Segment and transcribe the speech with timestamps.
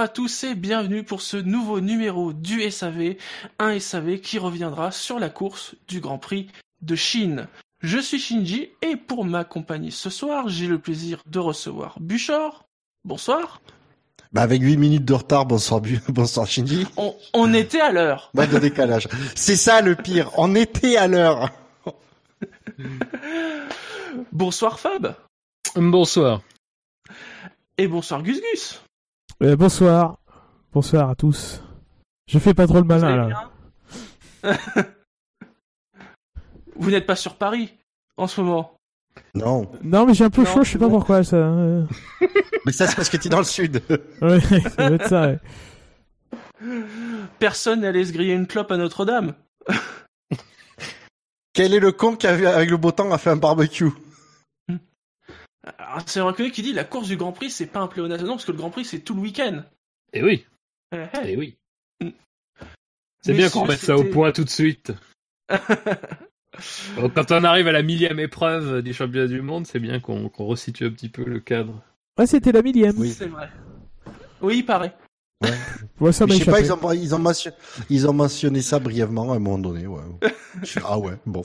[0.00, 3.16] Bonjour à tous et bienvenue pour ce nouveau numéro du SAV,
[3.58, 6.46] un SAV qui reviendra sur la course du Grand Prix
[6.80, 7.48] de Chine.
[7.82, 12.64] Je suis Shinji et pour m'accompagner ce soir, j'ai le plaisir de recevoir Buchor.
[13.04, 13.60] Bonsoir.
[14.32, 16.86] Bah avec 8 minutes de retard, bonsoir, Bu- bonsoir Shinji.
[16.96, 18.30] On, on était à l'heure.
[18.32, 19.06] Bah de décalage.
[19.34, 21.50] C'est ça le pire, on était à l'heure.
[24.32, 25.14] Bonsoir Fab.
[25.76, 26.40] Bonsoir.
[27.76, 28.80] Et bonsoir Gus Gus.
[29.42, 30.18] Euh, bonsoir.
[30.72, 31.62] Bonsoir à tous.
[32.26, 33.50] Je fais pas trop le malin là.
[36.76, 37.72] Vous n'êtes pas sur Paris
[38.16, 38.74] en ce moment.
[39.34, 40.92] Non, Non mais j'ai un peu Non, chaud, je sais pas bon.
[40.98, 41.36] pourquoi ça.
[41.36, 41.84] euh.
[42.66, 43.82] mais ça c'est parce que t'es dans le sud.
[44.22, 45.22] Ouais, ça doit être ça.
[45.26, 45.38] ouais.
[47.38, 49.34] Personne n'allait se griller une clope à Notre-Dame.
[51.52, 53.90] Quel est le con qui a vu avec le beau temps a fait un barbecue?
[55.78, 58.24] Alors, C'est reconnu qui dit la course du Grand Prix, c'est pas un pléonasme.
[58.24, 59.62] Non, parce que le Grand Prix, c'est tout le week-end.
[60.12, 60.46] Eh oui,
[60.92, 61.32] Eh, eh.
[61.32, 61.56] eh oui.
[62.00, 62.08] Mm.
[63.22, 64.92] C'est bien qu'on mette ça au point tout de suite.
[67.14, 70.46] Quand on arrive à la millième épreuve des championnats du monde, c'est bien qu'on qu'on
[70.46, 71.82] resitue un petit peu le cadre.
[72.18, 72.98] Ouais, c'était la millième.
[72.98, 73.12] Oui.
[73.12, 73.48] C'est vrai.
[74.42, 74.94] Oui, il paraît.
[76.00, 77.52] Ouais, ça Mais m'a Je sais pas, ils ont, ils, ont mention-
[77.88, 79.86] ils ont mentionné ça brièvement à un moment donné.
[79.86, 80.02] Ouais.
[80.84, 81.42] Ah ouais, bon.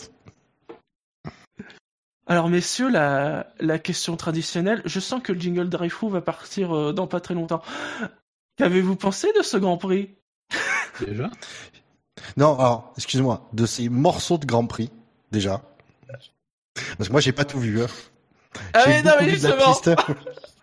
[2.28, 4.82] Alors, messieurs, la, la question traditionnelle.
[4.86, 7.62] Je sens que le jingle Dreyfus va partir euh, dans pas très longtemps.
[8.58, 10.10] Qu'avez-vous pensé de ce Grand Prix?
[11.06, 11.30] Déjà?
[12.38, 14.92] Non, alors, excuse-moi, de ces morceaux de Grand Prix,
[15.32, 15.62] déjà.
[16.98, 17.82] Parce que moi j'ai pas tout vu.
[17.82, 17.88] Hein.
[18.74, 19.74] Ah mais non, mais justement,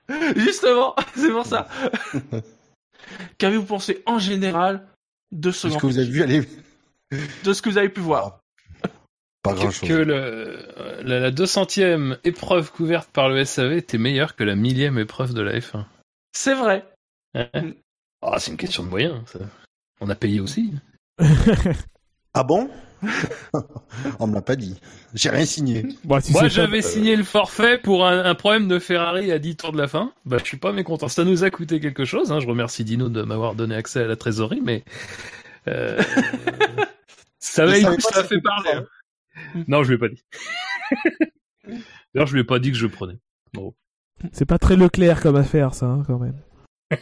[0.37, 1.69] justement, c'est pour ça.
[3.39, 4.87] Qu'avez-vous pensé en général
[5.31, 6.00] de ce Grand que vous Prix?
[6.03, 6.49] avez vu, allez,
[7.44, 8.41] De ce que vous avez pu voir
[9.42, 9.88] pas que, grand chose.
[9.88, 10.58] que le,
[11.03, 15.42] la, la 200e épreuve couverte par le SAV était meilleure que la millième épreuve de
[15.42, 15.84] la F1.
[16.32, 16.84] C'est vrai.
[17.34, 17.72] Hein Mm.
[18.20, 19.38] Ah, c'est une question de moyens, ça.
[20.00, 20.72] On a payé aussi.
[22.34, 22.70] Ah bon?
[24.19, 24.81] On me l'a pas dit.
[25.12, 25.84] J'ai rien signé.
[26.04, 29.38] Bon, si Moi, j'avais pas- signé le forfait pour un, un problème de Ferrari à
[29.38, 30.14] 10 tours de la fin.
[30.25, 31.08] Bah, je suis pas mécontent.
[31.08, 32.32] Ça nous a coûté quelque chose.
[32.32, 32.41] Hein.
[32.41, 34.82] Je remercie Dino de m'avoir donné accès à la trésorerie, mais
[35.69, 36.00] euh,
[37.38, 38.70] ça, pas ça a fait parler.
[38.76, 38.84] hein.
[39.69, 40.25] Non, je lui ai pas dit.
[42.15, 43.19] D'ailleurs, je lui ai pas dit que je prenais.
[44.32, 46.41] C'est pas très Leclerc comme affaire, ça, hein, quand même.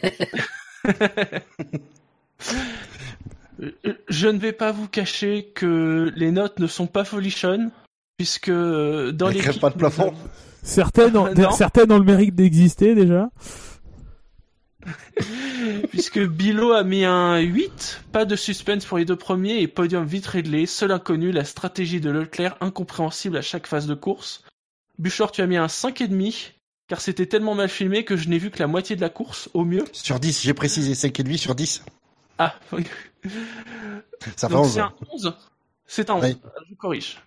[4.09, 7.71] Je ne vais pas vous cacher que les notes ne sont pas folichonnes,
[8.17, 10.13] puisque euh, dans crèvent pas le plafond.
[10.63, 13.29] Certaines ont, certaines ont le mérite d'exister déjà.
[15.89, 20.05] Puisque Bilo a mis un 8, pas de suspense pour les deux premiers et podium
[20.05, 24.43] vite réglé, seul inconnu, la stratégie de Leclerc incompréhensible à chaque phase de course.
[24.97, 26.53] Buchor, tu as mis un 5,5,
[26.87, 29.49] car c'était tellement mal filmé que je n'ai vu que la moitié de la course,
[29.53, 29.85] au mieux.
[29.93, 31.83] Sur 10, j'ai précisé 5,5 sur 10.
[32.37, 32.85] Ah, oui.
[34.35, 34.73] Ça fait Donc 11.
[34.73, 35.33] c'est un 11
[35.85, 36.37] C'est un 11, Oui.
[36.69, 37.21] je corrige.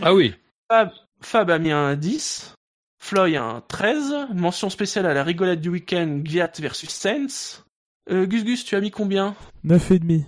[0.00, 0.34] Ah oui.
[0.68, 2.54] Fab, Fab a mis un 10,
[3.02, 7.64] Floy un 13, mention spéciale à la rigolade du week-end, Gviat versus Sens.
[8.08, 9.34] Euh, Gus Gus, tu as mis combien?
[9.66, 10.24] 9,5.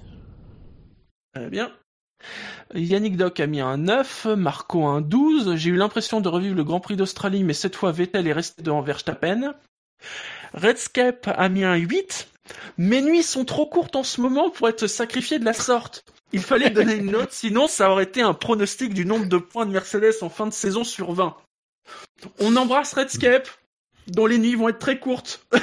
[1.32, 1.70] Très bien.
[2.74, 5.54] Yannick Doc a mis un 9, Marco un 12.
[5.54, 8.60] J'ai eu l'impression de revivre le Grand Prix d'Australie, mais cette fois Vettel est resté
[8.60, 9.54] devant Verstappen.
[10.52, 12.28] Redscape a mis un 8.
[12.76, 16.04] Mes nuits sont trop courtes en ce moment pour être sacrifié de la sorte.
[16.32, 19.64] Il fallait donner une note, sinon ça aurait été un pronostic du nombre de points
[19.64, 21.36] de Mercedes en fin de saison sur 20.
[22.40, 23.48] On embrasse Redscape,
[24.08, 25.46] dont les nuits vont être très courtes.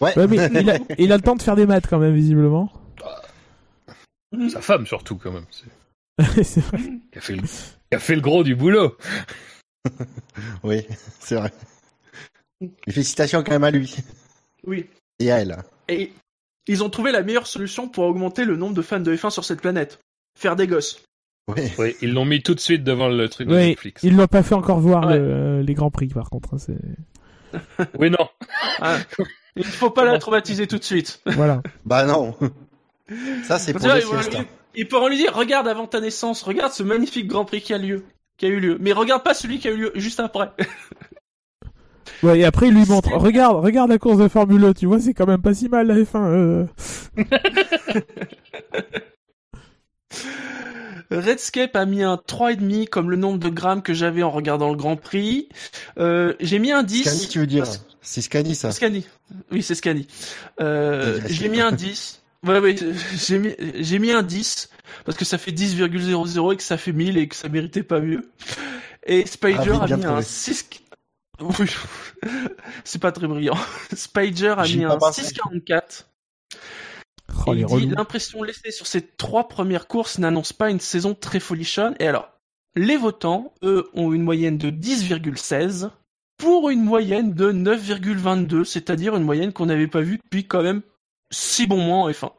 [0.00, 0.12] Ouais.
[0.18, 2.72] Ouais, mais il a, il a le temps de faire des maths quand même, visiblement.
[4.50, 5.46] Sa femme, surtout, quand même.
[5.52, 6.80] C'est- vrai.
[7.12, 7.42] Qui a, fait le...
[7.42, 7.48] qui
[7.92, 8.96] a fait le gros du boulot.
[10.64, 10.84] oui,
[11.20, 11.52] c'est vrai.
[12.60, 13.94] Et félicitations quand même à lui.
[14.66, 14.90] Oui.
[15.20, 15.62] Et à elle.
[15.88, 16.12] Et
[16.66, 19.44] ils ont trouvé la meilleure solution pour augmenter le nombre de fans de F1 sur
[19.44, 20.00] cette planète.
[20.36, 21.04] Faire des gosses.
[21.48, 21.62] Oui.
[21.78, 24.02] Oui, ils l'ont mis tout de suite devant le truc de Oui, Netflix.
[24.02, 25.18] ils l'ont pas fait encore voir Ouais.
[25.18, 26.54] le- les grands prix, par contre.
[26.54, 26.78] hein, c'est...
[27.98, 28.28] Oui, non.
[28.80, 28.96] Ah,
[29.56, 31.20] il ne faut pas la traumatiser tout de suite.
[31.26, 31.62] Voilà.
[31.84, 32.34] Bah non.
[33.44, 34.88] Ça c'est pour les ils, siestes.
[34.88, 38.04] pourront lui dire, regarde avant ta naissance, regarde ce magnifique Grand Prix qui a lieu,
[38.38, 38.78] qui a eu lieu.
[38.80, 40.50] Mais regarde pas celui qui a eu lieu juste après.
[42.22, 44.98] Ouais, et après, il lui montre, regarde, regarde la course de Formule 1, tu vois,
[44.98, 46.24] c'est quand même pas si mal la F1.
[46.24, 46.66] euh.
[51.10, 54.76] Redscape a mis un 3,5 comme le nombre de grammes que j'avais en regardant le
[54.76, 55.48] Grand Prix.
[55.98, 57.04] Euh, j'ai mis un 10.
[57.04, 58.70] Scani tu veux dire parce- C'est Scani ça.
[58.72, 59.06] Scani.
[59.50, 60.06] Oui, c'est Scani.
[60.60, 62.20] Euh, j'ai mis un 10.
[62.46, 62.76] Ouais, ouais,
[63.16, 64.68] j'ai mis, j'ai mis un 10
[65.06, 68.00] parce que ça fait 10,00 et que ça fait 1000 et que ça méritait pas
[68.00, 68.30] mieux.
[69.06, 70.22] Et Spider Ah a mis un trouvé.
[70.22, 70.68] 6,
[71.40, 71.66] Oui.
[72.84, 73.56] C'est pas très brillant.
[73.94, 75.22] Spider a mis un pensé.
[75.22, 76.06] 6,44.
[77.46, 81.40] Oh, il dit l'impression laissée sur ces trois premières courses n'annonce pas une saison très
[81.40, 81.94] folichonne.
[82.00, 82.28] Et alors,
[82.76, 85.90] les votants, eux, ont une moyenne de 10,16
[86.36, 90.82] pour une moyenne de 9,22, c'est-à-dire une moyenne qu'on n'avait pas vue depuis quand même
[91.30, 92.32] six bons mois en F1.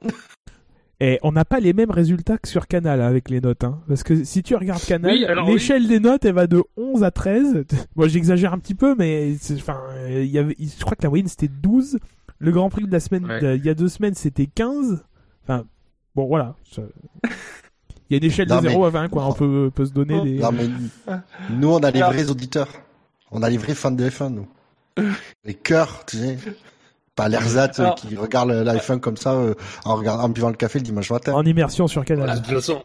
[1.02, 3.64] Et on n'a pas les mêmes résultats que sur Canal hein, avec les notes.
[3.66, 3.82] Hein.
[3.88, 7.12] Parce que si tu regardes Canal, Oui, l'échelle des notes, elle va de 11 à
[7.12, 7.66] 13.
[7.96, 11.28] Moi, j'exagère un petit peu, mais enfin, il y avait, je crois que la moyenne
[11.28, 12.00] c'était 12.
[12.40, 13.58] Le Grand Prix de la semaine, Ouais.
[13.58, 15.04] il y a deux semaines, c'était 15.
[15.44, 15.66] Enfin,
[16.16, 16.56] bon, voilà.
[16.72, 16.82] Ça-
[17.24, 17.30] Il
[18.12, 19.26] y a une échelle Non, de mais- 0 à 20, quoi.
[19.26, 20.40] On peut, peut se donner des.
[20.40, 20.68] Non, mais
[21.50, 22.68] nous, on a les vrais auditeurs.
[23.32, 24.48] On a les vrais fans de F1, nous.
[25.44, 26.38] Les cœurs, tu sais.
[27.16, 29.54] Pas l'ersatz euh, Alors- qui regarde la F1 comme ça euh,
[29.86, 31.34] en, regardant, en buvant le café le dimanche matin.
[31.34, 32.40] En immersion sur Voilà, Canal.
[32.42, 32.84] de toute façon,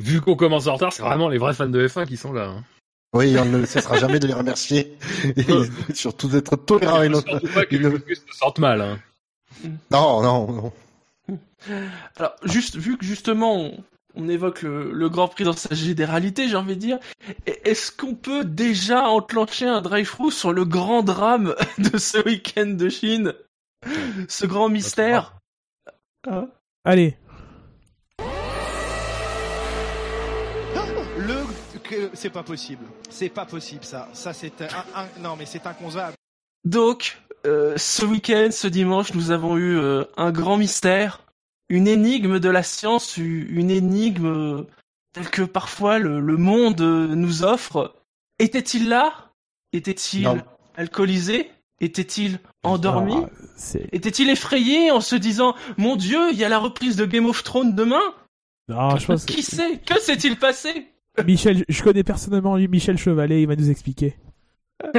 [0.00, 2.48] vu qu'on commence en retard, c'est vraiment les vrais fans de F1 qui sont là.
[2.48, 2.64] hein.
[3.12, 4.96] Oui, on ne cessera jamais de les remercier.
[5.36, 5.44] Et
[5.94, 7.38] surtout d'être tolérant avec notre...
[7.52, 8.80] Pas que Focus se sente mal.
[8.80, 8.98] Hein.
[9.90, 10.72] Non, non, non.
[12.16, 16.48] Alors, juste, vu que justement, on, on évoque le, le Grand Prix dans sa généralité,
[16.48, 16.98] j'ai envie de dire,
[17.48, 22.66] e- est-ce qu'on peut déjà enclencher un drive-through sur le grand drame de ce week-end
[22.66, 23.34] de Chine?
[24.28, 25.36] Ce grand mystère?
[26.84, 27.16] Allez.
[32.14, 32.84] C'est pas possible.
[33.10, 34.08] C'est pas possible ça.
[34.12, 34.66] Ça c'est un,
[35.02, 36.14] un- non mais c'est inconcevable.
[36.64, 41.20] Donc, euh, ce week-end, ce dimanche, nous avons eu euh, un grand mystère,
[41.68, 44.66] une énigme de la science, une énigme euh,
[45.12, 47.94] telle que parfois le, le monde nous offre.
[48.38, 49.30] Était-il là?
[49.72, 50.44] Était-il
[50.76, 51.50] alcoolisé?
[51.80, 53.16] Était-il endormi?
[53.16, 57.26] Ah, Était-il effrayé en se disant Mon Dieu, il y a la reprise de Game
[57.26, 58.00] of Thrones demain?
[58.68, 59.24] Non, je pense.
[59.24, 59.78] Qui sait?
[59.84, 60.91] Que s'est-il passé?
[61.26, 64.16] Michel, je connais personnellement lui, Michel Chevalet, il va nous expliquer.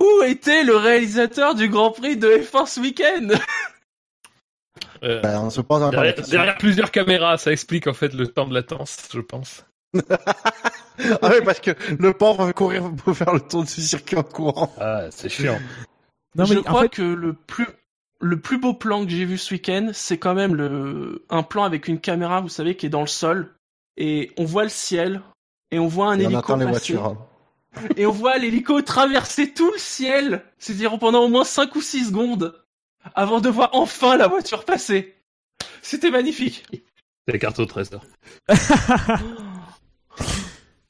[0.00, 3.28] Où était le réalisateur du Grand Prix de F1 ce week-end?
[5.02, 8.54] Euh, Ben, on se pose derrière, plusieurs caméras, ça explique en fait le temps de
[8.54, 9.64] latence, je pense.
[11.22, 14.22] Ah oui, parce que le pauvre va courir pour faire le tour du circuit en
[14.22, 14.70] courant.
[14.78, 15.58] Ah, c'est chiant.
[16.34, 17.66] Non, Je mais en crois fait, que le plus
[18.20, 21.64] le plus beau plan que j'ai vu ce week-end, c'est quand même le un plan
[21.64, 23.54] avec une caméra, vous savez, qui est dans le sol
[24.00, 25.20] et on voit le ciel
[25.70, 26.94] et on voit un Et on hélico attend les passer.
[26.94, 27.04] voitures.
[27.06, 27.18] hein.
[27.96, 32.06] et on voit l'hélico traverser tout le ciel, c'est-à-dire pendant au moins 5 ou 6
[32.08, 32.60] secondes
[33.14, 35.14] avant de voir enfin la voiture passer.
[35.82, 36.64] C'était magnifique.
[36.72, 38.02] C'est la carte au trésor.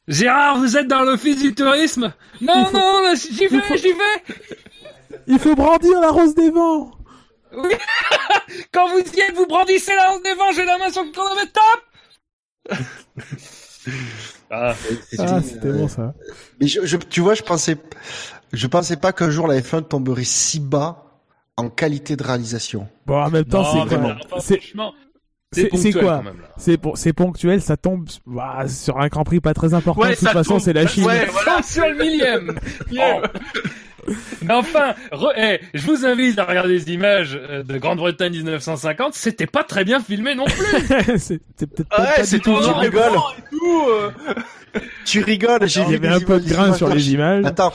[0.09, 2.13] Gérard, vous êtes dans l'office du tourisme?
[2.41, 4.37] Non, faut- non, là, j'y vais, faut- j'y vais
[5.27, 6.91] il faut brandir la rose des vents.
[8.73, 11.11] Quand vous y êtes, vous brandissez la hanche des vents, j'ai la main sur le
[11.11, 11.83] chronomètre, top
[14.51, 14.75] Ah,
[15.19, 16.15] Ah, c'était bon ça.
[16.61, 17.77] Mais je, je- tu vois, je pensais,
[18.53, 21.05] je pensais pas qu'un jour la F1 tomberait si bas
[21.57, 22.89] en qualité de réalisation.
[23.07, 26.23] Bon, en même temps, c'est mais quoi bon, enfin, C'est quoi
[26.59, 30.01] c'est pour- c'est ponctuel, ça tombe bah, sur un Grand Prix pas très important.
[30.03, 31.05] Ouais, de toute façon, c'est la Chine.
[31.07, 31.55] Ouais, voilà.
[31.57, 32.59] Ponctuel millième
[32.93, 33.23] Oh.
[34.43, 39.15] Mais enfin, re- eh, je vous invite à regarder les images euh, de Grande-Bretagne 1950.
[39.15, 41.19] C'était pas très bien filmé non plus.
[41.19, 42.51] c'est peut-être Ah pas, ouais, pas c'est du tout.
[42.53, 43.11] en noir et rigole.
[43.11, 43.83] blanc et tout.
[43.91, 44.11] euh.
[45.05, 47.45] Tu rigoles, j'ai Il vu y avait des un peu de grain sur les images.
[47.45, 47.73] Attends,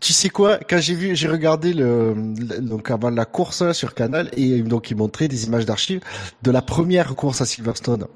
[0.00, 3.94] tu sais quoi Quand j'ai vu, j'ai regardé le, le- donc avant la course sur
[3.94, 6.00] Canal et donc ils montraient des images d'archives
[6.42, 8.06] de la première course à Silverstone.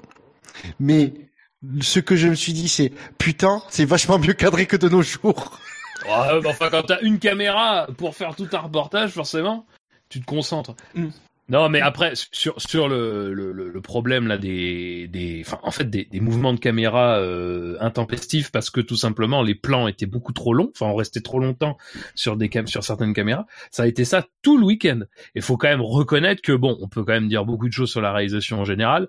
[0.79, 1.13] Mais
[1.81, 5.01] ce que je me suis dit, c'est putain, c'est vachement mieux cadré que de nos
[5.01, 5.59] jours.
[6.05, 9.65] Ouais, mais enfin, quand t'as une caméra pour faire tout un reportage, forcément,
[10.09, 10.75] tu te concentres.
[10.95, 11.07] Mm.
[11.49, 15.89] Non, mais après, sur sur le le, le- problème là des des, enfin, en fait
[15.89, 20.31] des, des mouvements de caméra euh, intempestifs parce que tout simplement les plans étaient beaucoup
[20.31, 20.69] trop longs.
[20.75, 21.75] Enfin, on restait trop longtemps
[22.13, 23.47] sur des cam sur certaines caméras.
[23.71, 24.99] Ça a été ça tout le week-end.
[25.33, 27.89] Il faut quand même reconnaître que bon, on peut quand même dire beaucoup de choses
[27.89, 29.07] sur la réalisation en général.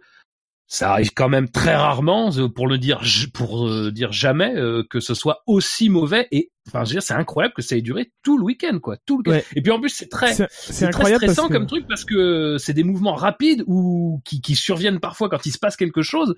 [0.66, 3.02] Ça arrive quand même très rarement, euh, pour le dire,
[3.34, 6.28] pour euh, dire jamais, euh, que ce soit aussi mauvais.
[6.30, 8.96] Et enfin, je veux dire, c'est incroyable que ça ait duré tout le week-end, quoi,
[9.04, 9.32] tout le.
[9.32, 9.44] Ouais.
[9.56, 12.72] Et puis en plus, c'est très, C'est très stressant que comme truc parce que c'est
[12.72, 16.34] des mouvements rapides ou qui, qui surviennent parfois quand il se passe quelque chose.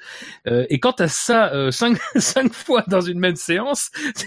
[0.47, 3.91] Euh, et quand t'as ça euh, cinq, cinq fois dans une même séance,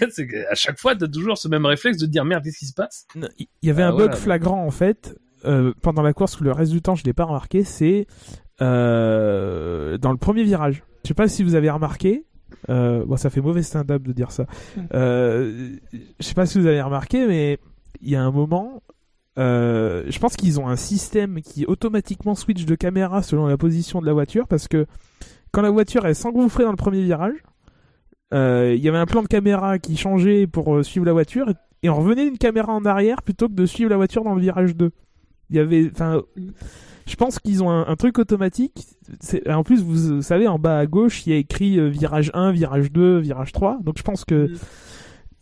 [0.50, 2.74] à chaque fois t'as toujours ce même réflexe de te dire merde qu'est-ce qui se
[2.74, 3.06] passe?
[3.38, 6.52] Il y avait Ah, un bug flagrant en fait euh, pendant la course où le
[6.52, 8.06] reste du temps je l'ai pas remarqué, c'est
[8.58, 10.82] dans le premier virage.
[11.04, 12.24] Je sais pas si vous avez remarqué.
[12.68, 14.46] Euh, bon, ça fait mauvais stand-up de dire ça.
[14.94, 17.58] Euh, je sais pas si vous avez remarqué, mais
[18.00, 18.82] il y a un moment.
[19.38, 24.00] euh, je pense qu'ils ont un système qui automatiquement switch de caméra selon la position
[24.00, 24.86] de la voiture parce que
[25.52, 27.36] quand la voiture est s'engouffrait dans le premier virage,
[28.34, 31.88] euh, il y avait un plan de caméra qui changeait pour suivre la voiture et
[31.88, 34.74] on revenait d'une caméra en arrière plutôt que de suivre la voiture dans le virage
[34.74, 34.90] 2.
[35.50, 36.22] Il y avait, enfin,
[37.06, 38.86] je pense qu'ils ont un, un truc automatique.
[39.20, 42.30] C'est- En plus, vous savez, en bas à gauche, il y a écrit euh, virage
[42.34, 43.78] 1, virage 2, virage 3.
[43.82, 44.56] Donc je pense que Mm.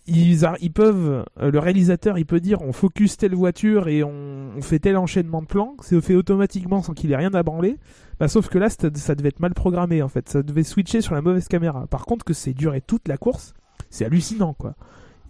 [0.06, 4.02] ils, a- ils peuvent, euh, le réalisateur, il peut dire on focus telle voiture et
[4.04, 5.74] on, on fait tel enchaînement de plans.
[5.80, 7.78] C'est fait automatiquement sans qu'il ait rien à branler.
[8.20, 10.28] Bah, sauf que là, ça, ça devait être mal programmé en fait.
[10.28, 11.86] Ça devait switcher sur la mauvaise caméra.
[11.86, 13.54] Par contre, que c'est duré toute la course,
[13.90, 14.74] c'est hallucinant quoi.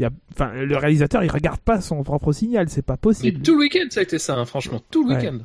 [0.00, 2.98] Il y a, enfin, le réalisateur, il regarde pas son propre signal, c'est pas Mais
[2.98, 3.42] possible.
[3.42, 5.20] tout le week-end, ça a été ça, hein, franchement, tout le Ouais.
[5.20, 5.38] week-end.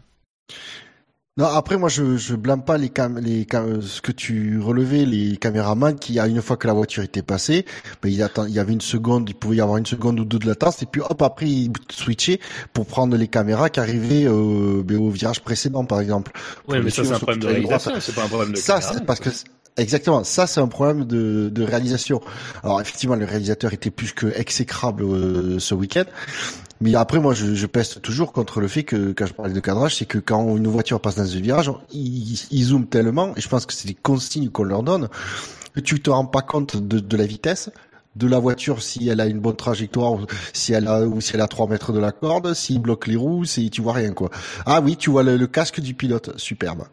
[1.38, 5.06] Non, après moi je je blâme pas les cam les cam- ce que tu relevais
[5.06, 7.65] les caméramans qui à une fois que la voiture était passée,
[8.03, 10.25] ben il attend il y avait une seconde, il pouvait y avoir une seconde ou
[10.25, 12.41] deux de latence et puis hop après ils switchaient
[12.74, 16.34] pour prendre les caméras qui arrivaient euh, ben, au virage précédent par exemple.
[16.68, 18.94] Ouais, mais ça, c'est un problème de réalisation, c'est pas un problème de Ça, caméra,
[18.96, 19.29] c'est parce que
[19.77, 22.20] exactement, ça c'est un problème de, de réalisation.
[22.63, 26.03] Alors effectivement, le réalisateur était plus que exécrable euh, ce week-end.
[26.81, 29.59] Mais après, moi, je, je peste toujours contre le fait que, quand je parlais de
[29.59, 33.41] cadrage, c'est que quand une voiture passe dans un virage, ils, ils zooment tellement, et
[33.41, 35.09] je pense que c'est des consignes qu'on leur donne,
[35.75, 37.69] que tu te rends pas compte de, de la vitesse
[38.15, 41.36] de la voiture si elle a une bonne trajectoire ou si elle a ou si
[41.36, 44.12] elle a 3 mètres de la corde s'il bloque les roues si tu vois rien
[44.13, 44.29] quoi.
[44.65, 46.38] Ah oui tu vois le, le casque du pilote.
[46.38, 46.86] Superbe.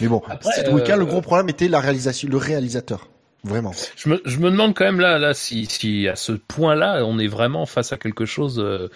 [0.00, 3.08] Mais bon Après, ce week-end le euh, gros problème était la réalisation le réalisateur
[3.44, 7.04] vraiment Je me, je me demande quand même là, là, si, si à ce point-là,
[7.04, 8.58] on est vraiment face à quelque chose.
[8.58, 8.88] euh,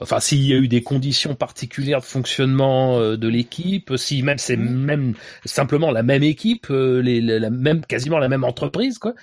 [0.00, 4.36] enfin, s'il y a eu des conditions particulières de fonctionnement euh, de l'équipe, si même
[4.38, 5.14] c'est même
[5.46, 9.14] simplement la même équipe, euh, les, la, la même, quasiment la même entreprise, quoi.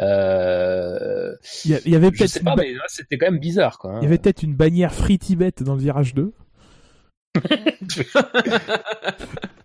[0.00, 1.32] Euh,
[1.66, 3.92] Il y, avait je peut-être sais pas, ba- mais là, c'était quand même bizarre, quoi.
[3.92, 3.98] hein.
[4.00, 6.32] il y avait peut-être une bannière Free Tibet dans le virage 2.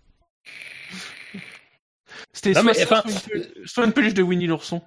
[2.38, 3.02] C'était soit, enfin,
[3.64, 4.80] soit une peluche- de Winnie l'ourson.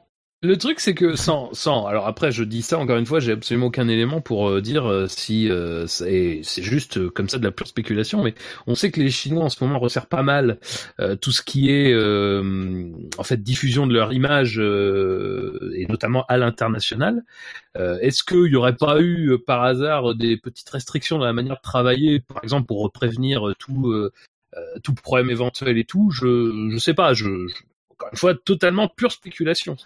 [0.44, 3.34] Le truc, c'est que sans, sans, alors après, je dis ça encore une fois, j'ai
[3.34, 7.52] absolument aucun élément pour euh, dire euh, si euh, c'est juste comme ça de la
[7.52, 8.34] pure spéculation, mais
[8.66, 10.60] on sait que les Chinois en ce moment resserrent pas mal
[11.20, 17.24] tout ce qui est en fait diffusion de leur image et notamment à l'international.
[17.76, 21.62] Est-ce qu'il y aurait pas eu par hasard des petites restrictions dans la manière de
[21.62, 24.10] travailler, par exemple pour prévenir tout
[24.84, 27.28] tout problème éventuel et tout Je je sais pas, je,
[27.90, 29.78] encore une fois totalement pure spéculation.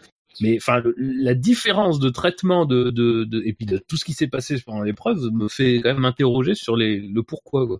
[0.41, 4.13] Mais enfin, la différence de traitement de, de, de et puis de tout ce qui
[4.13, 7.65] s'est passé pendant l'épreuve me fait quand m'interroger sur les, le pourquoi.
[7.65, 7.79] Quoi.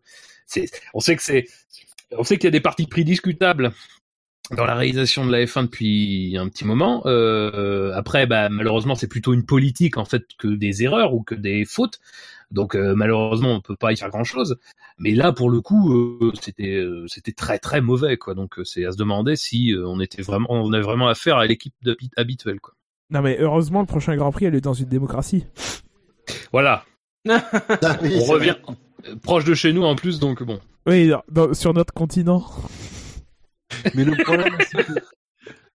[0.94, 1.48] On sait que c'est,
[2.12, 3.74] on sait qu'il y a des parties pris discutables
[4.52, 7.02] dans la réalisation de la F1 depuis un petit moment.
[7.06, 11.36] Euh, après, bah, malheureusement, c'est plutôt une politique en fait que des erreurs ou que
[11.36, 12.00] des fautes.
[12.52, 14.58] Donc euh, malheureusement, on peut pas y faire grand chose.
[15.00, 18.36] Mais là, pour le coup, euh, c'était euh, c'était très très mauvais quoi.
[18.36, 21.38] Donc euh, c'est à se demander si euh, on était vraiment on avait vraiment affaire
[21.38, 21.74] à l'équipe
[22.16, 22.74] habituelle quoi.
[23.10, 25.46] Non mais heureusement le prochain Grand Prix elle est dans une démocratie.
[26.52, 26.86] Voilà,
[27.28, 28.56] Ah oui, on revient
[29.04, 29.16] vrai.
[29.24, 30.60] proche de chez nous en plus, donc bon.
[30.88, 32.44] Oui, dans- dans- sur notre continent.
[33.94, 34.94] Mais le problème, c'est que,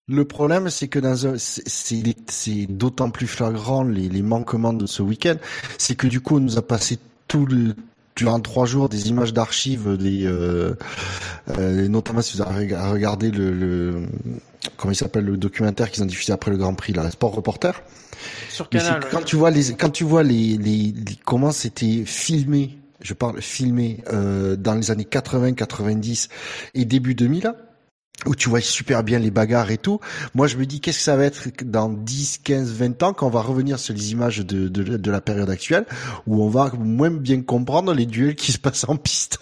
[0.07, 4.73] le problème, c'est que dans un, c'est, c'est, c'est d'autant plus flagrant les, les manquements
[4.73, 5.35] de ce week-end,
[5.77, 7.75] c'est que du coup, on nous a passé tout le,
[8.15, 10.73] durant trois jours des images d'archives, des, euh,
[11.57, 14.01] euh, notamment si vous avez rega- regardé le, le
[14.77, 17.81] comment il s'appelle le documentaire qu'ils ont diffusé après le Grand Prix, là, Sport Reporter.
[18.49, 19.01] Sur Canal.
[19.03, 19.09] ouais.
[19.11, 23.41] quand tu vois les, quand tu vois les, les, les- comment c'était filmé, je parle
[23.41, 26.27] filmé euh, dans les années 80, 90
[26.73, 27.55] et début 2000, là,
[28.25, 29.99] où tu vois super bien les bagarres et tout.
[30.35, 33.27] Moi, je me dis, qu'est-ce que ça va être dans 10, 15, 20 ans quand
[33.27, 35.85] on va revenir sur les images de, de, de la période actuelle,
[36.27, 39.39] où on va moins bien comprendre les duels qui se passent en piste?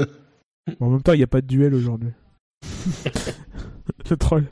[0.79, 2.09] En même temps il n'y a pas de duel aujourd'hui.
[4.09, 4.45] le troll.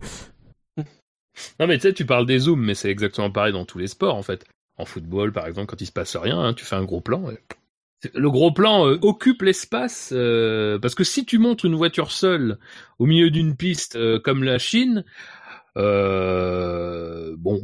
[1.60, 3.88] Non mais tu sais, tu parles des zooms, mais c'est exactement pareil dans tous les
[3.88, 4.46] sports en fait.
[4.77, 7.29] En football, par exemple, quand il se passe rien, hein, tu fais un gros plan.
[7.29, 7.38] et-
[8.14, 12.58] Le gros plan euh, occupe l'espace euh, parce que si tu montres une voiture seule
[13.00, 15.04] au milieu d'une piste euh, comme la Chine,
[15.77, 17.63] euh, bon.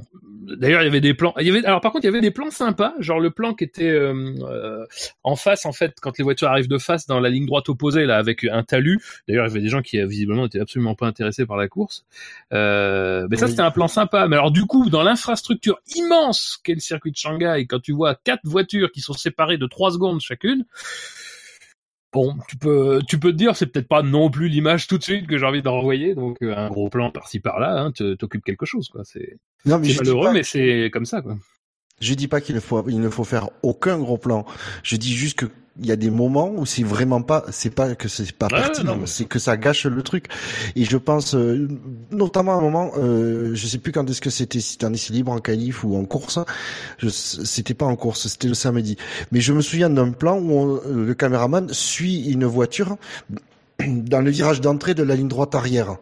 [0.57, 1.33] D'ailleurs, il y avait des plans.
[1.39, 3.53] Il y avait alors par contre, il y avait des plans sympas, genre le plan
[3.53, 4.85] qui était euh, euh,
[5.23, 8.05] en face en fait quand les voitures arrivent de face dans la ligne droite opposée
[8.05, 8.99] là avec un talus.
[9.27, 12.05] D'ailleurs, il y avait des gens qui visiblement étaient absolument pas intéressés par la course.
[12.51, 13.51] Euh, mais ça, Oui.
[13.51, 14.27] c'était un plan sympa.
[14.27, 18.15] Mais alors, du coup, dans l'infrastructure immense qu'est le circuit de Shanghai, quand tu vois
[18.15, 20.65] quatre voitures qui sont séparées de trois secondes chacune,
[22.13, 25.03] bon, tu peux, tu peux te dire, c'est peut-être pas non plus l'image tout de
[25.03, 26.15] suite que j'ai envie de renvoyer.
[26.15, 29.01] Donc, euh, un gros plan par-ci par-là, hein, t'occupes quelque chose, quoi.
[29.03, 31.37] C'est malheureux, mais c'est comme ça, quoi.
[32.01, 34.45] Je dis pas qu'il ne faut il ne faut faire aucun gros plan.
[34.83, 35.45] Je dis juste que
[35.79, 38.97] il y a des moments où c'est vraiment pas c'est pas que c'est pas pertinent,
[38.97, 40.25] mais- c'est que ça gâche le truc.
[40.75, 41.69] Et je pense euh,
[42.11, 44.93] notamment à un moment euh, je sais plus quand est-ce que c'était si c'était en
[44.93, 46.39] essai libre en qualif ou en course.
[46.97, 48.97] Je c'était pas en course, c'était le samedi.
[49.31, 52.97] Mais je me souviens d'un plan où on- le caméraman suit une voiture
[53.87, 55.95] dans le virage d'entrée de la ligne droite arrière.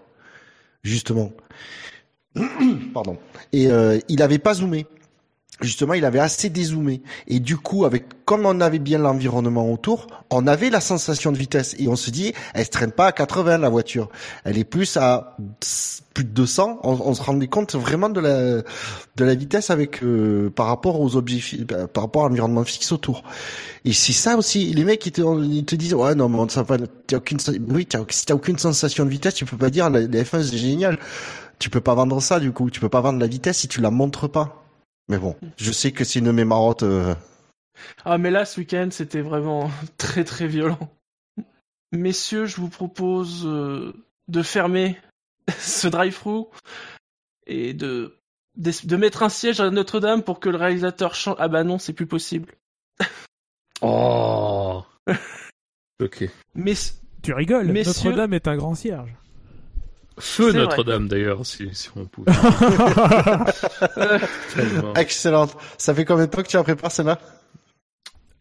[0.84, 1.32] Justement.
[2.94, 3.18] Pardon.
[3.54, 4.86] Et euh, il avait pas zoomé.
[5.62, 7.02] Justement, il avait assez dézoomé.
[7.28, 11.38] Et du coup, avec comme on avait bien l'environnement autour, on avait la sensation de
[11.38, 11.76] vitesse.
[11.80, 14.08] Et on se dit, elle se traîne pas à 80 la voiture.
[14.46, 15.36] Elle est plus à
[16.14, 16.80] plus de 200.
[16.84, 21.02] On, on se rendait compte vraiment de la de la vitesse avec euh, par rapport
[21.02, 23.24] aux objets fi- par rapport à l'environnement fixe autour.
[23.84, 24.74] Et c'est ça aussi.
[24.74, 26.78] Les mecs ils te, disent ouais non mais ça va.
[27.08, 27.40] T'as aucune
[27.70, 31.00] oui si t'as aucune sensation de vitesse, tu peux pas dire la F1 c'est génial.
[31.60, 32.70] Tu peux pas vendre ça du coup.
[32.70, 34.69] Tu peux pas vendre la vitesse si tu la montres pas.
[35.10, 36.84] Mais bon, je sais que c'est une mes marottes.
[36.84, 37.16] euh,
[38.06, 40.90] Ah, mais là, ce week-end, c'était vraiment très très violent.
[41.92, 43.94] Messieurs, je vous propose euh,
[44.28, 44.98] de fermer
[45.60, 46.46] ce drive-thru
[47.48, 48.20] et de,
[48.56, 51.38] de, de mettre un siège à Notre-Dame pour que le réalisateur chante.
[51.40, 52.54] Ah bah non, c'est plus possible.
[53.82, 54.84] Oh.
[56.04, 56.26] ok.
[56.54, 56.74] Mais
[57.24, 59.16] Tu rigoles, Notre-Dame est un grand cierge.
[60.20, 62.32] Feu Notre-Dame d'ailleurs, si, si on pouvait.
[64.96, 65.56] Excellente.
[65.78, 67.20] Ça fait combien de temps que tu la prépares celle-là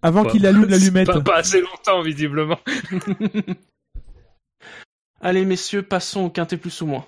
[0.02, 1.06] Avant Pas- qu'il allume l'allumette.
[1.06, 2.58] Pas, pas assez longtemps visiblement.
[5.20, 7.04] allez, messieurs, passons au quintet plus ou moins.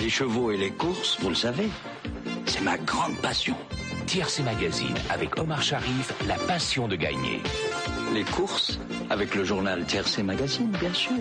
[0.00, 1.68] Les chevaux et les courses, vous le savez,
[2.46, 3.56] c'est ma grande passion.
[4.06, 7.42] Tiercé Magazine avec Omar Sharif, la passion de gagner.
[8.14, 8.78] Les courses,
[9.10, 11.12] avec le journal Tiercé Magazine, bien sûr.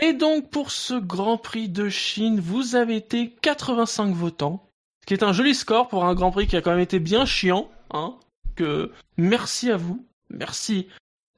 [0.00, 4.68] Et donc, pour ce Grand Prix de Chine, vous avez été 85 votants,
[5.00, 7.00] ce qui est un joli score pour un Grand Prix qui a quand même été
[7.00, 7.70] bien chiant.
[7.90, 8.16] Hein,
[8.54, 10.86] que merci à vous, merci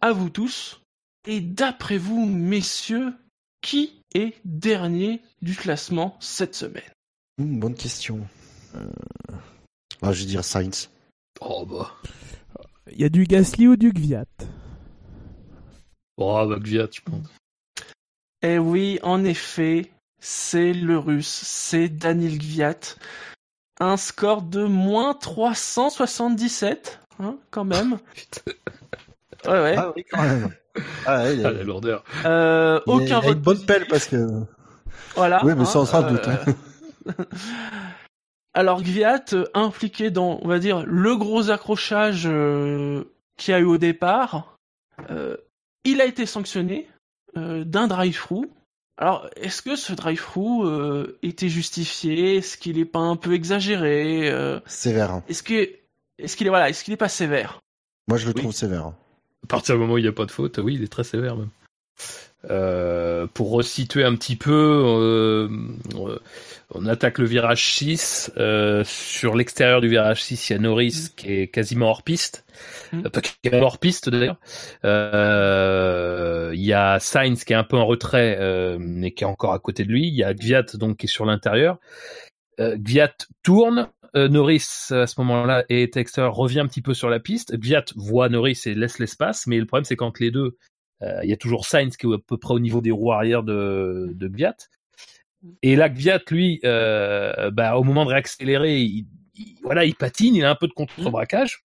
[0.01, 0.81] à vous tous.
[1.29, 3.15] Et d'après vous, messieurs,
[3.63, 6.83] qui est dernier du classement cette semaine?
[7.39, 8.27] Hum, Bonne question.
[10.03, 10.91] Ah, je vais dire Sainz.
[11.41, 11.91] Oh bah.
[12.93, 14.25] Il y a du Gasly ou du Gviat?
[16.17, 17.27] Oh bah Gviat, je pense.
[18.43, 22.97] Eh oui, en effet, c'est le russe, c'est Daniel Gviat.
[23.81, 27.99] Un score de moins 377, hein, quand même.
[29.47, 29.75] Ouais, ouais.
[29.75, 30.51] Ah oui, quand même.
[31.07, 32.05] Ah, ouais, il, Ah a, la lourdeur.
[32.27, 34.29] Euh, il a- aucun il a vote une bonne pelle parce que.
[35.15, 35.43] Voilà.
[35.45, 37.25] Oui, mais ça, on s'en euh, doute, hein.
[38.55, 43.05] Alors Gviat, euh, impliqué dans, on va dire, le gros accrochage euh,
[43.37, 44.57] qu'il y a eu au départ,
[45.11, 45.37] euh,
[45.85, 46.89] il a été sanctionné
[47.37, 48.49] euh, d'un drive-thru.
[48.99, 52.37] Alors, est-ce que ce drive-thru euh, était justifié?
[52.37, 55.23] Est-ce qu'il est pas un peu exagéré euh, Sévère.
[55.29, 55.71] Est-ce que,
[56.19, 57.61] est-ce qu'il est voilà, est-ce qu'il est pas sévère?
[58.09, 58.41] Moi, je le Oui.
[58.43, 58.89] trouve sévère.
[59.43, 61.05] À partir du moment où il n'y a pas de faute, oui, il est très
[61.05, 61.49] sévère même.
[62.49, 65.49] Euh, pour resituer un petit peu, euh,
[65.95, 66.19] euh,
[66.71, 68.33] on attaque le virage 6.
[68.39, 72.47] euh, sur l'extérieur du virage 6, il y a Norris qui est quasiment hors piste.
[73.13, 74.39] Pas qui est hors piste d'ailleurs.
[74.85, 79.59] Il y a Sainz qui est un peu en retrait, mais qui est encore à
[79.59, 80.09] côté de lui.
[80.09, 81.79] Il y a Gviat donc qui est sur l'intérieur.
[82.59, 83.89] Gviat tourne.
[84.17, 87.57] Euh, Norris à ce moment-là et Texter revient un petit peu sur la piste.
[87.57, 90.57] Gviat voit Norris et laisse l'espace, mais le problème c'est quand les deux,
[91.03, 93.43] il y a toujours Sainz qui est à peu près au niveau des roues arrière
[93.43, 94.57] de, de Gviat.
[95.63, 100.35] Et là, Gviat, lui, euh, bah, au moment de réaccélérer, il, il- voilà, il patine,
[100.35, 101.65] il a un peu de contre-braquage.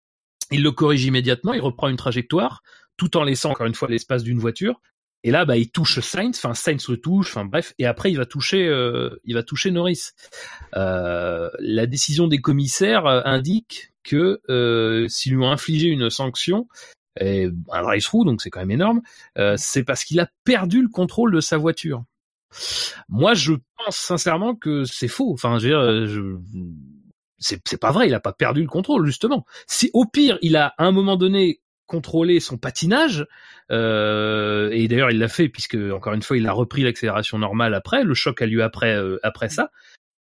[0.52, 2.62] Il le corrige immédiatement, il reprend une trajectoire,
[2.98, 4.80] tout en laissant encore une fois l'espace d'une voiture.
[5.24, 8.16] Et là, bah, il touche Sainz, enfin Sainz le touche, enfin bref, et après il
[8.16, 10.12] va toucher, euh, il va toucher Norris.
[10.76, 16.68] Euh, la décision des commissaires euh, indique que euh, s'ils lui ont infligé une sanction,
[17.20, 19.02] et un drive-through, donc c'est quand même énorme,
[19.38, 22.04] euh, c'est parce qu'il a perdu le contrôle de sa voiture.
[23.10, 25.34] Moi, je pense sincèrement que c'est faux.
[25.34, 26.22] Enfin, je euh, je...
[27.38, 28.08] c'est pas vrai.
[28.08, 29.46] Il a pas perdu le contrôle, justement.
[29.68, 33.28] Si au pire, il a à un moment donné contrôlé son patinage,
[33.72, 37.76] euh, et d'ailleurs il l'a fait puisque encore une fois il a repris l'accélération normale
[37.76, 38.04] après.
[38.04, 39.70] Le choc a lieu après euh, après ça,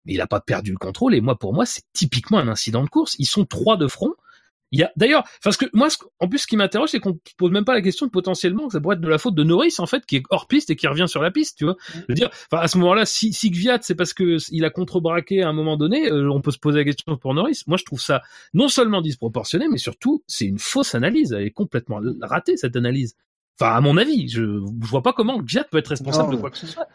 [0.05, 1.15] mais il a pas perdu le contrôle.
[1.15, 3.17] Et moi, pour moi, c'est typiquement un incident de course.
[3.19, 4.13] Ils sont trois de front.
[4.75, 7.13] Il y a d'ailleurs, parce que moi, ce- en plus, ce qui m'interroge, c'est qu'on
[7.13, 9.35] se pose même pas la question de potentiellement que ça pourrait être de la faute
[9.37, 11.65] de Norris en fait, qui est hors piste et qui revient sur la piste, tu
[11.65, 11.77] vois.
[11.95, 14.71] Je veux dire, enfin à ce moment-là, si, si Gviat, c'est parce que il a
[14.71, 17.63] contrebraqué à un moment donné, euh, on peut se poser la question pour Norris.
[17.69, 18.21] Moi, je trouve ça
[18.53, 21.33] non seulement disproportionné, mais surtout c'est une fausse analyse.
[21.33, 23.15] Elle est complètement ratée cette analyse.
[23.61, 26.35] Enfin, à mon avis, je, je vois pas comment Gviat peut être responsable Non.
[26.37, 26.89] de quoi que ce soit.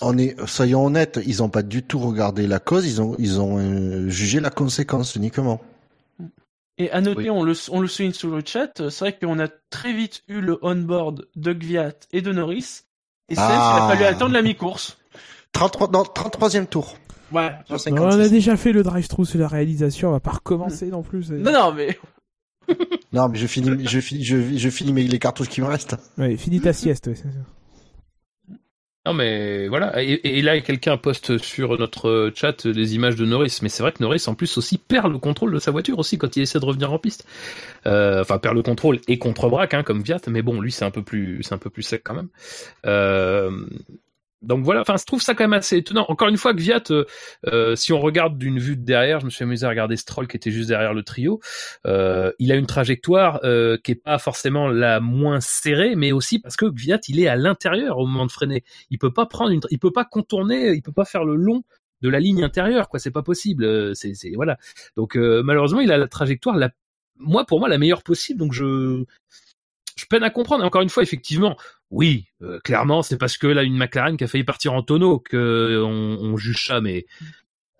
[0.00, 3.38] On est, soyons honnêtes, ils ont pas du tout regardé la cause, ils ont, ils
[3.38, 5.60] ont euh, jugé la conséquence uniquement.
[6.78, 7.30] Et à noter, Oui.
[7.30, 10.22] on, le, on le souligne sur le chat, euh, c'est vrai qu'on a très vite
[10.28, 12.82] eu le on-board de Gviat et de Norris.
[13.28, 13.78] Et c'est Ah.
[13.78, 14.96] il a fallu attendre la mi-course.
[15.52, 16.96] 33, non, 33e tour.
[17.32, 17.50] Ouais.
[17.66, 18.20] Sur on 56.
[18.20, 21.30] a déjà fait le drive-thru sur la réalisation, on va pas recommencer non plus.
[21.30, 21.98] Non, non, mais
[23.12, 25.96] Non, mais je finis, je finis, je, je finis mes, les cartouches qui me restent.
[26.16, 27.06] Ouais, finis ta sieste.
[27.08, 27.38] ouais, c'est ça.
[29.08, 33.70] Non mais voilà, et, là quelqu'un poste sur notre chat des images de Norris, mais
[33.70, 36.36] c'est vrai que Norris en plus aussi perd le contrôle de sa voiture aussi quand
[36.36, 37.26] il essaie de revenir en piste.
[37.86, 40.90] Euh, Enfin perd le contrôle et contre-braque hein, comme Viat, mais bon lui c'est un
[40.90, 42.28] peu plus un peu plus sec quand même.
[42.84, 43.50] Euh,
[44.42, 46.06] donc voilà, enfin je trouve ça quand même assez étonnant.
[46.08, 47.04] Encore une fois que Viat, euh,
[47.46, 50.28] euh, si on regarde d'une vue de derrière, je me suis amusé à regarder Stroll
[50.28, 51.40] qui était juste derrière le trio.
[51.86, 56.38] Euh, il a une trajectoire euh, qui est pas forcément la moins serrée, mais aussi
[56.38, 59.50] parce que Viat il est à l'intérieur au moment de freiner il peut pas prendre
[59.50, 61.62] une, il peut pas contourner, il peut pas faire le long
[62.00, 63.00] de la ligne intérieure, quoi.
[63.00, 63.64] C'est pas possible.
[63.64, 64.56] Euh, C'est, c'est voilà.
[64.96, 66.70] Donc euh, malheureusement, il a la trajectoire la,
[67.16, 68.38] moi pour moi la meilleure possible.
[68.38, 69.04] Donc je,
[69.96, 70.62] je peine à comprendre.
[70.62, 71.56] Et encore une fois, effectivement,
[71.90, 75.18] oui, euh, clairement, c'est parce que là une McLaren qui a failli partir en tonneau
[75.18, 77.06] que on, on juge ça, mais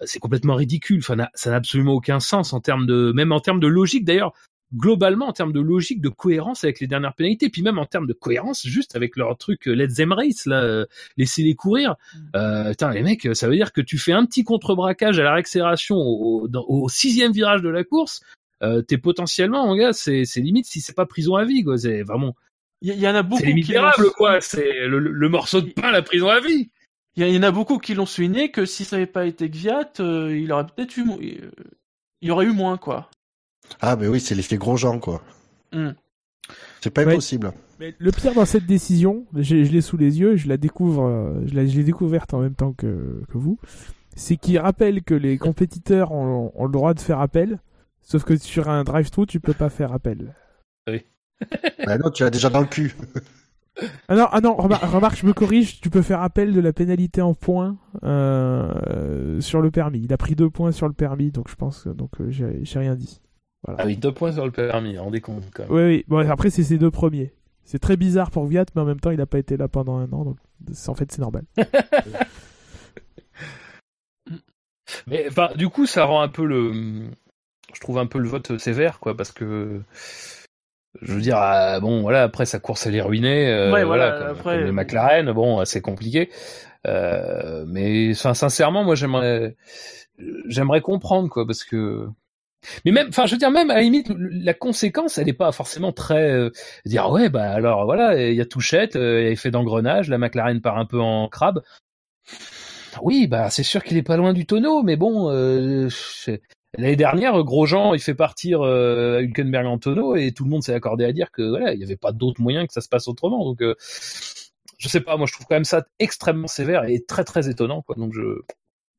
[0.04, 1.00] c'est complètement ridicule.
[1.00, 4.32] Enfin, ça n'a absolument aucun sens en termes de, même en termes de logique d'ailleurs.
[4.74, 8.06] Globalement, en termes de logique, de cohérence avec les dernières pénalités, puis même en termes
[8.06, 10.84] de cohérence, juste avec leur truc euh, Let's Them Race, là, euh,
[11.16, 11.96] laissez-les courir.
[12.36, 15.32] Euh, putain, les mecs, ça veut dire que tu fais un petit contre-braquage à la
[15.32, 18.20] réaccélération au, au, dans- au sixième virage de la course,
[18.62, 21.78] euh, t'es potentiellement, mon gars, c'est, c'est limite si c'est pas prison à vie, quoi.
[21.78, 22.36] C'est vraiment,
[22.80, 23.74] il y, en a beaucoup c'est qui
[24.16, 24.40] quoi.
[24.40, 26.70] C'est le, morceau de pain, la prison à vie.
[27.16, 29.90] Il y, en a beaucoup qui l'ont souligné que si ça n'avait pas été Gviat,
[29.98, 31.50] euh, il aurait peut-être eu, euh,
[32.20, 33.10] il y aurait eu moins quoi.
[33.80, 35.22] Ah, mais oui, c'est l'effet Grosjean, quoi.
[35.72, 35.90] Hmm.
[36.80, 37.12] C'est pas Ouais.
[37.12, 37.52] impossible.
[37.80, 41.04] Mais le pire dans cette décision, j'ai- je l'ai sous les yeux, je la découvre,
[41.04, 43.58] euh, je l'ai découverte en même temps que, que vous,
[44.14, 47.58] c'est qu'il rappelle que les compétiteurs ont, ont le droit de faire appel,
[48.00, 50.34] sauf que sur un drive-thru, tu peux pas faire appel.
[51.86, 52.94] Bah non, tu l'as déjà dans le cul.
[54.08, 56.72] Ah non, ah non remar- remarque, je me corrige, tu peux faire appel de la
[56.72, 60.00] pénalité en points euh, sur le permis.
[60.02, 62.78] Il a pris deux points sur le permis, donc je pense, que- donc euh, j'ai
[62.78, 63.20] rien dit.
[63.64, 63.82] Voilà.
[63.82, 65.72] Ah oui, deux points sur le permis, rendez compte, quand même.
[65.72, 66.04] Oui, oui.
[66.08, 67.32] Bon, après, c'est ses deux premiers.
[67.64, 69.96] C'est très bizarre pour Viat, mais en même temps, il a pas été là pendant
[69.98, 70.38] un an, donc
[70.72, 71.44] c'est- en fait, c'est normal.
[75.06, 77.10] Mais enfin, du coup, ça rend un peu le,
[77.74, 79.82] je trouve un peu le vote sévère, quoi, parce que
[81.02, 84.12] je veux dire, ah, bon, voilà, après sa course elle est ruinée, euh, Ouais, voilà,
[84.12, 86.30] comme, après- comme les McLaren, bon, c'est compliqué.
[86.86, 89.56] Euh, mais enfin, sincèrement, moi, j'aimerais,
[90.48, 92.06] j'aimerais comprendre, quoi, parce que.
[92.84, 95.52] Mais même, enfin, je veux dire, même à la limite, la conséquence, elle n'est pas
[95.52, 96.50] forcément très euh,
[96.84, 100.08] dire ouais, bah alors voilà, il y a Touchette, euh, il y a effet d'engrenage,
[100.08, 101.62] la McLaren part un peu en crabe.
[103.02, 105.88] Oui, bah c'est sûr qu'il est pas loin du tonneau, mais bon, euh,
[106.76, 110.74] l'année dernière, Grosjean, il fait partir euh, Hülkenberg en tonneau et tout le monde s'est
[110.74, 113.08] accordé à dire que voilà, il y avait pas d'autre moyen que ça se passe
[113.08, 113.44] autrement.
[113.44, 113.74] Donc, euh,
[114.78, 117.82] je sais pas, moi je trouve quand même ça extrêmement sévère et très très étonnant,
[117.82, 117.96] quoi.
[117.96, 118.42] Donc je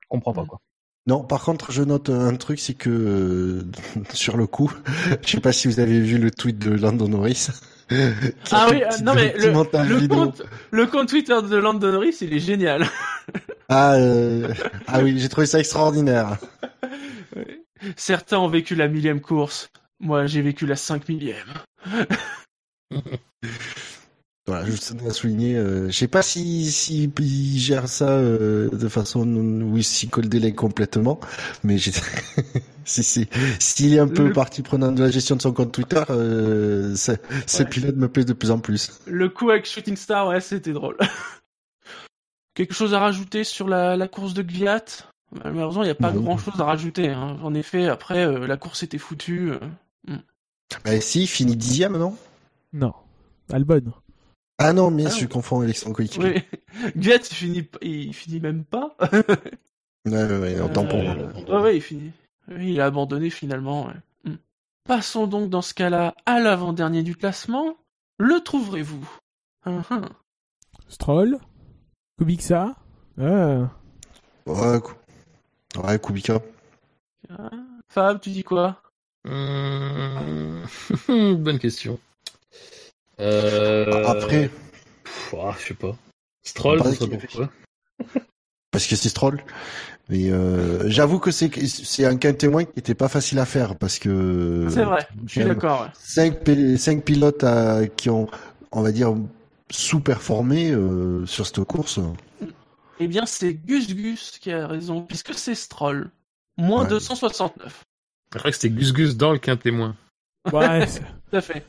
[0.10, 0.62] comprends pas quoi.
[1.08, 3.64] Non, par contre, je note un truc, c'est que euh,
[4.14, 4.72] sur le coup,
[5.26, 7.48] je sais pas si vous avez vu le tweet de Lando Norris.
[8.52, 12.32] Ah a oui, euh, non mais le, compte, le compte Twitter de Landon Norris, il
[12.36, 12.86] est génial.
[13.68, 14.54] Ah, euh,
[14.86, 16.38] ah oui, j'ai trouvé ça extraordinaire.
[17.98, 19.72] Certains ont vécu la millième course.
[20.00, 21.48] Moi, j'ai vécu la cinq millième.
[24.50, 25.56] Voilà, juste à souligner.
[25.56, 30.08] Euh, je sais pas si si il gère ça euh, de façon où il s'y
[30.10, 31.20] colle délai complètement,
[31.64, 31.92] mais j'ai
[32.86, 33.28] si si
[33.60, 36.96] s'il est un peu Le- partie prenante de la gestion de son compte Twitter, euh,
[36.96, 37.18] ces
[37.60, 37.66] Ouais.
[37.70, 39.00] pilotes me plaisent de plus en plus.
[39.06, 40.98] Le coup avec Shooting Star, ouais, c'était drôle.
[42.56, 44.84] Quelque chose à rajouter sur la, la course de Gviat
[45.46, 46.22] Malheureusement, il n'y a pas Non.
[46.22, 47.10] grand chose à rajouter.
[47.10, 47.38] Hein.
[47.44, 49.52] En effet, après, euh, la course était foutue.
[49.52, 50.16] euh.
[50.84, 52.16] Bah si, il finit dixième, non?
[52.74, 52.94] Non.
[53.54, 53.94] Albon.
[54.60, 55.28] Ah non, mais Ah je oui.
[55.30, 56.44] confonds avec son coéquipier.
[56.84, 56.92] Oui.
[56.98, 58.96] Gviat, il finit, il finit même pas.
[60.06, 61.00] Ouais, ouais, ouais, en tampon.
[61.00, 62.12] Euh, ouais, ouais, il finit.
[62.58, 63.88] Il a abandonné finalement.
[63.88, 63.94] ouais.
[64.26, 64.36] Hmm.
[64.86, 67.76] Passons donc dans ce cas-là à l'avant-dernier du classement.
[68.18, 69.08] Le trouverez-vous?
[69.66, 70.10] Hum, hum.
[70.90, 71.38] Stroll.
[72.18, 72.76] Kubica.
[73.22, 73.70] Ah.
[74.46, 76.42] Ouais, cou- ouais, Kubica.
[77.30, 77.50] Ah,
[77.88, 78.82] Fab, tu dis quoi?
[79.26, 80.64] Hum,
[81.08, 82.00] Bonne question.
[83.20, 84.04] Euh...
[84.06, 84.50] Après,
[85.04, 85.96] pff, ah, je sais pas.
[86.44, 87.50] Stroll, ça serait pourquoi
[88.72, 89.44] parce que c'est Stroll.
[90.10, 93.76] Mais euh, j'avoue que c'est c'est un quin témoin qui était pas facile à faire
[93.76, 95.82] parce que C'est vrai, je suis d'accord.
[95.82, 95.88] ouais.
[95.94, 96.38] cinq,
[96.78, 98.28] cinq pilotes à- qui ont
[98.72, 99.16] on va dire,
[99.72, 102.00] sous-performé euh, sur cette course.
[103.00, 106.12] Eh bien, c'est Gus Gus qui a raison, puisque c'est Stroll?
[106.58, 106.90] Moins Ouais.
[106.90, 107.84] 269.
[108.34, 109.96] Je crois que c'était Gus Gus dans le quintémoin.
[110.54, 111.66] Ouais, c'est- Tout à fait.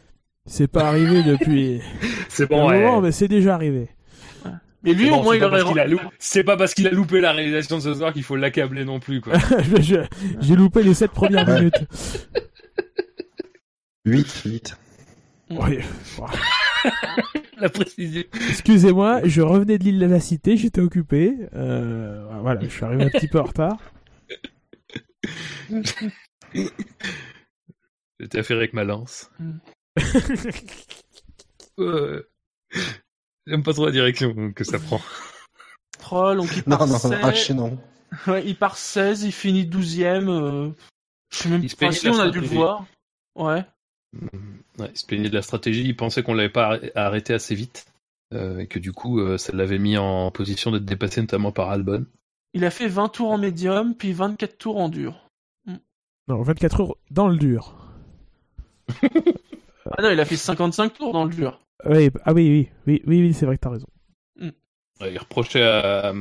[0.47, 1.81] C'est pas arrivé depuis
[2.29, 2.81] C'est bon, ouais.
[2.83, 3.89] moment, mais c'est déjà arrivé.
[4.83, 5.59] Mais lui, au moins, il pas aurait...
[5.61, 8.15] parce qu'il a lou- C'est pas parce qu'il a loupé la réalisation de ce soir
[8.15, 9.35] qu'il faut l'accabler non plus, quoi.
[9.81, 11.85] J'ai loupé les 7 premières minutes.
[14.07, 14.79] 8, 8.
[15.51, 15.85] Ouais.
[17.59, 18.23] la précision.
[18.49, 21.37] Excusez-moi, je revenais de l'île de la Cité, j'étais occupé.
[21.55, 23.77] Euh, voilà, je suis arrivé un petit peu en retard.
[28.19, 29.31] J'étais affairé avec ma lance.
[31.79, 32.21] Mm.
[33.47, 35.01] J'aime pas trop la direction que ça prend.
[35.99, 37.19] Stroll, donc il Non, part non, 16.
[37.23, 37.79] ah, chez non.
[38.27, 40.29] Ouais, il part 16, il finit 12ème.
[40.29, 40.71] Euh...
[41.33, 42.55] Je sais même Il se pas plaignait si de on la a dû le stratégie.
[42.57, 42.87] voir.
[43.37, 43.65] Ouais.
[44.79, 47.55] Ouais, il se plaignait de la stratégie, il pensait qu'on l'avait pas arr- arrêté assez
[47.55, 47.87] vite.
[48.35, 51.71] euh, et que du coup, euh, ça l'avait mis en position d'être dépassé notamment par
[51.71, 52.05] Albon.
[52.55, 55.29] Il a fait 20 tours en médium, puis 24 tours en dur.
[56.29, 57.75] Non, 24 heures dans le dur.
[59.87, 61.61] Ah non, il a fait 55 tours dans le dur.
[61.87, 63.87] Oui, ah oui, oui, oui, oui, oui c'est vrai que t'as raison.
[65.01, 66.13] Ouais, il reprochait à,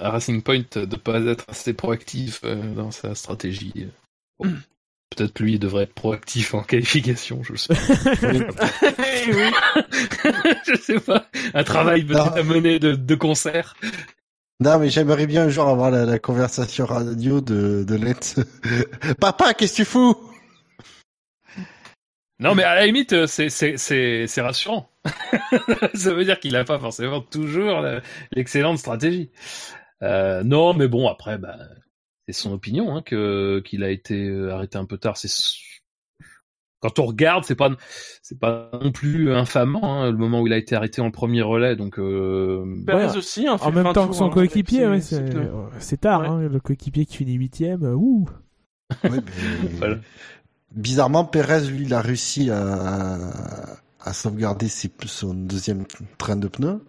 [0.00, 3.88] à Racing Point de pas être assez proactif euh, dans sa stratégie.
[4.38, 4.50] Bon,
[5.14, 7.80] Peut-être lui il devrait être proactif en qualification, je sais pas.
[8.22, 8.40] Oui.
[10.66, 11.26] je sais pas.
[11.52, 13.76] Un travail peut-être à mener de, de concert.
[14.60, 18.36] Non, mais j'aimerais bien un jour avoir la, la conversation radio de, de Let's.
[19.20, 20.16] Papa, qu'est-ce que tu fous?
[22.42, 24.90] Non, mais à la limite, euh, c'est c'est c'est c'est rassurant.
[25.94, 27.84] Ça veut dire qu'il a pas forcément toujours
[28.32, 29.30] l'excellente stratégie.
[30.02, 31.56] Euh, non, mais bon, après, bah,
[32.26, 35.16] c'est son opinion hein, que qu'il a été euh, arrêté un peu tard.
[35.16, 35.28] C'est
[36.80, 37.70] quand on regarde, c'est pas
[38.22, 41.42] c'est pas non plus infamant hein, le moment où il a été arrêté en premier
[41.42, 41.76] relais.
[41.76, 43.16] Donc euh, Perez Ouais.
[43.16, 43.46] aussi.
[43.46, 46.26] Hein, En même 20 temps que son hein, coéquipier, ouais, c'est tard, Ouais.
[46.26, 47.84] hein, le coéquipier qui finit huitième.
[47.84, 48.28] Ouh.
[49.04, 49.20] Ouais, mais-
[49.78, 49.96] Voilà.
[50.74, 53.18] Bizarrement, Perez, lui, il a réussi à,
[54.00, 55.84] à sauvegarder ses- son deuxième
[56.18, 56.80] train de pneus.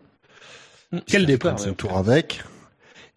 [0.91, 1.75] Quel Il a fait départ, 35 ouais.
[1.75, 2.43] tours avec.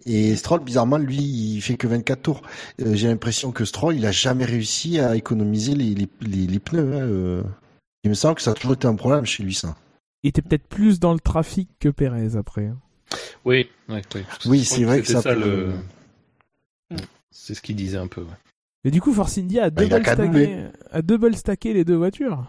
[0.06, 2.42] Et Stroll, bizarrement, lui, il fait que 24 tours.
[2.80, 6.58] Euh, J'ai l'impression que Stroll, il a jamais réussi à économiser les, les, les, les
[6.60, 6.94] pneus.
[6.94, 7.42] hein, euh.
[8.04, 9.76] Il me semble que ça a toujours été un problème chez lui, ça.
[10.22, 12.70] Il était peut-être plus dans le trafic que Pérez après.
[13.44, 14.02] oui, ouais,
[14.46, 14.64] oui.
[14.64, 15.72] C'est vrai que c'était ça peut- le.
[17.30, 18.22] C'est ce qu'il disait un peu.
[18.22, 18.28] ouais.
[18.86, 20.56] Et du coup, Force India a Bah, il a double, stacké,
[20.92, 22.44] a double stacké les deux voitures.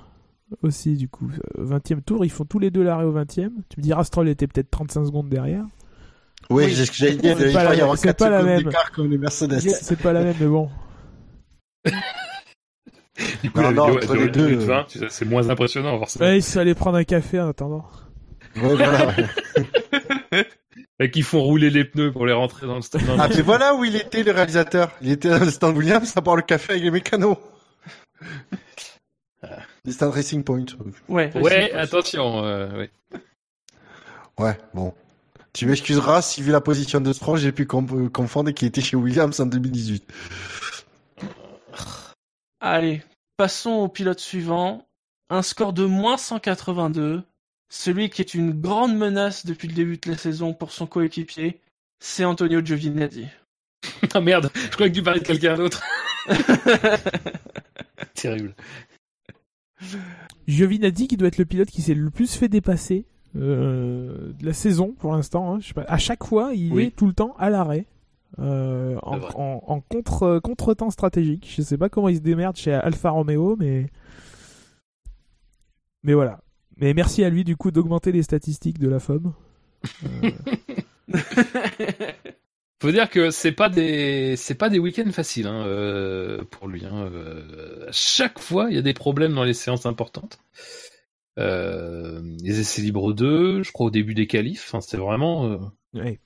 [0.62, 1.30] Aussi, du coup.
[1.58, 3.50] Euh, 20e tour, ils font tous les deux l'arrêt au 20e.
[3.70, 5.66] Tu me diras, Stroll était peut-être 35 secondes derrière.
[6.50, 6.74] Oui, Oui.
[6.76, 7.36] c'est ce que j'allais dire.
[7.38, 8.64] C'est Il pas va la- y avoir c'est 4 pas la secondes même.
[8.64, 9.60] d'écart comme les Mercedes.
[9.60, 10.70] C'est pas la même, mais bon.
[13.42, 14.66] Du coup, Non, la non, vidéo entre les deux, minute euh.
[14.66, 16.26] 20, tu sais, c'est moins impressionnant forcément.
[16.26, 17.84] Ouais, ils sont allés prendre un café en attendant.
[18.56, 19.12] Ouais, voilà.
[21.00, 23.02] Et qui font rouler les pneus pour les rentrer dans le stand.
[23.20, 24.92] Ah, mais voilà où il était, le réalisateur?
[25.02, 27.38] Il était dans le stand Williams à boire le café avec les mécanos.
[29.86, 30.66] Les stand Racing Point.
[31.08, 31.32] Ouais.
[31.38, 32.44] Ouais, attention.
[32.44, 32.92] euh, ouais.
[34.40, 34.94] Ouais, bon.
[35.54, 38.96] Tu m'excuseras si, vu la position de Stroll, j'ai pu com- confondre qu'il était chez
[38.98, 40.04] Williams en 2018.
[42.60, 43.04] Allez,
[43.38, 44.88] passons au pilote suivant.
[45.30, 47.24] Un score de moins 182.
[47.70, 51.60] Celui qui est une grande menace depuis le début de la saison pour son coéquipier,
[52.00, 53.28] c'est Antonio Giovinazzi.
[54.14, 55.84] Ah merde, je croyais que tu parlais de quelqu'un d'autre.
[58.16, 58.56] Terrible.
[60.48, 64.54] Giovinazzi qui doit être le pilote qui s'est le plus fait dépasser euh, de la
[64.54, 65.54] saison pour l'instant.
[65.56, 65.60] hein.
[65.62, 65.84] Je sais pas.
[65.84, 66.84] À chaque fois, il Oui.
[66.86, 67.86] est tout le temps à l'arrêt.
[68.40, 71.52] euh, en, contre contre-temps stratégique.
[71.56, 73.88] Je sais pas comment il se démerde chez Alfa Romeo, mais
[76.04, 76.40] mais voilà.
[76.80, 79.34] Mais merci à lui du coup d'augmenter les statistiques de la FOM.
[80.24, 80.32] Euh,
[82.80, 86.86] Faut dire que c'est pas des c'est pas des week-ends faciles hein, euh, pour lui.
[86.86, 87.10] Hein.
[87.12, 90.38] Euh, chaque fois, il y a des problèmes dans les séances importantes.
[91.40, 94.66] Euh, les essais libres 2, je crois au début des qualifs.
[94.68, 95.58] Enfin, c'est vraiment euh,
[95.94, 96.20] ouais.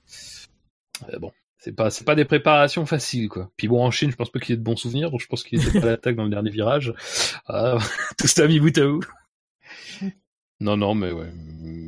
[1.12, 1.32] euh, bon.
[1.56, 3.50] C'est pas c'est pas des préparations faciles quoi.
[3.56, 5.44] Puis bon en Chine, je pense pas qu'il ait de bons souvenirs, donc je pense
[5.44, 6.92] qu'il était pas à l'attaque dans le dernier virage.
[7.46, 7.78] Ah,
[8.18, 9.04] tout ça mis bout à bout.
[10.62, 11.30] Non non mais ouais,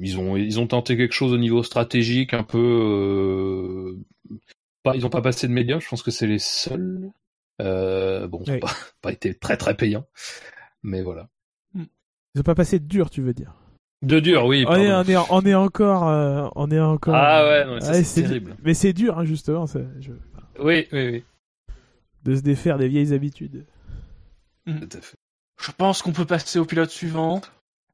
[0.03, 4.37] ils ont ils ont tenté quelque chose au niveau stratégique un peu euh,
[4.83, 7.11] pas ils ont pas passé de médium, je pense que c'est les seuls.
[7.63, 8.61] Euh, bon, ça n'a Oui.
[8.61, 10.05] pas, pas été très très payant,
[10.83, 11.29] mais voilà.
[11.77, 13.55] Ils ont pas passé de dur, tu veux dire?
[14.03, 14.65] De dur, oui.
[14.69, 17.15] On est, on est, on est encore, euh, on est encore.
[17.15, 18.57] Ah ouais, non, mais c'est terrible.
[18.65, 20.11] Mais c'est dur, hein, justement, ça, je-
[20.59, 21.25] Oui, oui, oui.
[22.25, 23.65] de se défaire des vieilles habitudes.
[24.67, 25.17] Tout à fait.
[25.63, 27.41] Je pense qu'on peut passer au pilote suivant.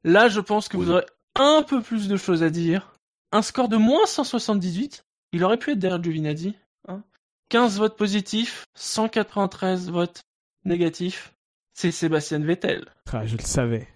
[0.03, 0.85] Là, je pense que Oui.
[0.85, 2.93] vous aurez un peu plus de choses à dire.
[3.31, 6.55] Un score de moins 178, il aurait pu être derrière Giovinazzi.
[6.87, 7.03] Hein
[7.49, 10.21] 15 votes positifs, 193 votes
[10.65, 11.33] négatifs.
[11.73, 12.85] C'est Sébastien Vettel.
[13.13, 13.87] Ah, je le savais.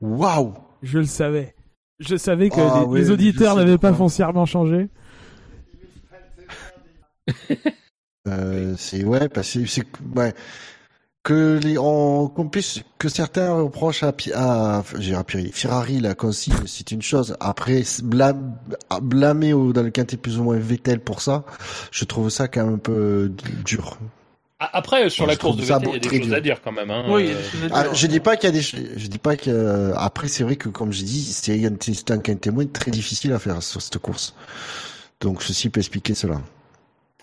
[0.00, 1.54] Waouh Je le savais.
[1.98, 4.88] Je savais que Ah les, ouais, les je auditeurs n'avaient pas foncièrement changé.
[8.28, 9.84] Euh, c'est ouais, parce que c'est
[10.16, 10.34] ouais
[11.26, 14.82] que les on qu'on puisse que certains reprochent à à
[15.52, 17.36] Ferrari la consigne c'est une chose.
[17.40, 18.54] Après blâme,
[19.02, 21.44] blâmer au, dans le quintet plus ou moins Vettel pour ça,
[21.90, 23.32] je trouve ça quand même un peu
[23.64, 23.98] dur.
[24.58, 26.36] Après, sur la je course de Vettel, il y a des choses dur.
[26.36, 26.90] à dire quand même.
[26.90, 27.04] Hein.
[27.08, 27.94] Oui, il y a Euh, des choses à Ah, dire.
[27.94, 30.56] je dis pas qu'il y a des je dis pas que euh, après c'est vrai
[30.56, 33.82] que comme j'ai dit c'est un c'est un quintet moins très difficile à faire sur
[33.82, 34.34] cette course.
[35.20, 36.40] Donc ceci peut expliquer cela.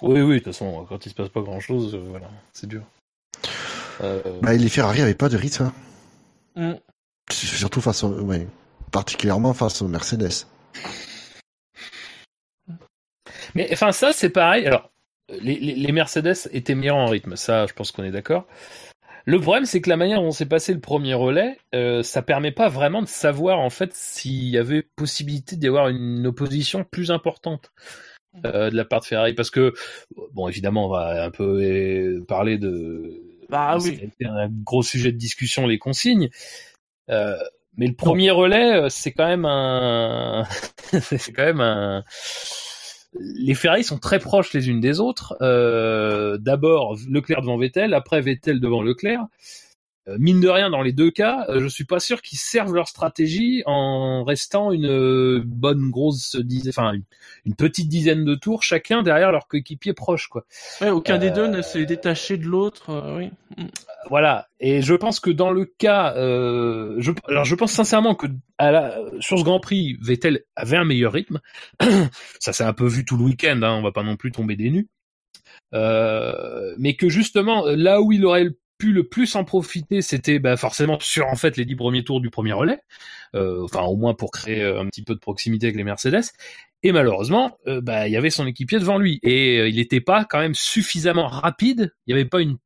[0.02, 2.82] Oui, oui, de toute façon, quand il se passe pas grand chose, voilà, c'est dur.
[4.01, 5.71] Euh, Bah, les Ferrari avaient pas de rythme.
[6.56, 6.73] hein.
[6.73, 6.79] Mm.
[7.32, 8.47] Surtout face au, ouais,
[8.91, 10.45] particulièrement face aux Mercedes.
[13.56, 14.65] Mais enfin, ça, c'est pareil.
[14.65, 14.91] Alors,
[15.29, 18.47] les, les, les Mercedes étaient meilleurs en rythme, ça, je pense qu'on est d'accord.
[19.25, 22.51] Le problème, c'est que la manière dont s'est passé le premier relais, euh, ça permet
[22.51, 27.10] pas vraiment de savoir en fait s'il y avait possibilité d'y avoir une opposition plus
[27.10, 27.71] importante
[28.45, 29.73] euh, de la part de Ferrari, parce que
[30.34, 33.21] bon, évidemment, on va un peu euh, parler de.
[33.49, 33.99] Bah ça oui.
[34.01, 36.29] été un gros sujet de discussion les consignes.
[37.10, 37.38] Euh,
[37.77, 40.45] mais le premier relais, euh, c'est quand même un,
[41.01, 42.03] c'est quand même un.
[43.19, 45.38] Les Ferrari sont très proches les unes des autres.
[45.41, 49.25] Euh, D'abord Leclerc devant Vettel, après Vettel devant Leclerc.
[50.10, 52.74] Euh, mine de rien, dans les deux cas, euh, je suis pas sûr qu'ils servent
[52.74, 57.04] leur stratégie en restant une euh, bonne grosse dizaine, enfin une,
[57.46, 60.46] une petite dizaine de tours chacun derrière leur coéquipier proche, quoi.
[60.82, 62.89] Ouais, aucun des deux ne s'est détaché de l'autre.
[62.89, 63.30] euh, oui.
[64.10, 64.48] Voilà.
[64.60, 68.72] Et je pense que dans le cas, euh, je, alors je pense sincèrement que à
[68.72, 71.39] la, sur ce Grand Prix, Vettel avait un meilleur rythme.
[72.39, 73.62] Ça s'est un peu vu tout le week-end.
[73.63, 74.89] Hein, on va pas non plus tomber des nues.
[75.74, 78.50] Euh, mais que justement, là où il aurait
[78.84, 82.19] pu le plus en profiter, c'était bah, forcément sur en fait les dix premiers tours
[82.19, 82.80] du premier relais.
[83.34, 86.24] Euh, enfin, au moins pour créer euh, un petit peu de proximité avec les Mercedes.
[86.84, 90.02] Et malheureusement, euh, bah, il y avait son équipier devant lui et euh, il n'était
[90.02, 91.93] pas quand même suffisamment rapide.
[92.08, 92.58] Il n'y avait pas une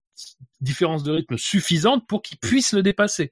[0.59, 3.31] différence de rythme suffisante pour qu'il puisse le dépasser.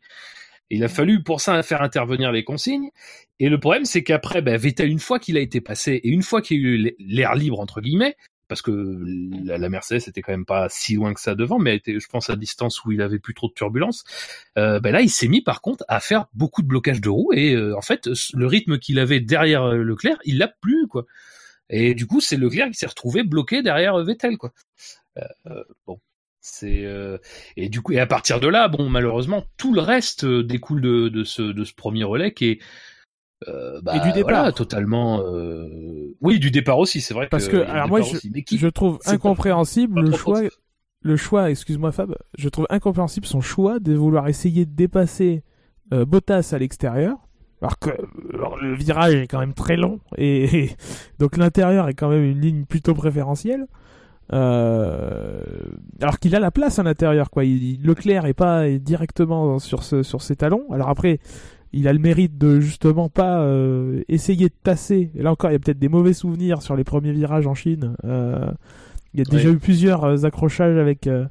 [0.69, 2.91] Et il a fallu pour ça faire intervenir les consignes.
[3.39, 6.21] Et le problème, c'est qu'après, ben, Vettel, une fois qu'il a été passé et une
[6.21, 8.15] fois qu'il y a eu l'air libre entre guillemets,
[8.47, 8.71] parce que
[9.43, 11.99] la, la Mercedes était quand même pas si loin que ça devant, mais elle était,
[11.99, 14.03] je pense, à distance où il avait plus trop de turbulence.
[14.57, 17.33] Euh, ben là, il s'est mis par contre à faire beaucoup de blocage de roues
[17.33, 21.05] et euh, en fait, le rythme qu'il avait derrière euh, Leclerc, il l'a plus quoi.
[21.69, 24.53] Et du coup, c'est Leclerc qui s'est retrouvé bloqué derrière Vettel quoi.
[25.17, 25.99] Euh, bon,
[26.41, 27.17] c'est euh,
[27.57, 31.09] et du coup et à partir de là, bon, malheureusement, tout le reste découle de,
[31.09, 32.59] de ce de ce premier relais qui est
[33.47, 34.31] euh, bah, Et du départ.
[34.39, 35.21] voilà, totalement.
[35.21, 35.67] euh,
[36.21, 37.27] Oui, du départ aussi, c'est vrai.
[37.29, 38.31] Parce que, alors moi, départ je, aussi.
[38.33, 40.41] Mais qui- je trouve pas- incompréhensible pas le choix,
[41.01, 45.43] le choix, excuse-moi Fab, je trouve incompréhensible son choix de vouloir essayer de dépasser
[45.93, 47.17] euh, Bottas à l'extérieur,
[47.61, 47.91] alors que
[48.33, 50.71] alors, le virage est quand même très long et, et
[51.19, 53.67] donc l'intérieur est quand même une ligne plutôt préférentielle.
[54.33, 55.41] Euh,
[56.01, 57.45] alors qu'il a la place à l'intérieur, quoi.
[57.45, 60.63] Il, il- Leclerc est pas directement sur ce, sur ses talons.
[60.71, 61.19] Alors après,
[61.77, 65.11] il a le mérite de justement pas euh, essayer de passer.
[65.15, 67.53] Et là encore, il y a peut-être des mauvais souvenirs sur les premiers virages en
[67.53, 67.95] Chine.
[68.05, 68.49] Euh,
[69.13, 69.55] il y a déjà Oui.
[69.55, 71.05] eu plusieurs euh, accrochages avec.
[71.07, 71.25] euh,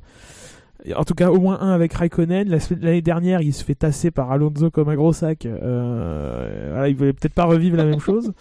[0.94, 2.48] en tout cas, au moins un avec Raikkonen.
[2.80, 5.46] L'année dernière, il se fait tasser par Alonso comme un gros sac.
[5.46, 8.32] Voilà, il voulait peut-être pas revivre la même chose.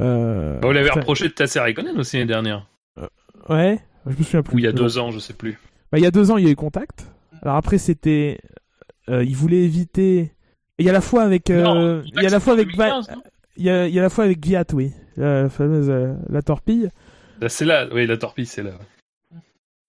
[0.00, 2.66] Euh, Bah, on l'avait reproché de tasser Raikkonen aussi l'année dernière.
[3.48, 4.54] Ouais, je me souviens plus.
[4.56, 5.58] Ou il y a deux ans, je sais plus.
[5.90, 7.06] Bah, il y a deux ans, il y a eu contact.
[7.42, 8.38] Alors après, c'était,
[9.08, 10.32] il voulait éviter.
[10.80, 13.16] Il y a la fois avec, euh, il y a la fois avec, Va- 2015,
[13.16, 13.22] non
[13.56, 16.40] il y a, il y a la fois avec Viat, oui, la fameuse euh, la
[16.42, 16.88] torpille.
[17.40, 18.72] Là, C'est là, oui, la torpille, c'est là.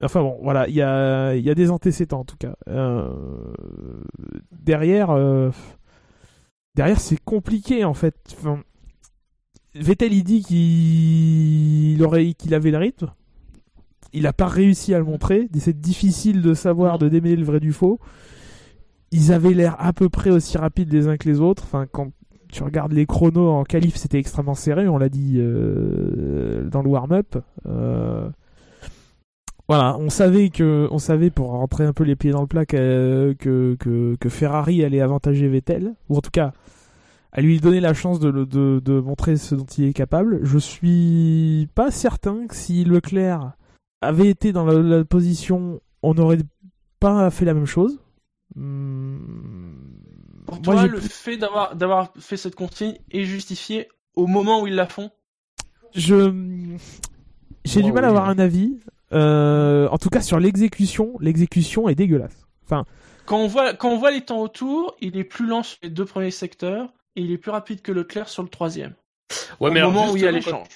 [0.03, 2.55] Enfin bon, voilà, il y a, il y a des antécédents en tout cas.
[2.67, 3.07] Euh,
[4.51, 5.51] derrière, euh,
[6.75, 8.15] derrière, c'est compliqué en fait.
[8.37, 8.61] Enfin,
[9.75, 13.11] Vettel, il dit qu'il aurait, qu'il avait le rythme.
[14.11, 15.47] Il n'a pas réussi à le montrer.
[15.59, 17.99] C'est difficile de savoir, de démêler le vrai du faux.
[19.11, 21.63] Ils avaient l'air à peu près aussi rapides les uns que les autres.
[21.63, 22.11] Enfin, quand
[22.51, 24.87] tu regardes les chronos en qualif, c'était extrêmement serré.
[24.87, 27.37] On l'a dit euh, dans le warm-up.
[27.65, 28.29] Euh,
[29.67, 32.65] voilà, on savait que, on savait pour rentrer un peu les pieds dans le plat
[32.65, 33.35] que,
[34.27, 36.51] Ferrari allait avantager Vettel, ou en tout cas
[37.33, 40.41] à lui donner la chance de, de, de montrer ce dont il est capable.
[40.43, 43.53] Je suis pas certain que si Leclerc
[44.01, 46.39] avait été dans la position, on n'aurait
[46.99, 47.99] pas fait la même chose.
[48.55, 49.71] Hmm,
[50.45, 54.67] Pour toi, j'ai le fait d'avoir d'avoir fait cette consigne est justifié au moment où
[54.67, 55.09] ils la font?
[55.93, 56.33] Je
[57.63, 58.77] j'ai du mal à oui, avoir un avis.
[59.13, 62.45] Euh, en tout cas, sur l'exécution, l'exécution est dégueulasse.
[62.65, 62.85] Enfin,
[63.25, 65.89] Quand on voit quand on voit les temps autour, il est plus lent sur les
[65.89, 68.93] deux premiers secteurs et il est plus rapide que Leclerc sur le troisième.
[69.59, 70.67] Ouais, au mais moment où il y a l'échange.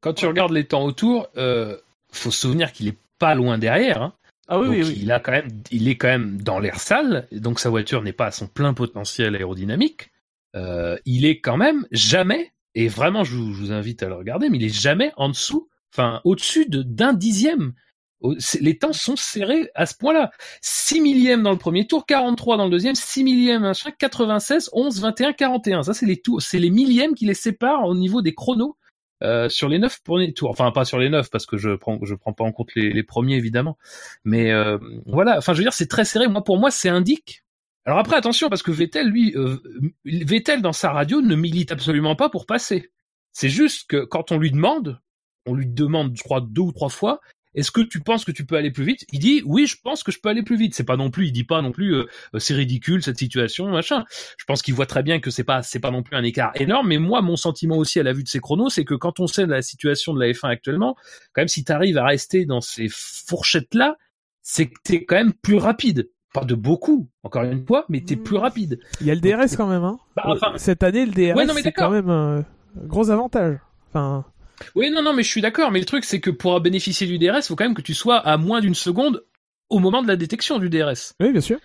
[0.00, 1.76] Quand, quand tu regardes les temps autour, euh,
[2.12, 4.02] faut se souvenir qu'il est pas loin derrière.
[4.02, 4.12] Hein.
[4.48, 4.98] Ah oui, donc oui, oui.
[5.02, 8.12] il a quand même, il est quand même dans l'air sale, donc sa voiture n'est
[8.14, 10.10] pas à son plein potentiel aérodynamique.
[10.56, 14.14] Euh, il est quand même jamais, et vraiment je vous, je vous invite à le
[14.14, 17.74] regarder, mais il est jamais en dessous, enfin au-dessus de d'un dixième.
[18.20, 20.30] Au- Les temps sont serrés à ce point-là.
[20.62, 25.00] 6 millièmes dans le premier tour, 43 dans le deuxième, 6 millièmes, machin, 96, 11,
[25.00, 25.82] 21, 41.
[25.84, 28.76] Ça, c'est les tours, c'est les millièmes qui les séparent au niveau des chronos
[29.22, 30.50] euh, sur les neuf premiers tours.
[30.50, 32.92] Enfin, pas sur les neuf parce que je prends, je prends pas en compte les,
[32.92, 33.76] les premiers évidemment.
[34.24, 35.38] Mais euh, voilà.
[35.38, 36.28] Enfin, je veux dire, c'est très serré.
[36.28, 37.44] Moi, pour moi, c'est indique.
[37.84, 39.56] Alors après, attention parce que Vettel, lui, euh,
[40.04, 42.90] Vettel dans sa radio ne milite absolument pas pour passer.
[43.32, 45.00] C'est juste que quand on lui demande,
[45.46, 47.20] on lui demande, je crois, deux ou trois fois,
[47.54, 49.04] est-ce que tu penses que tu peux aller plus vite?
[49.12, 50.74] Il dit oui, je pense que je peux aller plus vite.
[50.74, 53.68] C'est pas non plus, il dit pas non plus, euh, euh, c'est ridicule cette situation,
[53.68, 54.04] machin.
[54.38, 56.52] Je pense qu'il voit très bien que c'est pas, c'est pas non plus un écart
[56.54, 56.88] énorme.
[56.88, 59.26] Mais moi, mon sentiment aussi à la vue de ces chronos, c'est que quand on
[59.26, 60.94] sait la situation de la F1 actuellement,
[61.32, 63.96] quand même, si tu arrives à rester dans ces fourchettes là,
[64.42, 66.08] c'est que t'es quand même plus rapide.
[66.34, 68.22] Pas de beaucoup, encore une fois, mais t'es Mm.
[68.22, 68.80] plus rapide.
[69.00, 69.82] il y a le DRS quand même.
[69.82, 69.98] Hein.
[70.14, 72.44] Bah, enfin- Cette année, le DRS, Ouais, c'est quand même un
[72.84, 73.58] gros avantage.
[73.88, 74.26] Enfin,
[74.74, 75.70] Oui, non, non, mais je suis d'accord.
[75.70, 77.94] Mais le truc, c'est que pour bénéficier du DRS, il faut quand même que tu
[77.94, 79.24] sois à moins d'une seconde
[79.68, 81.14] au moment de la détection du DRS.
[81.20, 81.58] oui, bien sûr.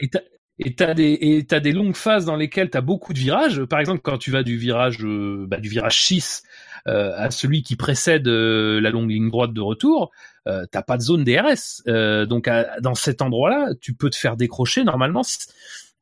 [0.00, 0.20] Et t'as
[0.62, 3.64] et t'as des et t'as des longues phases dans lesquelles t'as beaucoup de virages.
[3.64, 6.42] Par exemple, quand tu vas du virage euh, bah, du virage 6
[6.86, 10.10] euh, à celui qui précède euh, la longue ligne droite de retour,
[10.48, 11.82] euh, t'as pas de zone DRS.
[11.88, 15.22] Euh, donc à- dans cet endroit-là, tu peux te faire décrocher normalement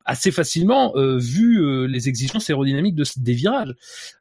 [0.03, 3.73] assez facilement euh, vu euh, les exigences aérodynamiques de, des virages.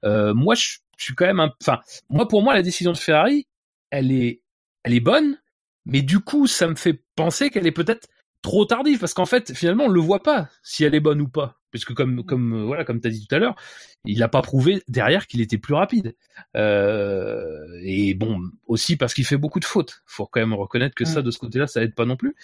[0.05, 1.81] Euh, moi, je je suis quand même un, enfin,
[2.11, 3.47] moi pour moi la décision de Ferrari,
[3.91, 4.43] elle est
[4.83, 5.39] elle est bonne,
[5.87, 8.09] mais du coup ça me fait penser qu'elle est peut-être
[8.43, 11.29] trop tardive parce qu'en fait finalement on le voit pas si elle est bonne ou
[11.29, 11.55] pas.
[11.71, 13.55] Puisque comme comme euh, voilà comme t'as dit tout à l'heure
[14.05, 16.17] il a pas prouvé derrière qu'il était plus rapide.
[16.57, 20.03] Euh, et bon aussi parce qu'il fait beaucoup de fautes.
[20.07, 22.35] Faut quand même reconnaître que ça de ce côté-là ça aide pas non plus.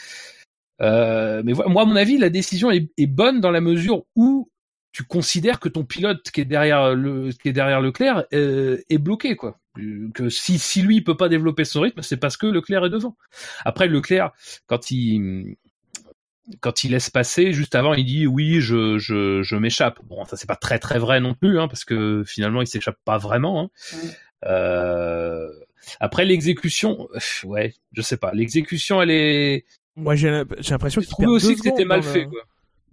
[0.80, 4.04] Euh, mais voilà, moi à mon avis la décision est, est bonne dans la mesure
[4.14, 4.50] où
[4.94, 8.98] tu considères que ton pilote qui est derrière le qui est derrière Leclerc euh, est
[8.98, 9.60] bloqué quoi
[10.14, 12.90] que si si lui il peut pas développer son rythme c'est parce que Leclerc est
[12.90, 13.16] devant
[13.66, 14.30] après Leclerc
[14.66, 15.56] quand il
[16.60, 19.98] quand il laisse passer, juste avant, il dit oui, je, je, je m'échappe.
[20.04, 22.98] Bon, ça c'est pas très très vrai non plus, hein, parce que finalement il s'échappe
[23.02, 23.62] pas vraiment.
[23.62, 23.98] Hein.
[24.44, 25.48] Euh...
[26.00, 28.32] Après l'exécution, euh, ouais, je sais pas.
[28.32, 29.64] L'exécution, elle est.
[29.96, 32.42] Moi, j'ai j'ai l'impression qu'il trouvé perd aussi que c'était mal le- fait, quoi.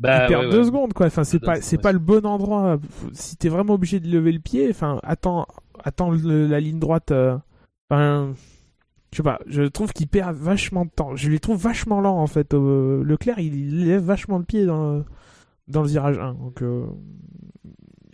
[0.01, 0.65] Bah, il perd ouais, deux ouais.
[0.65, 1.05] secondes quoi.
[1.07, 2.79] Enfin, c'est pas, c'est le bon endroit.
[3.13, 5.45] Si t'es vraiment obligé de lever le pied, enfin, attends,
[5.83, 7.11] attends le- la ligne droite.
[7.11, 7.37] euh,
[7.89, 8.33] Enfin,
[9.11, 9.39] je sais pas.
[9.47, 11.15] Je trouve qu'il perd vachement de temps.
[11.15, 12.53] Je les trouve vachement lent en fait.
[12.53, 15.03] Euh, Leclerc, il lève vachement le pied dans
[15.67, 16.33] dans le virage 1.
[16.35, 16.85] Donc euh,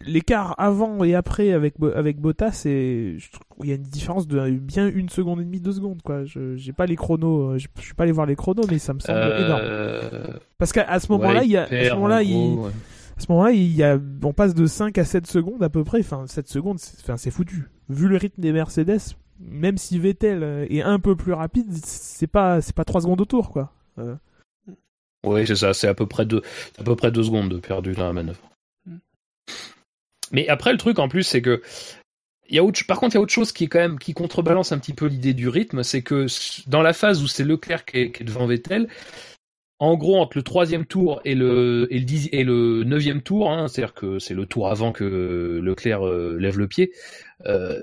[0.08, 3.18] l'écart avant et après avec avec Bottas, c'est
[3.60, 6.26] qu'il y a une différence de bien une seconde et demie, deux secondes quoi.
[6.26, 7.52] Je j'ai pas les chronos.
[7.52, 9.62] euh, Je je suis pas allé voir les chronos, mais ça me semble énorme.
[9.64, 10.34] Euh...
[10.58, 12.70] Parce qu'à ce moment-là, ouais, il y a, à ce moment-là, il, ouais.
[13.18, 15.84] à ce moment-là, il y a, on passe de 5 à 7 secondes à peu
[15.84, 16.00] près.
[16.00, 17.70] Enfin, 7 secondes, c'est, enfin, c'est foutu.
[17.90, 19.00] Vu le rythme des Mercedes,
[19.40, 23.22] même si Vettel euh, est un peu plus rapide, c'est pas, c'est pas 3 secondes
[23.22, 23.72] au tour, quoi.
[24.00, 24.16] Euh,
[25.26, 26.42] Oui, c'est ça, c'est à peu près deux,
[26.80, 28.42] à peu près deux secondes de perdu dans la manœuvre.
[30.32, 31.62] Mais après, le truc en plus, c'est que
[32.50, 34.14] y a autre, par contre, il y a autre chose qui est quand même qui
[34.14, 36.28] contrebalance un petit peu l'idée du rythme, c'est que
[36.70, 38.88] dans la phase où c'est Leclerc qui est, devant Vettel,
[39.80, 43.52] en gros entre le troisième tour et le et le dix- et le neuvième tour,
[43.52, 46.92] hein, c'est-à-dire que c'est le tour avant que Leclerc euh, lève le pied.
[47.46, 47.80] euh,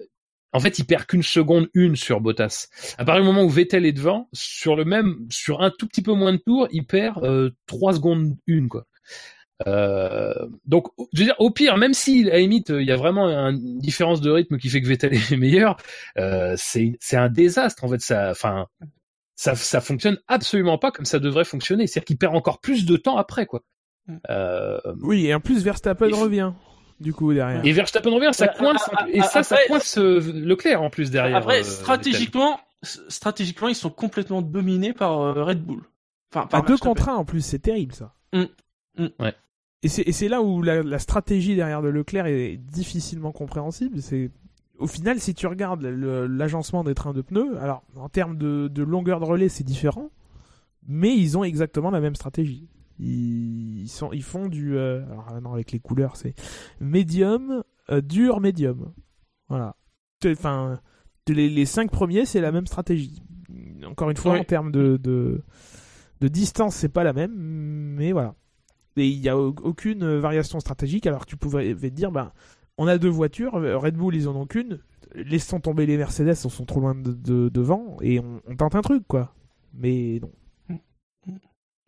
[0.52, 2.68] en fait, il perd qu'une seconde une sur Bottas.
[2.96, 6.00] À partir du moment où Vettel est devant, sur le même, sur un tout petit
[6.00, 8.86] peu moins de tours, il perd euh, trois secondes une quoi.
[9.66, 10.34] Euh,
[10.66, 13.28] donc, je veux dire, au pire, même si à la limite il y a vraiment
[13.28, 15.76] une différence de rythme qui fait que Vettel est meilleur,
[16.18, 18.00] euh, c'est c'est un désastre en fait.
[18.00, 18.66] Ça, enfin,
[19.36, 21.86] ça ça fonctionne absolument pas comme ça devrait fonctionner.
[21.86, 23.62] C'est-à-dire qu'il perd encore plus de temps après quoi.
[24.08, 24.16] Mm.
[24.30, 26.52] Euh, Oui, et en plus Verstappen Et- revient.
[27.00, 27.60] Du coup, derrière.
[27.64, 31.38] et Verstappen revient, ça Ouais, coince et ça, ça coince euh, Leclerc en plus derrière.
[31.38, 35.82] Après, euh, stratégiquement, stratégiquement, ils sont complètement dominés par euh, Red Bull.
[36.32, 36.90] Enfin, À par deux Verstappen.
[36.94, 38.14] contre un en plus, c'est terrible ça.
[38.32, 38.44] Mm.
[38.98, 39.06] Mm.
[39.20, 39.34] Ouais.
[39.82, 44.00] Et c'est et c'est là où la, la stratégie derrière de Leclerc est difficilement compréhensible.
[44.00, 44.30] C'est
[44.78, 48.68] au final, si tu regardes le- l'agencement des trains de pneus, alors en termes de,
[48.68, 50.10] de longueur de relais, c'est différent,
[50.88, 52.68] mais ils ont exactement la même stratégie.
[52.98, 54.76] Ils, sont, ils font du.
[54.76, 56.34] euh, alors ah non, avec les couleurs, c'est
[56.80, 58.92] médium, euh, dur, médium.
[59.48, 59.76] Voilà.
[60.24, 60.80] Enfin,
[61.28, 63.22] les, les cinq premiers, c'est la même stratégie.
[63.84, 64.40] Encore une fois, Oui.
[64.40, 65.42] en termes de, de,
[66.20, 68.34] de distance, c'est pas la même, mais voilà.
[68.96, 72.32] Et il n'y a au- aucune variation stratégique, alors que tu pouvais te dire, ben,
[72.78, 74.78] on a deux voitures, euh, Red Bull, ils en ont qu'une,
[75.14, 78.74] laissons tomber les Mercedes, ils sont trop loin de, de- devant, et on, on tente
[78.74, 79.34] un truc, quoi.
[79.74, 80.30] Mais non.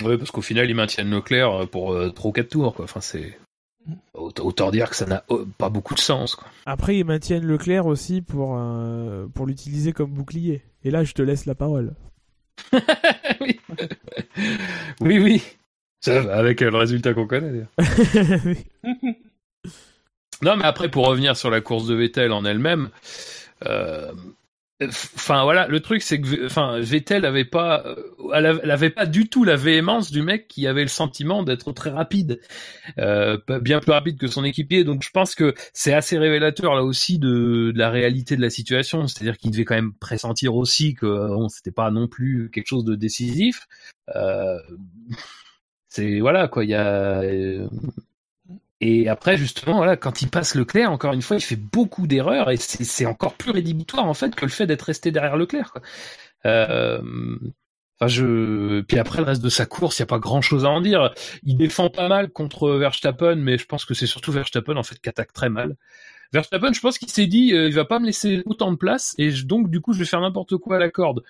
[0.05, 2.85] Ouais, parce qu'au final, ils maintiennent Leclerc euh, pour euh, 3 ou 4 tours, quoi.
[2.85, 3.39] Enfin, c'est.
[4.15, 5.25] Autant dire que ça n'a
[5.59, 6.49] pas beaucoup de sens, quoi.
[6.67, 10.63] Après, ils maintiennent Leclerc aussi pour, euh, pour l'utiliser comme bouclier.
[10.83, 11.95] Et là, je te laisse la parole.
[13.41, 13.61] oui.
[15.01, 15.43] oui, oui.
[16.09, 17.73] Avec euh, le résultat qu'on connaît, d'ailleurs.
[20.43, 22.91] Non, mais après, pour revenir sur la course de Vettel en elle-même,
[23.65, 24.13] euh,
[24.83, 27.97] enfin voilà, le truc c'est que, enfin, Vettel avait pas, euh,
[28.35, 31.89] elle avait- pas du tout la véhémence du mec qui avait le sentiment d'être très
[31.89, 32.39] rapide,
[32.99, 34.85] euh, bien plus rapide que son équipier.
[34.85, 38.51] Donc, je pense que c'est assez révélateur là aussi de, de la réalité de la
[38.51, 39.07] situation.
[39.07, 42.85] C'est-à-dire qu'il devait quand même pressentir aussi que bon, c'était pas non plus quelque chose
[42.85, 43.67] de décisif.
[44.15, 44.59] Euh,
[45.97, 47.21] c'est voilà quoi, il y a.
[47.21, 47.69] euh,
[48.81, 52.51] et après, justement, voilà, quand il passe Leclerc, encore une fois, il fait beaucoup d'erreurs
[52.51, 55.73] et c'est encore plus rédhibitoire en fait que le fait d'être resté derrière Leclerc.
[55.73, 55.83] Quoi.
[56.45, 57.01] Euh,
[57.99, 58.83] enfin, je.
[58.83, 61.15] Puis après, le reste de sa course, il y a pas grand-chose à en dire.
[61.43, 64.99] Il défend pas mal contre Verstappen, mais je pense que c'est surtout Verstappen en fait
[65.01, 65.77] qui attaque très mal.
[66.33, 69.15] Verstappen, je pense qu'il s'est dit, euh, il va pas me laisser autant de place
[69.19, 71.23] et donc du coup, je vais faire n'importe quoi à la corde.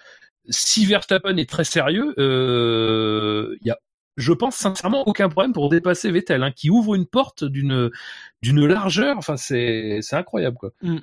[0.49, 3.79] Si Verstappen est très sérieux, euh, il y a
[4.17, 7.91] je pense sincèrement aucun problème pour dépasser Vettel, hein, qui ouvre une porte d'une
[8.43, 9.19] d'une largeur.
[9.19, 10.71] Enfin, c'est c'est incroyable quoi.
[10.83, 10.99] Mm.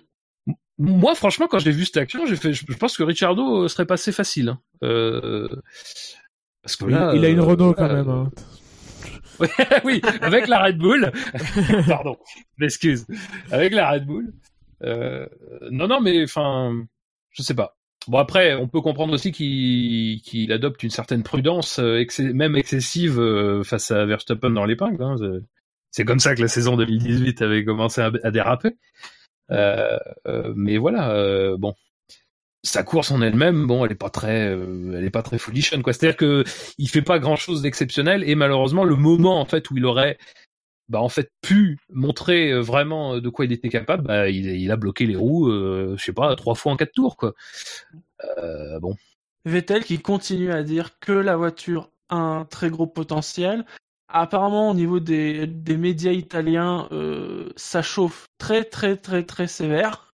[0.80, 3.68] Moi, franchement, quand j'ai vu cette action, j'ai fait, je je pense que Ricciardo euh,
[3.68, 4.49] serait passé facile.
[4.49, 4.59] hein.
[4.84, 5.47] Euh,
[6.64, 8.09] parce que il, là, il a une euh, Renault quand même.
[8.09, 8.32] hein.
[9.84, 11.11] oui, avec la Red Bull.
[11.88, 12.18] Pardon,
[12.57, 13.05] m'excuse.
[13.51, 14.34] Avec la Red Bull.
[14.84, 15.28] Euh,
[15.72, 16.74] non, non, mais enfin,
[17.32, 17.78] je sais pas.
[18.08, 23.64] Bon après, on peut comprendre aussi qu'il adopte une certaine prudence, euh, même excessive euh,
[23.64, 25.01] face à Verstappen dans l'épingle.
[25.04, 25.16] Hein.
[25.91, 28.72] C'est- comme ça que la saison 2018 avait commencé à, déraper.
[29.51, 29.99] Euh,
[30.56, 31.76] mais voilà, bon,
[32.64, 35.84] sa course en elle-même, bon, elle est pas très, euh, elle est pas très folichonne
[35.84, 35.91] quoi.
[35.91, 36.43] C'est-à-dire que
[36.78, 40.18] il fait pas grand-chose d'exceptionnel et malheureusement le moment en fait où il aurait
[40.94, 44.72] bah en fait pu montrer euh, vraiment de quoi il était capable, bah il, il
[44.72, 47.34] a bloqué les roues, euh, je sais pas, trois fois en quatre tours quoi.
[48.38, 48.96] Euh, bon,
[49.46, 53.66] Vettel qui continue à dire que la voiture a un très gros potentiel.
[54.16, 60.14] Apparemment, au niveau des, des médias italiens, euh, ça chauffe très très très très sévère.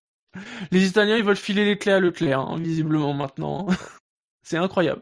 [0.71, 3.67] Les Italiens, ils veulent filer les clés à Leclerc, hein, visiblement maintenant.
[4.43, 5.01] C'est incroyable.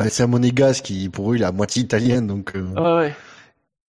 [0.00, 2.54] Ouais, c'est un monégasque qui, pour eux, il est à moitié italien, donc.
[2.54, 3.16] euh, Ouais, ouais.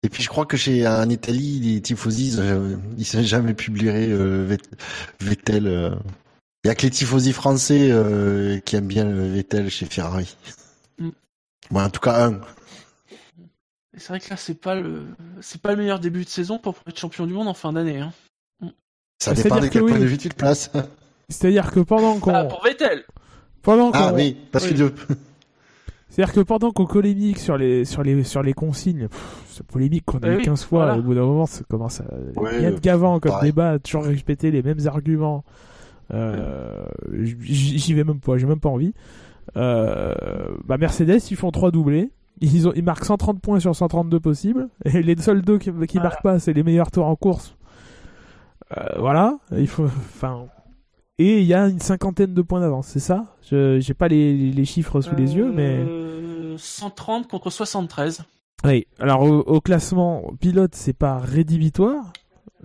[0.03, 3.91] Et puis je crois que chez en Italie, les tifosi, euh, ils ne jamais publié
[4.09, 4.69] euh, Vet-
[5.19, 5.67] Vettel.
[5.67, 5.95] euh.
[6.63, 10.35] Il y a que les tifosi français euh, qui aiment bien le Vettel chez Ferrari.
[10.99, 11.09] Mm.
[11.71, 12.39] Bon, en tout cas un.
[13.97, 15.03] C'est vrai que là, c'est pas le,
[15.41, 17.99] c'est pas le meilleur début de saison pour être champion du monde en fin d'année.
[17.99, 18.13] Hein.
[19.21, 20.01] Ça Bah, dépend de c'est-à-dire quel que point oui.
[20.03, 20.71] de vue tu te places.
[21.27, 23.03] C'est-à-dire que pendant qu'on Ah, pour Vettel.
[23.61, 24.75] pendant qu'on Ah oui, parce Oui.
[26.09, 30.03] C'est-à-dire que pendant qu'on polémique sur les sur les sur les consignes, pff, c'est polémique
[30.05, 30.99] qu'on a Eh eu oui, 15 fois, voilà.
[30.99, 32.05] au bout d'un moment ça commence à
[32.35, 33.51] Ouais, rien de gavant comme pareil.
[33.51, 35.43] débat, toujours répéter les mêmes arguments.
[36.11, 36.83] Euh,
[37.41, 38.93] J'y vais même pas, j'ai même pas envie.
[39.57, 40.13] Euh,
[40.65, 42.11] bah Mercedes, ils font trois doublés.
[42.41, 44.69] Ils, ont, ils marquent 130 points sur 132 possibles.
[44.85, 46.09] Et les seuls deux qui, qui Voilà.
[46.09, 47.55] marquent pas, c'est les meilleurs tours en course.
[48.77, 49.37] Euh, voilà.
[49.57, 50.45] Il faut, enfin.
[51.19, 53.35] Et il y a une cinquantaine de points d'avance, c'est ça?
[53.51, 55.75] Je J'ai pas les, les chiffres sous les yeux, mais.
[55.79, 58.23] Euh, 130 contre 73.
[58.65, 62.13] Oui, alors au, au classement pilote, c'est pas rédhibitoire,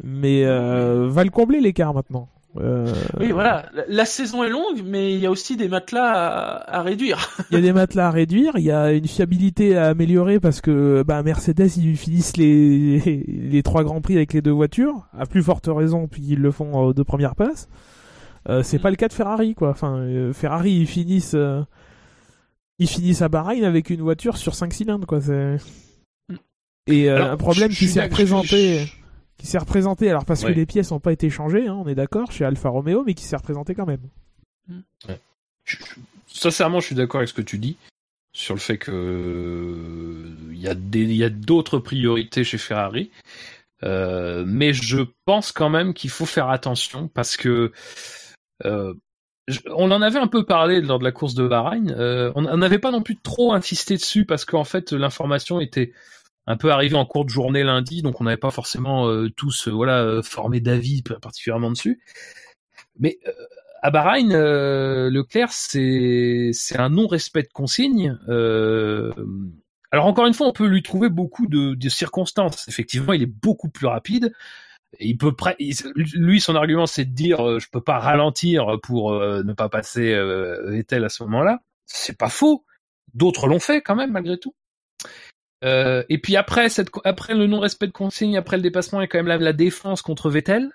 [0.02, 2.28] mais euh, va le combler l'écart maintenant.
[2.60, 3.66] Euh, Oui, voilà.
[3.74, 7.30] La, la saison est longue, mais il y a aussi des matelas à, à réduire.
[7.50, 10.60] Il y a des matelas à réduire, il y a une fiabilité à améliorer parce
[10.60, 15.26] que bah, Mercedes ils finissent les, les trois grands prix avec les deux voitures, à
[15.26, 17.68] plus forte raison puisqu'ils le font aux deux premières places.
[18.48, 19.70] Euh, c'est pas le cas de Ferrari quoi.
[19.70, 21.62] Enfin, euh, Ferrari ils finissent euh,
[22.78, 25.20] ils finissent à Bahreïn avec une voiture sur 5 cylindres quoi.
[25.20, 25.56] C'est
[26.86, 28.86] et Alors, un problème qui s'est je représenté
[29.38, 30.52] qui s'est représenté alors parce Ouais.
[30.52, 33.14] que les pièces n'ont pas été changées, hein, on est d'accord chez Alfa Romeo, mais
[33.14, 34.02] qui s'est représenté quand même.
[34.68, 35.14] je-
[35.64, 35.76] je-
[36.26, 37.76] sincèrement, je suis d'accord avec ce que tu dis
[38.32, 43.10] sur le fait que il y a des, il y a d'autres priorités chez Ferrari.
[43.82, 47.72] Mais je pense quand même qu'il faut faire attention parce que
[49.48, 51.90] je- on en avait un peu parlé lors de la course de Bahreïn.
[51.90, 55.92] Euh, on n'avait pas non plus trop insisté dessus parce qu'en fait l'information était
[56.46, 59.68] un peu arrivé en cours de journée lundi, donc on n'avait pas forcément euh, tous
[59.68, 62.00] euh, voilà euh, formé d'avis particulièrement dessus.
[62.98, 63.32] Mais euh,
[63.82, 68.18] à Bahreïn, euh, Leclerc, c'est un non-respect de consigne.
[68.28, 69.12] Euh,
[69.90, 72.66] alors encore une fois, on peut lui trouver beaucoup de circonstances.
[72.68, 74.32] Effectivement, il est beaucoup plus rapide.
[75.00, 75.32] Il peut
[75.94, 79.68] lui son argument c'est de dire euh, je peux pas ralentir pour euh, ne pas
[79.68, 81.60] passer euh, Vettel à ce moment-là.
[81.86, 82.64] C'est pas faux.
[83.14, 84.54] D'autres l'ont fait quand même malgré tout.
[85.64, 89.06] Euh, et puis après cette après le non-respect de consigne, après le dépassement, il y
[89.06, 90.70] a quand même la, la défense contre Vettel.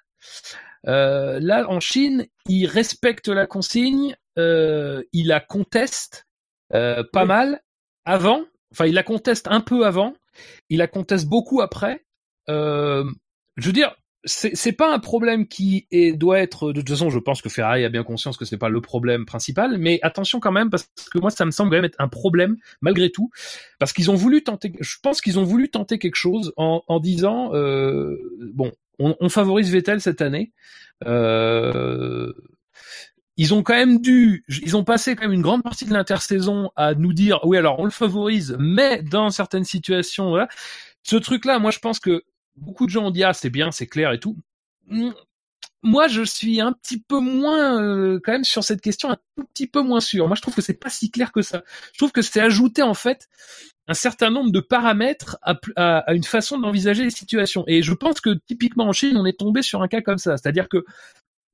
[0.88, 6.28] Euh, là en Chine, il respecte la consigne, euh, il la conteste
[6.74, 7.28] euh, pas Oui.
[7.28, 7.62] mal
[8.06, 8.42] avant.
[8.72, 10.14] Enfin, il la conteste un peu avant,
[10.70, 12.06] il la conteste beaucoup après.
[12.50, 13.04] Euh,
[13.58, 13.96] je veux dire,
[14.26, 16.74] c'est pas un problème qui est, doit être.
[16.74, 19.26] De toute façon, je pense que Ferrari a bien conscience que c'est pas le problème
[19.26, 22.10] principal, mais attention quand même parce que moi, ça me semble quand même être un
[22.10, 23.30] problème malgré tout,
[23.80, 24.74] parce qu'ils ont voulu tenter.
[24.80, 28.18] Je pense qu'ils ont voulu tenter quelque chose en, en disant euh,
[28.54, 30.52] bon, on, on favorise Vettel cette année.
[31.06, 32.34] Euh,
[33.38, 36.72] ils ont quand même dû, ils ont passé quand même une grande partie de l'intersaison
[36.76, 40.50] à nous dire, oui, alors on le favorise, mais dans certaines situations, voilà.
[41.04, 42.24] Ce truc-là, moi, je pense que
[42.62, 44.38] beaucoup de gens ont dit, ah, c'est bien, c'est clair et tout.
[44.88, 45.12] Mm.
[45.82, 49.46] Moi, je suis un petit peu moins, euh, quand même, sur cette question, un tout
[49.54, 50.28] petit peu moins sûr.
[50.28, 51.64] Moi, je trouve que c'est pas si clair que ça.
[51.94, 53.30] Je trouve que c'est ajouter, en fait,
[53.88, 57.64] un certain nombre de paramètres à, à- à une façon d'envisager les situations.
[57.68, 60.36] Et je pense que, typiquement, en Chine, on est tombé sur un cas comme ça.
[60.36, 60.84] C'est-à-dire que,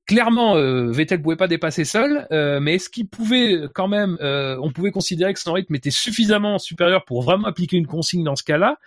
[0.06, 4.56] clairement, euh, Vettel pouvait pas dépasser seul, euh, mais est-ce qu'il pouvait quand même, euh,
[4.60, 8.36] on pouvait considérer que son rythme était suffisamment supérieur pour vraiment appliquer une consigne dans
[8.36, 8.78] ce cas-là?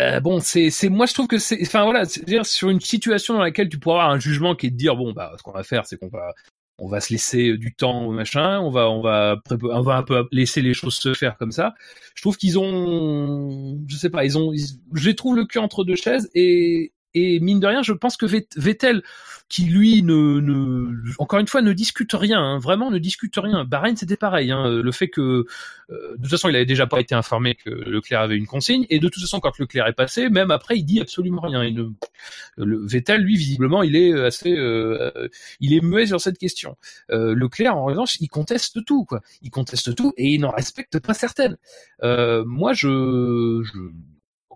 [0.00, 3.34] Euh, bon, c'est, c'est, moi je trouve que c'est, enfin voilà, c'est-à-dire sur une situation
[3.34, 5.52] dans laquelle tu pourras avoir un jugement qui est de dire bon bah ce qu'on
[5.52, 6.32] va faire c'est qu'on va,
[6.78, 10.26] on va se laisser du temps machin, on va, on va, on va un peu
[10.32, 11.74] laisser les choses se faire comme ça.
[12.14, 14.52] Je trouve qu'ils ont, je sais pas, ils ont,
[14.92, 18.16] je les trouve le cul entre deux chaises et et mine de rien, je pense
[18.16, 19.02] que Vett- Vettel,
[19.48, 23.64] qui lui ne, ne encore une fois ne discute rien, hein, vraiment ne discute rien.
[23.64, 25.20] Bahreïn c'était pareil, hein, le fait que
[25.90, 28.86] euh, de toute façon il avait déjà pas été informé que Leclerc avait une consigne
[28.88, 31.64] et de toute façon quand Leclerc est passé, même après il dit absolument rien.
[31.64, 35.28] Il ne- le Vettel lui visiblement il est assez, euh, euh,
[35.60, 36.76] il est muet sur cette question.
[37.10, 40.98] Euh, Leclerc en revanche il conteste tout quoi, il conteste tout et il n'en respecte
[40.98, 41.56] pas certaines.
[42.02, 42.88] Euh, moi je,
[43.64, 43.72] je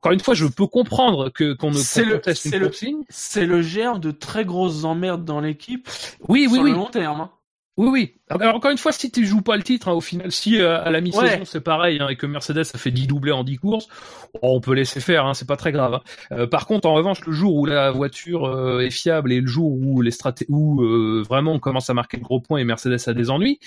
[0.07, 2.71] encore une fois, je peux comprendre que qu'on ne C'est le- c'est le-.
[3.09, 5.89] C'est le germe de très grosses emmerdes dans l'équipe
[6.29, 6.71] Oui, oui, sur oui.
[6.71, 7.21] le long terme.
[7.21, 7.31] hein.
[7.79, 8.15] Oui, oui.
[8.31, 10.83] Alors encore une fois, si tu joues pas le titre, hein, au final, si euh,
[10.83, 11.43] à la mi-saison Ouais.
[11.45, 13.89] c'est pareil hein, et que Mercedes a fait 10 doublés en 10 courses,
[14.37, 16.01] oh, on peut laisser faire, hein, c'est pas très grave.
[16.33, 19.47] Euh, par contre, en revanche, le jour où la voiture euh, est fiable et le
[19.47, 20.81] jour où les straté où
[21.23, 23.61] vraiment on commence à marquer de gros points et Mercedes a des ennuis,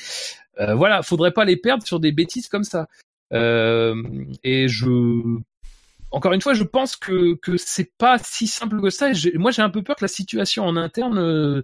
[0.57, 2.87] voilà, faudrait pas les perdre sur des bêtises comme ça.
[3.31, 4.89] Et je
[6.11, 9.11] encore une fois, je pense que que c'est pas si simple que ça.
[9.35, 11.61] Moi, j'ai un peu peur que la situation en interne euh,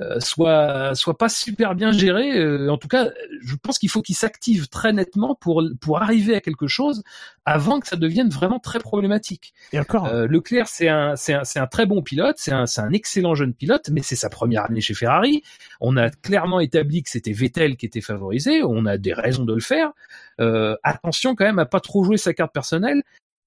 [0.00, 2.38] euh, soit soit pas super bien gérée.
[2.38, 3.10] Euh, en tout cas,
[3.42, 7.02] je pense qu'il faut qu'il s'active très nettement pour pour arriver à quelque chose
[7.44, 9.52] avant que ça devienne vraiment très problématique.
[9.72, 12.66] Et encore, Euh, Leclerc, c'est un, c'est un, c'est un très bon pilote, c'est un,
[12.66, 15.42] c'est un excellent jeune pilote, mais c'est sa première année chez Ferrari.
[15.80, 18.62] On a clairement établi que c'était Vettel qui était favorisé.
[18.62, 19.92] On a des raisons de le faire.
[20.40, 23.02] Euh, attention quand même à pas trop jouer sa carte personnelle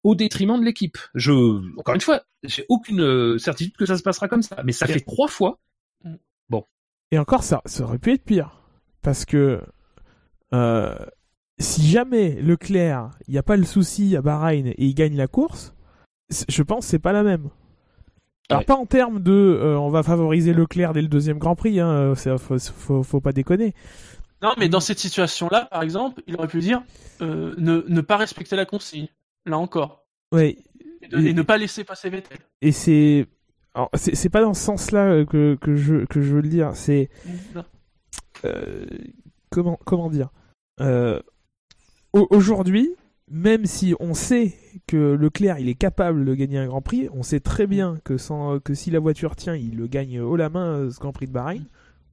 [0.06, 0.98] au détriment de l'équipe.
[1.16, 1.32] Je,
[1.80, 4.86] encore une fois, j'ai aucune euh, certitude que ça se passera comme ça, mais ça
[4.88, 5.60] Et- fait trois fois.
[7.12, 8.62] Et encore, ça, ça aurait pu être pire.
[9.04, 9.62] Parce que
[10.54, 10.96] euh,
[11.60, 15.28] si jamais Leclerc, il n'y a pas le souci à Bahreïn et il gagne la
[15.28, 15.74] course,
[16.50, 17.50] je pense que c'est pas la même.
[18.50, 18.66] Alors Ouais.
[18.66, 22.14] pas en termes de euh, on va favoriser Leclerc dès le deuxième Grand Prix, hein,
[22.16, 23.74] faut, faut, faut pas déconner.
[24.42, 26.82] Non, mais dans cette situation-là, par exemple, il aurait pu dire
[27.22, 29.08] euh, ne, ne pas respecter la consigne.
[29.46, 30.06] Là encore.
[30.32, 30.58] Ouais.
[31.02, 32.38] Et, de- et ne pas laisser passer Vettel.
[32.62, 33.26] Et c'est
[33.94, 36.76] c'est pas dans ce sens-là euh, que, que je que je veux le dire.
[36.76, 37.10] C'est
[38.46, 38.86] euh,
[39.50, 40.30] comment comment dire
[40.82, 41.20] Euh,
[42.14, 42.90] au- aujourd'hui
[43.28, 44.54] même si on sait
[44.88, 48.18] que Leclerc il est capable de gagner un Grand Prix on sait très bien que
[48.18, 51.26] sans que si la voiture tient il le gagne haut la main ce Grand Prix
[51.28, 51.66] de Bahreïn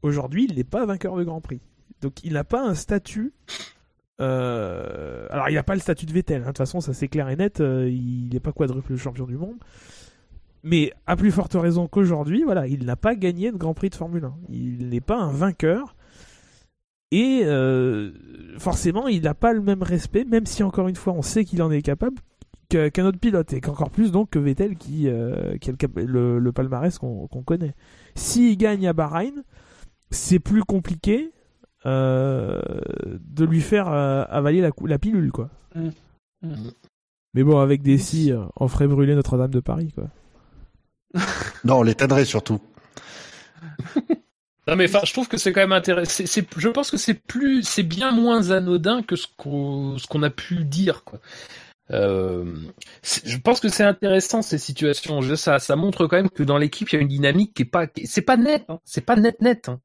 [0.02, 1.60] aujourd'hui il n'est pas vainqueur de Grand Prix
[2.00, 3.32] donc il n'a pas un statut
[4.20, 6.40] euh, alors il n'a pas le statut de Vettel hein.
[6.40, 9.36] de toute façon ça c'est clair et net euh, il n'est pas quadruple champion du
[9.36, 9.56] monde
[10.62, 13.96] mais à plus forte raison qu'aujourd'hui, voilà, il n'a pas gagné de Grand Prix de
[13.96, 14.34] Formule 1.
[14.50, 15.96] Il n'est pas un vainqueur.
[17.10, 18.12] Et euh,
[18.58, 21.62] forcément, il n'a pas le même respect, même si encore une fois, on sait qu'il
[21.62, 22.16] en est capable,
[22.68, 23.52] qu'un autre pilote.
[23.52, 25.12] Et qu'encore plus donc que Vettel qui, a
[25.96, 27.74] le, palmarès qu'on qu'on connaît.
[28.14, 29.42] S'il gagne à Bahreïn,
[30.10, 31.32] c'est plus compliqué
[31.84, 35.50] de lui faire euh, avaler la, pilule, quoi.
[37.34, 40.08] Mais bon, avec des scies, euh, on ferait brûler Notre-Dame de Paris, quoi.
[41.64, 42.60] Non, on l'éteindrait surtout.
[44.68, 46.22] Non mais enfin, je trouve que c'est quand même intéressant.
[46.24, 50.22] C'est, je pense que c'est plus, c'est bien moins anodin que ce qu'on, ce qu'on
[50.22, 51.18] a pu dire, quoi.
[51.90, 52.44] Euh,
[53.02, 55.20] je pense que c'est intéressant ces situations.
[55.20, 57.62] Je- ça, ça montre quand même que dans l'équipe il y a une dynamique qui
[57.62, 58.78] est pas, qui- c'est pas net, hein.
[58.84, 59.68] c'est pas net net.
[59.68, 59.80] hein.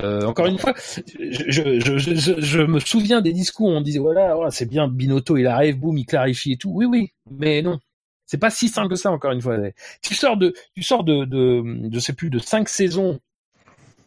[0.00, 0.72] Euh, encore une fois,
[1.18, 4.64] je, je, je, je, je me souviens des discours où on disait voilà, voilà, c'est
[4.64, 6.70] bien Binotto, il arrive, boum, il clarifie et tout.
[6.72, 7.78] Oui, oui, mais non.
[8.24, 9.58] C'est pas si simple que ça, encore une fois.
[10.00, 13.20] Tu sors de, tu sors de, de, je sais plus, de cinq saisons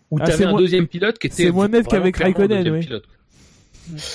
[0.10, 2.70] où Ah, tu avais un deuxième pilote qui était c'est moins net vraiment qu'avec Raikkonen,
[2.70, 2.80] oui.
[2.80, 3.04] pilote.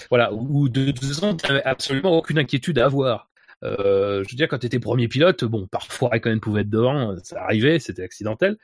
[0.08, 3.30] Voilà, ou de deux ans, t'avais absolument aucune inquiétude à avoir.
[3.62, 7.42] Euh, je veux dire, quand t'étais premier pilote, bon, parfois Raikkonen pouvait être devant, ça
[7.42, 8.56] arrivait, c'était accidentel.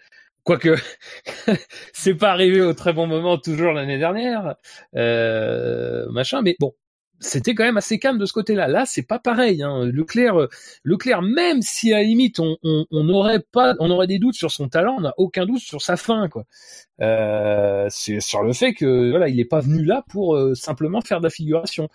[0.46, 0.76] Quoique,
[1.92, 4.54] c'est pas arrivé au très bon moment toujours l'année dernière,
[4.94, 6.72] euh, machin, mais bon,
[7.20, 8.68] c'était quand même assez calme de ce côté-là.
[8.68, 9.62] Là, c'est pas pareil.
[9.62, 9.84] Hein.
[9.86, 10.48] Leclerc, euh,
[10.84, 14.34] Leclerc, même si à la limite on, on, on aurait pas, on aurait des doutes
[14.34, 16.44] sur son talent, on n'a aucun doute sur sa fin, quoi.
[17.02, 21.00] Euh, c'est sur le fait que voilà, il est pas venu là pour euh, simplement
[21.02, 21.88] faire de la figuration.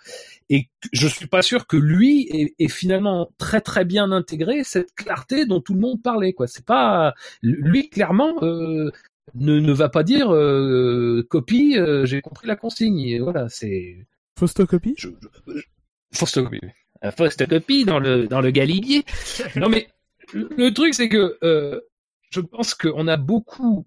[0.50, 5.46] Et je suis pas sûr que lui ait finalement très très bien intégré cette clarté
[5.46, 6.46] dont tout le monde parlait, quoi.
[6.46, 8.34] C'est pas lui clairement.
[8.42, 8.90] Euh,
[9.34, 12.98] ne, ne va pas dire euh, copie, j'ai compris la consigne.
[13.00, 14.04] Et voilà, c'est
[14.46, 15.08] Faustocopie je,
[15.46, 15.62] je, je-
[16.12, 16.60] phostocopie.
[17.04, 19.04] Euh, phostocopie dans le dans le galibier.
[19.56, 19.88] Non mais
[20.32, 21.80] le, le truc c'est que euh,
[22.30, 23.86] je pense qu'on a beaucoup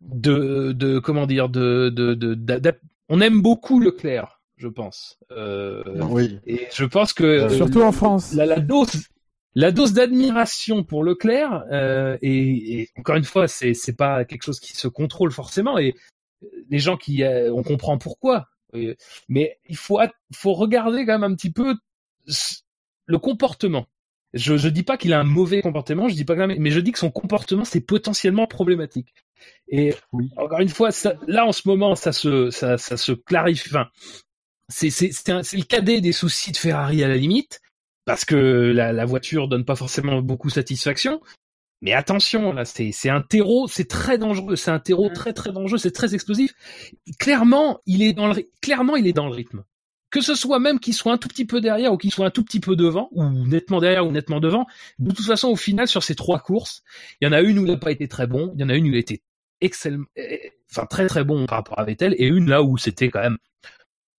[0.00, 2.74] de de comment dire de de
[3.08, 5.18] on aime beaucoup Leclerc, je pense.
[5.32, 6.38] Euh, Oui.
[6.46, 8.32] et je pense que euh, Surtout en France.
[8.34, 9.08] la, la dose
[9.56, 14.44] la dose d'admiration pour Leclerc euh, et, et encore une fois c'est c'est pas quelque
[14.44, 15.94] chose qui se contrôle forcément et
[16.70, 18.46] les gens qui euh, on comprend pourquoi
[19.28, 19.98] mais il faut
[20.54, 21.74] regarder quand même un petit peu
[23.06, 23.86] le comportement
[24.32, 26.80] je je dis pas qu'il a un mauvais comportement je dis pas que mais je
[26.80, 29.12] dis que son comportement c'est potentiellement problématique
[29.68, 30.30] et Oui.
[30.36, 33.88] encore une fois ça, là en ce moment ça se ça ça se clarifie enfin
[34.68, 37.60] c'est c'est c'est un- c'est le cadet des soucis de Ferrari à la limite
[38.04, 41.20] parce que la, la voiture donne pas forcément beaucoup satisfaction.
[41.82, 45.50] Mais attention, là, c'est c'est un terreau, c'est très dangereux, c'est un terreau très très
[45.52, 46.52] dangereux, c'est très explosif.
[47.18, 49.64] Clairement, il est dans le clairement il est dans le rythme.
[50.10, 52.30] Que ce soit même qu'il soit un tout petit peu derrière ou qu'il soit un
[52.30, 54.66] tout petit peu devant ou nettement derrière ou nettement devant,
[54.98, 56.82] de toute façon au final sur ces trois courses,
[57.20, 58.68] il y en a une où il n'a pas été très bon, il y en
[58.70, 59.22] a une où il a été
[59.60, 63.08] excellent, eh, enfin très très bon par rapport à Vettel et une là où c'était
[63.08, 63.38] quand même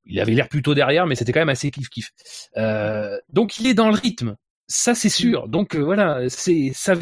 [0.05, 2.11] il avait l'air plutôt derrière, mais c'était quand même assez kiff kiff.
[2.57, 4.35] Euh, donc il est dans le rythme,
[4.67, 5.47] ça c'est sûr.
[5.47, 6.95] Donc euh, voilà, c'est ça.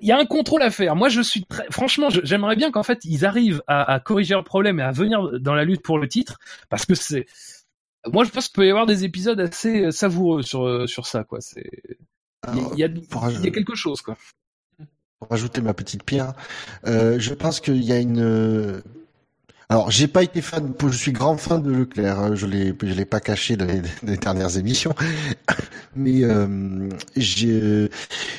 [0.00, 0.94] Il y a un contrôle à faire.
[0.94, 4.42] Moi, je suis très, franchement, j'aimerais bien qu'en fait ils arrivent à, à corriger le
[4.42, 7.26] problème et à venir dans la lutte pour le titre, parce que c'est.
[8.06, 11.40] Moi, je pense qu'il peut y avoir des épisodes assez savoureux sur sur ça, quoi.
[11.40, 11.70] C'est.
[12.76, 14.16] Y a- il y a quelque chose, quoi.
[15.18, 16.32] pour rajouter ma petite pierre,
[16.86, 18.82] euh, je pense qu'il y a une.
[19.70, 20.72] Euh, Alors, j'ai pas été fan.
[20.82, 22.18] Je suis grand fan de Leclerc.
[22.18, 24.94] hein, Je l'ai, je l'ai pas caché dans les, dernières émissions,
[25.96, 27.90] mais euh, j'ai,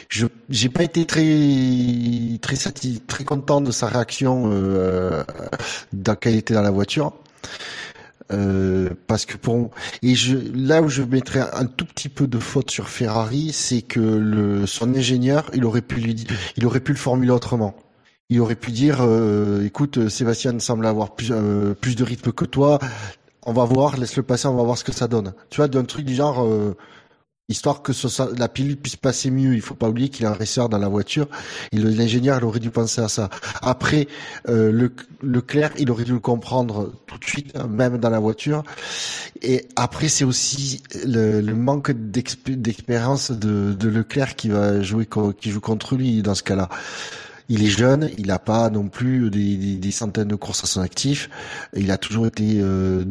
[0.09, 5.23] je, j'ai pas été très, très sati- très content de sa réaction euh,
[5.93, 7.13] dans qu'elle était dans la voiture.
[8.31, 9.71] Euh, parce que pour
[10.01, 13.81] et je là où je mettrais un tout petit peu de faute sur Ferrari, c'est
[13.81, 16.15] que le son ingénieur, il aurait pu lui
[16.55, 17.75] il aurait pu le formuler autrement.
[18.31, 22.45] Il aurait pu dire, euh, écoute, Sébastien semble avoir plus euh, plus de rythme que
[22.45, 22.79] toi.
[23.45, 25.33] On va voir, laisse-le passer, on va voir ce que ça donne.
[25.49, 26.77] Tu vois, d'un truc du genre, euh,
[27.49, 27.91] histoire que
[28.37, 29.53] la pilule puisse passer mieux.
[29.53, 31.27] Il faut pas oublier qu'il a un racer dans la voiture.
[31.73, 33.29] Le- l'ingénieur, aurait dû penser à ça.
[33.61, 34.07] Après,
[34.47, 38.19] euh, le, Leclerc, il aurait dû le comprendre tout de suite, hein, même dans la
[38.19, 38.63] voiture.
[39.41, 45.05] Et après, c'est aussi le, le manque d'expé- d'expérience de, de Leclerc qui va jouer,
[45.37, 46.69] qui joue contre lui dans ce cas-là.
[47.53, 51.29] Il est jeune, il n'a pas non plus des, centaines de courses à son actif.
[51.75, 53.03] Il a toujours été euh,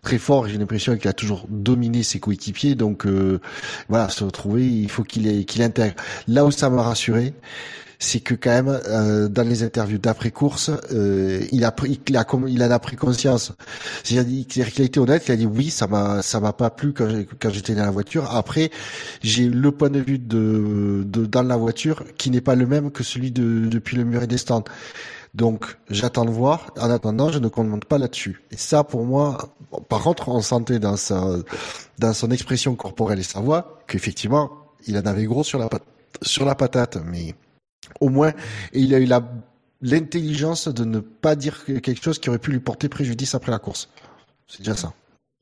[0.00, 0.48] très fort.
[0.48, 2.76] J'ai l'impression qu'il a toujours dominé ses coéquipiers.
[2.76, 3.42] Donc euh,
[3.90, 5.96] voilà, se retrouver, il faut qu'il qu'il intègre.
[6.28, 7.34] Là où ça m'a rassuré,
[7.98, 12.16] c'est que quand même euh, dans les interviews d'après course, euh, il a pris, il
[12.16, 13.52] a, il en a pris conscience.
[14.04, 16.92] C'est-à-dire qu'il a été honnête, il a dit oui, ça m'a, ça m'a pas plu
[16.92, 18.34] quand, j'étais dans la voiture.
[18.34, 18.70] Après,
[19.22, 22.90] j'ai le point de vue de, de dans la voiture qui n'est pas le même
[22.90, 24.64] que celui de depuis le muret des stands.
[25.34, 26.72] Donc, j'attends de voir.
[26.80, 28.42] En attendant, je ne commente pas là-dessus.
[28.50, 29.54] Et ça, pour moi,
[29.88, 31.22] par contre, on sentait dans sa,
[31.98, 34.50] dans son expression corporelle et sa voix qu'effectivement,
[34.86, 35.68] il en avait gros sur la,
[36.22, 36.98] sur la patate.
[37.04, 37.34] Mais
[38.00, 38.30] au moins,
[38.72, 39.22] et il a eu la,
[39.82, 43.50] l'intelligence de ne pas dire que- quelque chose qui aurait pu lui porter préjudice après
[43.52, 43.88] la course.
[44.46, 44.92] C'est déjà ça.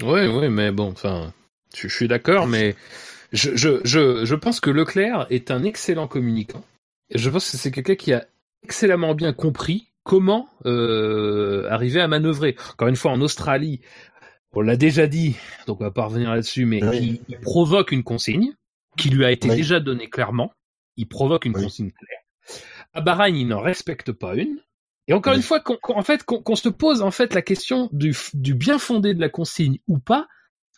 [0.03, 1.33] Oui, oui, mais bon, enfin,
[1.75, 2.75] je, je suis d'accord, mais
[3.33, 6.63] Je, je, je, je pense que Leclerc est un excellent communicant.
[7.11, 8.25] Et je pense que c'est quelqu'un qui a
[8.63, 12.55] excellemment bien compris comment euh, arriver à manœuvrer.
[12.73, 13.81] Encore une fois, en Australie,
[14.53, 15.35] on l'a déjà dit,
[15.67, 17.21] donc on va pas revenir là-dessus, mais Oui.
[17.29, 18.55] il, il provoque une consigne
[18.97, 19.57] qui lui a été Oui.
[19.57, 20.53] déjà donnée clairement.
[20.97, 21.65] Il provoque une Oui.
[21.65, 22.21] consigne claire.
[22.93, 24.59] À Bahreïn, il n'en respecte pas une.
[25.09, 25.39] Et encore Oui.
[25.39, 28.15] une fois, qu'on, qu'on- en fait, qu'on, qu'on se pose en fait la question du,
[28.55, 30.27] bien fondé de la consigne ou pas,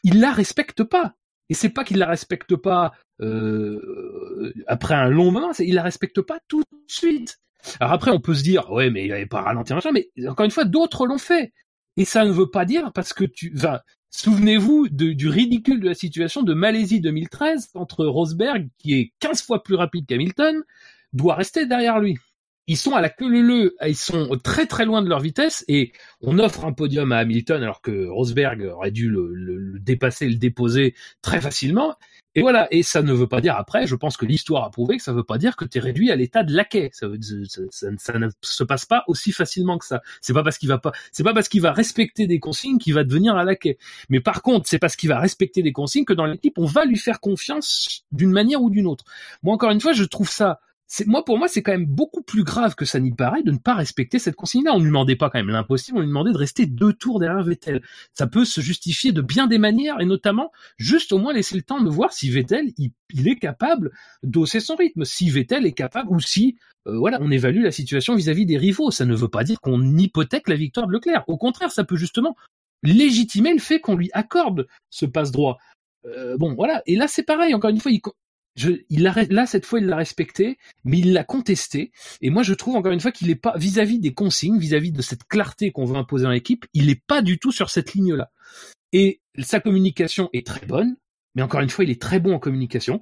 [0.05, 1.15] il la respecte pas.
[1.49, 2.93] Et c'est pas qu'il la respecte pas
[3.23, 7.39] euh, après un long moment, c'est il la respecte pas tout de suite.
[7.81, 10.45] Alors après, on peut se dire, ouais, mais il avait pas ralenti machin, mais encore
[10.45, 11.53] une fois, d'autres l'ont fait.
[11.97, 15.89] Et ça ne veut pas dire parce que tu, enfin, souvenez-vous de- du ridicule de
[15.89, 20.63] la situation de Malaisie 2013 entre Rosberg, qui est 15 fois plus rapide qu'Hamilton,
[21.13, 22.19] doit rester derrière lui.
[22.69, 25.93] Ils sont à la queue leu ils sont très très loin de leur vitesse et
[26.21, 30.95] on offre un podium à Hamilton alors que Rosberg aurait dû le, dépasser, le déposer
[31.23, 31.97] très facilement.
[32.35, 34.99] Et voilà, et ça ne veut pas dire après, je pense que l'histoire a prouvé
[34.99, 36.91] que ça ne veut pas dire que tu es réduit à l'état de laquais.
[36.93, 40.03] Ça ne se passe pas aussi facilement que ça.
[40.21, 42.93] C'est pas parce qu'il va pas, c'est pas parce qu'il va respecter des consignes qu'il
[42.93, 43.79] va devenir un laquais.
[44.11, 46.85] Mais par contre, c'est parce qu'il va respecter des consignes que dans l'équipe, on va
[46.85, 49.05] lui faire confiance d'une manière ou d'une autre.
[49.43, 52.23] Moi, encore une fois, je trouve ça c'est moi pour moi c'est quand même beaucoup
[52.23, 54.73] plus grave que ça n'y paraît de ne pas respecter cette consigne-là.
[54.75, 57.43] On lui demandait pas quand même l'impossible, on lui demandait de rester deux tours derrière
[57.43, 57.83] Vettel.
[58.15, 61.63] Ça peut se justifier de bien des manières et notamment juste au moins laisser le
[61.63, 65.73] temps de voir si Vettel il, il est capable d'hausser son rythme, si Vettel est
[65.73, 68.91] capable ou si euh, voilà on évalue la situation vis-à-vis des rivaux.
[68.91, 71.25] Ça ne veut pas dire qu'on hypothèque la victoire de Leclerc.
[71.29, 72.35] Au contraire, ça peut justement
[72.83, 75.59] légitimer le fait qu'on lui accorde ce passe droit.
[76.07, 78.01] Euh, bon voilà et là c'est pareil encore une fois il
[78.59, 81.93] je, il l'a, là, cette fois, il l'a respecté, mais il l'a contesté.
[82.21, 85.01] Et moi, je trouve encore une fois qu'il est pas vis-à-vis des consignes, vis-à-vis de
[85.01, 88.33] cette clarté qu'on veut imposer dans l'équipe, il est pas du tout sur cette ligne-là.
[88.93, 90.97] Et sa communication est très bonne,
[91.37, 93.01] mais encore une fois, il est très bon en communication.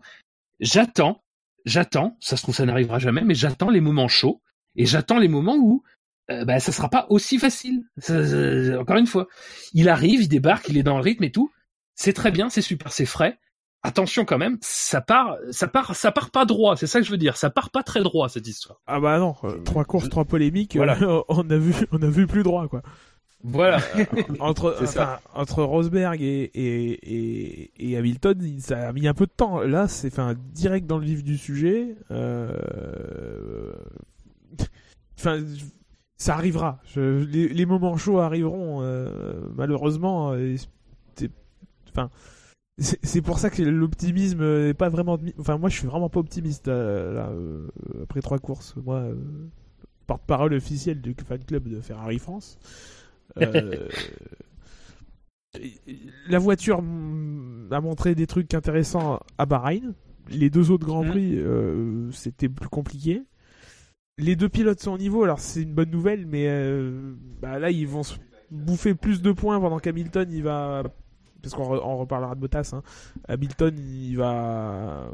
[0.60, 1.24] J'attends,
[1.64, 4.42] j'attends, ça se trouve, ça n'arrivera jamais, mais j'attends les moments chauds
[4.76, 5.82] et j'attends les moments où
[6.30, 7.82] euh, bah, ça sera pas aussi facile.
[7.96, 9.26] Ça- encore une fois,
[9.72, 11.50] il arrive, il débarque, il est dans le rythme et tout.
[11.94, 13.38] C'est très bien, c'est super, c'est frais
[13.86, 16.76] attention quand même, ça part, ça part, ça part pas droit.
[16.76, 17.36] C'est ça que je veux dire.
[17.36, 18.80] Ça part pas très droit cette histoire.
[18.86, 20.96] Ah bah non, euh, trois courses, trois polémiques, Voilà.
[21.02, 22.82] euh, on a vu, on a vu plus droit quoi.
[23.44, 23.78] Voilà.
[24.40, 26.90] entre enfin, entre Rosberg et, et,
[27.70, 29.60] et, et Hamilton, il- ça a mis un peu de temps.
[29.60, 31.94] Là, c'est enfin direct dans le vif du sujet.
[32.10, 33.72] Euh...
[35.18, 35.40] Enfin,
[36.16, 36.80] ça arrivera.
[36.94, 38.78] Je- les, les moments chauds arriveront.
[38.82, 39.10] euh,
[39.54, 40.56] malheureusement, euh,
[41.90, 42.10] enfin.
[42.78, 45.18] C'est pour ça que l'optimisme est pas vraiment.
[45.38, 47.68] Enfin, moi, je suis vraiment pas optimiste euh, là, euh,
[48.02, 48.74] après trois courses.
[48.84, 49.14] Moi, euh,
[50.06, 52.58] porte-parole officielle du fan club de Ferrari France.
[53.38, 53.88] Euh,
[56.28, 59.94] la voiture mm, a montré des trucs intéressants à Bahreïn.
[60.28, 61.10] Les deux autres grands Mhm.
[61.10, 61.38] prix,
[62.12, 63.22] c'était plus compliqué.
[64.18, 66.48] Les deux pilotes sont au niveau, alors c'est une bonne nouvelle, mais
[67.40, 68.16] bah là ils vont se
[68.50, 70.82] bouffer plus de points pendant qu'Hamilton il va,
[71.50, 72.72] parce qu'on re- on reparlera de Bottas.
[72.74, 72.82] Hein.
[73.28, 75.10] Hamilton il va,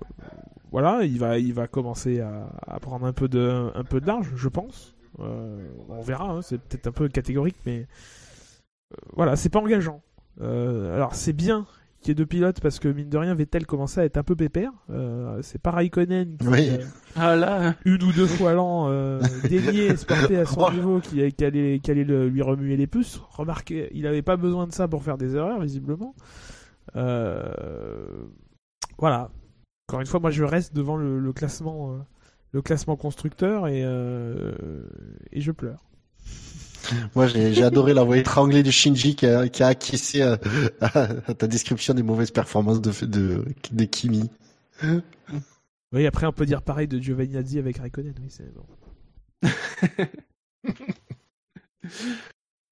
[1.71, 4.95] commencer à, prendre un peu de, un peu de large, je pense.
[5.21, 10.01] Euh, on verra, hein, c'est peut-être un peu catégorique, mais euh, voilà, c'est pas engageant.
[10.41, 11.67] Euh, alors c'est bien
[12.03, 14.23] qu'il y ait deux pilotes parce que mine de rien Vettel commençait à être un
[14.23, 14.71] peu pépère.
[14.91, 16.69] Euh, c'est pas Raikkonen qui Oui.
[16.71, 16.85] euh,
[17.17, 20.71] Ah là, une ou deux fois l'an euh, dénié se porter à son Oh.
[20.75, 23.21] niveau qui, qui allait, qui allait le- lui remuer les puces.
[23.31, 26.15] Remarquez, il avait pas besoin de ça pour faire des erreurs visiblement.
[26.97, 28.25] Euh,
[28.99, 29.31] voilà.
[29.89, 31.99] Encore une fois, moi je reste devant le, le classement, euh,
[32.53, 34.53] le classement constructeur et euh,
[35.33, 35.85] et je pleure.
[37.15, 40.39] Moi, j'ai adoré la voix étranglée de Shinji qui a, qui a acquiescé à,
[40.81, 44.29] à- à ta description des mauvaises performances de, de, de Kimi.
[45.93, 48.15] Oui, après on peut dire pareil de Giovinazzi avec Raikkonen.
[48.21, 48.67] Oui, c'est bon.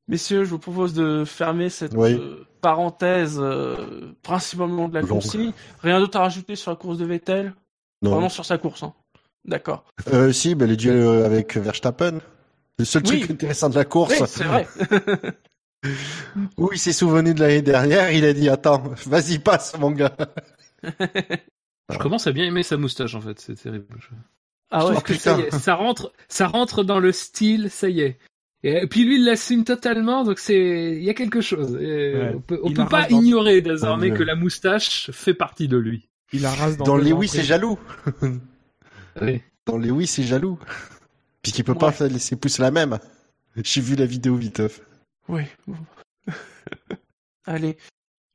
[0.08, 2.14] messieurs, je vous propose de fermer cette Oui.
[2.14, 5.52] euh, parenthèse euh, principalement de la consigne.
[5.82, 7.54] Rien d'autre à rajouter sur la course de Vettel?
[8.02, 8.10] Non.
[8.12, 8.82] Vraiment sur sa course.
[8.82, 8.92] Hein.
[9.44, 9.84] D'accord.
[10.12, 12.18] Euh, si, ben, le duel euh, avec Verstappen.
[12.78, 13.18] Le seul Oui.
[13.20, 14.14] truc intéressant de la course.
[14.20, 14.66] Oui, c'est vrai.
[16.58, 20.14] Où il s'est souvenu de l'année dernière, il a dit attends, vas-y passe mon gars.
[21.92, 23.40] Je commence à bien aimer sa moustache en fait.
[23.40, 23.86] C'est terrible.
[23.98, 24.14] Je-
[24.70, 24.92] ah ouais.
[24.92, 27.70] trouve que ça y est, ça rentre, ça rentre dans le style.
[27.70, 28.18] Ça y est.
[28.62, 31.72] Et puis lui, il l'assume totalement, donc c'est, il y a quelque chose.
[31.72, 32.32] Ouais.
[32.36, 36.08] On peut, on peut pas dans- ignorer désormais que la moustache fait partie de lui.
[36.32, 37.78] Il a race dans, Dans oui, c'est jaloux.
[39.22, 39.40] Oui.
[39.66, 40.58] Dans les oui, c'est jaloux.
[41.42, 41.78] Puisqu'il peut Ouais.
[41.92, 42.98] pas laisser pousser la même.
[43.56, 44.80] J'ai vu la vidéo viteuf.
[45.28, 45.42] Oui.
[47.46, 47.76] Allez.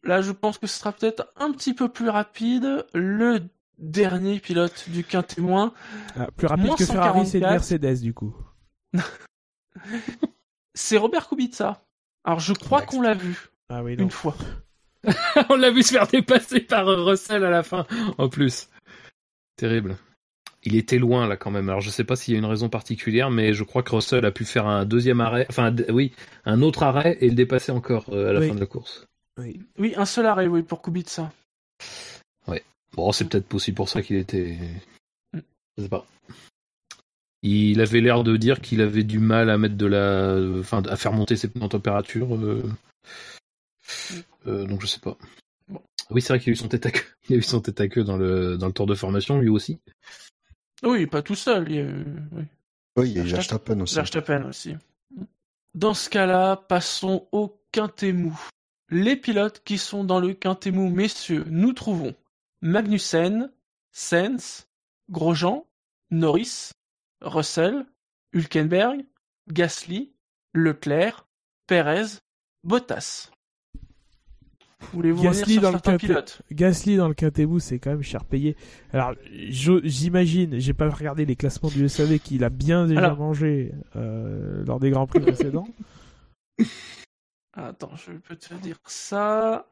[0.04, 2.86] là je pense que ce sera peut-être un petit peu plus rapide.
[2.94, 3.42] Le
[3.78, 5.74] dernier pilote du quintémoin,
[6.18, 7.52] Ah, plus rapide Moins que Ferrari, c'est une 144.
[7.52, 8.36] Mercedes du coup.
[10.74, 11.82] c'est Robert Kubica.
[12.24, 14.04] Alors je crois qu'on l'a vu Ah oui, non.
[14.06, 14.36] une fois.
[15.50, 17.86] On l'a vu se faire dépasser par Russell à la fin,
[18.18, 18.70] en plus.
[19.56, 19.98] Terrible.
[20.66, 21.70] Il était loin là quand même.
[21.70, 24.26] Alors je sais pas s'il y a une raison particulière, mais je crois que Russell
[24.26, 26.12] a pu faire un deuxième arrêt, enfin oui,
[26.46, 28.48] un autre arrêt et le dépasser encore euh, à la Oui.
[28.48, 29.06] fin de la course.
[29.38, 29.60] Oui.
[29.78, 31.32] Oui, un seul arrêt, oui, pour Kubica.
[32.94, 34.58] Bon, c'est peut-être aussi pour ça qu'il était.
[35.34, 36.06] Je sais pas.
[37.42, 40.96] Il avait l'air de dire qu'il avait du mal à mettre de la, enfin, à
[40.96, 42.34] faire monter ses pneus en température.
[42.38, 42.64] euh,
[44.48, 45.18] euh, donc je sais pas.
[46.10, 47.04] Oui, c'est vrai qu'il a eu son tête à queue.
[47.30, 49.50] Il a eu son tête à queue dans le dans le tour de formation lui
[49.50, 49.80] aussi.
[50.84, 51.70] Oui, pas tout seul.
[51.70, 52.44] Il y a eu- oui.
[52.98, 53.96] Oui, il y a Verstappen aussi.
[53.96, 54.76] Verstappen aussi.
[55.74, 58.38] Dans ce cas-là, passons au quintet mou.
[58.90, 62.16] Les pilotes qui sont dans le quintet mou, messieurs, nous trouvons
[62.62, 63.52] Magnussen,
[63.92, 64.68] Sens,
[65.10, 65.66] Grosjean,
[66.12, 66.72] Norris,
[67.22, 67.86] Russell,
[68.34, 69.06] Hülkenberg,
[69.52, 70.14] Gasly,
[70.54, 71.26] Leclerc,
[71.68, 72.20] Perez,
[72.64, 73.32] Bottas.
[74.94, 78.56] Voulez-vous Gasly dans le pilotes Gasly dans le Quintet c'est quand même cher payé.
[78.94, 79.14] Alors,
[79.50, 83.72] je- j'imagine, j'ai pas regardé les classements du SAV qu'il a bien déjà Alors- mangé
[83.96, 85.68] euh, lors des grands prix précédents.
[87.58, 89.68] Attends, je peux te dire ça.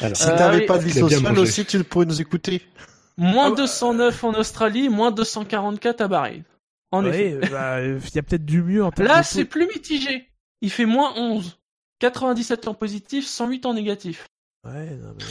[0.00, 2.62] Alors, Si Euh, t'avais pas de vie sociale aussi, tu pourrais nous écouter.
[3.16, 6.42] Moins Ah bah- 209 en Australie, moins 244 à Bahreïn.
[6.90, 7.38] En effet.
[7.50, 10.28] Bah, il y a peut-être du mieux en termes Là, de c'est plus mitigé.
[10.60, 11.57] Il fait moins 11.
[11.98, 14.26] 97 en positif, 108 en négatif.
[14.64, 15.24] Ouais, non, mais-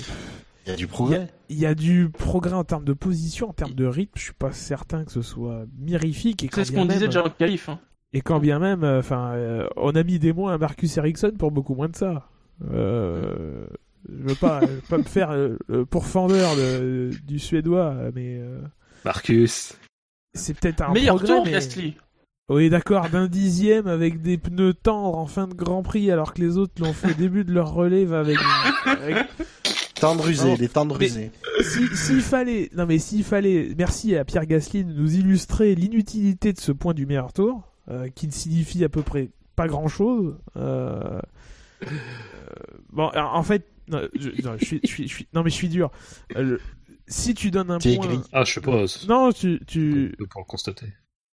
[0.65, 1.27] Il y a du progrès.
[1.49, 4.11] Il y a du progrès en termes de position, en termes de rythme.
[4.17, 6.43] Je suis pas certain que ce soit mirifique.
[6.43, 7.69] Et quand C'est ce bien qu'on disait même- déjà en qualif.
[7.69, 7.79] hein.
[8.13, 11.31] Et quand bien même, euh, enfin, euh, on a mis des mois à Marcus Ericsson
[11.37, 12.29] pour beaucoup moins de ça.
[12.69, 13.65] Euh,
[14.09, 18.37] je veux pas, je veux pas me faire euh, le pourfendeur de- du suédois, mais
[18.39, 18.59] euh,
[19.05, 19.73] Marcus.
[20.33, 21.35] c'est peut-être un Meilleur progrès.
[21.35, 21.95] tour, mais- Gasly.
[22.49, 26.39] Oui, d'accord, d'un dixième avec des pneus tendres en fin de Grand Prix, alors que
[26.41, 28.37] les autres l'ont fait au début de leur relève avec.
[28.85, 29.27] avec-
[29.99, 31.31] Temps de rusé, Non, les temps de mais- rusé.
[31.61, 36.53] Si- S'il fallait, non mais s'il fallait, merci à Pierre Gasly de nous illustrer l'inutilité
[36.53, 39.87] de ce point du meilleur tour, euh, qui ne signifie à peu près pas grand
[39.89, 40.37] chose.
[40.55, 41.19] Euh,
[41.83, 41.87] euh,
[42.93, 45.49] bon, alors, en fait, non, je, non, je suis, je suis, je suis- non mais
[45.49, 45.89] je suis dur.
[46.37, 46.61] Euh, le-
[47.07, 48.19] si tu donnes un point, aigri.
[48.31, 48.85] Ah, je sais pas.
[49.09, 50.87] non, tu, tu, Pour le constater.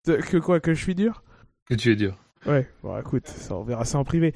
[0.05, 1.23] Que quoi, que je suis dur?
[1.67, 2.17] Que tu es dur.
[2.45, 4.33] Ouais, bon écoute, ça, on verra ça en privé.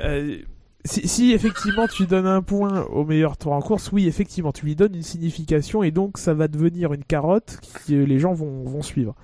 [0.00, 0.38] Euh,
[0.84, 4.64] si, si effectivement tu donnes un point au meilleur tour en course, oui effectivement tu
[4.64, 8.62] lui donnes une signification et donc ça va devenir une carotte que les gens vont,
[8.64, 9.14] vont suivre.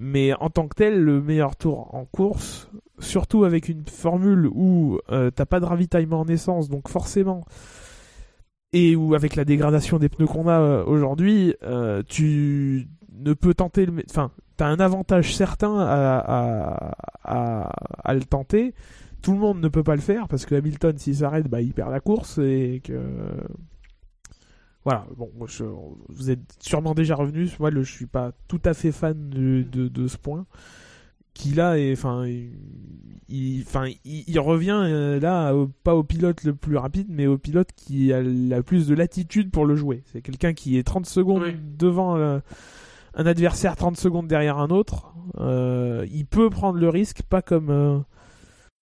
[0.00, 5.00] Mais en tant que tel, le meilleur tour en course, surtout avec une formule où
[5.10, 7.44] euh, t'as pas de ravitaillement en essence, donc forcément,
[8.72, 13.54] et où avec la dégradation des pneus qu'on a euh, aujourd'hui, euh, tu ne peux
[13.54, 16.94] tenter le, enfin, t'as un avantage certain à, à,
[17.24, 17.70] à,
[18.04, 18.74] à le tenter.
[19.22, 21.72] Tout le monde ne peut pas le faire parce que Hamilton, s'il s'arrête, bah, il
[21.72, 23.00] perd la course et que.
[24.84, 25.64] Voilà, bon, je-
[26.08, 27.48] vous êtes sûrement déjà revenu.
[27.58, 30.46] Moi, le, je suis pas tout à fait fan de, de, de ce point.
[31.34, 32.52] Qui là, est, enfin, il,
[33.28, 35.52] il- enfin, il, il revient euh, là,
[35.84, 39.50] pas au pilote le plus rapide, mais au pilote qui a la plus de latitude
[39.50, 40.02] pour le jouer.
[40.12, 41.56] C'est quelqu'un qui est 30 secondes Oui.
[41.76, 42.38] devant euh,
[43.18, 45.12] un adversaire, 30 secondes derrière un autre.
[45.38, 47.98] Euh, il peut prendre le risque, pas comme euh,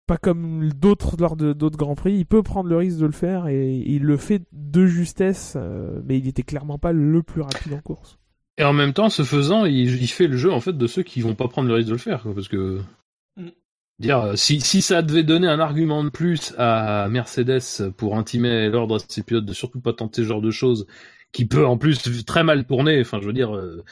[0.08, 2.16] pas comme d'autres lors de d'autres grands prix.
[2.16, 6.02] Il peut prendre le risque de le faire et il le fait de justesse, euh,
[6.06, 8.18] mais il était clairement pas le plus rapide en course.
[8.58, 11.04] Et en même temps, ce faisant, il, il fait le jeu en fait de ceux
[11.04, 12.82] qui vont pas prendre le risque de le faire, quoi, parce que
[13.38, 13.50] Mm.
[14.00, 18.96] dire si si ça devait donner un argument de plus à Mercedes pour intimer l'ordre
[18.98, 20.88] à ses pilotes de surtout pas tenter ce genre de choses,
[21.32, 23.02] qui peut en plus très mal tourner.
[23.02, 23.56] Enfin, je veux dire.
[23.56, 23.84] euh,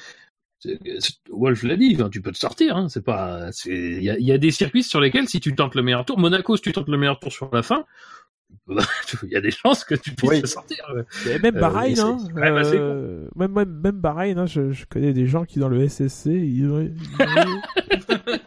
[1.29, 2.77] Wolf l'a dit, tu peux te sortir.
[2.77, 5.75] Hein, c'est pas, c'est- il y y a des circuits sur lesquels si tu tentes
[5.75, 7.85] le meilleur tour, Monaco, si tu tentes le meilleur tour sur la fin,
[9.23, 10.41] il y a des chances que tu puisses Oui.
[10.41, 10.85] te sortir.
[11.25, 15.13] Et même Euh, Bahreïn, hein, même assez euh, même, même, Bahreïn, hein, je, je connais
[15.13, 16.97] des gens qui dans le SSC, ils ils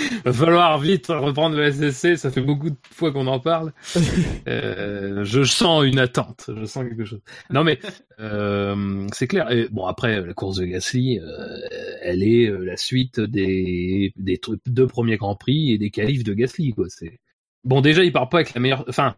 [0.24, 3.72] Va falloir vite reprendre le SSC, ça fait beaucoup de fois qu'on en parle.
[4.48, 7.20] Euh, je sens une attente, je sens quelque chose.
[7.50, 7.78] Non mais
[8.18, 9.50] euh, c'est clair.
[9.50, 11.58] Et bon après la course de Gasly, euh,
[12.02, 16.32] elle est la suite des des trucs deux premiers grands prix et des qualifs de
[16.32, 16.86] Gasly quoi.
[16.88, 17.20] C'est
[17.64, 18.84] bon déjà il part pas avec la meilleure.
[18.88, 19.14] Enfin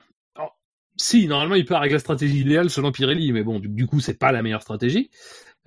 [0.96, 4.00] si normalement il part avec la stratégie idéale selon Pirelli, mais bon du, du coup
[4.00, 5.10] c'est pas la meilleure stratégie.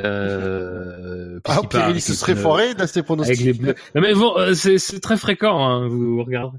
[0.02, 3.40] Euh, Ah, Pirelli avec se serait pneus- foiré dans ses avec pronostics.
[3.46, 3.76] les pneus.
[3.96, 6.58] Non, mais bon, euh, c'est c'est très fréquent, hein, vous, vous regardez.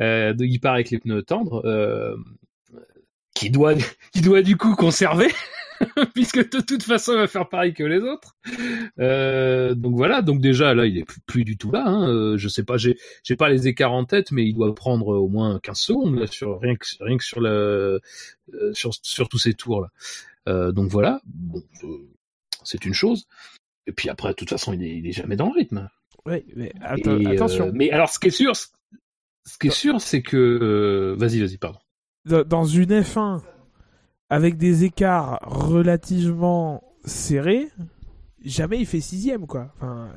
[0.00, 1.62] Euh, donc, il part avec les pneus tendres.
[1.64, 2.14] Euh,
[3.34, 3.74] qui doit,
[4.12, 5.26] qui doit du coup conserver,
[6.14, 8.36] puisque de toute façon il va faire pareil que les autres.
[9.00, 11.82] Euh, donc voilà, donc déjà là il est plus, plus du tout là.
[11.84, 12.08] Hein.
[12.08, 15.08] Euh, je sais pas, j'ai, j'ai pas les écarts en tête, mais il doit prendre
[15.08, 18.00] au moins 15 secondes là, sur rien que rien que sur le
[18.54, 19.88] euh, sur sur tous ces tours là.
[20.48, 21.88] Euh, donc voilà, bon, euh,
[22.64, 23.26] c'est une chose.
[23.86, 25.88] Et puis après, de toute façon, il est, il est jamais dans le rythme.
[26.26, 27.70] Ouais, mais Et, euh, attention.
[27.74, 31.58] mais alors, ce qui est sûr, ce qui est sûr, c'est que euh, vas-y, vas-y,
[31.58, 31.78] pardon.
[32.24, 33.42] Dans- une F1
[34.30, 37.68] avec des écarts relativement serrés,
[38.42, 39.70] jamais il fait sixième quoi.
[39.76, 40.10] Enfin,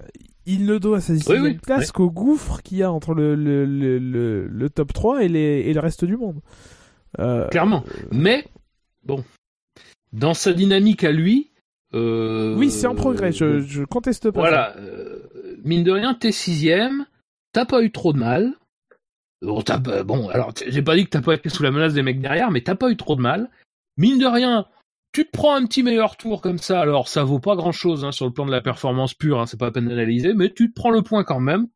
[0.45, 1.91] il ne doit sa sixième oui, place oui.
[1.91, 5.39] qu'au gouffre qu'il y a entre le, le, le, le, le top 3 et, les,
[5.65, 6.39] et le reste du monde.
[7.19, 7.83] Euh, Clairement.
[8.11, 8.45] Mais
[9.03, 9.25] bon,
[10.13, 11.51] dans sa dynamique à lui.
[11.93, 14.39] Euh, oui, c'est en progrès, je, je conteste pas.
[14.41, 15.29] Voilà, euh,
[15.63, 17.05] mine de rien, t'es sixième,
[17.53, 18.53] t'as pas eu trop de mal.
[19.41, 19.63] Bon,
[20.05, 22.51] bon, alors j'ai pas dit que t'as pas été sous la menace des mecs derrière,
[22.51, 23.49] mais t'as pas eu trop de mal.
[23.95, 24.65] Mine de rien,
[25.13, 28.03] tu te prends un petit meilleur tour comme ça, alors ça vaut pas grand chose
[28.03, 30.51] hein, sur le plan de la performance pure, hein, c'est pas la peine d'analyser, mais
[30.53, 31.67] tu te prends le point quand même.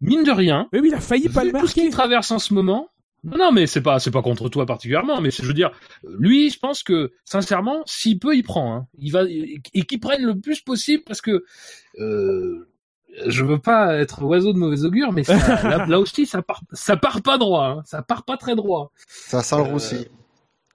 [0.00, 1.96] Mine de rien, Mais oui, il a failli pas le tout ce qu'il marquer.
[1.96, 2.90] traverse en ce moment.
[3.26, 5.70] Non, non, mais c'est pas, c'est pas contre toi particulièrement, mais c'est- je veux dire,
[6.18, 8.74] lui, je pense que sincèrement, s'il peut, il prend.
[8.74, 8.86] Hein.
[8.98, 11.44] Il va et qu'il prenne le plus possible parce que
[11.98, 12.68] euh,
[13.26, 16.60] je veux pas être oiseau de mauvais augure, mais ça, là, là aussi, ça part,
[16.72, 17.66] ça part pas droit.
[17.78, 17.82] Hein.
[17.84, 18.92] Ça part pas très droit.
[19.08, 20.06] Ça sent le Euh, roussi.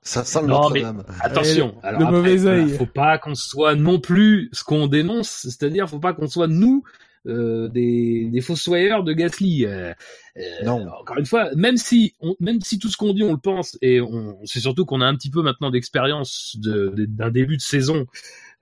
[0.03, 0.71] Ça sent le non.
[1.19, 2.69] Attention, le alors après, mauvais voilà, œil.
[2.75, 6.83] faut pas qu'on soit non plus ce qu'on dénonce, c'est-à-dire faut pas qu'on soit nous
[7.27, 9.65] euh, des, des fossoyeurs de Gasly.
[9.65, 9.93] Euh,
[10.37, 10.87] euh, Non.
[11.01, 13.77] Encore une fois, même si on, même si tout ce qu'on dit on le pense
[13.81, 17.57] et on c'est surtout qu'on a un petit peu maintenant d'expérience de- de- d'un début
[17.57, 18.05] de saison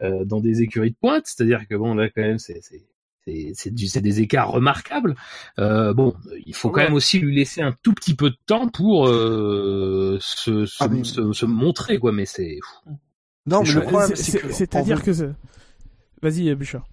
[0.02, 2.84] euh, dans des écuries de pointe, c'est-à-dire que bon là quand même c'est c'est
[3.26, 5.16] c'est c'est du- c'est des écarts remarquables.
[5.60, 6.14] Euh, bon,
[6.46, 6.86] il faut quand Ouais.
[6.86, 10.88] même aussi lui laisser un tout petit peu de temps pour euh, se, se, Ah,
[10.88, 12.12] mais- se, se montrer quoi.
[12.12, 12.58] Mais c'est
[13.46, 15.14] Non, mais le problème, C'est- c'est c'est- que C'est-à-dire que...
[15.14, 15.30] c'est-
[16.22, 16.86] Vas-y, Bouchard.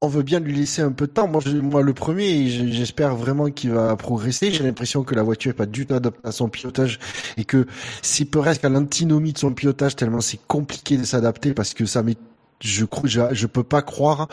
[0.00, 1.26] On veut bien lui laisser un peu de temps.
[1.26, 4.52] Moi, je- moi le premier, je- j'espère vraiment qu'il va progresser.
[4.52, 7.00] J'ai l'impression que la voiture est pas du tout adaptée à son pilotage
[7.36, 7.66] et que
[8.02, 12.02] c'est presque à l'antinomie de son pilotage tellement c'est compliqué de s'adapter parce que ça
[12.02, 12.16] met
[12.60, 14.26] je je, je peux pas croire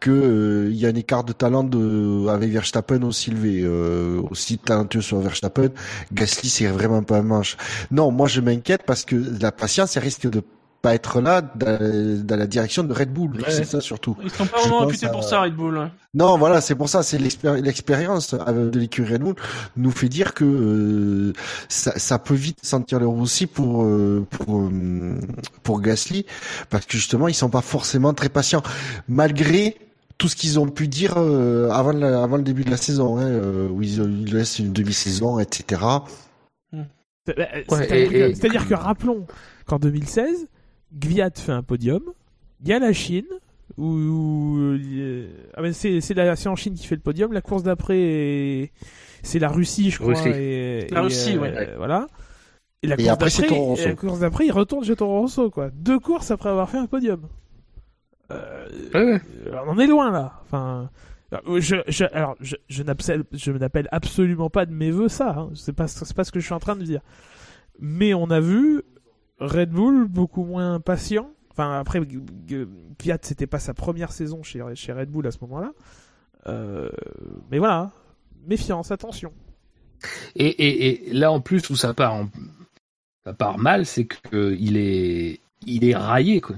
[0.00, 4.20] que euh, il y a un écart de talent de, avec Verstappen aussi élevé, euh,
[4.30, 5.68] aussi talentueux sur Verstappen.
[6.12, 7.56] Gasly, c'est vraiment pas un manche.
[7.92, 10.42] Non, moi je m'inquiète parce que la patience, elle risque de
[10.80, 13.32] pas être là dans, la direction de Red Bull.
[13.36, 13.50] Ouais.
[13.50, 14.16] C'est ça surtout.
[14.22, 15.90] Ils sont pas vraiment réputés à- pour ça, Red Bull.
[16.14, 19.34] Non, voilà, c'est pour ça, c'est l'expéri- l'expérience de l'écurie Red Bull
[19.76, 21.32] nous fait dire que euh,
[21.68, 25.18] ça, ça peut vite sentir le roussi pour euh, pour euh,
[25.62, 26.26] pour Gasly
[26.70, 28.62] parce que justement ils sont pas forcément très patients
[29.08, 29.76] malgré
[30.16, 33.18] tout ce qu'ils ont pu dire euh, avant la- avant le début de la saison,
[33.18, 35.80] hein, où ils, ils laissent une demi-saison, etc.
[37.26, 39.26] C'est- bah, Ouais, C'est-à-dire et- que, et- c'est-à-dire que rappelons
[39.66, 40.46] qu'en 2016,
[40.92, 42.02] Gviat fait un podium,
[42.62, 43.26] il y a la Chine,
[43.76, 47.32] où, où, euh, ah ben c'est, c'est, la, c'est en Chine qui fait le podium,
[47.32, 48.72] la course d'après, est-
[49.22, 50.14] c'est la Russie, je crois.
[50.14, 50.28] Russie.
[50.28, 51.74] Et, La et, Russie, euh, ouais.
[51.76, 52.06] Voilà.
[52.82, 53.82] Et, la Et course après, d'après, Toro Rosso.
[53.82, 55.70] et la course d'après, il retourne chez Toro Rosso, quoi.
[55.70, 57.22] Deux courses après avoir fait un podium.
[58.30, 59.20] Euh, ouais.
[59.66, 60.40] on en est loin là.
[60.44, 60.90] Enfin,
[61.32, 65.30] euh, je, je, alors, je, je n'appelle, je n'appelle absolument pas de mes voeux ça.
[65.38, 65.50] Hein.
[65.54, 67.00] C'est pas, c'est pas ce que je suis en train de dire.
[67.80, 68.82] Mais on a vu
[69.40, 71.30] Red Bull beaucoup moins patient.
[71.50, 72.00] Enfin, après,
[73.00, 75.72] Fiat, c'était pas sa première saison chez, chez Red Bull à ce moment-là.
[76.46, 76.88] Euh,
[77.50, 77.90] mais voilà,
[78.46, 79.32] méfiance, attention.
[80.36, 82.24] Et, et, là en plus où ça part
[83.26, 86.56] ça part mal, c'est que il est il est raillé quoi.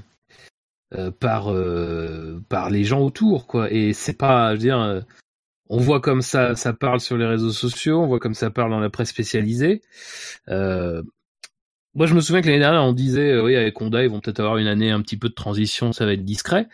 [0.93, 5.05] Euh, par euh, par les gens autour quoi et c'est pas je veux dire
[5.69, 8.73] on voit comme ça ça parle sur les réseaux sociaux on voit comme ça parle
[8.73, 9.83] dans la presse spécialisée
[11.95, 14.21] moi je me souviens que l'année dernière on disait euh, oui avec Honda ils vont
[14.21, 16.69] peut-être avoir une année un petit peu de transition ça va être discret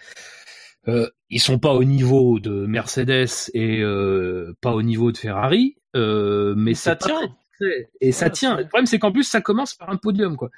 [0.89, 5.77] euh, ils sont pas au niveau de Mercedes et euh, pas au niveau de Ferrari
[5.97, 7.21] euh, mais ça tient.
[7.59, 10.51] très et ça tient le problème c'est qu'en plus ça commence par un podium quoi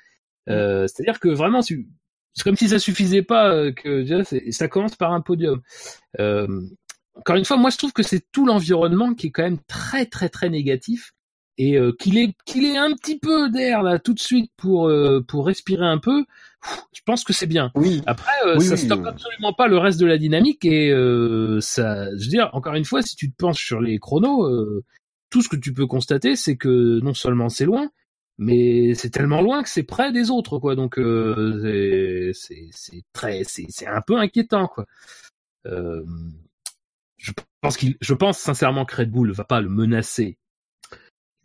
[0.47, 1.76] c'est-à-dire que vraiment c'est
[2.43, 5.60] comme si ça suffisait pas que déjà, ça commence par un podium.
[6.18, 10.06] Encore une fois, moi je trouve que c'est tout l'environnement qui est quand même très
[10.06, 11.12] très très négatif
[11.59, 14.89] et euh, qu'il est qu'il ait un petit peu d'air là tout de suite pour
[14.89, 16.24] euh, pour respirer un peu.
[16.62, 17.70] pff, Je pense que c'est bien.
[17.74, 19.10] Oui, Après, euh, Oui, ça oui, stoppe euh.
[19.10, 22.85] absolument pas le reste de la dynamique et euh, ça, je veux dire, encore une
[22.85, 24.85] fois, si tu te penches sur les chronos, euh,
[25.30, 27.90] tout ce que tu peux constater, c'est que non seulement c'est loin,
[28.39, 30.74] mais c'est tellement loin que c'est près des autres, quoi.
[30.76, 34.86] Donc euh, c'est- c'est c'est très, c'est c'est un peu inquiétant, quoi.
[35.66, 36.05] Euh,
[37.16, 40.39] je pense qu'il, je pense sincèrement que Red Bull va pas le menacer.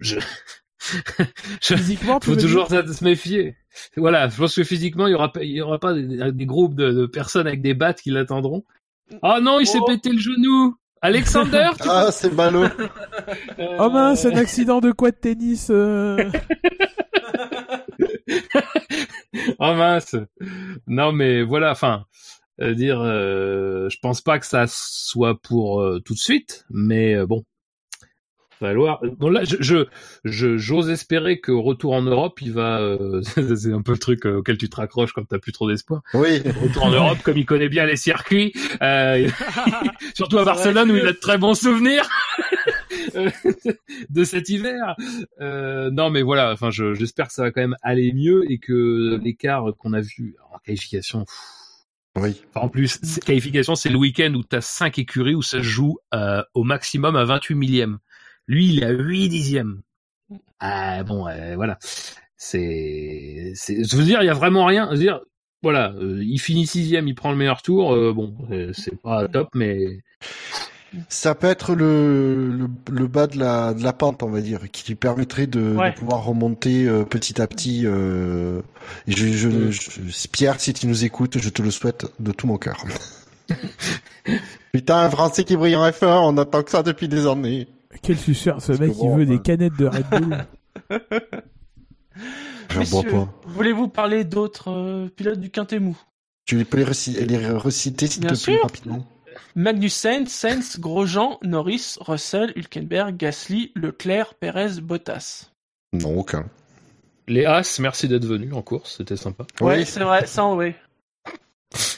[0.04, 0.20] Je
[1.62, 3.56] Je- Physiquement, tu faut toujours dire se méfier.
[3.98, 6.46] Voilà, je pense que physiquement, il y aura, pas- il y aura pas des, des
[6.46, 8.64] groupes de, de personnes avec des battes qui l'attendront.
[9.22, 9.86] Oh non, il s'est Oh.
[9.86, 10.76] pété le genou.
[11.02, 12.68] Alexander, tu Ah, c'est ballot.
[12.70, 12.90] peux-
[13.80, 16.18] Oh mince, un accident de quoi de tennis euh...
[19.60, 20.16] oh mince.
[20.88, 22.06] Non, mais voilà, enfin,
[22.62, 27.16] euh, dire, euh, je pense pas que ça soit pour euh, tout de suite, mais
[27.16, 27.44] euh, bon,
[28.60, 29.02] falloir.
[29.18, 29.86] Bon là, je, je,
[30.24, 32.80] je- j'ose espérer qu'au retour en Europe, il va.
[32.80, 33.22] euh,
[33.56, 36.02] c'est un peu le truc euh, auquel tu te raccroches quand t'as plus trop d'espoir.
[36.14, 36.40] Oui.
[36.62, 39.28] Retour en Europe, comme il connaît bien les circuits, euh,
[40.16, 42.08] surtout à Barcelone où il a de très bons souvenirs
[44.10, 44.96] de cet hiver.
[45.42, 48.60] Euh, non, mais voilà, enfin, je- j'espère que ça va quand même aller mieux et
[48.60, 51.26] que l'écart qu'on a vu en qualification.
[51.26, 52.42] pff, Oui.
[52.56, 55.98] En plus, c'est- qualification, c'est le week-end où t'as 5 écuries où ça se joue
[56.14, 57.98] euh, au maximum à 28 millièmes.
[58.48, 59.82] Lui, il est à 8 dixièmes.
[60.60, 61.78] Ah bon, euh, voilà.
[62.38, 64.88] C'est, c'est, je veux dire, il y a vraiment rien.
[64.92, 65.22] Je veux dire,
[65.62, 67.94] voilà, euh, il finit sixième, il prend le meilleur tour.
[67.94, 70.00] euh, bon, euh, c'est pas top, mais
[71.10, 74.60] Ça peut être le, le, le bas de la, de la pente, on va dire,
[74.72, 77.84] qui lui permettrait de, de pouvoir remonter euh, petit à petit.
[77.86, 78.62] Euh,
[79.08, 79.72] et je, je, Mm.
[79.72, 82.84] je- Pierre, si tu nous écoutes, je te le souhaite de tout mon cœur.
[84.74, 87.68] Putain, un Français qui brille en F1, on attend que ça depuis des années.
[88.02, 90.46] Quel suceur, ce mec, il bon, veut des canettes de Red Bull.
[92.70, 93.34] J'en bois Messieurs, pas.
[93.46, 95.98] Voulez-vous parler d'autres euh, pilotes du Quintet Mou
[96.46, 98.64] Tu peux les, reci- les reciter, s'il Bien te plaît, sûr.
[98.64, 99.06] rapidement?
[99.56, 105.52] Magnussen, Sainz, Grosjean, Norris, Russell, Hülkenberg, Gasly, Leclerc, Perez, Bottas.
[105.94, 106.46] Non, aucun.
[107.28, 109.46] les As, merci d'être venu en course, c'était sympa.
[109.62, 109.86] Ouais, Oui.
[109.86, 110.76] c'est vrai, ça en ouais.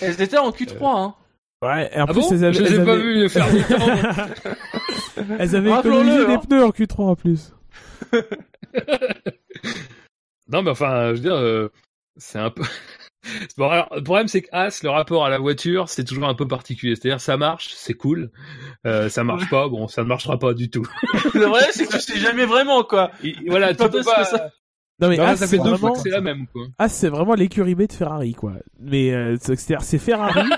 [0.00, 1.14] Elles étaient en Q3, hein.
[1.62, 3.28] Ouais, et en Ah plus, bon elles avaient, Je les ai elles pas avaient- vus
[3.28, 5.24] faire temps.
[5.38, 6.28] elles avaient économisé hein.
[6.28, 7.52] des pneus en Q3 en plus.
[10.48, 11.68] Non, mais enfin, je veux dire, euh,
[12.16, 12.62] c'est un peu.
[13.58, 16.34] Bon, alors, le problème, c'est que As, le rapport à la voiture, c'est toujours un
[16.36, 16.94] peu particulier.
[16.94, 18.30] C'est-à-dire, ça marche, c'est cool.
[18.86, 20.86] Euh, ça marche pas, bon, ça ne marchera pas du tout.
[21.34, 23.10] Le vrai, c'est que tu sais jamais vraiment, quoi.
[23.24, 24.24] Et, voilà, tu peux pas.
[24.26, 24.50] ça-
[25.00, 26.66] Non mais Non, As, ça c'est fait deux fois vraiment, que c'est la même, quoi.
[26.78, 28.52] As, c'est vraiment l'écurie B de Ferrari, quoi.
[28.78, 30.48] Mais euh, c'est- c'est-à-dire, c'est Ferrari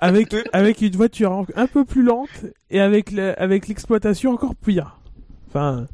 [0.00, 4.98] avec avec une voiture un peu plus lente et avec le- avec l'exploitation encore pire.
[5.48, 5.86] Enfin,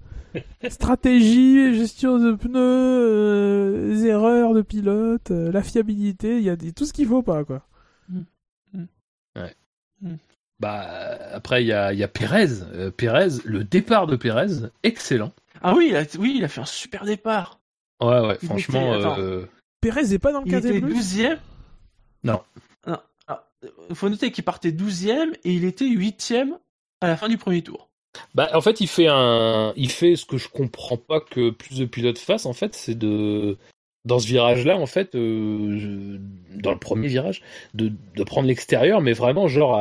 [0.69, 6.57] stratégie, gestion de pneus, euh, les erreurs de pilote, euh, la fiabilité, il y a
[6.57, 7.63] des- tout ce qu'il faut pas, quoi.
[10.61, 12.63] Bah, après, il y a, il y a Pérez.
[12.75, 15.33] Euh, Pérez, le départ de Pérez, excellent.
[15.61, 17.59] Ah oui, il a, oui, il a fait un super départ.
[18.01, 18.95] Ouais, ouais, Il franchement.
[18.97, 19.45] était- euh,
[19.81, 21.39] Pérez est pas dans le Il quintet était plus 12e.
[22.23, 22.41] Non.
[22.87, 22.99] Non.
[23.89, 26.59] Il faut noter qu'il partait 12e et il était 8e
[27.01, 27.91] à la fin du premier tour.
[28.35, 31.79] Bah, en fait, il fait un, il fait ce que je comprends pas que plus
[31.79, 32.47] de pilotes fassent.
[32.47, 33.57] En fait, c'est de,
[34.05, 36.19] dans ce virage-là, en fait, euh,
[36.55, 37.43] dans le premier virage,
[37.75, 37.93] de,
[38.25, 39.73] prendre l'extérieur, mais vraiment genre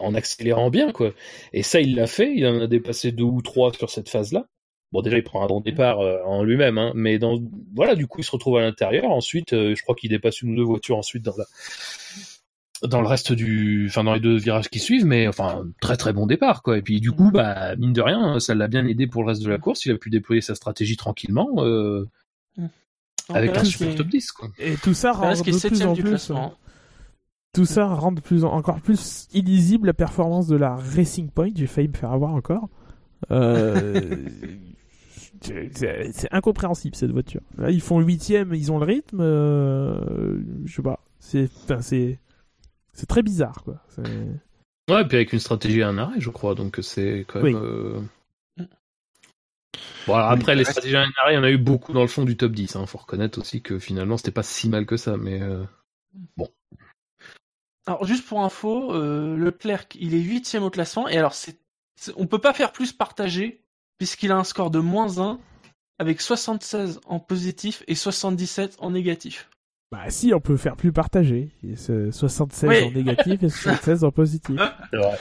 [0.00, 1.12] en accélérant bien, quoi.
[1.52, 2.32] Et ça, il l'a fait.
[2.34, 4.46] Il en a dépassé deux ou trois sur cette phase-là.
[4.92, 7.18] Bon, déjà, il prend un bon départ euh, en lui-même, hein, mais
[7.74, 9.06] voilà, du coup, il se retrouve à l'intérieur.
[9.06, 11.44] Ensuite, euh, je crois qu'il dépasse une ou deux voitures ensuite dans la,
[12.88, 16.12] dans le reste du, enfin, dans les deux virages qui suivent, mais enfin, très très
[16.12, 16.78] bon départ, quoi.
[16.78, 19.42] Et puis, du coup, bah, mine de rien, ça l'a bien aidé pour le reste
[19.42, 19.84] de la course.
[19.86, 22.06] Il a pu déployer sa stratégie tranquillement, euh,
[23.30, 24.48] avec Perez un super top 10, quoi.
[24.58, 26.02] Et tout ça rend Perez de plus 7e en plus.
[26.04, 26.54] classement.
[27.54, 31.50] Tout ça rend de plus en- encore plus illisible la performance de la Racing Point.
[31.54, 32.68] J'ai failli me faire avoir encore.
[33.30, 34.26] Euh,
[35.40, 35.70] c'est
[36.12, 37.40] c'est incompréhensible cette voiture.
[37.58, 39.20] Là, ils font huitième, ils ont le rythme.
[39.20, 41.00] euh, je sais pas.
[41.20, 42.18] C'est enfin, c'est
[42.94, 43.82] c'est très bizarre quoi.
[44.90, 47.54] Ouais, et puis avec une stratégie à un arrêt, je crois, donc c'est quand même.
[47.54, 47.60] Oui.
[47.62, 48.00] euh,
[50.06, 51.56] Bon, alors après, Oui, les reste- stratégies à un arrêt, il y en a eu
[51.56, 52.76] beaucoup dans le fond du top 10.
[52.76, 52.84] Hein.
[52.86, 55.40] Faut reconnaître aussi que finalement, c'était pas si mal que ça, mais.
[55.40, 55.64] euh,
[57.86, 61.58] Alors juste pour info, euh, Leclerc, il est huitième au classement et alors c'est,
[62.00, 63.62] c'est- on peut pas faire plus partagé
[63.98, 65.38] puisqu'il a un score de moins 1
[65.98, 69.48] avec 76 en positif et 77 en négatif.
[69.92, 71.50] Bah si, on peut faire plus partagé.
[71.62, 72.84] Et c'est 76 Oui.
[72.84, 74.58] en négatif et 76 en positif.
[74.90, 75.18] C'est vrai.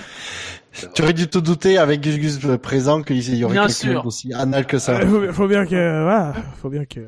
[0.96, 4.66] Tu aurais dû te douter avec Gus Gus présent qu'il y aurait quelqu'un aussi anal
[4.66, 5.00] que ça.
[5.02, 7.02] Euh, faut, faut bien que voilà, faut bien que.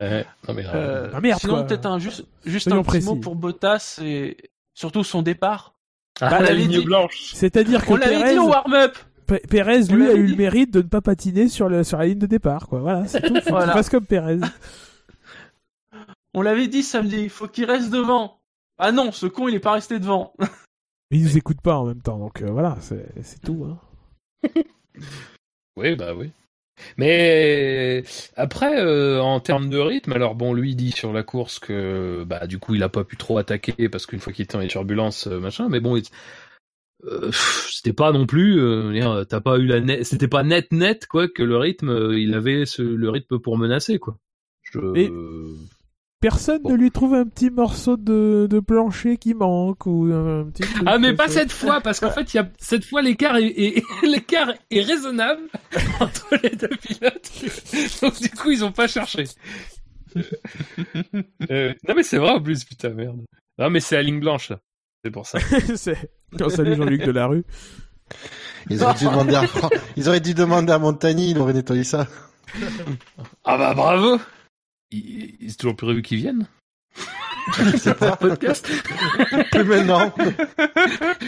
[0.00, 3.04] Ouais, non, mais, euh, Euh, Ah, merde, sinon peut-être un juste, juste Soyons un petit
[3.04, 3.20] mot précis.
[3.20, 4.36] pour Bottas et
[4.72, 5.74] surtout son départ.
[6.22, 6.84] Ah, Bah, la ligne dit.
[6.84, 7.32] blanche.
[7.34, 8.96] C'est-à-dire que On l'avait Perez, dit au warm-up.
[9.26, 10.30] P- Perez, On lui, a eu dit.
[10.32, 12.80] le mérite de ne pas patiner sur, le, sur la ligne de départ, quoi.
[12.80, 13.34] Voilà, c'est tout.
[13.34, 13.66] Faut Voilà.
[13.66, 14.38] qu'il fasse comme Perez.
[16.34, 18.40] On l'avait dit samedi, il faut qu'il reste devant.
[18.78, 20.32] Ah non, ce con il est pas resté devant.
[20.38, 20.46] Mais
[21.18, 23.66] il nous écoute pas en même temps, donc euh, voilà, c'est tout.
[23.68, 23.78] Hein.
[25.76, 26.30] Oui, bah oui.
[26.98, 28.04] Mais
[28.36, 32.46] après, euh, en termes de rythme, alors bon, lui dit sur la course que bah
[32.46, 34.68] du coup il a pas pu trop attaquer parce qu'une fois qu'il était dans les
[34.68, 35.68] turbulences, euh, machin.
[35.70, 35.98] Mais bon,
[37.04, 37.30] euh,
[37.70, 41.26] c'était pas non plus, euh, t'as pas eu la net, c'était pas net net quoi
[41.28, 44.18] que le rythme, euh, il avait ce- le rythme pour menacer quoi.
[44.62, 44.78] Je...
[44.96, 45.10] Et-
[46.22, 46.70] Personne Bon.
[46.70, 50.84] ne lui trouve un petit morceau de, de plancher qui manque ou un petit truc
[50.86, 51.40] Ah mais pas ça.
[51.40, 54.80] cette fois parce qu'en fait il y a cette fois l'écart est, est- l'écart est
[54.82, 55.42] raisonnable
[56.00, 57.30] entre les deux pilotes
[58.00, 59.24] donc du coup ils ont pas cherché.
[61.50, 63.20] Euh, non mais c'est vrai en plus putain merde.
[63.58, 64.60] Non mais c'est la ligne blanche là.
[65.04, 65.38] C'est pour ça.
[65.76, 67.44] C'est- Oh, salut Jean-Luc Delarue.
[68.70, 69.42] Ils auraient dû demander à,
[69.96, 72.06] ils auraient dû demander à Montagny, il aurait nettoyé ça.
[73.44, 74.18] Ah bah bravo.
[74.92, 76.46] Il, il est toujours prévu qu'ils viennent.
[77.78, 78.70] C'est pas Podcast.
[79.50, 80.12] plus maintenant.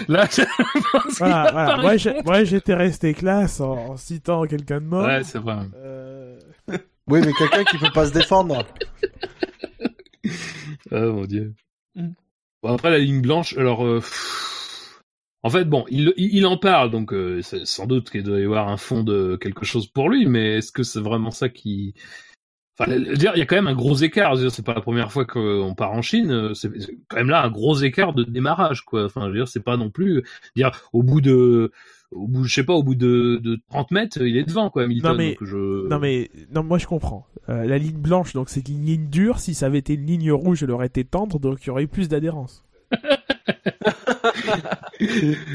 [0.08, 0.42] Là je
[0.92, 1.76] pense Voilà, voilà.
[1.78, 2.26] Moi, j'ai- répondre.
[2.30, 5.06] moi, j'étais resté classe en, en citant quelqu'un de mort.
[5.06, 5.56] Ouais c'est vrai.
[5.76, 6.38] Euh,
[7.06, 8.64] Oui, mais quelqu'un qui peut pas se défendre.
[10.90, 11.54] Oh mon dieu.
[11.94, 12.08] Mm.
[12.62, 14.00] Bon, après la ligne blanche, alors euh,
[15.42, 18.68] en fait bon, il en parle donc euh, c'est sans doute qu'il doit y avoir
[18.68, 21.94] un fond de quelque chose pour lui, mais est-ce que c'est vraiment ça qui
[22.78, 24.36] Enfin, dire, il y a quand même un gros écart.
[24.50, 26.30] C'est pas la première fois qu'on part en Chine.
[26.32, 26.70] euh, C'est
[27.08, 29.04] quand même là un gros écart de démarrage, quoi.
[29.04, 30.24] Enfin, je veux dire, c'est pas non plus
[30.56, 31.70] dire au bout de,
[32.10, 34.82] au bout, je sais pas, au bout de, de 30 mètres, il est devant, quoi,
[34.84, 35.12] Hamilton.
[35.12, 35.88] Non, mais- donc je...
[35.88, 37.26] Non mais non moi je comprends.
[37.48, 39.38] Euh, la ligne blanche donc c'est une ligne dure.
[39.38, 41.84] Si ça avait été une ligne rouge, elle aurait été tendre donc il y aurait
[41.84, 42.64] eu plus d'adhérence.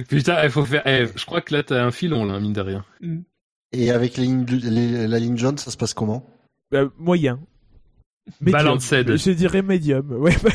[0.09, 0.83] Putain, il faut faire.
[0.85, 2.85] eh, je crois que là, t'as un filon, là, mine de rien.
[3.71, 6.25] Et avec les- la ligne jaune, ça se passe comment?
[6.73, 7.39] Euh, moyen.
[8.41, 9.17] Balanced.
[9.17, 10.11] Je dirais médium.
[10.11, 10.51] Ouais, bah,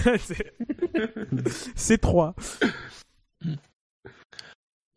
[1.74, 1.98] c'est...
[1.98, 2.34] 3.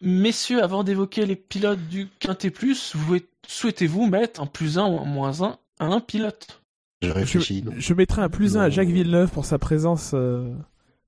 [0.01, 3.17] Messieurs, avant d'évoquer les pilotes du Quintet Plus, vous-
[3.47, 6.61] souhaitez-vous mettre un plus 1 ou un moins 1 à un pilote?
[7.01, 7.63] Je réfléchis.
[7.77, 10.53] Je mettrais un plus 1 à Jacques Villeneuve pour sa présence, euh,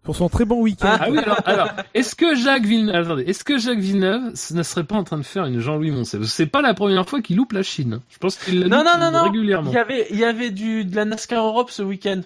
[0.03, 0.97] pour son très bon week-end.
[0.99, 4.63] Ah oui, alors, alors est-ce que Jacques Villeneuve, attendez, est-ce que Jacques Villeneuve ce ne
[4.63, 6.25] serait pas en train de faire une Jean-Louis Moncel?
[6.27, 7.99] C'est pas la première fois qu'il loupe la Chine.
[8.09, 9.23] Je pense qu'il l'a Non, loupe non, non, non.
[9.25, 9.69] régulièrement.
[9.71, 12.21] Il y avait, il y avait du, de la NASCAR Europe ce week-end.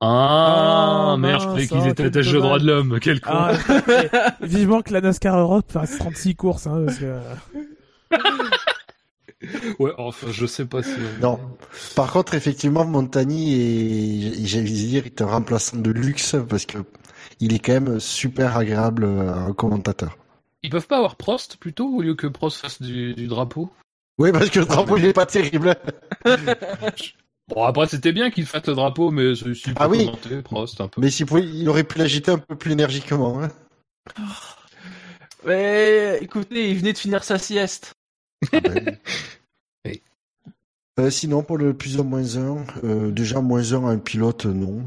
[0.00, 2.98] Ah, Ah, merde, je croyais qu'ils étaient quel attachés aux droits de l'homme.
[3.00, 3.30] Quel con.
[3.32, 3.52] Ah,
[4.42, 7.16] vivement que la NASCAR Europe fasse 36 courses, hein, parce que...
[9.78, 10.90] Ouais, enfin, je sais pas si.
[11.20, 11.38] Non.
[11.94, 16.78] Par contre, effectivement, Montagny est, j'allais dire, est un remplaçant de luxe parce que
[17.40, 20.16] il est quand même super agréable euh, en commentateur.
[20.62, 23.70] Ils peuvent pas avoir Prost plutôt au lieu que Prost fasse du, du drapeau?
[24.18, 25.76] Oui, parce que le drapeau, il est pas terrible.
[27.48, 30.06] Bon, après, c'était bien qu'il fasse le drapeau, mais s'il Ah oui.
[30.06, 31.00] commenter, Prost un peu.
[31.00, 33.40] Mais s'il pouvait, il aurait pu l'agiter un peu plus énergiquement.
[33.40, 33.50] hein.
[35.44, 37.92] Mais écoutez, il venait de finir sa sieste.
[38.52, 38.96] Ah ben.
[40.98, 44.46] Euh, sinon, pour le plus ou moins un, euh, déjà moins un à un pilote,
[44.46, 44.80] non.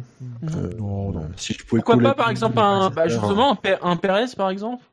[0.55, 1.29] Euh, Non, non.
[1.37, 4.49] Si je pouvais Pourquoi pas, par exemple, un, bah, justement, un, Pe- un Perez, par
[4.49, 4.83] exemple?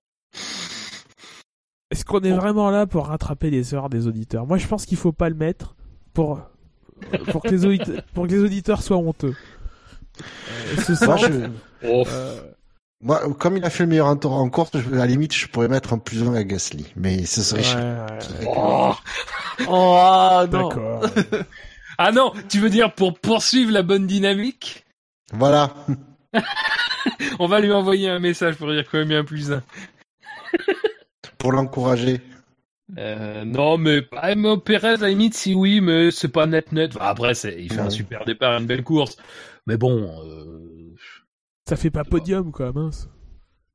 [1.90, 4.47] Est-ce qu'on est vraiment là pour rattraper les erreurs des auditeurs?
[4.47, 5.74] Moi, je pense qu'il faut pas le mettre
[6.12, 6.40] pour
[7.30, 9.34] pour que les auditeurs, pour que les auditeurs soient honteux.
[10.20, 11.48] Euh, ce je-
[11.88, 12.40] Oh, euh,
[13.02, 15.68] moi, comme il a fait le meilleur tour- en course, à la limite, je pourrais
[15.68, 16.93] mettre un plus un à Gasly.
[16.97, 18.06] Mais ce serait ouais, cher.
[18.40, 18.93] ouais, Oh.
[19.68, 20.68] Oh, ah, non.
[20.68, 21.05] D'accord.
[21.98, 24.85] Ah non, tu veux dire pour poursuivre la bonne dynamique?
[25.32, 25.73] Voilà.
[27.39, 29.51] On va lui envoyer un message pour dire quand même il y a un plus
[29.51, 29.62] un.
[31.39, 32.20] Pour l'encourager.
[32.98, 36.70] Euh, non, mais ah, mais Perez, à la limite, si oui, mais c'est pas net
[36.73, 36.93] net.
[36.97, 39.16] Enfin, après, c'est, il fait un super départ, une belle course.
[39.66, 40.94] Mais bon, euh,
[41.68, 43.09] Ça fait pas podium, quoi, mince.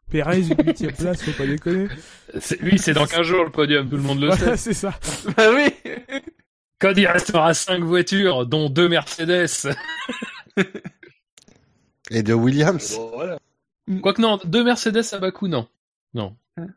[0.10, 1.88] Perez, une huitième place, faut pas déconner.
[2.62, 4.74] lui, c'est dans 15 jours le podium, tout le monde le Voilà, sait.
[4.74, 4.94] c'est ça.
[5.38, 5.74] Bah oui.
[6.80, 9.74] Quand il restera 5 voitures, dont deux Mercedes.
[12.10, 12.96] Et de Williams.
[12.98, 13.40] Bon, voilà.
[14.02, 15.68] Quoique non, deux Mercedes à Bakou, non.
[16.14, 16.36] Non.
[16.58, 16.68] Hein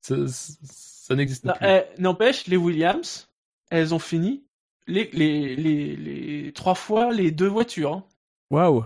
[0.00, 1.66] Ça, ça, ça n'existe Non, plus.
[1.66, 3.28] eh, N'empêche, les Williams,
[3.70, 4.44] elles ont fini
[4.86, 7.92] les, les, les, les trois fois les deux voitures.
[7.92, 8.04] hein.
[8.50, 8.84] Waouh.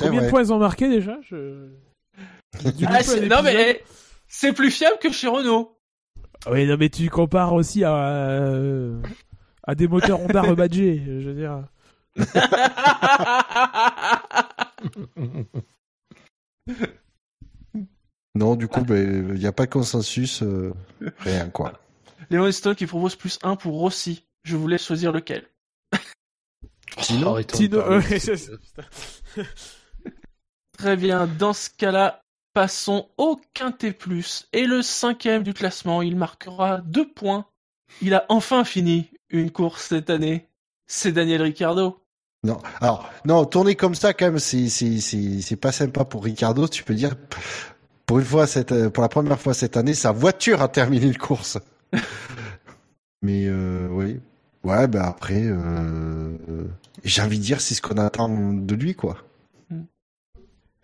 [0.00, 0.26] Eh Combien ouais.
[0.26, 1.16] de points ils ont marqué déjà?
[1.22, 1.68] Je...
[2.86, 3.84] Ah, un non mais eh,
[4.28, 5.76] c'est plus fiable que chez Renault.
[6.50, 9.00] Oui, non, mais tu compares aussi à, euh,
[9.64, 11.64] à des moteurs Honda rebadgés, je veux dire.
[18.36, 20.42] Non, du coup, ben, il n'y a pas de consensus.
[20.42, 20.72] euh,
[21.18, 21.72] rien, quoi.
[22.30, 24.24] Léon Stone qui propose plus 1 pour Rossi.
[24.42, 25.46] Je vous laisse choisir lequel.
[26.98, 28.36] Sinon, Oh, Tino- parler de ouais, ça.
[28.36, 28.52] c'est-
[30.78, 32.22] Très bien, dans ce cas-là,
[32.52, 34.48] passons au Quintet Plus.
[34.52, 37.46] Et le cinquième du classement, il marquera deux points.
[38.02, 40.48] Il a enfin fini une course cette année,
[40.86, 42.00] c'est Daniel Ricciardo.
[42.44, 46.68] Non, alors non, tourner comme ça quand même, c'est pas sympa pour Ricardo.
[46.68, 47.14] Tu peux dire
[48.04, 51.16] pour une fois cette pour la première fois cette année, sa voiture a terminé une
[51.16, 51.58] course.
[53.22, 54.20] Mais euh, oui,
[54.62, 56.36] ouais, bah après, euh,
[57.02, 59.16] j'ai envie de dire c'est ce qu'on attend de lui quoi.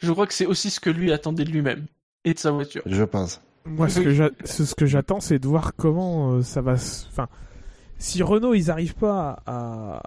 [0.01, 1.87] Je crois que c'est aussi ce que lui attendait de lui-même
[2.25, 2.83] et de sa voiture.
[2.87, 3.41] Je pense.
[3.67, 6.77] Moi, ce que j'attends, c'est de voir comment euh, ça va.
[6.79, 7.29] se- Enfin,
[7.99, 10.01] si Renault ils arrivent pas à,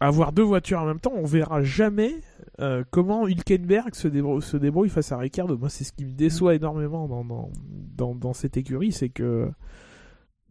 [0.00, 2.14] à avoir deux voitures en même temps, on verra jamais
[2.60, 5.56] euh, comment Hülkenberg se débrouille, se débrouille face à Ricardo.
[5.56, 7.50] Moi, c'est ce qui me déçoit énormément dans dans
[7.96, 9.50] dans, dans cette écurie, c'est que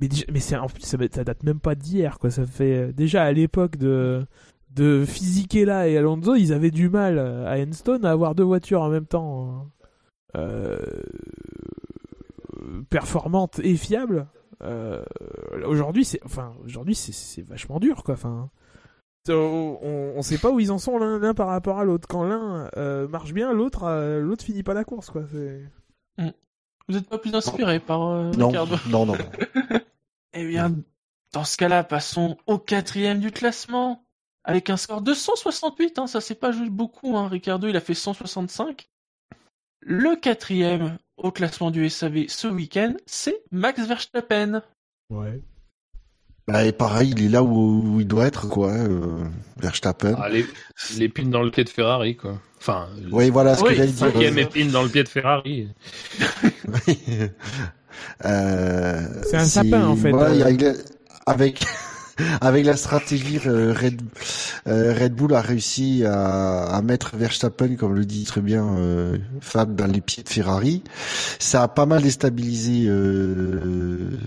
[0.01, 2.31] mais déjà- mais c'est en plus ça, ça date même pas d'hier quoi.
[2.31, 4.25] Ça fait déjà à l'époque de
[4.71, 8.81] de Fisichella et Alonso, ils avaient du mal euh, à Enstone à avoir deux voitures
[8.81, 9.67] en même temps.
[10.35, 10.77] Euh,
[12.89, 14.27] performante et fiable.
[14.63, 15.03] Euh,
[15.65, 18.15] aujourd'hui, c'est enfin aujourd'hui c'est c'est vachement dur quoi.
[18.15, 18.49] Enfin,
[19.29, 22.07] on, on sait pas où ils en sont l'un par rapport à l'autre.
[22.07, 25.23] Quand l'un euh, marche bien, l'autre euh, l'autre finit pas la course quoi.
[25.31, 25.63] C'est
[26.17, 29.17] Vous n'êtes pas plus inspiré par euh, Non, Ricardo non, non.
[30.33, 30.73] Eh bien,
[31.33, 34.03] dans ce cas-là, passons au quatrième du classement.
[34.49, 37.27] Avec un score de 168, hein, ça c'est pas juste beaucoup, hein.
[37.27, 38.87] Ricardo il a fait 165.
[39.81, 44.61] Le quatrième au classement du SAV ce week-end, c'est Max Verstappen.
[45.11, 45.41] ouais.
[46.49, 49.25] Bah, et pareil, il est là où, où il doit être quoi, euh,
[49.57, 50.15] Verstappen.
[50.17, 50.29] Ah,
[50.97, 52.39] l'épine dans le pied de Ferrari, quoi.
[52.57, 53.99] Enfin, Oui, voilà ce Oui, que j'allais dire.
[54.07, 55.67] cinquième épine dans le pied de Ferrari.
[58.25, 60.11] Euh, C'est un sapin, en fait.
[60.11, 60.73] voilà, il a- il a-
[61.25, 61.65] avec
[62.41, 64.01] avec la stratégie euh, Red,
[64.67, 69.17] euh, Red Bull a réussi à, à mettre Verstappen, comme le dit très bien euh,
[69.41, 70.83] Fab, dans les pieds de Ferrari.
[71.39, 72.89] Ça a pas mal déstabilisé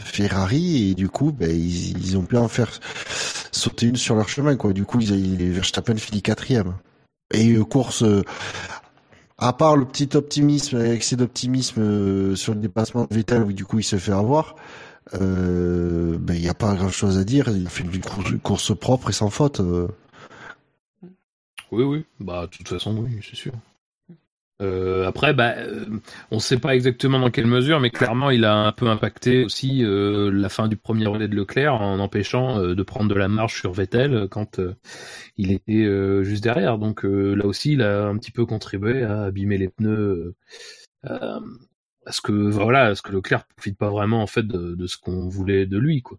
[0.00, 2.70] Ferrari et du coup, ben, ils, ils ont pu en faire
[3.52, 4.56] sauter une sur leur chemin.
[4.56, 4.72] Quoi.
[4.72, 6.74] Du coup, ils, Verstappen finit quatrième.
[7.32, 8.04] Et course.
[9.38, 13.78] à part le petit optimisme, excès d'optimisme sur le dépassement de Vettel, où du coup
[13.78, 14.56] il se fait avoir,
[15.14, 17.48] euh, ben il n'y a pas grand chose à dire.
[17.48, 19.60] Il fait une course, propre et sans faute.
[19.60, 19.88] euh.
[21.72, 22.04] Oui, oui.
[22.18, 23.52] Bah, de toute façon, oui, c'est sûr.
[24.62, 25.54] Euh, après, bah,
[26.30, 29.44] on ne sait pas exactement dans quelle mesure, mais clairement, il a un peu impacté
[29.44, 33.58] aussi la fin du premier relais de Leclerc en empêchant de prendre de la marge
[33.58, 34.60] sur Vettel quand
[35.38, 36.76] il était juste derrière.
[36.76, 40.34] Donc là aussi, il a un petit peu contribué à abîmer les pneus,
[42.10, 44.86] euh, à ce que voilà, à ce que Leclerc profite pas vraiment en fait de,
[44.86, 46.18] ce qu'on voulait de lui, quoi.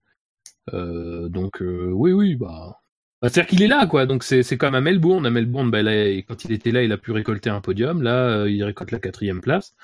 [0.74, 2.78] Euh, donc euh, oui, oui, bah.
[3.22, 4.06] Bah, C'est-à-dire qu'il est là, quoi.
[4.06, 5.26] Donc c'est c'est comme à Melbourne.
[5.26, 5.94] À Melbourne, bah, là,
[6.28, 8.02] quand il était là, il a pu récolter un podium.
[8.02, 9.76] Là, euh, il récolte la quatrième place.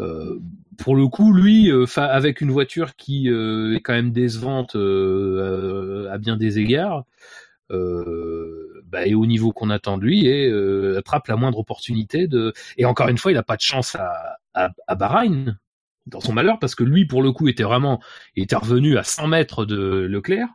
[0.00, 0.38] Euh,
[0.78, 6.12] pour le coup, lui, euh, avec une voiture qui euh, est quand même décevante à,
[6.12, 7.04] à bien des égards,
[7.70, 12.26] euh, bah, et au niveau qu'on attend de lui, et euh, attrape la moindre opportunité
[12.26, 12.52] de.
[12.76, 15.58] Et encore une fois, il n'a pas de chance à, à, à Bahreïn
[16.06, 18.00] dans son malheur parce que lui, pour le coup, était vraiment
[18.36, 20.48] était revenu à 100 mètres de Leclerc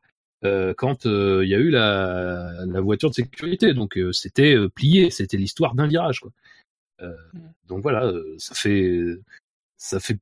[0.43, 3.73] euh, quand euh, il y a eu la, la voiture de sécurité.
[3.73, 6.19] Donc euh, c'était euh, plié, c'était l'histoire d'un virage.
[6.19, 6.31] Quoi.
[7.01, 7.13] Euh,
[7.67, 9.01] donc voilà, ça fait
[9.77, 10.17] ça fait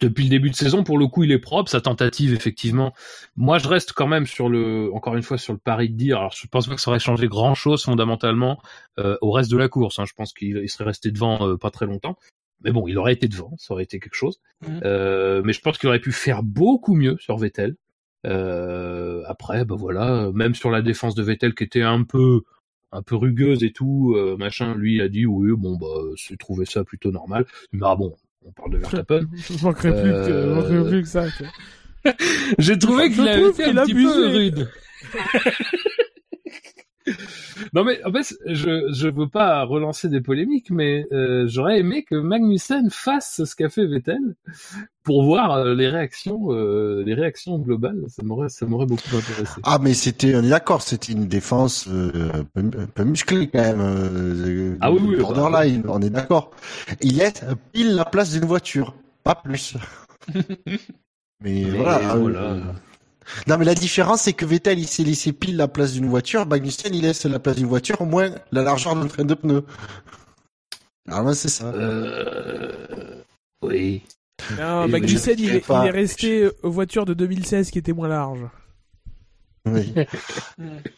[0.00, 2.92] depuis le début de saison pour le coup il est propre sa tentative effectivement.
[3.36, 6.18] Moi je reste quand même sur le encore une fois sur le pari de dire.
[6.18, 8.60] Alors je pense pas que ça aurait changé grand chose fondamentalement
[8.98, 9.98] euh, au reste de la course.
[9.98, 10.04] Hein.
[10.06, 12.16] Je pense qu'il il serait resté devant euh, pas très longtemps.
[12.62, 14.40] Mais bon, il aurait été devant, ça aurait été quelque chose.
[14.82, 17.76] Euh, mais je pense qu'il aurait pu faire beaucoup mieux sur Vettel.
[18.26, 22.40] Euh, après, bah voilà, même sur la défense de Vettel qui était un peu,
[22.92, 26.36] un peu rugueuse et tout, euh, machin, lui il a dit oui, bon bah, j'ai
[26.36, 27.44] trouvé ça plutôt normal.
[27.72, 29.20] Mais ah bon, on parle de Verstappen.
[29.34, 31.24] Je manquerais plus, que, Euh, je manquerais plus que ça.
[32.58, 34.70] j'ai trouvé Je qu'il avait trouve été qu'il un a petit peu rude.
[37.74, 42.04] non mais en fait, je je veux pas relancer des polémiques, mais euh, j'aurais aimé
[42.04, 44.34] que Magnussen fasse ce qu'a fait Vettel
[45.04, 48.02] pour voir euh, les réactions, euh, les réactions globales.
[48.08, 49.60] Ça m'aurait ça m'aurait beaucoup intéressé.
[49.62, 53.46] Ah, mais c'était, on est d'accord, c'était une défense euh, un, peu, un peu musclée
[53.48, 53.80] quand même.
[53.80, 56.50] euh, Ah oui, oui, Borderline, on est d'accord.
[57.02, 59.76] Il laisse pile la place d'une voiture, pas plus.
[60.34, 60.78] mais,
[61.40, 62.14] Mais voilà.
[62.14, 62.56] euh, voilà.
[63.46, 66.46] Non, mais la différence, c'est que Vettel, il s'est laissé pile la place d'une voiture.
[66.46, 69.64] Magnussen, il laisse la place d'une voiture, au moins la largeur d'un train de pneus.
[71.08, 71.66] Alors là, c'est ça.
[71.66, 72.72] Euh...
[73.62, 74.02] Oui.
[74.58, 75.84] Non, Magnussen, il, est- pas.
[75.84, 78.46] il est resté aux voitures de 2016 qui étaient moins larges.
[79.68, 79.92] Oui.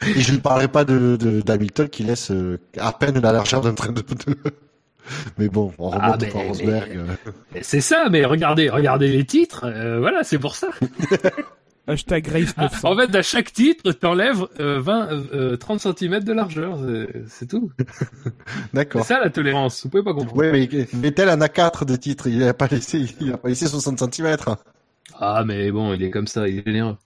[0.07, 3.63] Et je ne parlerai pas de, de- d'Hamilton qui laisse euh, à peine la largeur
[3.63, 4.37] d'un train de pneus.
[5.39, 6.91] Mais bon, on remonte Ah, mais- à Rosberg.
[6.97, 7.07] euh.
[7.63, 9.65] C'est ça, mais regardez, regardez les titres.
[9.65, 10.69] euh, voilà, c'est pour ça.
[11.89, 12.89] Hashtag Grace Ah, 900.
[12.93, 16.79] en fait, à chaque titre, t'enlèves euh, 20, euh, euh, 30 cm de largeur.
[16.79, 17.73] c'est- C'est tout.
[18.25, 18.33] C'est
[18.75, 19.05] D'accord.
[19.05, 19.83] ça la tolérance.
[19.85, 20.37] Vous pouvez pas comprendre.
[20.37, 22.27] Ouais, mais Vettel en a 4 de titres.
[22.29, 24.37] Il a pas laissé, il a pas laissé 60 cm.
[25.19, 26.97] Ah, mais bon, il est comme ça, il est généreux.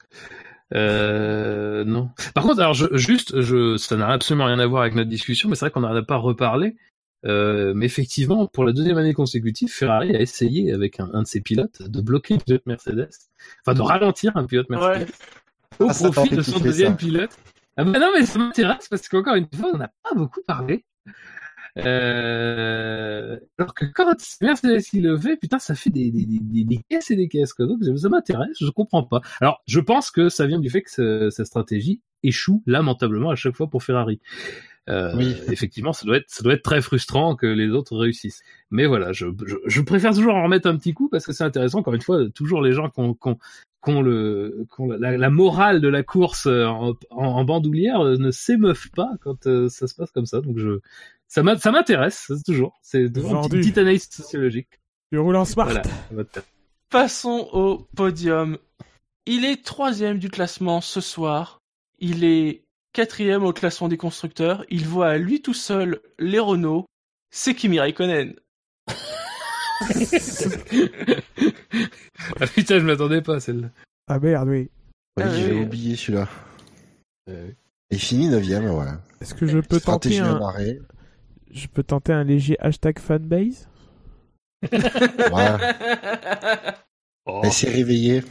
[0.75, 2.11] Euh, non.
[2.35, 5.49] Par contre, alors je, juste, je, ça n'a absolument rien à voir avec notre discussion,
[5.49, 6.77] mais c'est vrai qu'on n'en a pas reparlé.
[7.25, 11.27] Euh, mais effectivement, pour la deuxième année consécutive, Ferrari a essayé avec un, un de
[11.27, 13.11] ses pilotes de bloquer pilote Mercedes,
[13.65, 15.11] enfin de ralentir un pilote Mercedes
[15.79, 16.97] au Ah, profit de son deuxième ça.
[16.97, 17.31] pilote.
[17.77, 20.85] Ah bah non, mais ça m'intéresse parce qu'encore une fois, on n'a pas beaucoup parlé.
[21.79, 23.39] Euh...
[23.59, 26.65] Alors que quand c'est Mercedes qui le fait, putain, ça fait des, des, des, des-
[26.65, 27.55] des caisses et des caisses.
[27.55, 27.67] Quoi.
[27.67, 29.21] Donc ça m'intéresse, je comprends pas.
[29.41, 33.37] Alors, je pense que ça vient du fait que ce- sa stratégie échoue lamentablement à
[33.37, 34.21] chaque fois pour Ferrari.
[34.89, 35.37] Euh, Oui.
[35.49, 38.43] Effectivement, ça doit être ça doit être très frustrant que les autres réussissent.
[38.71, 41.45] Mais voilà, je, je, je préfère toujours en remettre un petit coup parce que c'est
[41.45, 41.79] intéressant.
[41.81, 43.39] Encore une fois, toujours les gens qui ont, qui ont-
[43.85, 47.45] qui ont le, qui ont la, la morale de la course euh, en, en, en
[47.45, 50.41] bandoulière euh, ne s'émeuvent pas quand euh, ça se passe comme ça.
[50.41, 50.79] Donc je,
[51.27, 52.79] ça m'a- ça m'intéresse c'est toujours.
[52.83, 54.69] C'est toujours une petite, analyse sociologique.
[55.13, 55.67] Tu roules en smart.
[55.67, 55.83] Voilà.
[56.91, 58.59] Passons au podium.
[59.27, 61.61] Il est troisième du classement ce soir.
[61.99, 62.62] Il est
[62.93, 64.65] quatrième au classement des constructeurs.
[64.71, 66.87] Il voit à lui tout seul les Renault.
[67.31, 68.35] C'est Kimi Raikkonen.
[72.41, 73.69] ah putain, je m'attendais pas à celle-là.
[74.09, 74.71] Ah merde, oui.
[75.17, 75.63] Ouais, Ah j'avais oui.
[75.63, 76.29] oublié celui-là.
[77.29, 77.51] Euh,
[77.91, 79.01] Il finit 9ème, voilà.
[79.21, 80.41] Est-ce que je peux tenter un,
[81.51, 83.69] je peux tenter un léger hashtag fanbase?
[85.31, 85.77] Voilà.
[87.27, 87.41] oh.
[87.45, 88.23] Elle s'est réveillée.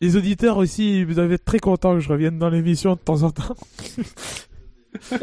[0.00, 3.22] Les auditeurs aussi, vous devez être très contents que je revienne dans l'émission de temps
[3.24, 3.56] en temps.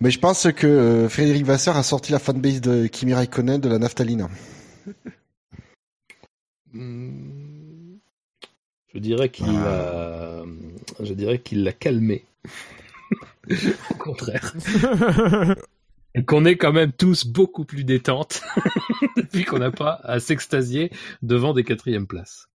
[0.00, 3.68] Mais je pense que euh, Frédéric Vasseur a sorti la fanbase de Kimi Raikkonen de
[3.68, 4.28] la Naftalina.
[6.72, 7.94] Hmm.
[8.92, 10.42] Je dirais qu'il Voilà.
[10.42, 10.44] l'a,
[11.00, 12.24] je dirais qu'il l'a calmé.
[13.90, 14.54] Au contraire.
[16.14, 18.42] Et qu'on est quand même tous beaucoup plus détente
[19.16, 20.90] depuis qu'on n'a pas à s'extasier
[21.22, 22.48] devant des quatrièmes places.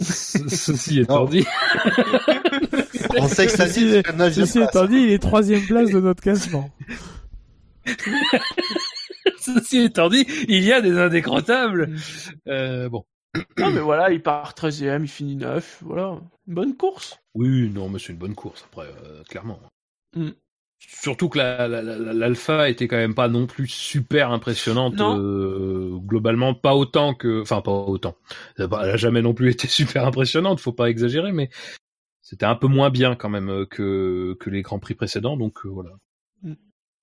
[0.00, 1.30] Ce- ceci étant Non.
[1.30, 1.44] dit,
[3.18, 6.22] On sait que ça dit 9 Ceci étant dit, il est troisième place de notre
[6.22, 6.70] classement.
[9.38, 11.94] ceci étant dit, il y a des indécrottables.
[12.48, 13.04] Euh, bon.
[13.58, 15.78] non mais voilà, il part 13ème, il finit 9.
[15.82, 17.18] Voilà, une bonne course.
[17.34, 19.60] Oui, non, mais c'est une bonne course après, euh, clairement.
[20.14, 20.30] Mm.
[20.88, 25.90] Surtout que la- la- la- l'alpha était quand même pas non plus super impressionnante euh,
[25.98, 28.16] globalement, pas autant que, enfin pas autant.
[28.58, 31.50] Elle a jamais non plus été super impressionnante, faut pas exagérer, mais
[32.22, 35.58] c'était un peu moins bien quand même euh, que que les grands prix précédents, donc
[35.64, 35.90] euh, voilà.
[36.42, 36.54] Mm.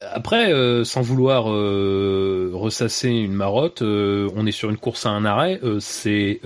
[0.02, 5.10] Après, euh, sans vouloir euh, ressasser une marotte, euh, on est sur une course à
[5.12, 5.60] un arrêt.
[5.64, 6.42] euh, c'est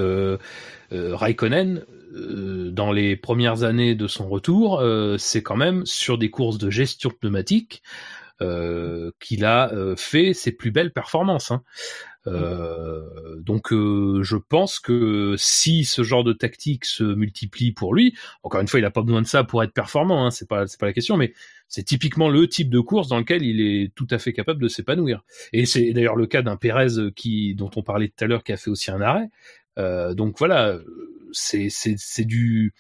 [0.92, 1.84] Raikkonen
[2.18, 6.57] euh, dans les premières années de son retour, euh, c'est quand même sur des courses
[6.57, 7.84] de gestion pneumatique
[8.41, 11.52] euh, qu'il a fait ses plus belles performances.
[11.52, 11.64] hein.
[13.39, 18.68] Donc je pense que si ce genre de tactique se multiplie pour lui, encore une
[18.68, 21.15] fois, il a pas besoin de ça pour être performant, hein, c'est pas la question,
[21.15, 21.34] mais
[21.69, 24.68] c'est typiquement le type de course dans lequel il est tout à fait capable de
[24.68, 25.23] s'épanouir.
[25.53, 26.88] Et c'est d'ailleurs le cas d'un Pérez
[27.56, 29.30] dont on parlait tout à l'heure qui a fait aussi un arrêt.
[29.78, 30.78] Euh, donc voilà,
[31.32, 32.74] c'est c'est c'est du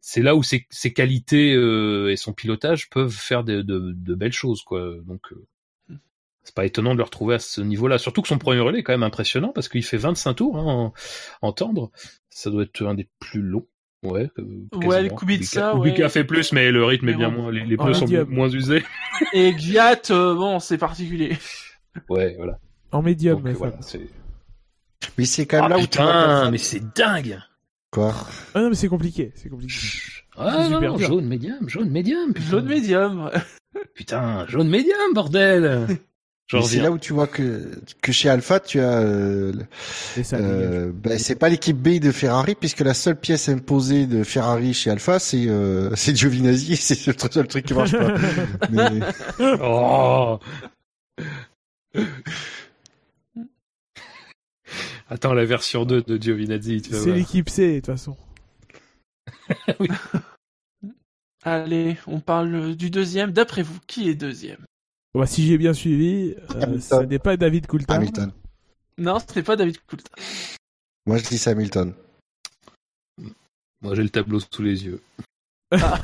[0.00, 4.14] c'est là où ses, ses qualités euh, et son pilotage peuvent faire de, de, de
[4.14, 4.94] belles choses quoi.
[5.06, 5.96] Donc euh,
[6.42, 7.98] c'est pas étonnant de le retrouver à ce niveau-là.
[7.98, 10.64] Surtout que son premier relais est quand même impressionnant parce qu'il fait 25 tours hein,
[10.64, 10.92] en,
[11.46, 11.92] en tendre.
[12.30, 13.66] Ça doit être un des plus longs.
[14.02, 16.08] Ouais, euh, Ouais, Kubica, Kubica ouais.
[16.08, 17.42] fait plus, mais le rythme est bien bon.
[17.42, 17.52] moins.
[17.52, 18.28] Les, les pneus sont médium.
[18.28, 18.82] moins usés.
[19.32, 21.36] Et Gviat, euh, bon, c'est particulier.
[22.08, 22.58] Ouais, voilà.
[22.90, 24.00] En médium, Donc, mais voilà, c'est.
[25.18, 27.38] Mais c'est quand même Ah, là où tu vois putain, mais c'est dingue.
[27.90, 28.14] Quoi
[28.54, 29.74] Ah non, mais c'est compliqué, c'est compliqué.
[30.36, 32.32] Ah, C'est non, super non, jaune médium, jaune médium.
[32.32, 32.48] putain.
[32.50, 33.30] Jaune médium.
[33.94, 35.86] Putain, jaune médium, bordel.
[36.62, 37.70] C'est là où tu vois que,
[38.02, 39.54] que chez Alpha, tu as, euh,
[40.18, 44.04] Et ça euh, ben, c'est pas l'équipe B de Ferrari, puisque la seule pièce imposée
[44.06, 48.14] de Ferrari chez Alpha, c'est, euh, c'est Giovinazzi, c'est le seul truc qui marche pas.
[48.70, 49.00] Mais,
[49.62, 50.38] Oh.
[55.12, 58.16] Attends la version 2 de Giovinazzi, tu C'est l'équipe C, de toute façon.
[61.42, 63.30] Allez, on parle du deuxième.
[63.30, 64.64] D'après vous, qui est deuxième?
[65.12, 67.98] Bon, bah, si j'ai bien suivi, euh, ce n'est pas David Coulthard.
[67.98, 68.32] Hamilton.
[68.96, 70.16] Non, ce n'est pas David Coulthard.
[71.04, 71.92] Moi, je dis c'est Hamilton.
[73.82, 75.02] Moi j'ai le tableau sous les yeux.
[75.72, 76.00] Ah.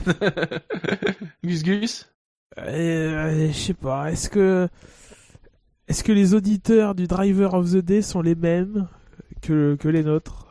[1.43, 2.11] Gus Gus?
[2.59, 4.69] Euh, je sais pas, est-ce que
[5.87, 8.87] est-ce que les auditeurs du Driver of the Day sont les mêmes?
[9.43, 10.47] Que, que les nôtres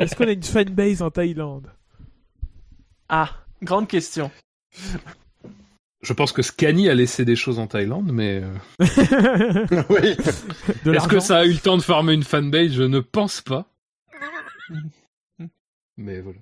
[0.00, 1.70] Est-ce qu'on a une fanbase en Thaïlande?
[3.08, 3.30] Ah,
[3.62, 4.30] grande question.
[6.02, 8.54] Je pense que Scani a laissé des choses en Thaïlande, mais euh,
[9.90, 10.16] oui.
[10.94, 12.72] Est-ce que ça a eu le temps de farmer une fanbase?
[12.72, 13.66] Je ne pense pas.
[15.96, 16.38] Mais voilà.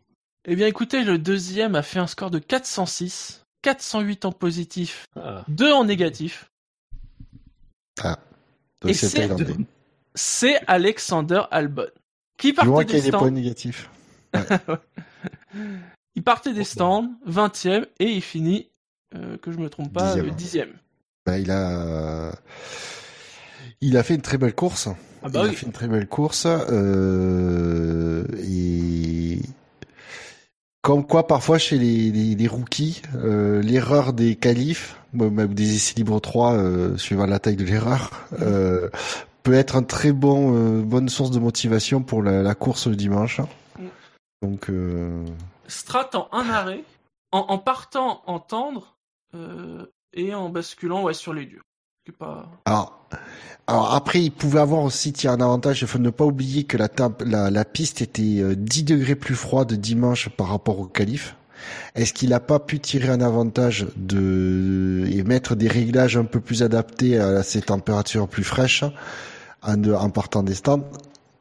[0.47, 5.45] Eh bien, écoutez, le deuxième a fait un score de 406, 408 en positif, Ah.
[5.49, 6.51] 2 en négatif.
[8.03, 8.17] Donc
[8.91, 9.55] Et c'est c'est- thaïlandais.
[10.15, 11.87] C'est Alexander Albon.
[12.39, 13.31] Qui Du moins partait qu'il y des ait des points stands.
[13.35, 13.91] négatifs.
[16.17, 18.69] Il partait des stands, 20e, et il finit,
[19.17, 20.69] euh, que je me trompe pas, Dixième.
[20.69, 20.79] euh, 10e.
[21.27, 22.33] Bah, il a,
[23.81, 24.89] il a fait une très belle course.
[25.23, 25.55] Ah bah il a oui.
[25.57, 26.47] fait une très belle course.
[26.47, 29.41] Euh, et
[30.83, 35.75] comme quoi, parfois chez les, les, les rookies, euh, l'erreur des qualifs, ou même des
[35.77, 38.11] essais libres 3, euh, suivant la taille de l'erreur,
[38.41, 38.89] euh,
[39.45, 42.97] peut être un très bon, euh, bonne source de motivation pour la, la course le
[42.97, 43.41] dimanche.
[44.43, 45.25] Donc, euh,
[45.69, 46.83] Strat en un arrêt,
[47.31, 48.97] en, en partant en tendre,
[49.35, 51.63] euh, et en basculant ouais, sur les durs.
[52.19, 52.51] Pas...
[52.67, 53.07] Alors,
[53.67, 55.81] alors après, il pouvait avoir aussi tiens, un avantage.
[55.83, 59.15] Il faut ne pas oublier que la, tab- la, la piste était euh, 10 degrés
[59.15, 61.37] plus froide dimanche par rapport au qualif.
[61.95, 66.41] Est-ce qu'il n'a pas pu tirer un avantage de et mettre des réglages un peu
[66.41, 68.85] plus adaptés à ces températures plus fraîches?
[69.67, 70.85] En, en partant des stands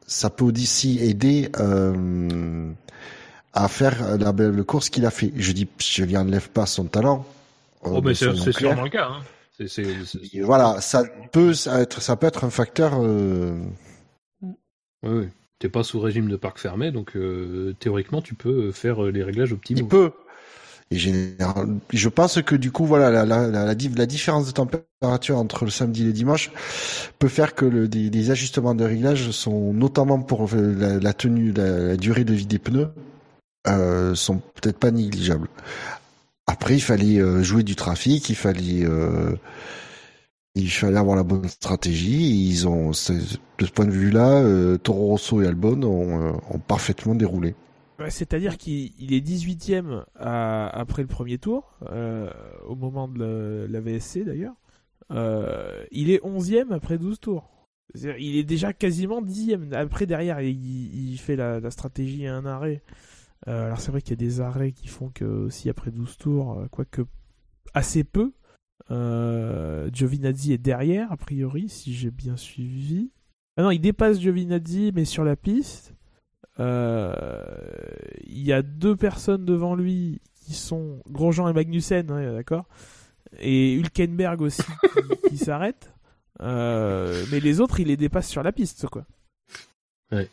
[0.06, 2.70] Ça peut aussi aider euh,
[3.52, 5.32] à faire la belle course qu'il a fait.
[5.36, 7.24] Je dis, je lui enlève pas son talent.
[7.86, 9.08] Euh, Oh, mais c'est sûrement le cas.
[9.10, 9.22] Hein.
[10.42, 12.92] Voilà, ça peut ça être, ça peut être un facteur.
[13.00, 13.56] euh,
[14.42, 14.52] Oui,
[15.02, 15.28] oui.
[15.60, 19.52] T'es pas sous régime de parc fermé, donc euh, théoriquement tu peux faire les réglages
[19.52, 19.80] optimaux.
[19.80, 20.12] il peut.
[20.96, 25.38] Je pense que du coup, voilà, la, la, la, la dif- la différence de température
[25.38, 26.50] entre le samedi et le dimanche
[27.18, 32.24] peut faire que des, des ajustements de réglage sont notamment pour la, tenue, la, durée
[32.24, 32.88] de vie des pneus,
[33.68, 35.48] euh, sont peut-être pas négligeables.
[36.46, 39.34] Après, il fallait euh, jouer du trafic, il fallait, euh,
[40.54, 42.48] il fallait avoir la bonne stratégie.
[42.48, 42.94] Ils ont, de
[43.66, 47.54] ce point de vue-là, euh, Toro Rosso et Albon ont parfaitement déroulé.
[47.98, 52.28] Ouais, C'est-à-dire qu'il il est 18ème à- après le premier tour, euh,
[52.66, 54.56] au moment de la, VSC d'ailleurs.
[55.12, 57.50] Euh, il est 11ème après 12 tours.
[57.94, 59.72] Il est déjà quasiment 10ème.
[59.74, 62.82] Après, derrière, il, il fait la, stratégie à un arrêt.
[63.46, 66.16] Euh, alors, c'est vrai qu'il y a des arrêts qui font que, aussi après 12
[66.16, 67.02] tours, quoique
[67.74, 68.32] assez peu,
[68.90, 73.12] Giovinazzi est derrière, a priori, si j'ai bien suivi.
[73.56, 75.93] Ah non, il dépasse Giovinazzi, mais sur la piste.
[76.60, 77.14] Euh,
[78.26, 82.66] il y a deux personnes devant lui qui sont Grosjean et Magnussen, hein, d'accord?
[83.40, 85.92] Et Hülkenberg aussi qui, qui s'arrête.
[86.40, 89.04] Euh, mais les autres, il les dépasse sur la piste, quoi.
[90.12, 90.28] Ouais.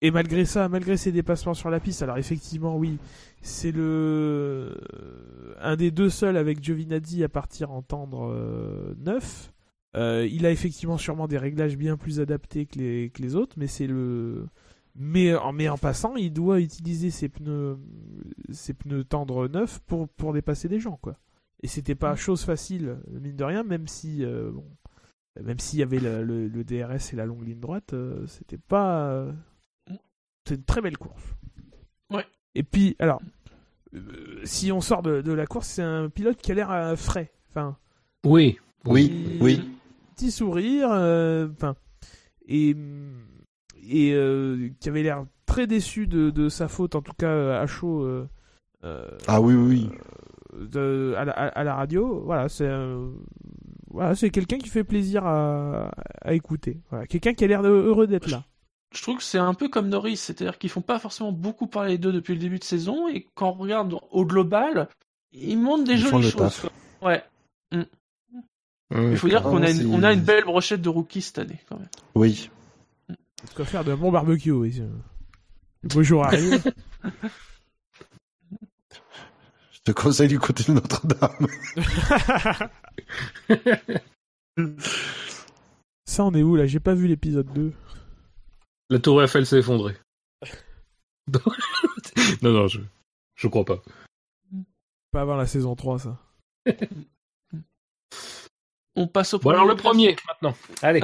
[0.00, 2.98] Et malgré ça, malgré ces dépassements sur la piste, alors effectivement, oui,
[3.40, 4.78] c'est le
[5.60, 9.52] un des deux seuls avec Giovinazzi à partir en tendre euh, neuf.
[9.96, 13.54] Euh, il a effectivement sûrement des réglages bien plus adaptés que les, que les autres,
[13.56, 14.46] mais c'est le
[14.94, 17.78] mais en, mais en passant, il doit utiliser ses pneus
[18.50, 21.16] ses pneus tendres neufs pour pour dépasser des gens quoi.
[21.62, 24.64] Et c'était pas chose facile mine de rien, même si euh, bon,
[25.42, 28.58] même s'il y avait le, le- le DRS et la longue ligne droite, euh, c'était
[28.58, 29.32] pas euh,
[30.46, 31.22] c'est une très belle course.
[32.10, 32.24] Ouais.
[32.54, 33.20] Et puis alors
[33.94, 36.96] euh, si on sort de, de la course, c'est un pilote qui a l'air euh,
[36.96, 37.32] frais.
[37.50, 37.76] Enfin,
[38.24, 38.58] Oui.
[38.84, 39.60] Oui, oui.
[40.14, 41.74] Petit sourire, euh, enfin,
[42.46, 42.76] et
[43.88, 47.66] et euh, qui avait l'air très déçu de, de sa faute, en tout cas à
[47.66, 48.02] chaud.
[48.02, 48.26] euh,
[48.84, 49.88] euh, Ah oui, oui,
[50.54, 50.68] oui.
[50.70, 52.22] de- à, la, à- à la radio.
[52.24, 53.08] Voilà, c'est euh,
[53.90, 55.90] voilà, c'est quelqu'un qui fait plaisir à,
[56.20, 56.80] à écouter.
[56.90, 58.44] Voilà, quelqu'un qui a l'air heureux d'être là.
[58.94, 61.98] Je trouve que c'est un peu comme Norris, c'est-à-dire qu'ils font pas forcément beaucoup parler
[61.98, 64.88] d'eux depuis le début de saison, et quand on regarde au global,
[65.32, 66.60] ils montrent des Ils jolies choses.
[67.00, 67.10] quoi.
[67.10, 67.22] Ouais.
[68.94, 71.58] Il faut dire qu'on a, une, on a une belle brochette de rookies cette année,
[71.68, 71.88] quand même.
[72.14, 72.50] Oui.
[73.48, 74.50] De quoi faire de bon barbecue.
[74.52, 74.82] Oui.
[75.82, 76.72] Le beau jour arrive.
[79.72, 81.46] Je te conseille du côté de Notre-Dame.
[86.06, 86.66] Ça, on est où là?
[86.66, 87.72] J'ai pas vu l'épisode 2.
[88.90, 89.96] La tour Eiffel s'est effondrée.
[92.42, 92.80] non, non, je,
[93.36, 93.82] je crois pas.
[95.10, 96.18] Pas avant la saison 3, ça.
[98.96, 99.54] On passe au Bon, premier.
[99.56, 100.54] alors le premier, maintenant.
[100.82, 101.00] Allez.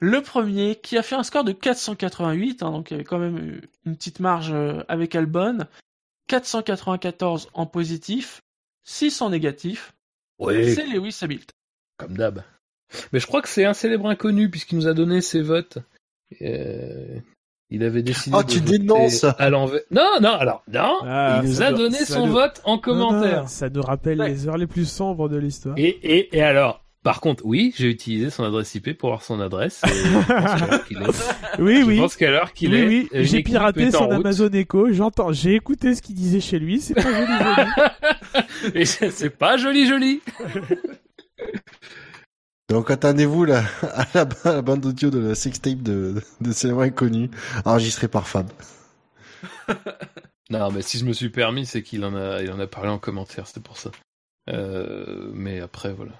[0.00, 3.18] Le premier, qui a fait un score de 488, hein, donc il y avait quand
[3.18, 5.58] même une petite marge euh, avec Albon.
[6.28, 8.42] 494 en positif,
[8.84, 9.92] 6 en négatif.
[10.38, 11.50] Oui, C'est Lewis Hamilton.
[11.98, 12.42] comme d'hab.
[13.12, 15.78] Mais je crois que c'est un célèbre inconnu, puisqu'il nous a donné ses votes.
[16.42, 17.18] Euh,
[17.70, 18.36] Il avait décidé.
[18.38, 19.80] Oh, de tu dénonces à l'envers.
[19.90, 20.98] Non, non, alors non.
[21.02, 23.42] Ah, il nous a donné son nous- vote en Non, commentaire.
[23.42, 24.28] non, ça nous rappelle Ouais.
[24.28, 25.74] les heures les plus sombres de l'histoire.
[25.78, 29.38] Et, et, et alors, par contre, oui, j'ai utilisé son adresse IP pour voir son
[29.38, 29.82] adresse.
[29.84, 31.06] et je pense qu'à l'heure qu'il est.
[31.58, 31.98] Oui, je oui.
[31.98, 32.86] pense qu'à l'heure qu'il oui, est.
[32.86, 34.10] oui, une j'ai piraté son.
[34.10, 37.66] Amazon Echo, j'entends, j'ai écouté ce qu'il disait chez lui, c'est pas joli, joli.
[38.86, 40.22] C'est pas joli, joli.
[42.70, 46.84] Donc attendez-vous là, à la, à la bande audio de la sextape de, de Cinéma
[46.84, 47.30] Inconnu,
[47.66, 48.48] enregistrée par Fab.
[50.48, 52.88] Non, mais si je me suis permis, c'est qu'il en a, il en a parlé
[52.88, 53.90] en commentaire, c'était pour ça.
[54.48, 56.12] Euh, mais après, voilà.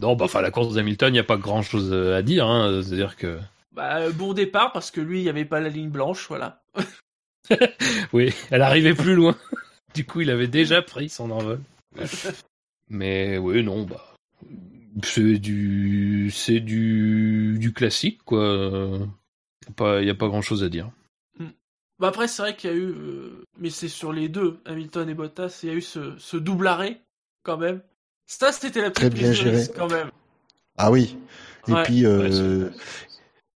[0.00, 2.82] Non, bah, enfin, la course d'Hamilton, il n'y a pas grand chose à dire, hein.
[2.82, 3.38] C'est-à-dire que,
[3.72, 6.62] Bah, euh, bon départ parce que lui, il n'y avait pas la ligne blanche, voilà.
[8.12, 9.36] oui, elle arrivait plus loin.
[9.92, 11.58] Du coup, il avait déjà pris son envol.
[12.88, 14.14] Mais oui, non, bah.
[15.02, 16.30] C'est du.
[16.32, 17.56] C'est du.
[17.58, 19.00] du classique, quoi.
[19.66, 20.92] Il pas, y a pas grand chose à dire.
[22.00, 25.10] Bah après, c'est vrai qu'il y a eu, euh, mais c'est sur les deux, Hamilton
[25.10, 27.02] et Bottas, il y a eu ce, ce double arrêt,
[27.42, 27.82] quand même.
[28.32, 29.66] Ça, c'était la Très petite bien prise de géré.
[29.76, 30.10] quand même.
[30.78, 31.18] Ah oui.
[31.68, 31.82] Et Ouais.
[31.82, 32.70] puis, Ouais, euh,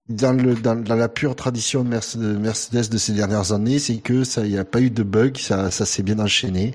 [0.09, 3.78] dans, le, dans, dans la pure tradition de Merce- de Mercedes de ces dernières années,
[3.78, 6.74] c'est que ça, il n'y a pas eu de bug, ça, ça s'est bien enchaîné.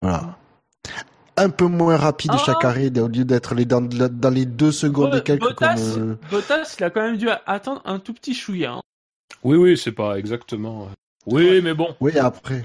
[0.00, 0.38] Voilà.
[1.36, 2.38] Un peu moins rapide Ah.
[2.38, 6.10] chaque arrêt, au lieu d'être les, dans, dans les deux secondes et quelques Bottas, comme,
[6.10, 8.74] euh, Bottas, il a quand même dû attendre un tout petit chouïa.
[8.74, 8.80] hein.
[9.42, 10.84] Oui, oui, c'est pas exactement.
[10.84, 10.94] euh,
[11.26, 11.96] Oui, mais bon.
[12.00, 12.64] Oui, après.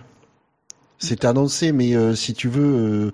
[1.00, 3.12] C'était annoncé, mais euh, si tu veux, euh,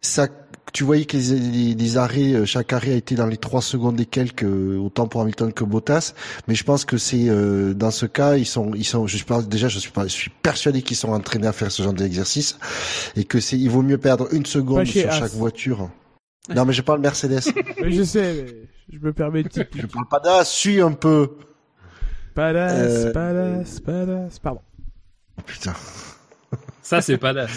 [0.00, 0.28] ça,
[0.72, 3.60] tu voyais que les, les- les arrêts, euh, chaque arrêt a été dans les trois
[3.60, 6.14] secondes et quelques, euh, autant pour Hamilton que Bottas.
[6.48, 9.06] Mais je pense que c'est euh, dans ce cas, ils sont, ils sont.
[9.06, 11.82] Je pense déjà, je suis pas, je suis persuadé qu'ils sont entraînés à faire ce
[11.82, 12.58] genre d'exercice
[13.16, 15.18] et que c'est, il vaut mieux perdre une seconde sur As.
[15.18, 15.90] chaque voiture.
[16.54, 17.40] Non, mais je parle Mercedes.
[17.82, 20.44] Mais je sais, mais je me permets de je parle pas d'As.
[20.44, 21.36] Suis un peu.
[22.34, 24.60] Palas, Euh, palas, palas, pardon.
[25.46, 25.74] Putain.
[26.82, 27.48] Ça, c'est pas d'as.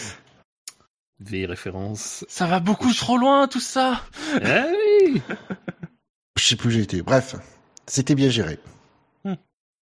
[1.25, 2.25] Vieille référence.
[2.27, 4.01] Ça va beaucoup trop loin, tout ça.
[4.43, 4.65] Ah
[5.05, 5.21] oui
[6.37, 7.01] Je sais plus où été.
[7.01, 7.35] Bref,
[7.87, 8.59] c'était bien géré.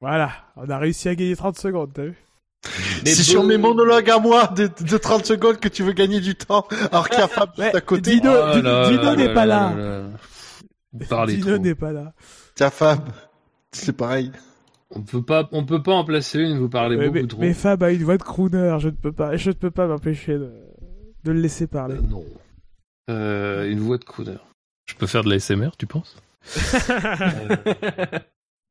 [0.02, 2.16] Voilà, on a réussi à gagner 30 secondes, t'as vu?
[3.04, 5.92] Mais C'est bon- sur mes monologues à moi de, de 30 secondes que tu veux
[5.92, 8.12] gagner du temps, alors qu'il y a Fab juste Ouais, à côté.
[8.12, 8.64] Dino, Oh Dino
[9.04, 10.04] là n'est là pas là là.
[11.10, 11.64] parlez Dino trop.
[11.64, 12.14] n'est pas là.
[12.56, 13.10] Tiens Fab,
[13.74, 14.32] c'est pareil.
[14.92, 16.58] On peut pas, on peut pas en placer une.
[16.60, 17.42] Vous parlez Ouais, beaucoup mais, trop.
[17.42, 19.88] mais Fab a une voix de crooner, je ne peux pas, je ne peux pas
[19.88, 20.52] m'empêcher de,
[21.30, 21.96] de le laisser parler.
[21.96, 22.26] Euh, non.
[23.10, 24.38] Euh, une voix de crooner.
[24.86, 26.18] Je peux faire de la SMR, tu penses?
[26.90, 27.56] Euh,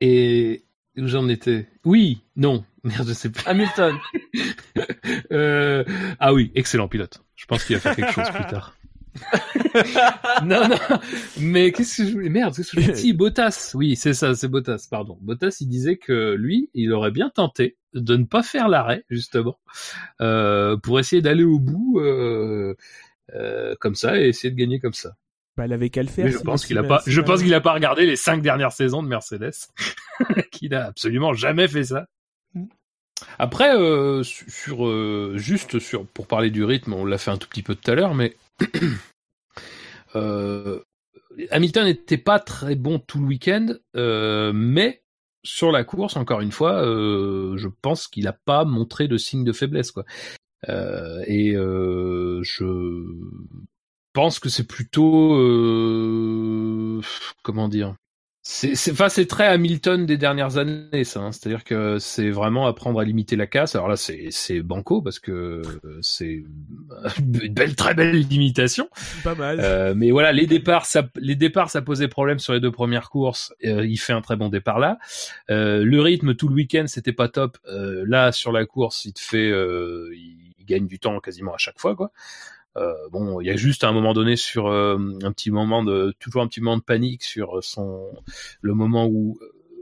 [0.00, 0.64] Et
[0.96, 1.68] où j'en étais?
[1.84, 2.64] Oui, non.
[2.84, 3.46] Merde, je sais plus.
[3.46, 3.96] Hamilton.
[5.32, 5.84] Euh,
[6.20, 7.22] Ah oui, excellent pilote.
[7.36, 8.76] Je pense qu'il va faire quelque chose plus tard.
[10.44, 10.76] non, non.
[11.38, 13.72] Mais qu'est-ce que je voulais Merde, qu'est-ce que je voulais Si, Bottas.
[13.74, 15.18] Oui, c'est ça, c'est Bottas, pardon.
[15.20, 19.58] Bottas, il disait que lui, il aurait bien tenté de ne pas faire l'arrêt, justement,
[20.20, 22.74] euh, pour essayer d'aller au bout euh,
[23.34, 25.14] euh, comme ça et essayer de gagner comme ça.
[25.56, 26.24] Bah, il avait qu'à le faire.
[26.24, 28.42] Mais je pense qu'il a pas, si- je pense qu'il a pas regardé les cinq
[28.42, 29.50] dernières saisons de Mercedes,
[30.52, 32.06] qu'il a absolument jamais fait ça.
[33.38, 37.36] Après, euh, su- sur euh, juste sur pour parler du rythme, on l'a fait un
[37.36, 38.36] tout petit peu tout à l'heure, mais
[40.16, 40.80] euh,
[41.50, 45.02] Hamilton n'était pas très bon tout le week-end, euh, mais
[45.44, 49.44] sur la course, encore une fois, euh, je pense qu'il n'a pas montré de signe
[49.44, 50.04] de faiblesse, quoi.
[50.68, 52.64] Euh, et je
[54.12, 55.34] pense que c'est plutôt
[57.42, 57.94] comment dire
[58.50, 61.32] c'est c'est enfin c'est très Hamilton des dernières années ça hein.
[61.32, 65.18] c'est-à-dire que c'est vraiment apprendre à limiter la casse alors là c'est c'est banco parce
[65.18, 65.60] que
[66.00, 66.44] c'est
[67.18, 68.88] une belle très belle limitation
[69.24, 69.60] Pas mal.
[69.60, 73.10] euh, mais voilà, les départs, ça, les départs, ça posait problème sur les deux premières
[73.10, 73.52] courses.
[73.64, 74.98] Euh, il fait un très bon départ là.
[75.50, 77.58] Euh, le rythme tout le week-end, c'était pas top.
[77.68, 81.58] Euh, là, sur la course, il te fait, euh, il gagne du temps quasiment à
[81.58, 82.12] chaque fois, quoi.
[82.78, 85.82] Euh, bon, il y a juste à un moment donné sur euh, un petit moment
[85.82, 88.08] de, toujours un petit moment de panique sur son,
[88.60, 89.38] le moment où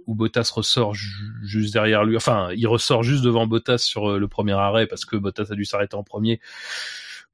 [0.06, 1.10] où Bottas ressort ju-
[1.42, 2.16] juste derrière lui.
[2.16, 5.56] Enfin, il ressort juste devant Bottas sur euh, le premier arrêt parce que Bottas a
[5.56, 6.40] dû s'arrêter en premier.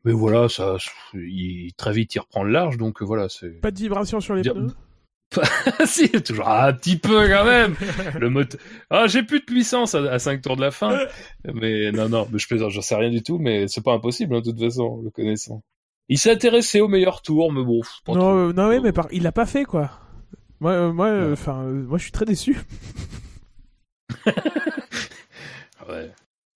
[0.04, 0.78] Mais voilà, ça,
[1.12, 3.60] il, très vite, il reprend le large, donc euh, voilà, c'est.
[3.60, 4.72] Pas de vibration sur les pneus?
[5.86, 7.74] si, toujours un petit peu quand même.
[8.18, 8.60] Le moteur.
[8.90, 10.98] Ah, j'ai plus de puissance à, 5 tours de la fin.
[11.52, 14.34] Mais non, non, mais je plaisante, j'en sais rien du tout, mais c'est pas impossible,
[14.36, 15.62] hein, de toute façon, le connaissant.
[16.08, 18.28] Il s'est intéressé au meilleur tour, mais bon, pas Non, trop.
[18.30, 19.06] euh, non, oui, mais par...
[19.12, 19.90] il l'a pas fait, quoi.
[20.60, 22.56] Moi, euh, moi, euh, enfin, euh, moi, je suis très déçu.
[25.88, 26.10] Ouais.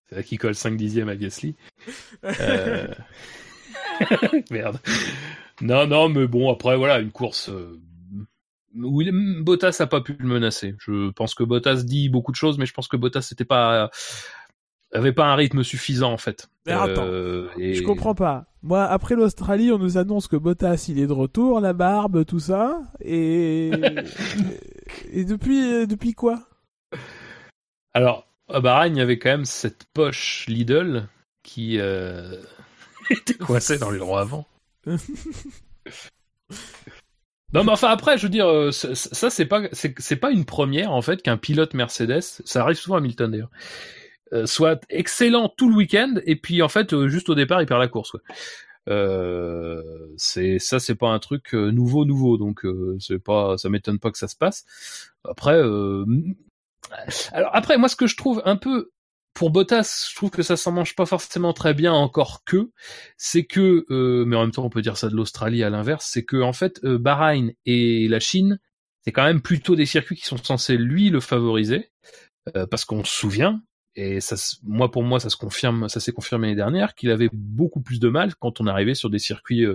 [0.09, 1.57] C'est là qu'il colle 5 dixièmes à Gasly.
[4.53, 4.79] Merde.
[5.61, 7.51] Non, non, mais bon, après, voilà, une course.
[8.79, 10.75] William Bottas a pas pu le menacer.
[10.79, 13.91] Je pense que Bottas dit beaucoup de choses, mais je pense que Bottas n'était pas
[14.93, 16.49] avait pas un rythme suffisant en fait.
[16.67, 18.47] Mais attends, Euh, et- Je comprends pas.
[18.63, 22.41] Moi, après l'Australie, on nous annonce que Bottas, il est de retour, la barbe, tout
[22.41, 22.81] ça.
[23.01, 23.71] Et,
[25.13, 26.41] et depuis, depuis quoi?
[27.95, 31.09] Alors, à Bahreïn, il y avait quand même cette poche Lidl
[31.43, 32.41] qui euh,
[33.11, 34.47] était coincée dans les droits avant.
[37.57, 40.93] Non, mais enfin après, je veux dire, euh, ça, c'est pas, c'est pas une première
[40.93, 43.51] en fait qu'un pilote Mercedes, ça arrive souvent à Hamilton d'ailleurs,
[44.35, 47.67] euh, soit excellent tout le week-end et puis en fait euh, juste au départ il
[47.67, 48.11] perd la course.
[48.11, 48.21] Quoi.
[48.89, 49.83] Euh,
[50.19, 52.67] c'est ça, c'est pas un truc nouveau, nouveau, donc
[53.01, 54.65] c'est pas, ça m'étonne pas que ça se passe.
[55.25, 55.59] Après,
[57.33, 58.91] alors après, moi, ce que je trouve un peu
[59.37, 62.71] pour Bottas, je trouve que ça s'en mange pas forcément très bien encore que,
[63.19, 66.09] c'est que, euh, mais en même temps, on peut dire ça de l'Australie à l'inverse,
[66.11, 68.59] c'est que en fait, euh, Bahreïn et la Chine,
[69.05, 71.91] c'est quand même plutôt des circuits qui sont censés lui le favoriser,
[72.57, 73.63] euh, parce qu'on se souvient.
[73.95, 77.31] Et ça, moi, pour moi, ça se confirme, ça s'est confirmé l'année dernière qu'il avait
[77.33, 79.67] beaucoup plus de mal quand on arrivait sur des circuits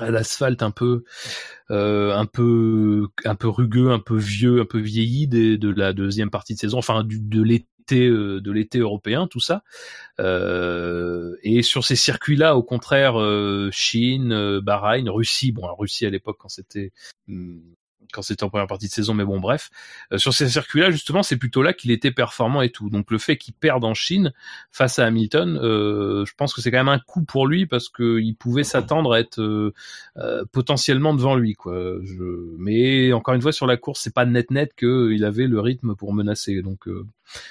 [0.00, 1.04] à l'asphalte un peu,
[1.68, 6.54] un peu, un peu rugueux, un peu vieux, un peu vieilli de la deuxième partie
[6.54, 9.62] de saison, enfin de l'été, euh, de l'été européen, tout ça.
[10.20, 16.38] Euh, et sur ces circuits-là, au contraire, euh, Chine, Bahreïn, Russie, bon, Russie à l'époque
[16.38, 16.92] quand c'était
[17.28, 17.62] hum,
[18.14, 19.70] quand c'était en première partie de saison, mais bon, bref,
[20.12, 22.90] Euh, sur ces circuits-là, justement, c'est plutôt là qu'il était performant et tout.
[22.90, 24.32] Donc le fait qu'il perde en Chine
[24.70, 27.88] face à Hamilton, euh, je pense que c'est quand même un coup pour lui parce
[27.88, 29.72] que il pouvait s'attendre à être euh,
[30.52, 31.74] potentiellement devant lui, quoi.
[32.02, 32.54] Je...
[32.58, 35.94] Mais encore une fois, sur la course, c'est pas net net qu'il avait le rythme
[35.94, 36.62] pour menacer.
[36.62, 36.88] Donc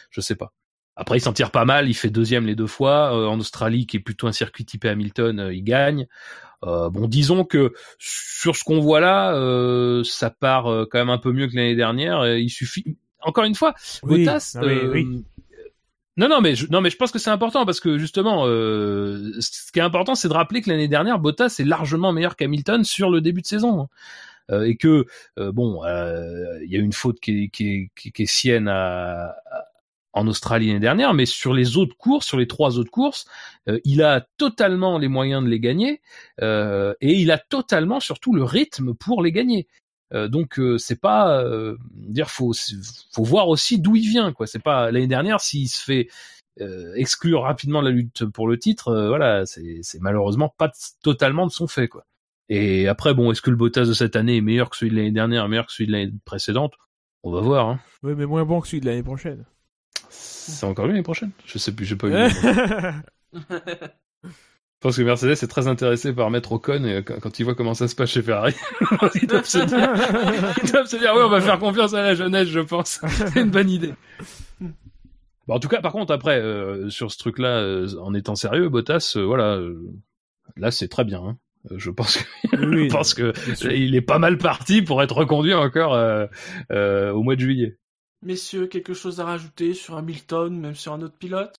[0.10, 0.54] je sais pas.
[0.96, 1.90] Après, il s'en tire pas mal.
[1.90, 3.28] Il fait deuxième les deux fois.
[3.28, 6.08] En Australie, qui est plutôt un circuit typé Hamilton, il gagne.
[6.64, 11.10] Euh, bon, disons que sur ce qu'on voit là, euh, ça part euh, quand même
[11.10, 12.36] un peu mieux que l'année dernière.
[12.38, 13.74] Il suffit, encore une fois,
[14.04, 14.54] Oui, Bottas.
[14.56, 15.24] ah oui, euh, oui.
[16.16, 19.32] Non, non, mais je, non, mais je pense que c'est important parce que justement, euh,
[19.40, 22.84] ce qui est important, c'est de rappeler que l'année dernière, Bottas est largement meilleur qu'Hamilton
[22.84, 23.82] sur le début de saison.
[23.82, 23.88] hein.
[24.52, 25.06] Euh, et que
[25.40, 28.68] euh, bon, euh, il y a une faute qui est, qui est, qui est- sienne
[28.68, 29.34] à-
[30.14, 33.26] en Australie l'année dernière, mais sur les autres courses, sur les trois autres courses,
[33.68, 36.02] euh, il a totalement les moyens de les gagner
[36.42, 39.68] euh, et il a totalement surtout le rythme pour les gagner.
[40.14, 42.54] Euh, donc euh, c'est pas euh, dire faut
[43.12, 44.48] faut voir aussi d'où il vient quoi.
[44.48, 46.10] C'est pas l'année dernière s'il se fait
[46.96, 50.72] exclure rapidement de la lutte pour le titre, voilà, c'est malheureusement pas
[51.02, 52.06] totalement de son fait quoi.
[52.48, 54.98] Et après bon, est-ce que le Bottas de cette année est meilleur que celui de
[54.98, 56.74] l'année dernière, meilleur que celui de l'année précédente?
[57.24, 57.70] On va voir.
[57.70, 57.80] Hein.
[58.04, 59.46] Oui, mais moins bon que celui de l'année prochaine.
[60.16, 61.32] C'est encore lui l'année prochaine?
[61.46, 62.30] Je sais plus, j'ai pas eu.
[64.84, 67.74] Je pense que Mercedes est très intéressé par mettre Ocon et quand, il voit comment
[67.74, 68.54] ça se passe chez Ferrari,
[69.16, 69.94] ils doivent se dire,
[70.62, 73.00] ils doivent se dire, oui, on va faire confiance à la jeunesse, je pense.
[73.08, 73.94] C'est une bonne idée.
[75.48, 78.68] Bon, en tout cas, par contre, après, euh, sur ce truc-là, euh, en étant sérieux,
[78.68, 79.58] Bottas, euh, voilà,
[80.58, 81.22] là, c'est très bien.
[81.24, 81.38] hein.
[81.78, 83.32] Je pense que, Oui, je pense que
[83.74, 85.92] il est pas mal parti pour être reconduit encore
[86.72, 87.78] au mois de juillet.
[88.24, 91.56] Messieurs, quelque chose à rajouter sur Hamilton, même sur un autre pilote?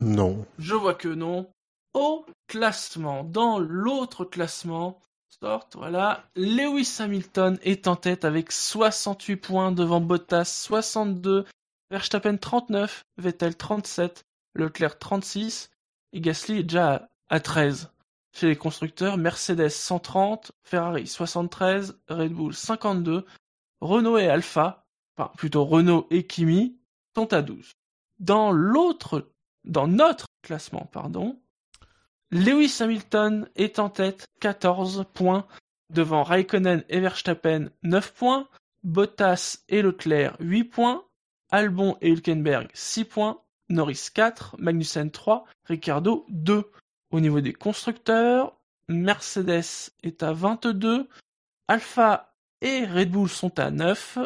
[0.00, 0.46] Non.
[0.58, 1.50] Je vois que non.
[1.94, 5.00] Au classement, dans l'autre classement,
[5.42, 11.44] sorte, voilà, Lewis Hamilton est en tête avec 68 points devant Bottas 62,
[11.90, 14.24] Verstappen 39, Vettel 37,
[14.54, 15.70] Leclerc 36
[16.12, 17.92] et Gasly est déjà à, à 13.
[18.34, 23.24] Chez les constructeurs, Mercedes 130, Ferrari 73, Red Bull 52,
[23.80, 24.86] Renault et Alpha,
[25.18, 26.78] enfin plutôt Renault et Kimi
[27.16, 27.72] sont à 12.
[28.20, 29.30] Dans l'autre,
[29.64, 31.40] dans notre classement, pardon,
[32.30, 35.46] Lewis Hamilton est en tête, 14 points,
[35.90, 38.48] devant Raikkonen et Verstappen, 9 points,
[38.84, 41.04] Bottas et Leclerc, 8 points,
[41.50, 46.70] Albon et Hülkenberg, 6 points, Norris 4, Magnussen 3, Ricardo 2.
[47.10, 48.56] Au niveau des constructeurs,
[48.88, 51.08] Mercedes est à 22,
[51.68, 54.18] Alpha et Red Bull sont à 9,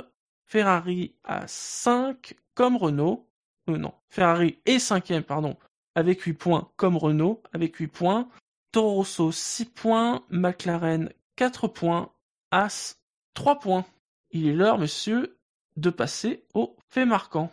[0.53, 3.27] Ferrari à 5, comme Renault,
[3.71, 5.57] euh, non, Ferrari est 5 pardon,
[5.95, 8.29] avec 8 points, comme Renault, avec 8 points,
[8.71, 12.13] Toro Rosso 6 points, McLaren 4 points,
[12.51, 12.99] As
[13.33, 13.87] 3 points.
[14.31, 15.39] Il est l'heure, monsieur,
[15.79, 17.51] de passer au fait marquant.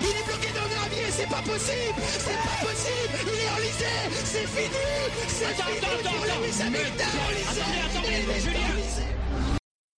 [0.00, 3.18] Il est bloqué dans le gravier, c'est pas possible C'est pas possible.
[3.24, 3.90] Il est enlisé
[4.22, 4.78] C'est fini
[5.26, 5.52] C'est
[6.62, 6.76] fini.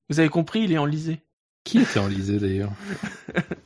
[0.08, 1.20] Vous avez compris, il est enlisé.
[1.68, 2.70] Qui était enlisé d'ailleurs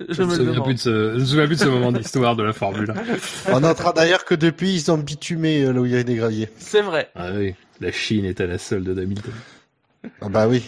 [0.01, 2.35] Je Je me souviens plus de ce, je me souviens plus de ce moment d'histoire
[2.35, 2.91] de la Formule
[3.47, 3.53] 1.
[3.53, 5.97] On est en train d'ailleurs que depuis, ils ont bitumé euh, là où il y
[5.97, 6.49] a des graviers.
[6.57, 7.13] C'est vrai.
[7.15, 9.33] Ah oui, la Chine est à la solde d'Hamilton.
[10.21, 10.65] Ah bah oui.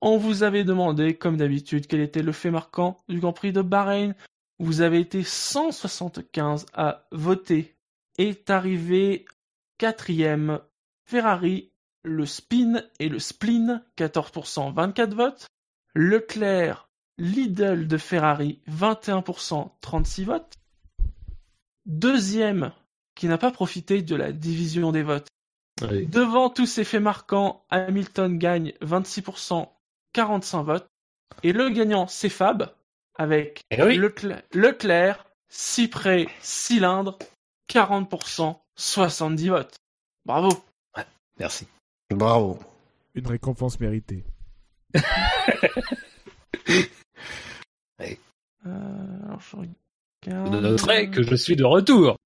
[0.00, 3.62] On vous avait demandé, comme d'habitude, quel était le fait marquant du Grand Prix de
[3.62, 4.14] Bahreïn.
[4.60, 7.74] Vous avez été 175 à voter.
[8.16, 9.24] Est arrivé
[9.76, 10.60] quatrième
[11.04, 11.72] Ferrari,
[12.04, 15.48] le spin et le spleen, 14%, 24 votes.
[15.98, 16.88] Leclerc,
[17.18, 20.54] Lidl de Ferrari, 21%, 36 votes.
[21.86, 22.72] Deuxième,
[23.16, 25.26] qui n'a pas profité de la division des votes.
[25.82, 26.06] Oui.
[26.06, 29.68] Devant tous ces faits marquants, Hamilton gagne 26%,
[30.12, 30.86] 45 votes.
[31.42, 32.72] Et le gagnant, c'est Fab,
[33.16, 33.96] avec Eh oui.
[33.96, 37.18] Leclerc, Leclerc, Cyprès, Cylindre,
[37.68, 39.74] 40%, 70 votes.
[40.24, 40.50] Bravo.
[41.40, 41.66] Merci.
[42.08, 42.60] Bravo.
[43.16, 44.22] Une récompense méritée.
[48.66, 48.70] Euh,
[49.26, 49.56] alors, je
[50.26, 50.62] Je regarde.
[50.62, 52.16] noterai que je suis de retour.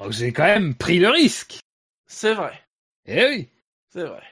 [0.00, 1.60] Donc j'ai quand même pris le risque.
[2.06, 2.52] C'est vrai.
[3.06, 3.48] Eh oui.
[3.92, 4.22] C'est vrai.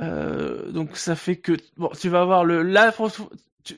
[0.00, 2.94] Euh, donc ça fait que bon, tu vas avoir le là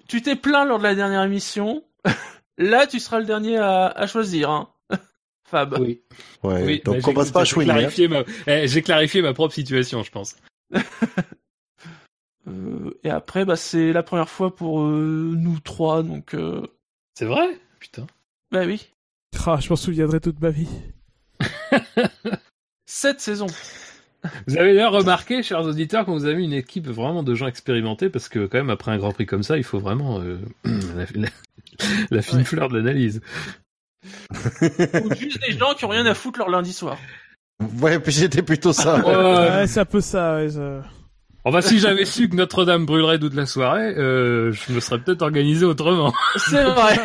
[0.07, 1.83] tu t'es plaint lors de la dernière émission.
[2.59, 4.69] là, tu seras le dernier à, à choisir, hein.
[5.49, 5.77] Fab.
[5.81, 6.03] Oui.
[6.45, 6.63] Ouais.
[6.65, 6.83] oui.
[6.85, 7.65] donc bah, on j'ai- passe pas à j'ai hein.
[7.65, 10.37] clarifié ma- eh, J'ai clarifié ma propre situation, je pense.
[12.49, 16.67] Euh, et après, bah c'est la première fois pour euh, nous trois, donc euh,
[17.19, 17.47] C'est vrai?
[17.79, 18.07] Putain.
[18.51, 18.89] bah oui,
[19.47, 20.69] Ah, je m'en souviendrai toute ma vie.
[22.87, 23.47] cette saison.
[24.47, 27.49] Vous avez d'ailleurs remarqué, chers auditeurs, qu'on vous a mis une équipe vraiment de gens
[27.49, 30.39] expérimentés, parce que quand même, après un Grand Prix comme ça, il faut vraiment euh,
[30.65, 31.29] la, la-
[32.11, 32.45] la fine Ouais.
[32.45, 33.21] fleur de l'analyse.
[34.63, 36.99] Ou juste des gens qui ont rien à foutre leur lundi soir.
[37.81, 38.99] Ouais, puis j'étais plutôt ça.
[39.05, 39.15] Ouais.
[39.61, 40.37] Ouais, c'est un peu ça.
[40.37, 40.83] ouais, ça-
[41.45, 45.23] Enfin, si j'avais su que Notre-Dame brûlerait toute la soirée, euh, je me serais peut-être
[45.23, 46.13] organisé autrement.
[46.37, 46.97] C'est vrai.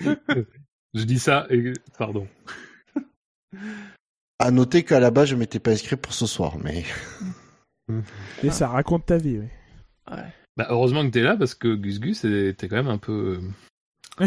[0.94, 1.72] Je dis ça et...
[1.98, 2.28] Pardon.
[4.38, 6.84] À noter qu'à la base, je m'étais pas inscrit pour ce soir, mais
[8.42, 9.38] Et ça raconte ta vie.
[9.38, 10.18] oui.
[10.58, 13.40] Bah, heureusement que t'es là, parce que Gus Gus était quand même un peu...
[14.20, 14.26] euh,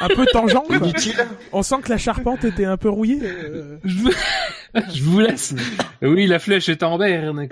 [0.00, 0.54] un peu tangent.
[0.66, 0.78] quoi.
[1.52, 3.20] On sent que la charpente était un peu rouillée.
[3.22, 3.78] euh.
[3.84, 4.10] Je vous...
[4.94, 5.54] je vous laisse.
[6.02, 7.46] Oui, la flèche est en berne.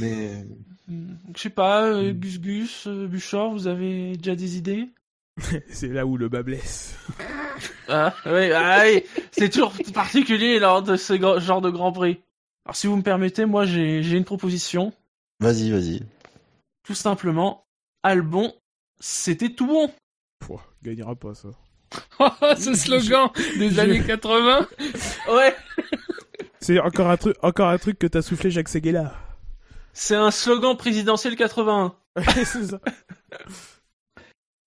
[0.00, 0.44] Mais...
[0.86, 4.88] Hmm, Je sais pas, euh, Gus Gus, euh, Buchor, vous avez déjà des idées?
[5.68, 6.94] C'est là où le bas blesse.
[7.88, 9.02] Ah, oui, ah, oui.
[9.30, 12.20] c'est toujours particulier lors de ce genre de Grand Prix.
[12.66, 14.92] Alors si vous me permettez, moi j'ai une proposition.
[15.40, 16.02] Vas-y, vas-y.
[16.86, 17.64] Tout simplement,
[18.02, 18.54] Albon,
[19.06, 19.92] c'était tout bon.
[20.38, 21.48] Pouah, gagnera pas ça.
[22.18, 22.28] Oh,
[22.58, 23.28] ce slogan
[23.58, 24.66] des années 80
[25.28, 25.54] Ouais,
[26.58, 29.12] C'est encore un truc, encore un truc que t'as soufflé Jacques Seguela.
[29.92, 31.94] c'est un slogan présidentiel 81.
[32.34, 32.80] c'est ça.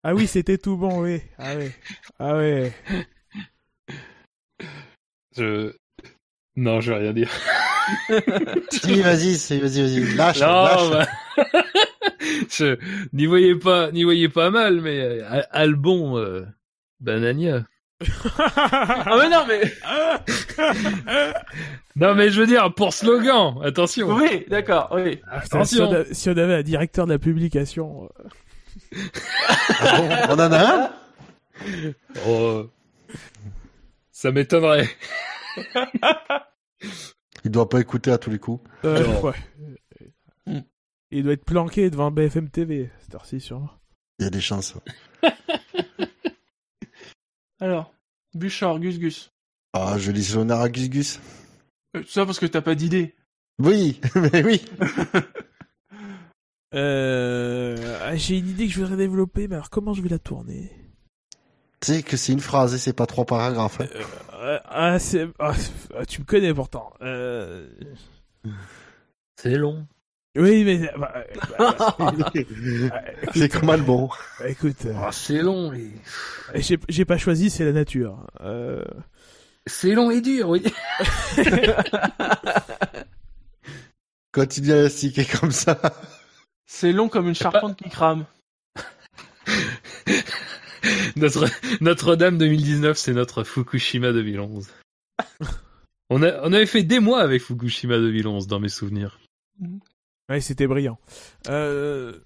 [0.03, 1.19] Ah oui, c'était tout bon, oui.
[1.39, 1.71] Ah ouais.
[2.19, 2.73] Ah ouais.
[5.35, 5.73] Je...
[6.55, 7.31] Non, je vais rien dire.
[8.69, 10.15] Si, vas-y, si, vas-y, vas-y.
[10.15, 10.89] Lâche, Non, lâche.
[10.91, 11.63] bah...
[12.49, 12.77] je
[13.13, 16.45] n'y voyais pas, n'y voyais pas mal, mais euh, Al- Albon, euh,
[16.99, 17.65] Banania.
[18.37, 19.61] Ah mais non mais
[21.95, 24.15] Non, mais je veux dire pour slogan, attention.
[24.15, 25.15] oui, d'accord, oui.
[25.15, 25.89] Si, Attention.
[25.89, 28.07] on a- si on avait un directeur de la publication.
[28.93, 28.99] euh,
[29.79, 30.89] Ah bon, on en a un?
[32.27, 32.69] Oh,
[34.11, 34.87] ça m'étonnerait.
[37.43, 38.63] Il doit pas écouter à tous les coups.
[38.85, 39.33] euh, ouais.
[41.11, 43.69] Il doit être planqué devant BFM TV, cette heure-ci, sûrement.
[44.19, 44.75] Il y a des chances.
[47.59, 47.93] Alors,
[48.33, 49.31] Buchor, Gus Gus.
[49.73, 51.19] Ah, je dis l'honneur à Gus Gus.
[51.95, 53.15] Euh, ça parce que t'as pas d'idée.
[53.59, 54.63] Oui, mais oui.
[56.73, 57.97] Euh...
[58.03, 60.69] ah, J'ai une idée que je voudrais développer, mais alors comment je vais la tourner?
[61.79, 63.79] Tu sais que c'est une phrase et c'est pas trois paragraphes.
[63.79, 63.87] hein.
[64.33, 65.29] Euh, ah, c'est...
[65.39, 65.53] ah,
[65.97, 66.91] ah, tu me connais pourtant.
[67.01, 67.69] Euh...
[69.37, 69.87] C'est long.
[70.35, 70.91] Oui, mais...
[70.97, 71.23] bah, euh,
[71.57, 72.31] bah,
[73.33, 75.73] c'est comme bah, écoute, euh, Oh, c'est long.
[75.73, 75.91] Et...
[76.89, 78.27] j'ai pas choisi, c'est la nature.
[78.41, 78.83] Euh...
[79.65, 80.63] C'est long et dur, oui.
[84.31, 85.79] Continue à sticker comme ça.
[86.65, 88.25] C'est long comme une charpente qui crame.
[91.15, 91.47] Notre
[91.81, 94.67] Notre-Dame 2019, c'est notre Fukushima 2011.
[96.09, 99.19] On, a, on avait fait des mois avec Fukushima 2011 dans mes souvenirs.
[100.29, 100.99] Ouais, c'était brillant.
[101.49, 102.19] Euh...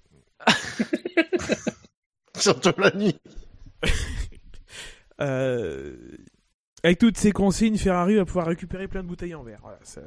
[2.36, 3.18] Surtout la nuit.
[5.20, 5.94] Euh...
[6.82, 9.60] Avec toutes ces consignes, Ferrari va pouvoir récupérer plein de bouteilles en verre.
[9.62, 10.00] Voilà, ça...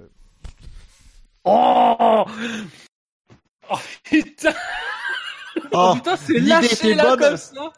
[1.45, 2.25] Oh
[3.69, 4.53] Oh putain
[5.71, 7.19] Oh, putain, c'est lâché là bonne.
[7.19, 7.71] comme ça.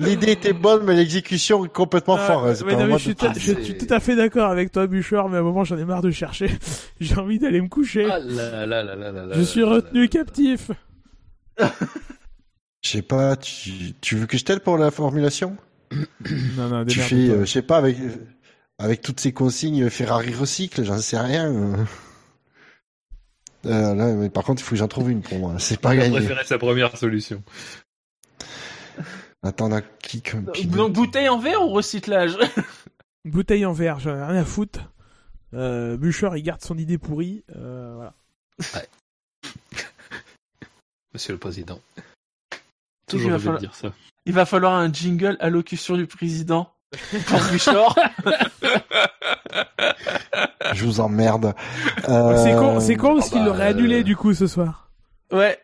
[0.00, 2.62] L'idée était bonne, mais l'exécution est complètement Ah, foireuse.
[2.62, 2.72] quoi.
[2.72, 4.86] non, mais je, suis tout- Ah, je suis c'est- tout à fait d'accord avec toi,
[4.86, 6.48] Bouchard, mais à un moment j'en ai marre de chercher.
[7.00, 8.06] J'ai envie d'aller me coucher.
[8.10, 10.08] Ah là là là là là là je suis retenu là.
[10.08, 10.70] captif.
[12.82, 15.56] Je sais pas, tu, tu veux que je t'aide pour la formulation?
[16.56, 17.98] Non, non, Tu fais, euh, je sais pas, avec,
[18.78, 21.52] avec toutes ces consignes Ferrari recycle, j'en sais rien.
[21.52, 21.76] euh.
[23.66, 25.56] Euh, là, mais par contre, il faut que j'en trouve une pour moi.
[25.58, 26.16] C'est pas gagné.
[26.16, 27.42] préféré sa première solution.
[29.42, 32.36] Attends, on a qui comme pilote Donc bouteille en verre ou recyclage?
[33.24, 34.80] Bouteille en verre, j'en ai rien à foutre.
[35.52, 37.44] Euh, Bûcher, il garde son idée pourrie.
[37.54, 38.14] Euh, voilà.
[41.14, 41.80] Monsieur le Président.
[42.52, 42.58] Il
[43.06, 43.92] Toujours va dire ça.
[44.26, 46.72] Il va falloir un jingle allocution du président
[47.26, 47.96] pour Bouchard.
[50.72, 51.54] Je vous emmerde.
[51.96, 54.46] C'est con, Euh, c'est con parce ah qu'il bah, l'aurait euh, annulé du coup ce
[54.46, 54.90] soir.
[55.32, 55.58] Ouais.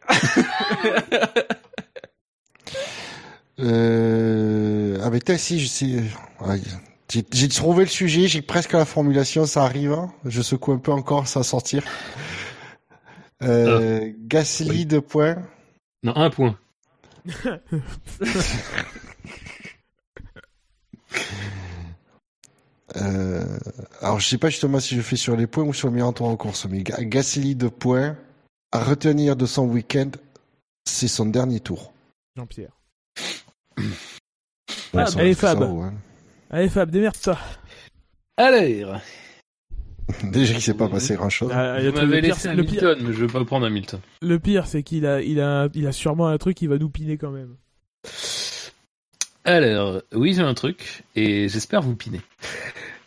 [3.66, 4.98] Euh...
[5.02, 6.02] Ah mais t'as si, je sais...
[6.40, 6.60] ouais,
[7.32, 9.92] J'ai trouvé le sujet, j'ai presque la formulation, ça arrive.
[9.92, 10.12] hein.
[10.24, 11.84] Je secoue un peu encore, ça va sortir.
[13.42, 14.86] Euh, Gasly, Oui.
[14.86, 15.36] deux points.
[16.02, 16.58] Non, un point.
[22.96, 23.58] Euh,
[24.00, 26.14] alors je sais pas justement si je fais sur les points ou sur le meilleur
[26.14, 28.16] tour en course, mais Ga- Gasly de points
[28.72, 30.10] à retenir de son week-end,
[30.84, 31.92] c'est son dernier tour.
[32.36, 32.70] Jean-Pierre.
[33.78, 33.84] Ouais,
[34.94, 35.70] Ah, allez, ça, Fab.
[35.72, 35.90] ouais.
[36.50, 37.38] Allez Fab, démerde-toi.
[38.36, 39.00] Alors,
[40.22, 41.50] Déjà il s'est pas passé grand chose.
[41.52, 43.24] Ah, il y a vous m'avez le pire, laissé c'est- le pire, Hamilton, mais je
[43.24, 44.00] vais pas prendre Hamilton.
[44.22, 46.88] le pire, c'est qu'il a, il a, il a sûrement un truc qui va nous
[46.88, 47.56] piner quand même.
[49.44, 52.20] Alors, oui, j'ai un truc, et j'espère vous piner.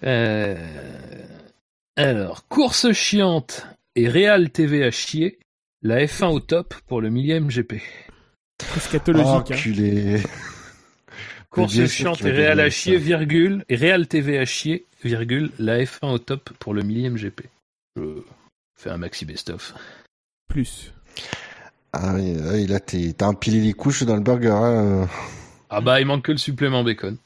[0.03, 0.55] Euh,
[1.97, 3.65] Alors, course chiante
[3.95, 5.39] et Real TV à chier,
[5.81, 7.81] la F1 au top pour le millième GP.
[8.57, 9.51] Très scatologique.
[9.51, 10.19] hein.
[11.49, 13.03] Course chiante et à chier, ça.
[13.03, 17.41] virgule, et Real TV à chier, virgule, la F1 au top pour le millième GP.
[17.95, 18.21] Je
[18.77, 19.73] fais un maxi best-of.
[20.47, 20.93] Plus.
[21.93, 24.49] Ah oui, oui, là t'es- t'as empilé les couches dans le burger.
[24.51, 25.07] Hein.
[25.69, 27.17] Ah bah, il manque que le supplément bacon.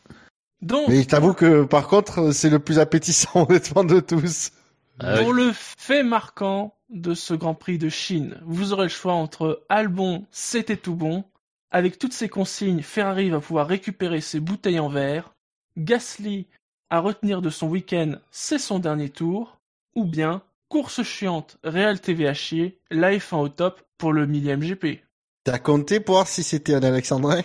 [0.62, 4.52] Donc, Mais je t'avoue que par contre c'est le plus appétissant honnêtement de tous.
[5.00, 5.24] Ah oui.
[5.24, 9.64] pour le fait marquant de ce Grand Prix de Chine, vous aurez le choix entre
[9.68, 11.26] Albon, c'était tout bon,
[11.74, 15.34] avec toutes ses consignes, Ferrari va pouvoir récupérer ses bouteilles en verre,
[15.76, 16.45] Gasly
[16.91, 19.60] à retenir de son week-end, c'est son dernier tour,
[19.95, 24.62] ou bien course chiante, Real TV à chier, la F1 au top pour le millième
[24.62, 25.02] GP.
[25.44, 27.41] T'as compté pour voir si c'était un Alexandrin?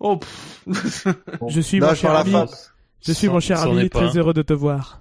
[0.00, 1.06] Oh, pff.
[1.48, 2.34] Je suis Non, mon je cher ami.
[3.00, 4.20] Je suis mon cher ami, très un.
[4.20, 5.00] heureux de te voir.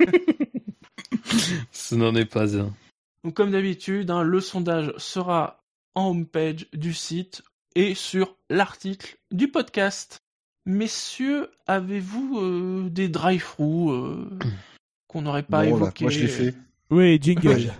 [1.70, 2.74] Ce n'en est pas un.
[3.22, 5.62] Donc, comme d'habitude, hein, le sondage sera
[5.94, 7.42] en homepage du site
[7.74, 10.22] et sur l'article du podcast.
[10.66, 14.38] Messieurs, avez-vous euh, des drive-through euh,
[15.08, 16.54] qu'on n'aurait pas Bon, évoqués moi je l'ai fait.
[16.90, 17.72] Oui, jingle.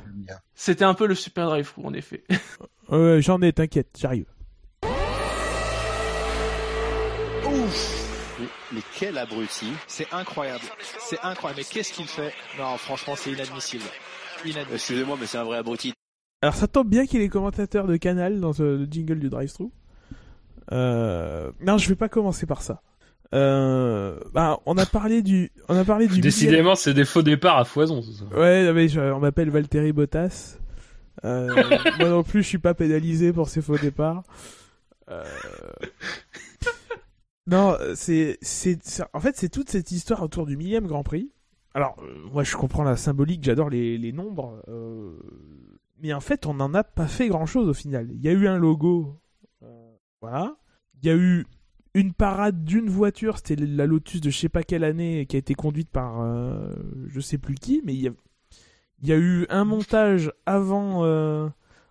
[0.54, 2.24] C'était un peu le super drive-through, en effet.
[3.20, 4.26] J'en ai, t'inquiète, j'arrive.
[7.44, 8.00] Ouf
[8.72, 10.64] mais, quel abruti C'est incroyable.
[11.00, 11.60] C'est incroyable.
[11.60, 12.32] Mais qu'est-ce qu'il fait?
[12.58, 13.84] Non, franchement, c'est inadmissible.
[14.44, 14.74] Inadmissible.
[14.74, 15.92] Excusez-moi, mais c'est un vrai abruti.
[16.42, 19.70] Alors ça tombe bien qu'il est commentateur de Canal dans ce jingle du drive-thru.
[20.72, 21.50] Euh...
[21.60, 22.82] Non, je vais pas commencer par ça.
[23.34, 24.18] Euh...
[24.32, 26.20] Bah, on a parlé du, on a parlé du.
[26.22, 28.24] Décidément, c'est des faux départs à foison, ça.
[28.36, 30.58] Ouais, non, mais je- on m'appelle Valtteri Bottas.
[31.24, 31.48] Euh,
[31.98, 34.22] moi non plus, je suis pas pénalisé pour ces faux départs.
[35.10, 35.24] Euh...
[37.46, 38.78] Non, c'est, c'est,
[39.12, 41.30] en fait, c'est toute cette histoire autour du millième Grand Prix.
[41.74, 41.96] Alors,
[42.32, 44.62] moi, je comprends la symbolique, j'adore les, les nombres,
[46.00, 48.08] mais en fait, on n'en a pas fait grand-chose au final.
[48.12, 49.20] Il y a eu un logo,
[50.20, 50.56] voilà.
[51.02, 51.46] Il y a eu
[51.94, 55.38] une parade d'une voiture, c'était la Lotus de je sais pas quelle année, qui a
[55.38, 56.72] été conduite par euh,
[57.08, 58.12] je sais plus qui, mais il y a,
[59.02, 61.48] il y a eu un montage avant, euh,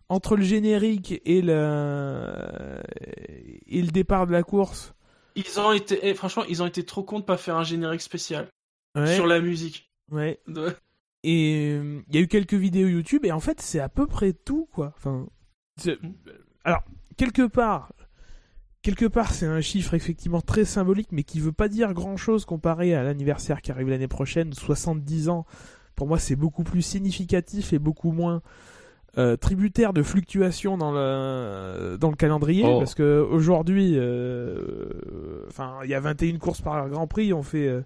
[0.09, 2.81] entre le générique et le,
[3.67, 4.93] et le départ de la course.
[5.35, 8.01] Ils ont été, eh, franchement, ils ont été trop cons de pas faire un générique
[8.01, 8.47] spécial
[8.95, 9.91] Ouais, sur la musique.
[10.11, 10.39] ouais.
[10.47, 10.73] De-
[11.23, 14.07] Et euh, il y a eu quelques vidéos YouTube et en fait c'est à peu
[14.07, 14.93] près tout quoi.
[14.97, 15.27] Enfin,
[15.77, 15.99] c'est-
[16.63, 16.83] alors
[17.17, 17.91] quelque part,
[18.81, 22.45] quelque part c'est un chiffre effectivement très symbolique mais qui veut pas dire grand chose
[22.45, 25.45] comparé à l'anniversaire qui arrive l'année prochaine, 70 ans.
[25.95, 28.41] Pour moi c'est beaucoup plus significatif et beaucoup moins
[29.17, 32.77] euh, tributaire de fluctuations dans le dans le calendrier Oh.
[32.77, 34.87] parce que aujourd'hui, euh,
[35.47, 37.81] enfin il y a 21 courses par Grand Prix, on fait euh,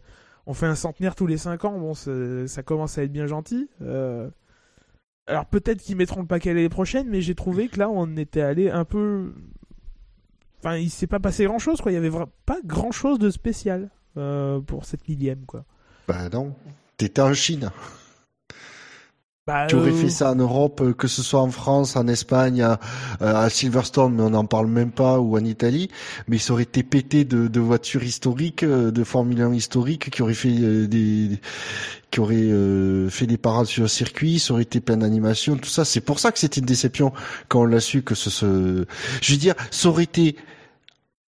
[0.45, 3.69] on fait un centenaire tous les 5 ans, bon, ça commence à être bien gentil.
[5.25, 8.41] Alors peut-être qu'ils mettront le paquet l'année prochaine, mais j'ai trouvé que là, on était
[8.41, 9.33] allé un peu...
[10.63, 11.91] enfin, il s'est pas passé grand chose, quoi.
[11.91, 12.11] Il y avait
[12.45, 15.65] pas grand chose de spécial euh, pour cette millième, quoi.
[16.07, 16.53] Bah non.
[16.97, 17.71] T'étais en Chine.
[19.45, 22.07] Bah, Tu aurais euh, fait ça en Europe, euh, que ce soit en France, en
[22.07, 22.79] Espagne, à,
[23.19, 25.89] à Silverstone, mais on n'en parle même pas, ou en Italie.
[26.29, 30.33] Mais ça aurait été pété de, de voitures historiques, de Formule 1 historiques, qui auraient
[30.33, 31.39] fait des,
[32.13, 35.69] qui auraient euh, fait des parades sur le circuit, ça aurait été plein d'animations, tout
[35.69, 35.83] ça.
[35.83, 37.11] C'est pour ça que c'était une déception
[37.47, 38.85] quand on l'a su que ce, ce,
[39.19, 40.35] je veux dire, ça aurait été,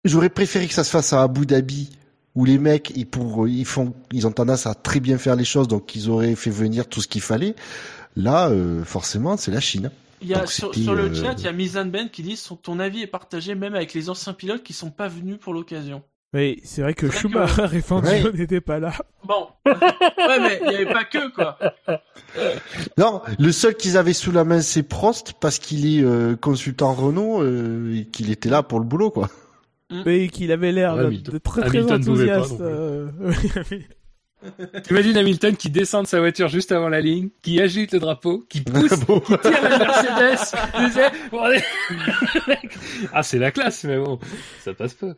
[0.06, 1.90] j'aurais préféré que ça se fasse à Abu Dhabi,
[2.36, 5.46] où les mecs, ils pour, ils font, ils ont tendance à très bien faire les
[5.46, 7.56] choses, donc ils auraient fait venir tout ce qu'il fallait.
[8.16, 9.92] Là, euh, forcément, c'est la Chine.
[10.22, 12.58] Il y a, sur, le euh, chat, il y a Mizan Ben qui dit son,
[12.58, 16.04] ton avis est partagé même avec les anciens pilotes qui sont pas venus pour l'occasion.
[16.34, 18.32] Oui, c'est vrai que Schumacher et Fangio Ouais.
[18.34, 18.94] n'étaient pas là.
[19.26, 19.48] Bon.
[19.66, 21.58] ouais, mais il y avait pas que, quoi.
[22.98, 26.94] Non, le seul qu'ils avaient sous la main, c'est Prost, parce qu'il est euh, consultant
[26.94, 29.30] Renault, euh, et qu'il était là pour le boulot, quoi.
[30.06, 32.62] Mais qu'il avait l'air Ouais, de, très très Hamilton pouvait pas, enthousiaste.
[32.62, 33.10] euh,
[33.72, 33.86] oui.
[34.84, 38.46] T'imagines Hamilton qui descend de sa voiture juste avant la ligne, qui agite le drapeau,
[38.50, 40.56] qui pousse, qui tire la Mercedes.
[43.14, 44.20] ah, c'est la classe, mais bon,
[44.62, 45.14] ça passe pas.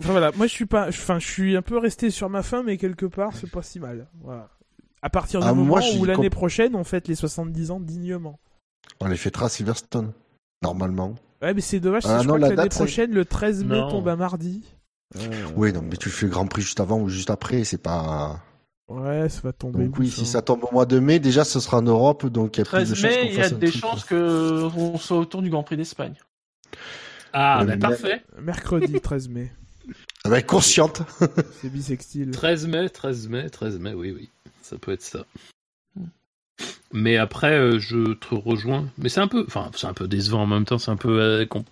[0.00, 2.62] Enfin voilà, moi je suis pas, enfin je suis un peu resté sur ma faim,
[2.64, 4.06] mais quelque part c'est pas si mal.
[4.20, 4.50] Voilà.
[5.02, 7.80] À partir du Ah, moment moi, où l'année comp- prochaine on fête les 70 ans
[7.80, 8.38] dignement.
[9.00, 10.12] On les fêtera à Silverstone,
[10.62, 11.14] normalement.
[11.42, 13.76] Ouais, mais c'est dommage, Ah je non, crois la que l'année prochaine, le 13 mai
[13.78, 13.90] Non.
[13.90, 14.64] tombe à mardi.
[15.16, 15.20] Euh,
[15.54, 18.40] Oui, non, mais tu fais le Grand Prix juste avant ou juste après, c'est pas...
[18.88, 19.84] Ouais, ça va tomber.
[19.86, 20.24] Donc oui, si hein.
[20.24, 22.64] ça tombe au mois de mai, déjà, ce sera en Europe, donc il y a
[22.64, 23.80] plus 13 de chances mai, qu'on il y a des truc.
[23.80, 26.14] chances que on soit autour du Grand Prix d'Espagne.
[27.32, 28.22] Ah, bah mais- parfait.
[28.40, 29.52] Mercredi 13 mai.
[30.22, 31.02] Ça va être consciente.
[31.60, 32.30] C'est bisextile.
[32.30, 34.30] 13 mai, 13 mai, 13 mai, oui, oui.
[34.62, 35.24] Ça peut être ça.
[36.92, 38.88] Mais après, euh, je te rejoins.
[38.98, 40.78] Mais c'est un peu, enfin, c'est un peu décevant en même temps.
[40.78, 41.64] C'est un peu, euh, com-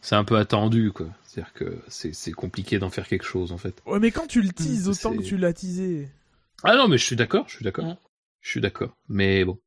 [0.00, 1.06] c'est un peu attendu, quoi.
[1.24, 3.80] C'est-à-dire que c'est c'est compliqué d'en faire quelque chose, en fait.
[3.86, 6.08] Ouais, mais quand tu le teases autant que c'est- tu l'as teasé.
[6.64, 7.96] Ah non, mais je suis d'accord, je suis d'accord,
[8.40, 8.90] je suis d'accord.
[9.08, 9.58] Mais bon.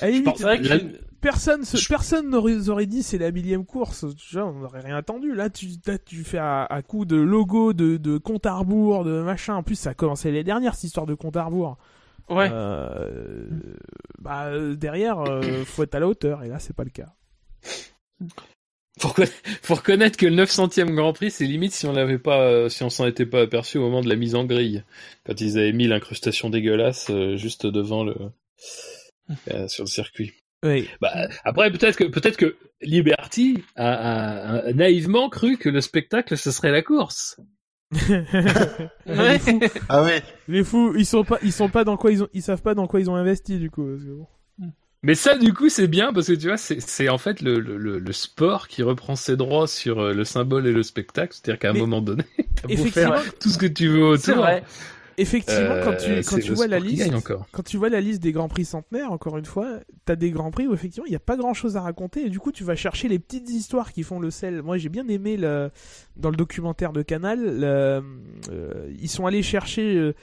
[0.00, 0.78] À la limite, pense- C'est vrai que Là-
[1.20, 4.06] personne, se- Je- personne n'aurait aurait dit c'est la millième course.
[4.30, 5.34] Genre, on n'aurait rien attendu.
[5.34, 9.04] Là, tu, là, tu fais à, à coup de logo, de, de compte à rebours,
[9.04, 9.54] de machin.
[9.56, 11.76] En plus, ça a commencé les dernières, cette histoire de compte à rebours.
[12.30, 12.48] Ouais.
[12.52, 13.46] Euh,
[14.18, 16.42] bah, euh, derrière, euh, faut être à la hauteur.
[16.44, 17.12] Et là, c'est pas le cas.
[19.00, 19.30] Faut, reconna-
[19.62, 22.82] faut reconnaître que le 900e Grand Prix, c'est limite si on l'avait pas, euh, si
[22.82, 24.82] on s'en était pas aperçu au moment de la mise en grille,
[25.24, 28.16] quand ils avaient mis l'incrustation dégueulasse juste devant le
[29.52, 30.32] euh, sur le circuit.
[30.64, 30.88] Oui.
[31.00, 31.12] Bah,
[31.44, 36.50] après, peut-être que peut-être que Liberty a, a- a naïvement cru que le spectacle ce
[36.50, 37.38] serait la course.
[39.06, 40.22] Les, fous, Ah ouais.
[40.48, 42.74] les fous, ils sont pas, ils sont pas dans quoi ils ont, ils savent pas
[42.74, 43.84] dans quoi ils ont investi du coup.
[43.86, 44.26] parce que bon.
[45.04, 47.60] Mais ça, du coup, c'est bien parce que tu vois, c'est c'est en fait le,
[47.60, 51.32] le, le- le sport qui reprend ses droits sur euh, le symbole et le spectacle.
[51.34, 52.24] C'est-à-dire qu'à un moment donné,
[52.60, 54.24] t'as beau faire tout ce que tu veux autour.
[54.24, 54.64] C'est vrai.
[55.18, 57.46] Effectivement, quand tu, euh, quand tu vois la liste, encore.
[57.52, 60.50] quand tu vois la liste des grands prix centenaires, encore une fois, t'as des grands
[60.50, 62.64] prix où effectivement il n'y a pas grand chose à raconter et du coup tu
[62.64, 64.62] vas chercher les petites histoires qui font le sel.
[64.62, 65.70] Moi j'ai bien aimé le,
[66.16, 68.02] dans le documentaire de Canal, le-
[68.50, 70.14] euh, ils sont allés chercher euh,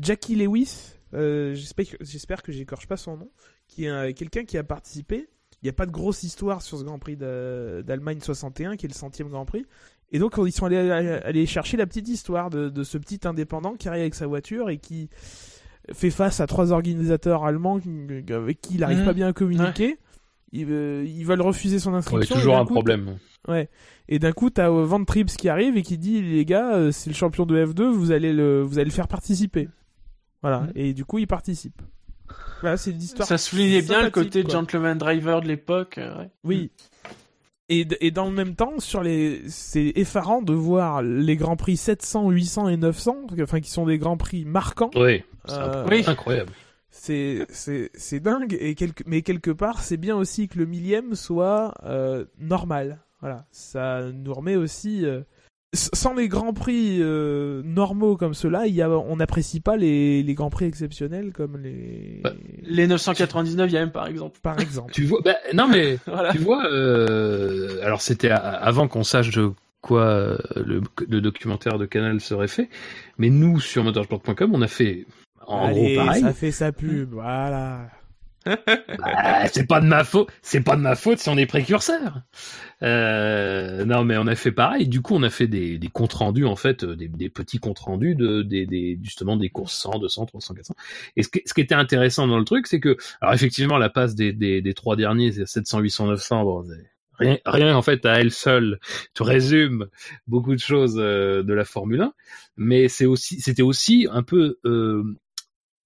[0.00, 1.54] Jackie Lewis, euh,
[2.00, 3.30] j'espère que, j'écorche pas son nom,
[3.66, 5.28] qui est un- quelqu'un qui a participé.
[5.60, 8.88] Il n'y a pas de grosse histoire sur ce Grand Prix d'Allemagne 61, qui est
[8.88, 9.66] le centième Grand Prix.
[10.10, 13.74] Et donc, ils sont allés, aller chercher la petite histoire de, de ce petit indépendant
[13.74, 15.10] qui arrive avec sa voiture et qui
[15.92, 17.78] fait face à trois organisateurs allemands
[18.30, 19.04] avec qui il n'arrive Mhm.
[19.04, 19.98] pas bien à communiquer.
[20.52, 22.36] Ils, euh, ils veulent refuser son Ouais, inscription.
[22.36, 23.18] toujours et d'un un coup, problème.
[24.08, 26.90] Et d'un coup, t'as euh, Van Trips qui arrive et qui dit les gars, euh,
[26.90, 29.68] c'est le champion de F2, vous allez le, vous allez le faire participer.
[30.40, 30.60] Voilà.
[30.60, 30.72] Mhm.
[30.74, 31.80] Et du coup, il participe.
[32.62, 33.28] Voilà, c'est une histoire.
[33.28, 34.52] Ça soulignait bien le côté quoi.
[34.52, 35.98] gentleman driver de l'époque.
[35.98, 36.30] euh, ouais.
[36.44, 36.70] Oui.
[37.70, 41.76] Et, et dans le même temps, sur les, c'est effarant de voir les grands prix
[41.76, 44.90] 700, 800 et 900, enfin qui sont des grands prix marquants.
[44.96, 46.02] Oui, c'est Euh, Oui.
[46.06, 46.52] incroyable.
[46.90, 51.14] C'est c'est c'est dingue et quelque mais quelque part c'est bien aussi que le millième
[51.14, 53.00] soit euh, normal.
[53.20, 55.20] Voilà, ça nous remet aussi euh,
[55.74, 60.22] sans les grands prix euh, normaux comme ceux-là, il y a on n'apprécie pas les
[60.22, 62.32] les grands prix exceptionnels comme les Bah,
[62.62, 64.38] Les 999e par exemple.
[64.42, 64.92] par exemple.
[64.92, 66.32] Tu vois, bah, non mais Voilà.
[66.32, 69.50] tu vois, euh, alors c'était avant qu'on sache de
[69.82, 72.68] quoi euh, le, le documentaire de Canal serait fait,
[73.18, 75.06] mais nous sur motorsport.com, on a fait
[75.46, 76.22] en Allez, gros pareil.
[76.22, 77.88] ça fait sa pub, voilà.
[78.98, 82.22] Bah, c'est pas de ma faute, c'est pas de ma faute si on est précurseur.
[82.82, 84.88] Euh, non, mais on a fait pareil.
[84.88, 87.58] Du coup, on a fait des, des comptes rendus en fait, euh, des, des petits
[87.58, 90.74] comptes rendus de des, des justement des courses 100, 200, 300, 400.
[91.16, 93.90] Et ce qui, ce qui était intéressant dans le truc, c'est que alors effectivement la
[93.90, 96.44] passe des, des, trois derniers, c'est 700, 800, 900.
[96.44, 96.64] Bon,
[97.18, 98.78] rien, rien en fait à elle seule,
[99.14, 99.86] tu résumes
[100.26, 102.12] beaucoup de choses euh, de la Formule 1,
[102.56, 105.02] mais c'est aussi, c'était aussi un peu, euh,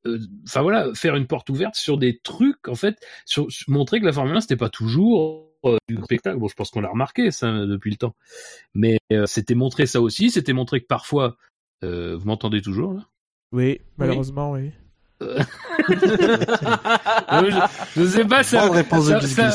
[0.07, 4.01] euh, enfin voilà, faire une porte ouverte sur des trucs en fait, sur, sur- montrer
[4.01, 6.39] que la Formule 1 c'était pas toujours euh, du spectacle.
[6.39, 8.15] Bon, je pense qu'on l'a remarqué ça depuis le temps,
[8.74, 11.37] mais euh, c'était montrer ça aussi, c'était montrer que parfois,
[11.85, 13.07] euh, vous m'entendez toujours là?
[13.53, 14.70] Oui, malheureusement, oui.
[15.23, 15.45] Je,
[17.97, 19.51] je sais pas, ça, Bonne réponse de ça,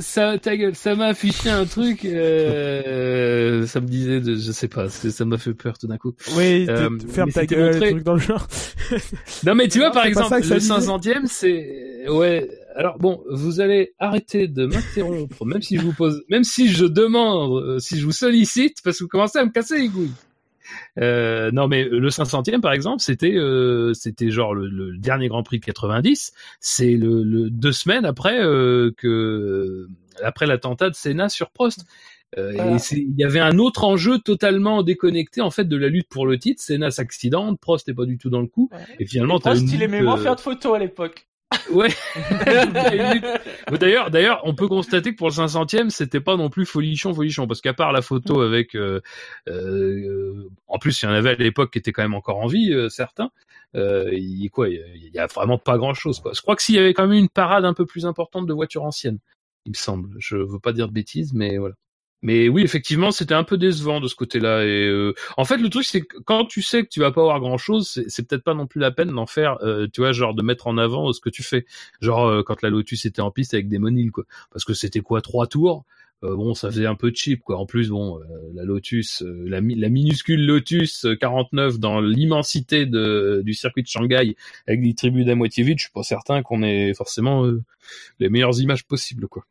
[0.00, 4.68] ça, ta gueule, ça m'a affiché un truc, euh, ça me disait, de, je sais
[4.68, 6.14] pas, ça m'a fait peur tout d'un coup.
[6.36, 8.46] Oui, Euh, ferme mais ta gueule, montré- des trucs dans le genre.
[9.44, 10.58] Non mais tu vois Non, par exemple le disait.
[10.58, 16.22] 500e c'est ouais alors bon vous allez arrêter de m'interrompre même si je vous pose
[16.28, 19.50] même si je demande euh, si je vous sollicite parce que vous commencez à me
[19.50, 20.12] casser les couilles.
[20.98, 25.42] Euh, non mais le 500e par exemple c'était euh, c'était genre le, le dernier Grand
[25.42, 29.86] Prix de 90 c'est le, le deux semaines après euh, que
[30.22, 31.84] après l'attentat de Senna sur Prost.
[32.38, 32.74] Euh, Voilà.
[32.74, 36.08] Et c'est- il y avait un autre enjeu totalement déconnecté en fait de la lutte
[36.08, 36.60] pour le titre.
[36.62, 38.68] Senna s'accidente, Prost n'est pas du tout dans le coup.
[38.98, 41.28] Et finalement, Prost, une il aimait moins euh, faire de photos à l'époque.
[41.72, 41.88] Ouais.
[43.80, 47.46] D'ailleurs, d'ailleurs, on peut constater que pour le 500e, c'était pas non plus folichon, folichon,
[47.46, 49.00] parce qu'à part la photo avec, euh,
[49.48, 52.46] euh, en plus, il y en avait à l'époque qui étaient quand même encore en
[52.46, 53.30] vie, euh, certains.
[53.74, 56.20] Euh, il, quoi, il y a- il y a vraiment pas grand chose.
[56.20, 56.32] Quoi.
[56.34, 58.52] Je crois que s'il y avait quand même une parade un peu plus importante de
[58.52, 59.18] voitures anciennes,
[59.64, 60.10] il me semble.
[60.18, 61.74] Je veux pas dire de bêtises, mais voilà.
[62.22, 64.64] Mais oui, effectivement, c'était un peu décevant de ce côté-là.
[64.64, 67.20] Et euh, en fait, le truc, c'est que quand tu sais que tu vas pas
[67.20, 70.34] avoir grand-chose, c'est, peut-être pas non plus la peine d'en faire, euh, tu vois, genre
[70.34, 71.66] de mettre en avant ce que tu fais.
[72.00, 74.24] Genre euh, quand la Lotus était en piste avec des Monil, quoi.
[74.50, 75.84] Parce que c'était quoi, trois tours?
[76.24, 77.58] Euh, Bon, ça faisait un peu cheap, quoi.
[77.58, 78.24] En plus, bon, euh,
[78.54, 83.88] la Lotus, euh, la, mi- la minuscule Lotus euh, 49 dans l'immensité du circuit de
[83.88, 84.34] Shanghai
[84.66, 87.62] avec des tribunes à moitié vides, je suis pas certain qu'on ait forcément euh,
[88.20, 89.44] les meilleures images possibles, quoi.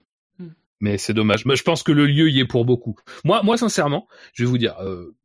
[0.81, 1.45] Mais c'est dommage.
[1.45, 2.95] Mais je pense que le lieu y est pour beaucoup.
[3.23, 5.15] Moi, moi, sincèrement, je vais vous dire, euh,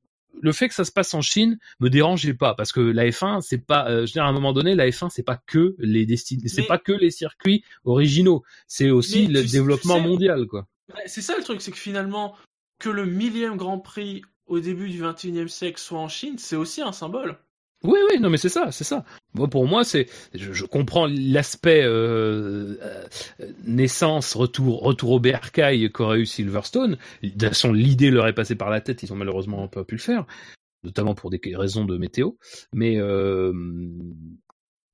[0.43, 3.41] le fait que ça se passe en Chine me dérangeait pas parce que la F1,
[3.41, 5.75] c'est pas, euh, je veux dire, à un moment donné, la F1, c'est pas que
[5.79, 10.47] les c'est pas que les circuits originaux, c'est aussi le sais- développement tu sais- mondial,
[10.47, 10.67] quoi.
[10.95, 12.37] Ouais, C'est ça le truc, c'est que finalement,
[12.79, 16.81] que le millième Grand Prix au début du 21e siècle soit en Chine, c'est aussi
[16.81, 17.37] un symbole.
[17.83, 19.05] Oui, oui, non, mais c'est ça, c'est ça.
[19.33, 23.07] Moi, pour moi, c'est, je, comprends l'aspect euh, euh,
[23.65, 26.99] naissance, retour, retour au bercail qu'aurait eu Silverstone.
[27.23, 29.95] De toute façon, l'idée leur est passée par la tête, ils ont malheureusement pas pu
[29.95, 30.27] le faire,
[30.85, 32.33] notamment pour des raisons de météo.
[32.75, 33.53] Mais euh,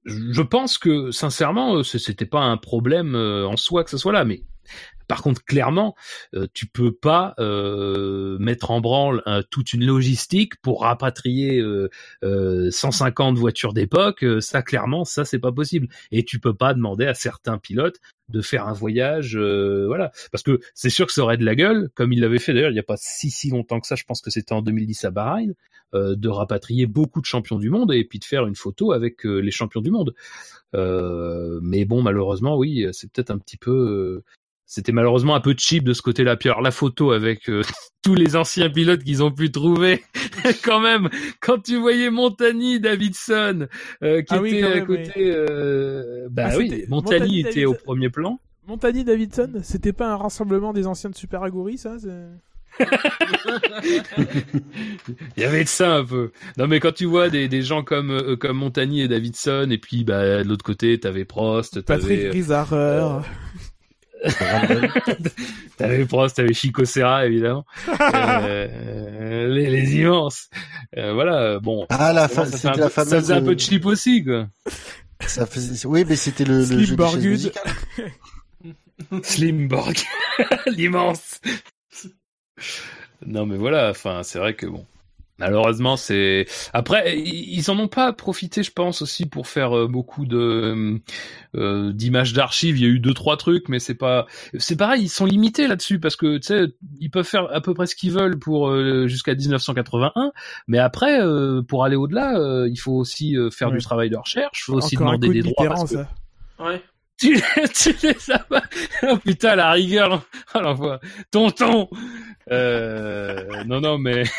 [0.05, 4.25] je pense que, sincèrement, euh, c'était pas un problème en soi que ce soit là,
[4.25, 4.45] mais
[5.09, 5.95] par contre, clairement,
[6.35, 11.89] euh, tu peux pas euh, mettre en branle euh, toute une logistique pour rapatrier euh,
[12.25, 14.25] euh, 150 voitures d'époque.
[14.41, 15.89] ça, clairement, ça c'est pas possible.
[16.11, 20.59] Et tu peux pas demander à certains pilotes de faire un voyage, voilà, parce que
[20.75, 22.81] c'est sûr que ça aurait de la gueule, comme il l'avait fait d'ailleurs il y
[22.81, 23.95] a pas si si longtemps que ça.
[23.95, 25.55] Je pense que c'était en 2010 à Bahreïn,
[25.95, 29.51] de rapatrier beaucoup de champions du monde et puis de faire une photo avec les
[29.53, 30.13] champions du monde.
[30.75, 34.25] Mais bon, malheureusement, oui, c'est peut-être un petit peu.
[34.67, 36.37] C'était malheureusement un peu cheap de ce côté-là.
[36.37, 37.63] Puis alors la photo avec euh,
[38.03, 40.03] tous les anciens pilotes qu'ils ont pu trouver,
[40.65, 41.09] quand même,
[41.41, 43.69] quand tu voyais Montagny, Davidson,
[44.03, 47.75] euh, qui Ah était à même, côté, euh, bah Ah, oui, Montagny, Montagny, était au
[47.75, 48.41] premier plan.
[48.67, 51.97] Montagny Davidson, c'était pas un rassemblement des anciens de Super Aguri, ça
[55.37, 56.33] Il y avait de ça un peu.
[56.59, 59.79] Non mais quand tu vois des, des gens comme euh, comme Montagny et Davidson, et
[59.79, 63.23] puis bah de l'autre côté t'avais Prost, Patrick t'avais Grisarer.
[65.77, 67.65] T'avais Prost, t'avais Chico Serra évidemment,
[68.01, 70.49] Euh, les, les immenses.
[70.97, 71.87] Euh, voilà, bon.
[71.91, 74.25] Ah, la fa- ça un la peu- Ça fameuse, faisait un peu euh, cheap aussi
[74.25, 74.49] quoi.
[75.27, 75.87] Ça faisait...
[75.87, 77.53] Oui, mais c'était le, le Slim jeu des chaises Borgud.
[79.23, 79.97] Slimborg,
[80.67, 81.41] l'immense.
[83.25, 84.85] Non mais voilà, enfin c'est vrai que bon.
[85.39, 90.25] Malheureusement, c'est après ils en ont pas profité, je pense aussi pour faire euh, beaucoup
[90.25, 90.99] de
[91.55, 92.79] euh, d'images d'archives.
[92.79, 94.27] Il y a eu deux trois trucs, mais c'est pas
[94.59, 95.03] c'est pareil.
[95.03, 96.67] Ils sont limités là-dessus parce que tu sais
[97.01, 100.33] ils peuvent faire à peu près ce qu'ils veulent pour euh, jusqu'à 1981,
[100.69, 103.77] mais après euh, pour aller au-delà, euh, il faut aussi euh, faire Ouais.
[103.77, 105.83] du travail de recherche, il faut aussi Encore un demander coup de des droits parce
[105.91, 106.09] que ça.
[106.61, 106.83] Ouais.
[107.21, 107.39] tu,
[107.75, 108.63] tu les as pas.
[109.03, 110.23] Oh putain, la rigueur.
[110.55, 111.01] Oh l'enfoi.
[111.31, 111.89] Tonton.
[112.51, 114.23] Euh, non, non, mais.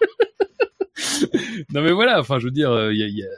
[1.74, 2.20] non, mais voilà.
[2.20, 3.28] Enfin, je veux dire, euh, il y a- il y a-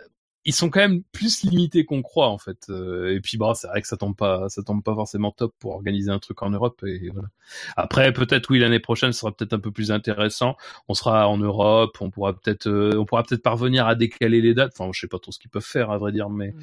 [0.45, 2.67] ils sont quand même plus limités qu'on croit en fait.
[2.69, 5.55] Euh, et puis, bah, c'est vrai que ça tombe pas, ça tombe pas forcément top
[5.61, 6.83] pour organiser un truc en Europe.
[6.85, 7.29] Et voilà.
[7.77, 10.57] Après, peut-être oui, l'année prochaine sera peut-être un peu plus intéressant.
[10.89, 11.97] On sera en Europe.
[12.01, 14.73] On pourra peut-être, euh, on pourra peut-être parvenir à décaler les dates.
[14.77, 16.55] Enfin, je sais pas trop ce qu'ils peuvent faire à vrai dire, mais.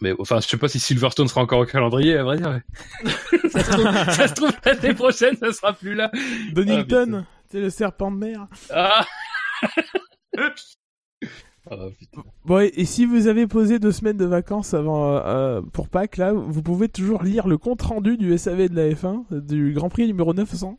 [0.00, 2.60] Mais enfin, je sais pas si Silverstone sera encore au calendrier, à vrai dire.
[3.52, 6.10] ça, se trouve, ça se trouve, l'année prochaine, ça sera plus là.
[6.52, 7.24] Donington,
[7.54, 8.48] c'est le serpent de mer.
[8.70, 9.06] Ah
[11.70, 11.76] Ah.
[12.44, 16.18] Bon, et, si vous avez posé deux semaines de vacances avant euh, euh, pour Pâques,
[16.18, 19.72] là, vous pouvez toujours lire le compte rendu du SAV de la F1 euh, du
[19.72, 20.78] Grand Prix numéro 900.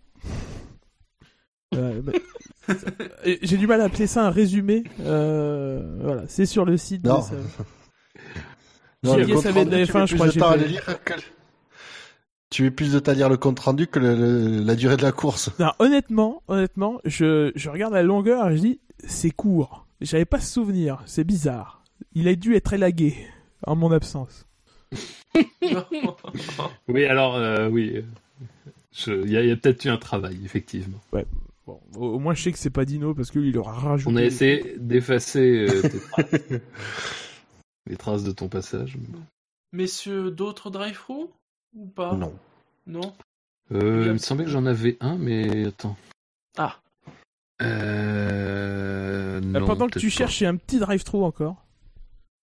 [1.73, 2.11] Euh, bah,
[3.41, 4.84] J'ai du mal à appeler ça un résumé.
[4.99, 7.03] Euh, voilà, c'est sur le site.
[7.06, 7.19] Non.
[7.22, 7.41] du SAV.
[9.02, 10.53] Non, le de la rendu, tu F1, mets je crois de que j'ai temps à
[10.53, 11.14] fait- le lire que-
[12.51, 14.97] Tu mets plus de temps à lire le compte rendu que le- le- la durée
[14.97, 15.49] de la course.
[15.59, 19.88] Non, honnêtement, honnêtement, je, je regarde la longueur et je dis c'est court.
[20.01, 21.84] J'avais pas ce souvenir, c'est bizarre.
[22.13, 23.15] Il a dû être élagué
[23.65, 24.45] en mon absence.
[26.88, 28.01] Oui, alors, euh, oui.
[29.07, 30.99] Il y a, peut-être eu un travail, effectivement.
[31.67, 34.11] Bon, au, au moins je sais que c'est pas Dino parce qu'il aura rajouté.
[34.13, 35.81] On a essayé d'effacer euh,
[36.11, 36.61] traces.
[37.88, 38.97] les traces de ton passage.
[39.73, 41.30] Messieurs, d'autres drive-through?
[41.76, 42.34] Ou pas Non.
[42.88, 43.14] Non
[43.72, 45.95] Euh, il me semblait que j'en avais un, mais attends.
[46.57, 46.76] Ah.
[47.61, 49.38] Euh...
[49.38, 50.11] Euh, non, pendant que tu pas.
[50.14, 51.65] cherches, j'ai un petit drive-through encore.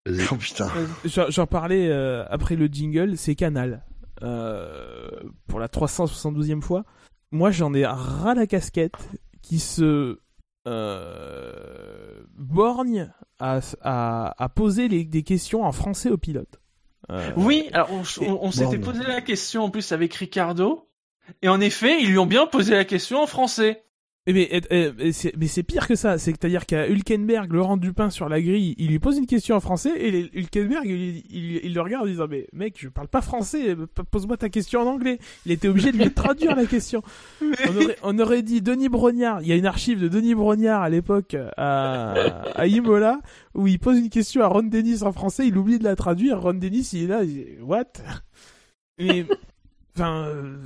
[0.06, 0.26] Vas-y.
[0.32, 0.70] Oh putain.
[1.06, 3.84] J'en j'en parlais euh, après le jingle, c'est Canal.
[4.24, 5.10] Euh,
[5.48, 6.84] pour la 372e fois.
[7.32, 8.98] Moi, j'en ai ras la casquette
[9.42, 10.20] qui se
[10.68, 16.59] euh, borgne à, à, à poser les- des questions en français aux pilotes.
[17.12, 20.88] Euh, Oui, alors on, on- on s'était posé la question en plus avec Ricardo.
[21.42, 23.84] Et en effet, ils lui ont bien posé la question en français.
[24.30, 26.20] Eh, Mais, eh, eh, mais c'est pire que ça.
[26.20, 29.90] C'est-à-dire qu'à Hülkenberg, Laurent Dupin sur la grille, il lui pose une question en français
[29.98, 33.22] et les- Hülkenberg, il, il- il le regarde en disant Mais mec, je parle pas
[33.22, 35.18] français, p- pose-moi ta question en anglais.
[35.48, 37.02] Il était obligé de lui traduire la question.
[37.42, 39.42] On aurait, on aurait dit Denis Brognard.
[39.42, 42.12] Il y a une archive de Denis Brognard à l'époque à,
[42.56, 43.22] à Imola
[43.56, 46.40] où il pose une question à Ron Dennis en français, il oublie de la traduire.
[46.42, 47.94] Ron Dennis, il est là, il dit, What?
[49.00, 49.26] Mais,
[49.96, 50.58] enfin, euh,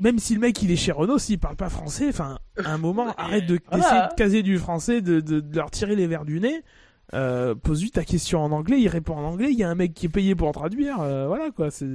[0.00, 2.78] même si le mec il est chez Renault, s'il parle pas français, enfin, à un
[2.78, 3.82] moment, arrête de Voilà.
[3.84, 6.62] d'essayer de caser du français, de, de, de leur tirer les verres du nez.
[7.12, 9.92] Euh, Pose-lui ta question en anglais, il répond en anglais, il y a un mec
[9.94, 11.70] qui est payé pour traduire, euh, voilà quoi.
[11.70, 11.86] C'est,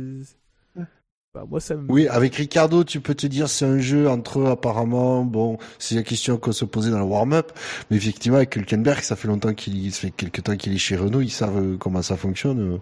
[1.33, 1.91] bah, moi ça me.
[1.91, 5.23] Oui, avec Ricardo, tu peux te dire c'est un jeu entre eux apparemment.
[5.25, 7.51] Bon, c'est la question qu'on se posait dans le warm-up,
[7.91, 10.95] mais effectivement avec Hülkenberg, ça fait longtemps qu'il, ça fait quelques temps qu'il est chez
[10.95, 12.79] Renault, ils savent euh, comment ça fonctionne.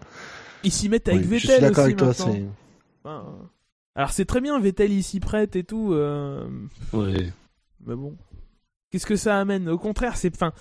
[0.64, 2.07] Ils s'y mettent avec Oui, je Vettel suis d'accord aussi avec toi.
[2.07, 2.34] maintenant.
[2.34, 2.45] C'est
[3.03, 3.26] Enfin,
[3.97, 5.91] alors c'est très bien, Vettel il s'y prête et tout.
[5.91, 6.47] euh,
[6.93, 7.33] Ouais.
[7.85, 8.15] Mais bon.
[8.91, 9.67] Qu'est-ce que ça amène?
[9.67, 10.33] Au contraire, c'est.
[10.33, 10.53] Enfin,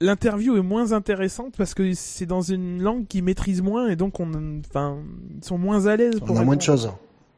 [0.00, 4.20] l'interview est moins intéressante parce que c'est dans une langue qu'ils maîtrisent moins et donc
[4.20, 4.60] on.
[4.60, 5.02] Enfin,
[5.36, 6.36] ils sont moins à l'aise pour.
[6.36, 6.86] on a moins de choses.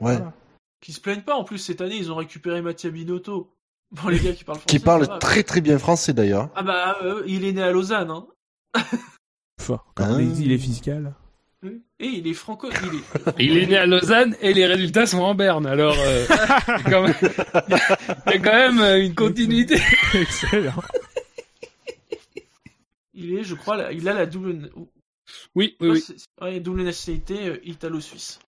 [0.00, 0.16] Ouais.
[0.16, 0.34] Voilà.
[0.82, 3.50] Qui se plaignent pas, en plus cette année ils ont récupéré Mattia Binotto.
[3.92, 4.76] Bon, les gars qui parlent français.
[4.76, 6.48] Qui parle très très bien français d'ailleurs.
[6.54, 8.26] Ah bah, euh, il est né à Lausanne, hein.
[9.60, 11.14] Enfin, quand Hein l'exil est fiscal.
[11.62, 12.70] Et il est franco.
[12.70, 13.38] Il est...
[13.44, 15.66] Il est né à Lausanne et les résultats sont en berne.
[15.66, 17.14] Alors, euh, il y a quand même-
[18.26, 19.76] il y a quand même euh, une continuité.
[20.14, 20.82] Excellent.
[23.14, 24.70] Il est, je crois, là, il a la double.
[25.54, 26.00] Oui, oui, oui.
[26.00, 28.38] C'est- Ouais, double nationalité euh, italo-suisse.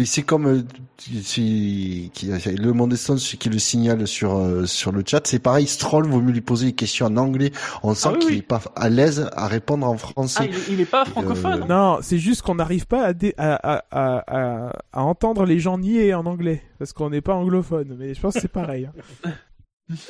[0.00, 0.62] Et c'est comme euh,
[0.98, 5.66] si- qui, le monde qui le signale sur euh, sur le chat, c'est pareil.
[5.66, 7.52] Stroll vaut mieux lui poser des questions en anglais.
[7.82, 8.38] On sent Ah oui, qu'il oui.
[8.38, 10.46] est pas à l'aise à répondre en Ah, français.
[10.48, 11.64] il est, il est pas francophone.
[11.64, 15.44] Euh, Non, c'est juste qu'on n'arrive pas à, dé- à, à, à, à, à entendre
[15.44, 17.94] les gens nier en anglais parce qu'on n'est pas anglophone.
[17.98, 18.88] Mais je pense que c'est pareil.
[18.88, 19.32] hein.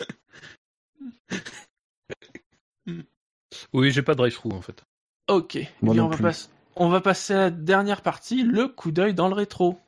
[3.72, 4.84] Oui, j'ai pas de drive-through en fait.
[5.28, 5.56] Ok.
[5.56, 6.48] Eh Moi bien, on, va plus.
[6.80, 9.78] On va passer à la dernière partie, le coup d'œil dans le rétro.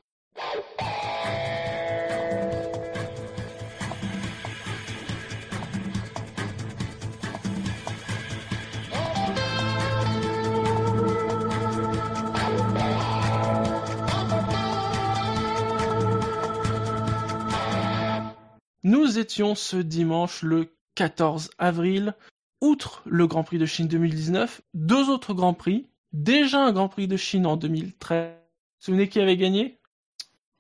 [18.84, 22.14] Nous étions ce dimanche le 14 avril.
[22.60, 25.86] Outre le Grand Prix de Chine 2019, deux autres Grands Prix.
[26.12, 28.28] Déjà un Grand Prix de Chine en 2013.
[28.28, 29.78] Vous vous souvenez qui avait gagné?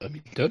[0.00, 0.50] Hamilton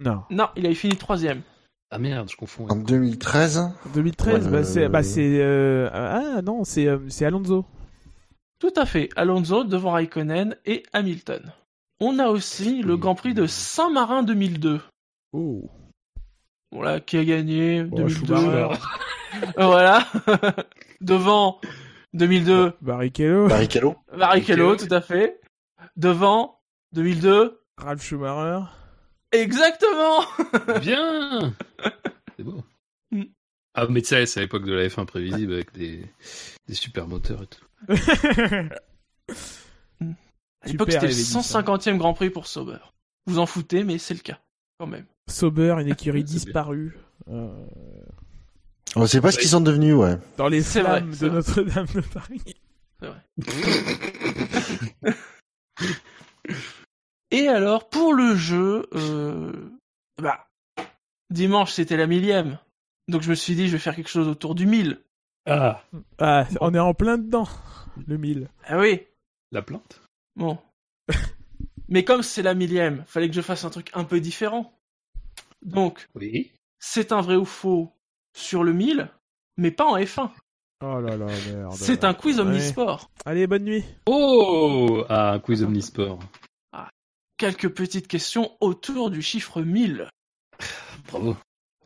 [0.00, 0.22] Non.
[0.30, 1.42] Non, il avait fini troisième.
[1.90, 2.66] Ah merde, je confonds.
[2.68, 6.98] En 2013, En 2013, Ouais, bah, euh, c'est bah, c'est, euh, ah non, c'est euh,
[7.08, 7.66] c'est Alonso.
[8.58, 9.10] Tout à fait.
[9.16, 11.52] Alonso devant Raikkonen et Hamilton.
[12.00, 14.80] On a aussi le Grand Prix de Saint-Marin 2002.
[15.32, 15.70] Oh.
[16.70, 18.36] Voilà, qui a gagné Oh, 2002.
[18.36, 18.68] Schumacher.
[19.56, 20.06] voilà.
[21.02, 21.60] devant
[22.14, 23.96] 2002, Barrichello, Barrichello.
[24.16, 25.40] Barrichello, tout à fait.
[25.96, 26.60] Devant
[26.92, 27.58] 2002.
[27.78, 28.64] Ralph Schumacher.
[29.32, 30.20] Exactement
[30.80, 31.54] Bien
[32.36, 32.62] C'est beau.
[33.10, 33.22] Mm.
[33.74, 36.04] Ah, mais tu sais, c'est à l'époque de la F1 prévisible avec des,
[36.68, 37.64] des super moteurs et tout.
[40.64, 41.60] À l'époque, c'était le il avait dit ça.
[41.60, 42.78] 150e Grand Prix pour Sauber.
[43.26, 44.38] Vous en foutez, mais c'est le cas,
[44.78, 45.06] quand même.
[45.28, 46.96] Sauber, une écurie disparue.
[47.28, 47.52] euh,
[48.96, 50.18] On sait pas ce qu'ils sont devenus, ouais.
[50.36, 51.36] dans les C'est vrai, flammes c'est de vrai.
[51.38, 52.42] Notre-Dame de Paris.
[57.30, 59.52] Et alors, pour le jeu, euh,
[60.20, 60.46] bah,
[61.30, 62.58] dimanche, c'était la millième.
[63.08, 65.00] Donc je me suis dit, je vais faire quelque chose autour du 1000.
[65.46, 65.82] Ah,
[66.18, 67.48] Ah, on est en plein dedans,
[68.06, 68.48] le 1000.
[68.66, 69.00] Ah oui,
[69.50, 70.02] la plante?
[70.36, 70.58] bon.
[71.88, 74.72] Mais comme c'est la millième, fallait que je fasse un truc un peu différent.
[75.62, 76.52] Donc, Oui.
[76.78, 77.92] c'est un vrai ou faux?
[78.34, 79.10] Sur le 1000,
[79.56, 80.30] mais pas en F1.
[80.84, 81.72] Oh là là, merde.
[81.74, 82.42] C'est un quiz Ouais.
[82.42, 83.10] omnisport.
[83.24, 83.84] Allez, bonne nuit.
[84.06, 86.18] Oh Ah, un quiz omnisport.
[87.38, 90.08] Quelques petites questions autour du chiffre 1000.
[91.08, 91.36] Bravo.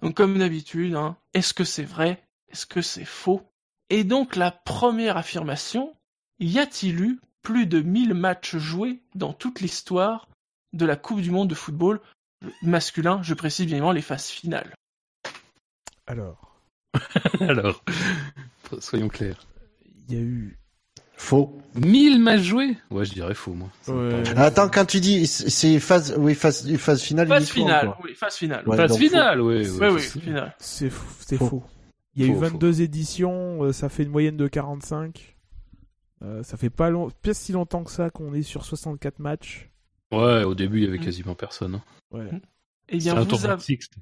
[0.03, 2.23] Donc comme d'habitude, hein, est-ce que c'est vrai?
[2.53, 3.43] Est-ce que c'est faux?
[3.89, 5.95] Et donc la première affirmation,
[6.41, 10.29] y a-t-il eu plus de 1000 matchs joués dans toute l'histoire
[10.75, 12.01] de la Coupe du Monde de football?
[12.63, 14.75] Masculin Je précise bien évidemment les phases finales.
[16.07, 16.61] Alors,
[17.41, 17.85] Alors,
[18.81, 19.47] soyons clairs.
[20.09, 20.59] il y a eu...
[21.19, 21.59] Faux.
[21.75, 22.77] 1000 matchs joués?
[22.91, 23.69] Ouais, je dirais faux, moi.
[23.89, 24.23] Ouais.
[24.23, 27.99] paraît- Attends, quand tu dis, c'est phase, oui, phase, phase finale Phase finale, quoi.
[28.05, 28.69] oui, phase finale.
[28.69, 29.67] Ouais, Phase finale, oui.
[29.81, 30.55] Oui, oui, finale.
[30.59, 31.47] C'est fou- c'est Faux.
[31.49, 31.65] faux.
[32.15, 32.51] Il y a Faux, eu faux.
[32.53, 35.37] 22 éditions, euh, ça fait une moyenne de 45.
[36.23, 37.11] Euh, ça fait pas, long...
[37.23, 39.71] pas si longtemps que ça qu'on est sur 64 matchs.
[40.13, 41.77] Ouais, au début, il y avait quasiment personne.
[41.77, 41.83] hein.
[42.11, 42.29] Ouais.
[42.91, 43.95] Eh C'est bien, un vous, Sixte.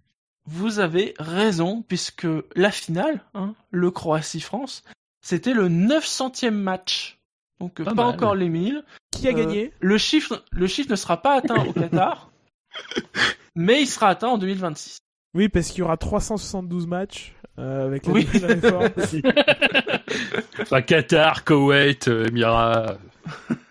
[0.47, 4.85] Vous avez raison, puisque la finale, hein, le Croatie-France,
[5.23, 7.19] c'était le 900e match.
[7.61, 8.85] Donc Pas encore les 1000.
[9.13, 9.73] Qui a Euh, gagné?
[9.81, 12.31] Le chiffre, le chiffre ne sera pas atteint au Qatar,
[13.55, 14.99] mais il sera atteint en 2026.
[15.35, 18.27] Oui, parce qu'il y aura 372 matchs euh, avec la Oui.
[18.35, 18.89] nouvelle réforme.
[20.61, 22.97] Enfin, Qatar, Koweït, euh, Émirats.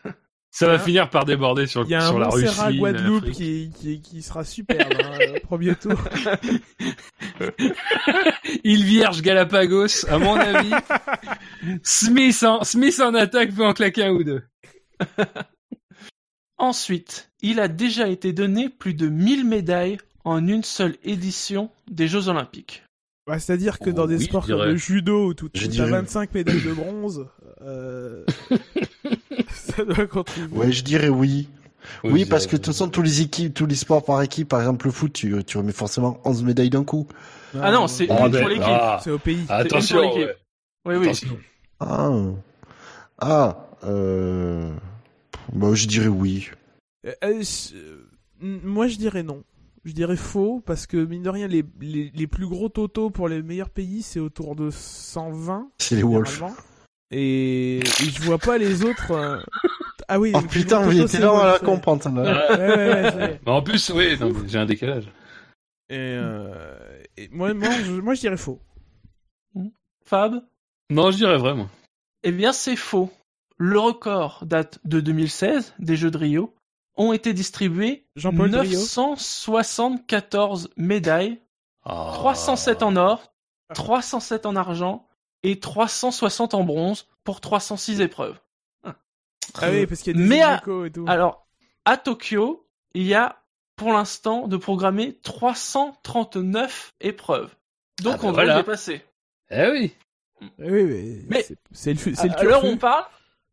[0.55, 2.77] Ça va Hein finir par déborder sur, Il y a un sur la Montserrat Russie.
[2.77, 5.99] Guadeloupe qui, qui, qui sera superbe, hein, premier tour.
[8.63, 10.69] Île Vierge Galapagos, à mon avis.
[11.83, 14.43] Smith en, Smith en attaque peut en claquer un ou deux.
[16.59, 22.07] Ensuite, il a déjà été donné plus de 1000 médailles en une seule édition des
[22.07, 22.83] Jeux Olympiques.
[23.25, 25.89] Bah, C'est-à-dire que dans des oui, sports comme le judo où tu as dirais.
[25.89, 27.25] 25 médailles de bronze,
[27.61, 28.25] euh,
[29.53, 30.57] ça doit contribuer.
[30.57, 31.47] Ouais, je dirais oui.
[32.03, 34.59] Oui, parce que de toute façon, tous les équipes, tous les sports par équipe, par
[34.59, 37.07] exemple le foot, tu, tu remets forcément 11 médailles d'un coup.
[37.61, 38.63] Ah non, c'est Ah, une ben, pour l'équipe.
[38.67, 39.45] ah, C'est au pays.
[39.49, 40.35] attention, une pour ouais.
[40.85, 41.03] Oui, oui.
[41.05, 41.37] attention.
[41.79, 42.11] Ah.
[43.19, 44.71] Ah, euh...
[45.53, 46.49] Bah, je dirais oui.
[47.23, 47.43] Euh,
[48.41, 49.43] moi, je dirais non.
[49.85, 53.27] Je dirais faux, parce que mine de rien, les, les, les plus gros totaux pour
[53.27, 55.69] les meilleurs pays, c'est autour de 120.
[55.77, 56.41] C'est les Wolves.
[57.11, 59.11] Et, et je vois pas les autres.
[59.11, 59.39] euh,
[60.07, 62.09] Ah oui, Oh putain, c'est là à la comprendre.
[62.11, 62.57] Ouais.
[62.57, 65.05] Ouais, ouais, Mais en plus, oui, j'ai un décalage.
[65.89, 68.59] Et, euh, et moi, moi, je, moi, je dirais faux.
[70.05, 70.41] Fab
[70.89, 71.67] Non, je dirais vrai, moi.
[72.23, 73.11] Eh bien, c'est faux.
[73.57, 76.53] Le record date de 2016 des Jeux de Rio.
[76.95, 77.33] Ont été
[78.49, 78.77] Drio.
[78.77, 81.41] 974 médailles,
[81.85, 82.11] Ah.
[82.13, 83.33] 307 en or,
[83.73, 85.07] 307 en argent
[85.43, 88.39] et 360 en bronze pour 306 épreuves.
[89.55, 91.05] Ah oui, parce qu'il y a des Mais à- échos et tout.
[91.07, 91.47] Alors,
[91.85, 93.41] à Tokyo, il y a
[93.75, 97.53] pour l'instant de programmer 339 épreuves.
[98.01, 98.53] Donc Ah bah on voilà.
[98.53, 99.01] va le dépasser.
[99.49, 99.95] Eh oui.
[100.59, 102.75] Eh oui, mais, Mais- c'est- le, le À l'heure où turfu.
[102.75, 103.05] on parle,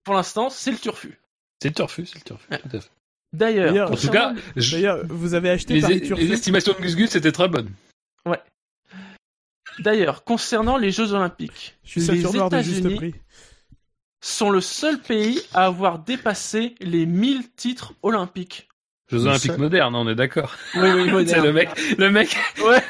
[0.05, 1.21] pour l'instant, c'est le turfu.
[1.63, 2.59] C'est le turfu, c'est le turfu, Ouais.
[2.59, 2.91] tout à fait.
[3.33, 6.83] D'ailleurs, En tout concernant- cas, je- D'ailleurs, vous avez acheté les, Paris les estimations de
[6.83, 7.71] Gus Gus étaient très bonnes.
[9.79, 13.15] d'ailleurs, concernant les Jeux Olympiques, Je suis les États-Unis
[14.23, 18.69] sont le seul pays à avoir dépassé les 1000 titres olympiques.
[19.11, 20.55] Jeux Olympiques seul- modernes, on est d'accord.
[20.75, 22.83] Oui, oui, C'est le mec, le mec, Ouais,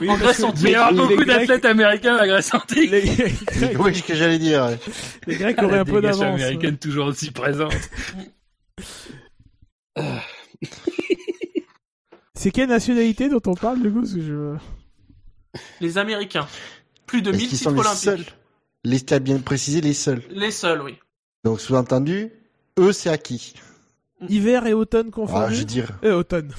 [0.00, 0.62] Oui, En Grèce que antique.
[0.64, 2.90] mais il y aura beaucoup d'athlètes américains à la Grèce antique.
[2.90, 4.64] Les, les Grecs, Oui, ce que j'allais dire.
[4.64, 4.78] ouais.
[5.26, 6.22] les Grecs auraient un peu d'avance.
[6.22, 7.74] américaine toujours aussi présente.
[12.34, 14.54] C'est quelle nationalité dont on parle du coup je...
[15.80, 16.46] les Américains.
[17.06, 17.98] Plus de Est-ce 1000 qu'ils titres olympiques.
[17.98, 18.24] seuls
[18.84, 20.22] Les, t'as bien précisé les seuls.
[20.30, 20.96] Les seuls, oui.
[21.44, 22.30] Donc, sous-entendu,
[22.78, 23.54] eux, c'est acquis.
[24.28, 25.94] Hiver et automne Ah, confondus je dirais.
[26.04, 26.52] Euh, automne.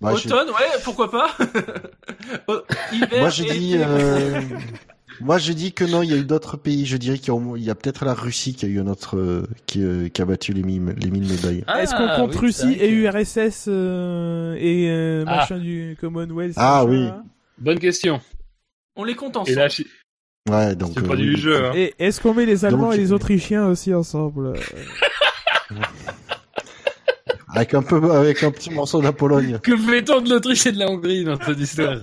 [0.00, 1.30] Moi, je- Automne, ouais, pourquoi pas.
[2.92, 4.40] Hiver Moi, je et dis, euh,
[5.20, 6.86] moi, je dis que non, il y a eu d'autres pays.
[6.86, 9.82] Je dirais qu'il y a, peut-être la Russie qui a eu un autre, euh, qui,
[9.82, 11.64] euh, qui a battu les mille, les mille médailles.
[11.66, 15.36] Ah, Est-ce qu'on compte oui, Russie et que- URSS euh, et euh, Ah.
[15.36, 17.08] machin du Commonwealth Ah, oui.
[17.58, 18.20] Bonne question.
[18.96, 19.58] On les compte Et ensemble.
[19.58, 19.82] là, je-
[20.50, 20.92] Ouais, donc.
[20.94, 21.64] c'est pas du jeu.
[21.66, 21.72] Hein.
[21.74, 24.52] Et est-ce qu'on met les Allemands Donc, et les Autrichiens aussi ensemble
[27.56, 29.58] Avec un peu, avec un petit morceau de la Pologne.
[29.62, 31.98] Que fait-on de l'Autriche et de la Hongrie dans cette histoire?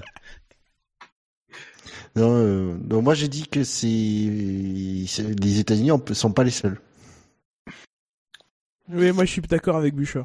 [2.15, 6.79] Non, euh, non, moi j'ai dit que c'est, les États-Unis on- sont pas les seuls.
[8.89, 10.23] Oui, moi je suis d'accord avec Bûcher.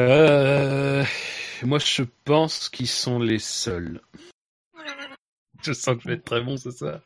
[0.00, 1.04] euh...
[1.62, 4.02] Moi, je pense qu'ils sont les seuls.
[5.62, 7.00] Je sens que je vais être très bon, c'est ça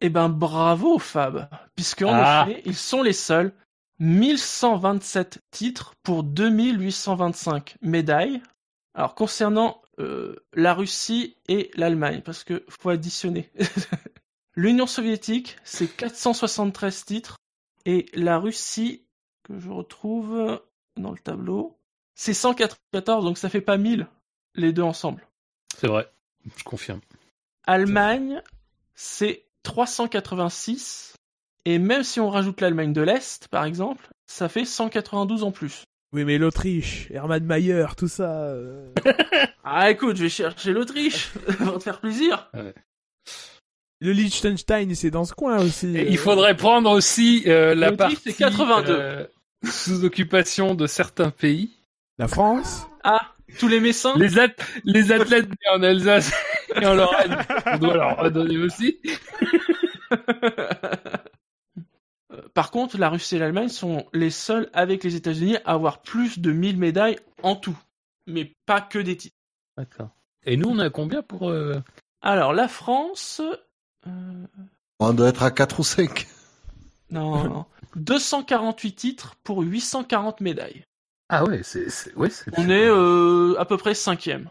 [0.00, 2.46] Eh ben bravo Fab, puisque en Ah.
[2.48, 3.52] effet, ils sont les seuls.
[3.98, 8.40] 1127 titres pour 2825 médailles.
[8.94, 13.50] Alors concernant euh, la Russie et l'Allemagne, parce que faut additionner.
[14.56, 17.36] L'Union soviétique, c'est 473 titres,
[17.86, 19.04] et la Russie,
[19.42, 20.60] que je retrouve
[20.96, 21.76] dans le tableau,
[22.14, 24.06] c'est 194, donc ça fait pas 1000
[24.54, 25.26] les deux ensemble.
[25.76, 26.10] C'est vrai,
[26.56, 27.00] je confirme.
[27.66, 28.42] Allemagne,
[28.94, 31.16] c'est 386.
[31.64, 35.84] Et même si on rajoute l'Allemagne de l'Est, par exemple, ça fait 192 en plus.
[36.14, 38.30] Oui, mais l'Autriche, Hermann Mayer, tout ça.
[38.30, 38.88] euh,
[39.64, 42.48] Ah écoute, je vais chercher l'Autriche, pour te faire plaisir.
[44.00, 45.88] Le Liechtenstein, c'est dans ce coin aussi.
[45.96, 46.06] Et euh.
[46.08, 48.92] il faudrait prendre aussi euh, la L'Autriche, partie c'est 82.
[48.92, 49.26] euh,
[49.64, 51.70] sous occupation de certains pays.
[52.18, 54.54] La France Ah, tous les Messins Les, at-
[54.84, 56.32] les athlètes nés en Alsace
[56.80, 59.00] et en Lorraine, on doit leur redonner aussi.
[62.54, 66.38] Par contre, la Russie et l'Allemagne sont les seuls avec les États-Unis à avoir plus
[66.38, 67.76] de 1000 médailles en tout.
[68.26, 69.36] Mais pas que des titres.
[69.76, 70.10] D'accord.
[70.46, 71.50] Et nous, on a combien pour...
[71.50, 71.82] euh,
[72.22, 73.40] Alors, la France...
[74.06, 74.46] euh,
[75.00, 76.26] On doit être à 4 ou 5.
[77.10, 77.64] Non, non.
[77.96, 80.84] 248 titres pour 840 médailles.
[81.28, 81.86] Ah ouais, c'est...
[82.16, 82.56] Ouais, c'est...
[82.58, 84.48] On est euh, à peu près cinquième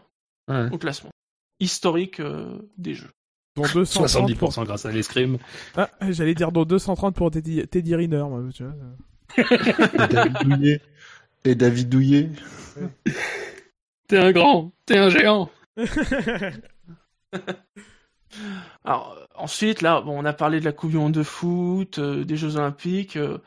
[0.48, 0.68] Ouais.
[0.70, 1.10] au classement.
[1.58, 3.10] Historique euh, des jeux.
[3.56, 4.50] Dont 230 pour...
[4.50, 5.38] 70% grâce à l'escrime.
[5.76, 8.74] Ah, j'allais dire dont 230 pour Teddy, Teddy Riner, moi, tu vois.
[9.36, 10.80] Et David Douillet.
[11.44, 12.30] Et David Douillet.
[14.08, 15.50] T'es un grand, t'es un géant.
[18.84, 22.24] Alors ensuite, là, bon, on a parlé de la Coupe du Monde de foot, euh,
[22.24, 23.16] des Jeux Olympiques.
[23.16, 23.38] euh,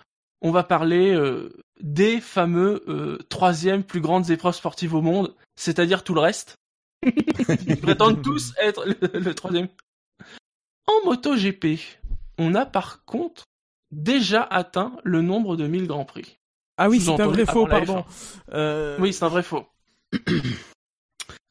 [0.42, 6.04] on va parler euh, des fameux euh, troisième plus grandes épreuves sportives au monde, c'est-à-dire
[6.04, 6.56] tout le reste.
[7.04, 9.68] Ils prétendent tous être le, le troisième.
[10.88, 11.80] En MotoGP,
[12.38, 13.44] on a par contre
[13.92, 16.38] déjà atteint le nombre de 1000 Grands Prix.
[16.78, 18.06] Ah oui, c'est un vrai faux, pardon.
[18.54, 19.66] Euh, Oui, c'est un vrai faux.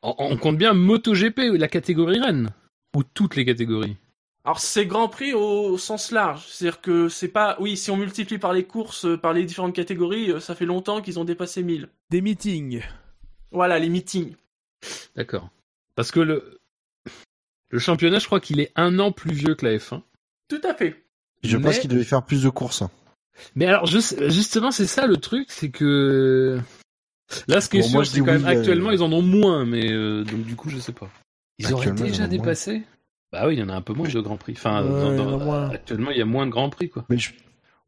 [0.02, 2.50] On, compte bien MotoGP, la catégorie reine.
[2.94, 3.97] Ou toutes les catégories.
[4.44, 8.39] Alors c'est Grand Prix au sens large, c'est-à-dire que c'est pas, oui, si on multiplie
[8.39, 11.65] par les courses, euh, par les différentes catégories, euh, ça fait longtemps qu'ils ont dépassé
[11.65, 11.89] 1000.
[12.10, 12.82] Des meetings.
[13.50, 14.36] Voilà, les meetings.
[15.16, 15.50] D'accord.
[15.97, 16.60] Parce que le...
[17.70, 20.03] Le championnat, je crois qu'il est un an plus vieux que la F1.
[20.49, 21.05] Tout à fait.
[21.43, 22.83] Je pense qu'il devait faire plus de courses.
[22.83, 22.91] hein.
[23.55, 26.59] Mais alors, je sais- justement, c'est ça le truc, c'est que...
[27.49, 29.12] Là, ce qui est Bon, sûr, je c'est dis quand même euh, actuellement, ils en
[29.12, 31.11] ont moins, mais euh, donc du coup, je sais pas.
[31.59, 32.83] Ils auraient déjà dépassé?
[33.33, 34.55] Bah oui, il y en a un peu moins de Grands Prix.
[34.57, 37.05] Enfin, Ouais, dans- dans- actuellement, il y a moins de Grands Prix, quoi.
[37.11, 37.33] Mais je...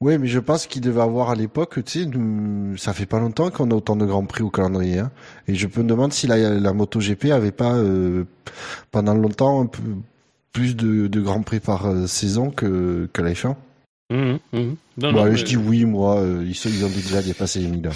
[0.00, 3.18] Ouais, mais je pense qu'il devait avoir à l'époque, tu sais, nous- ça fait pas
[3.18, 5.00] longtemps qu'on a autant de grands prix au calendrier.
[5.00, 5.10] Hein.
[5.48, 8.24] Et je me demande si la, la MotoGP avait pas euh,
[8.92, 9.82] pendant longtemps un peu
[10.52, 13.56] plus de, de grands prix par euh, saison que, que la F1.
[14.10, 14.62] Mhm, mhm.
[14.62, 17.58] Non, Bon, non, allez, mais je dis oui, moi, euh, ils, ils ont déjà dépassé
[17.60, 17.88] les 1000.
[17.88, 17.92] hein.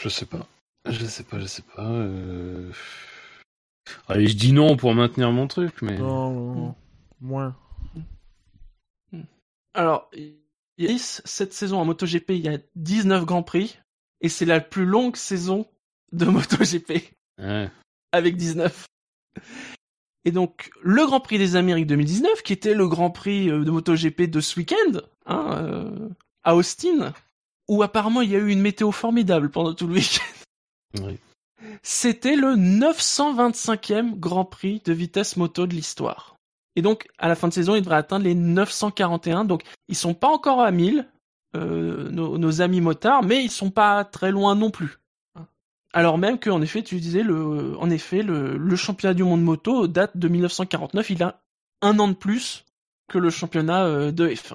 [0.00, 0.46] Je sais pas.
[0.88, 1.84] Je sais pas, je sais pas.
[1.84, 2.70] euh.
[4.06, 5.98] Allez, je dis non pour maintenir mon truc, mais...
[5.98, 6.74] Non, non, non.
[7.20, 7.56] moins.
[9.78, 10.34] Alors, il
[10.78, 13.78] y a 10, cette saison en MotoGP, il y a 19 Grands Prix,
[14.20, 15.66] et c'est la plus longue saison
[16.10, 17.70] de MotoGP, Ouais.
[18.10, 18.86] avec 19.
[20.24, 23.70] Et donc, le Grand Prix des Amériques 2019, qui était le Grand Prix euh, de
[23.70, 26.08] MotoGP de ce week-end, hein, euh,
[26.42, 27.14] à Austin,
[27.68, 31.02] où apparemment il y a eu une météo formidable pendant tout le week-end.
[31.04, 31.18] Oui.
[31.84, 36.34] C'était le 925e Grand Prix de vitesse moto de l'histoire.
[36.76, 39.44] Et donc, à la fin de saison, ils devraient atteindre les 941.
[39.44, 41.08] Donc, ils sont pas encore à 1000,
[41.56, 44.98] euh, nos, nos amis motards, mais ils sont pas très loin non plus.
[45.94, 49.42] Alors même que, en effet, tu disais, le, en effet, le, le championnat du monde
[49.42, 51.10] moto date de 1949.
[51.10, 51.40] Il a
[51.80, 52.64] un an de plus
[53.08, 54.54] que le championnat euh, de F1.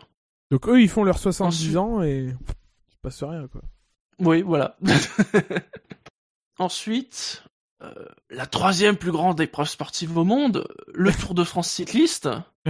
[0.52, 3.62] Donc eux, ils font leurs 70 Ensuite- ans et il se passe rien, quoi.
[4.20, 4.78] Oui, voilà.
[6.60, 7.44] Ensuite,
[7.84, 7.94] euh,
[8.30, 12.30] la troisième plus grande épreuve sportive au monde, le Tour de France cycliste.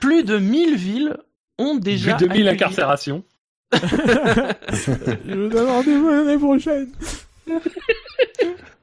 [0.00, 1.16] Plus de 1000 villes
[1.58, 3.24] ont déjà Plus de 1000 accueilli- incarcérations.
[3.72, 6.90] Je vous donne rendez-vous l'année prochaine.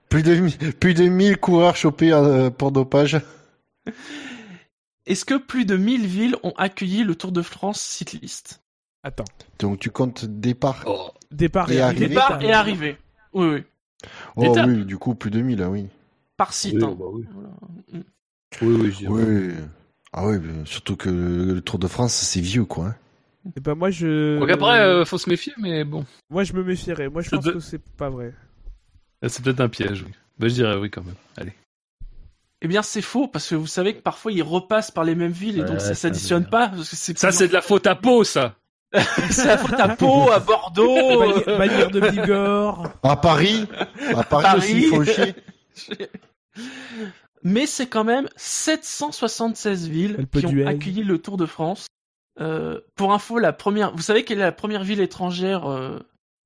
[0.09, 3.19] Plus de, plus de 1000 coureurs chopés euh, pour dopage.
[5.05, 8.61] Est-ce que plus de 1000 villes ont accueilli le Tour de France cycliste?
[9.03, 9.25] Attends.
[9.59, 10.83] Donc tu comptes départ.
[10.87, 11.11] Oh.
[11.31, 12.07] Départ et, Et arrivée.
[12.07, 12.97] Départ et arrivée.
[13.33, 13.63] Oui, oui.
[14.35, 15.87] Oh oui, du coup plus de 1000, hein, oui.
[16.37, 16.75] Par site.
[16.75, 16.95] Oui, hein.
[16.97, 17.25] bah oui.
[17.33, 17.49] Voilà.
[18.61, 19.53] Oui.
[20.11, 22.87] Ah oui, surtout que le Tour de France, c'est vieux, quoi.
[22.87, 22.95] hein.
[23.55, 24.39] Et ben moi je.
[24.39, 26.05] Donc après, euh, faut se méfier, mais bon.
[26.29, 27.09] Moi je me méfierais.
[27.09, 28.33] Moi je pense que c'est pas vrai.
[29.27, 30.11] C'est peut-être un piège, oui.
[30.37, 31.15] Bah, je dirais oui quand même.
[31.37, 31.53] Allez.
[32.61, 35.31] Eh bien, c'est faux, parce que vous savez que parfois ils repassent par les mêmes
[35.31, 36.67] villes et donc Ouais, ça ça, s'additionne pas.
[36.69, 38.55] Parce que c'est Ça, c'est de la faute à peau, ça.
[38.93, 41.23] Faute à Pau, à Bordeaux.
[41.47, 42.91] Euh, Bannière de Bigorre.
[43.03, 43.67] À Paris,
[44.15, 44.57] à Paris, Paris.
[44.57, 45.35] aussi, il faut chier.
[47.43, 50.67] Mais c'est quand même 776 villes qui ont duel.
[50.67, 51.87] accueilli le Tour de France.
[52.41, 55.99] Euh, pour info, la première, vous savez quelle est la première ville étrangère euh,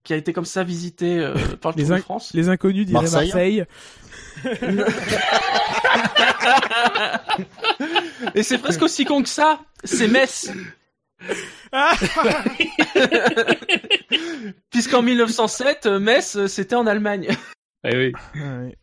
[0.03, 2.31] qui a été comme ça visitée euh, par le Les Tour in- de France?
[2.33, 3.65] Les inconnus diraient Marseille.
[4.43, 4.63] Marseille.
[8.35, 9.59] Et c'est presque aussi con que ça.
[9.83, 10.51] C'est Metz.
[14.69, 17.27] Puisqu'en 1907, euh, Metz, euh, c'était en Allemagne.
[17.84, 18.14] Eh oui.
[18.35, 18.77] Ouais.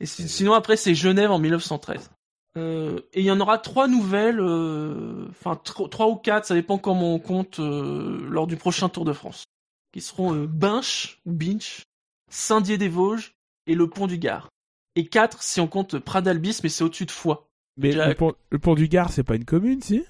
[0.00, 2.10] Et si- sinon après c'est Genève en 1913.
[2.56, 6.54] Euh, et il y en aura trois nouvelles, euh, enfin tro- trois ou quatre, ça
[6.54, 9.44] dépend comment on compte euh, lors du prochain Tour de France,
[9.92, 11.82] qui seront euh, Binche ou Binch,
[12.30, 13.34] Saint-Dié-des-Vosges
[13.66, 14.48] et le Pont du Gard.
[14.94, 17.48] Et quatre si on compte Pradalbis, mais c'est au-dessus de Foix.
[17.76, 20.04] Mais le pont, le pont du Gard, c'est pas une commune, si?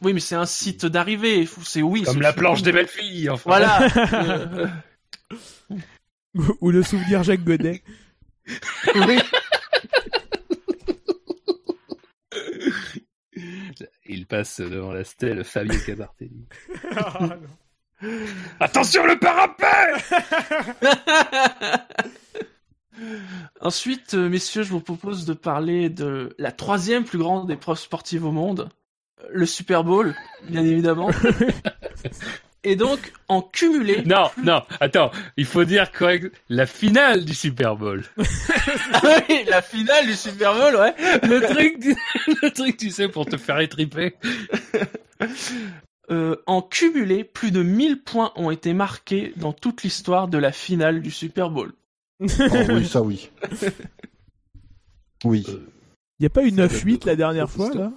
[0.00, 1.48] Oui, mais c'est un site d'arrivée.
[1.64, 2.02] C'est oui.
[2.02, 3.50] Comme la planche des belles filles, enfin.
[3.50, 3.88] Voilà.
[6.60, 7.82] Ou, le souvenir Jacques Godet.
[9.06, 9.18] oui.
[14.06, 16.46] Il passe devant la stèle Fabien Cabartelli.
[18.60, 19.92] Attention le parapet
[23.60, 28.24] Ensuite, euh, messieurs, je vous propose de parler de la troisième plus grande épreuve sportive
[28.24, 28.68] au monde,
[29.30, 30.14] le Super Bowl,
[30.48, 31.10] bien évidemment.
[32.64, 37.76] Et donc, en cumulé, Non, non, attends, il faut dire correct la finale du Super
[37.76, 38.04] Bowl.
[39.04, 40.94] Ah oui, la finale du Super Bowl, ouais.
[41.28, 41.96] Le truc, du-
[42.42, 44.14] le truc, tu sais, pour te faire étriper.
[46.10, 50.52] Euh, en cumulé, plus de 1000 points ont été marqués dans toute l'histoire de la
[50.52, 51.72] finale du Super Bowl.
[52.20, 52.26] Oh
[52.68, 53.30] oui, ça oui.
[55.24, 55.44] Oui.
[56.20, 57.90] Y a pas eu Ça doit 9-8 la dernière fois, là?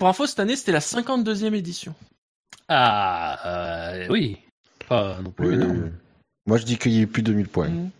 [0.00, 1.94] Pour info, cette année, c'était la 52e édition.
[2.68, 4.38] Ah, euh, oui.
[4.88, 5.90] Pas non plus Oui, énorme.
[6.46, 7.68] Moi, je dis qu'il y a eu plus de 1000 points.
[7.68, 7.90] Mhm.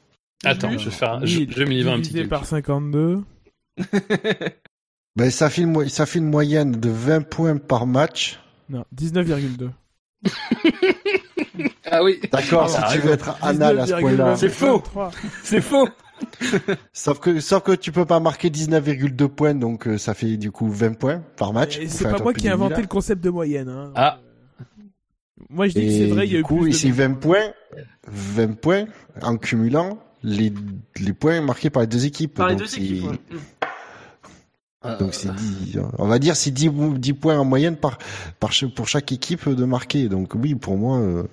[0.44, 2.28] Attends, je vais faire un, je, je vais m'y un petit calcul.
[2.30, 3.20] par 52.
[5.16, 8.38] Ben, ça fait, une, mo- ça fait une moyenne de 20 points par match.
[8.70, 9.68] Non, 19,2.
[11.92, 14.36] Ah oui, D'accord, Ah, si tu veux être anal à ce point-là.
[14.36, 14.76] C'est faux.
[14.78, 15.10] 23.
[15.42, 15.88] c'est faux.
[16.92, 20.50] Sauf que, sauf que tu peux pas marquer 19,2 points, donc euh, ça fait du
[20.50, 21.78] coup 20 points par match.
[21.78, 22.80] Et C'est pas moi qui ai inventé là.
[22.82, 23.68] le concept de moyenne.
[23.68, 23.92] Hein.
[23.94, 24.18] Ah.
[25.48, 26.90] Moi, je dis que c'est vrai, il y a du eu coup, plus de ici
[26.90, 27.52] 20 points,
[28.06, 28.84] 20 points
[29.22, 30.52] en cumulant les,
[31.00, 32.34] les points marqués par les deux équipes.
[32.34, 33.04] Par les Donc, deux équipes.
[33.04, 33.18] ouais.
[33.30, 33.40] Mhm.
[34.98, 37.98] Donc c'est 10, on va dire c'est 10, 10 points en moyenne par,
[38.38, 40.08] par pour chaque équipe de marquer.
[40.08, 41.24] Donc oui, pour moi, euh,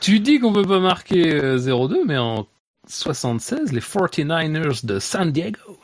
[0.00, 2.46] Tu dis qu'on peut pas marquer euh, 0-2, mais en
[2.86, 5.78] 76, les 49ers de San Diego.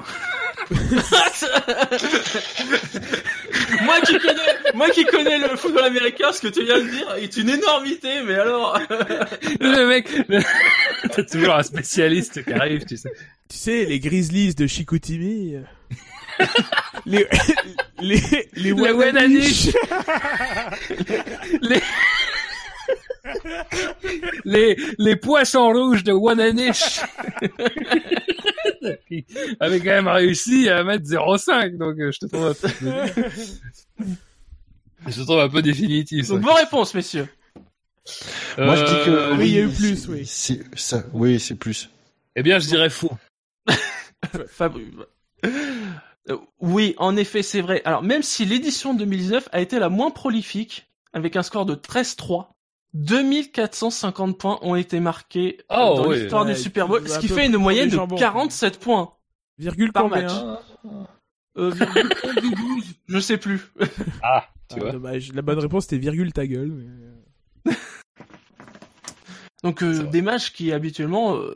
[3.82, 7.14] moi qui connais, moi qui connais le football américain, ce que tu viens de dire
[7.16, 8.78] est une énormité, mais alors.
[9.60, 10.08] le mec,
[11.14, 13.12] t'as toujours un spécialiste qui arrive, tu sais.
[13.48, 15.56] Tu sais, les Grizzlies de Chicoutimi.
[15.56, 15.62] euh,
[17.06, 17.26] les,
[18.00, 18.20] les,
[18.54, 18.72] les Les
[21.62, 21.82] les...
[24.44, 27.00] les, les poissons rouges de Wananish
[29.08, 29.26] Qui
[29.58, 32.68] avaient quand même réussi à mettre 0,5 donc euh, je te trouve un peu...
[35.06, 36.28] je te trouve un peu définitif.
[36.28, 37.28] Donc, bonne réponse, messieurs.
[38.58, 40.22] moi je dis que Euh, oui, il y a eu c'est- plus, oui.
[40.26, 41.90] C'est ça, oui, c'est plus.
[42.36, 43.12] Eh bien je dirais faux.
[44.48, 44.90] Fabri-
[46.28, 47.80] Euh, Oui, en effet, c'est vrai.
[47.86, 52.46] Alors, même si l'édition 2019 a été la moins prolifique, avec un score de 13-3,
[52.94, 56.18] 2450 points ont été marqués euh, Oh, dans oui.
[56.20, 58.16] l'histoire Ouais, du Super Bowl, ce qui fait une moyenne de jambons.
[58.16, 59.12] 47 points.
[59.58, 60.32] Virgule Par match.
[61.56, 63.72] Euh, virgule 11 ou 12, je sais plus.
[64.22, 64.92] Ah, tu Ah, vois.
[64.92, 65.32] dommage.
[65.32, 66.70] La bonne réponse c'était virgule ta gueule.
[66.72, 67.72] mais-
[69.62, 71.54] Donc, euh, des matchs qui, habituellement, euh,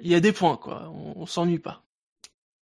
[0.00, 0.88] il y a des points, quoi.
[0.94, 1.82] On, on s'ennuie pas.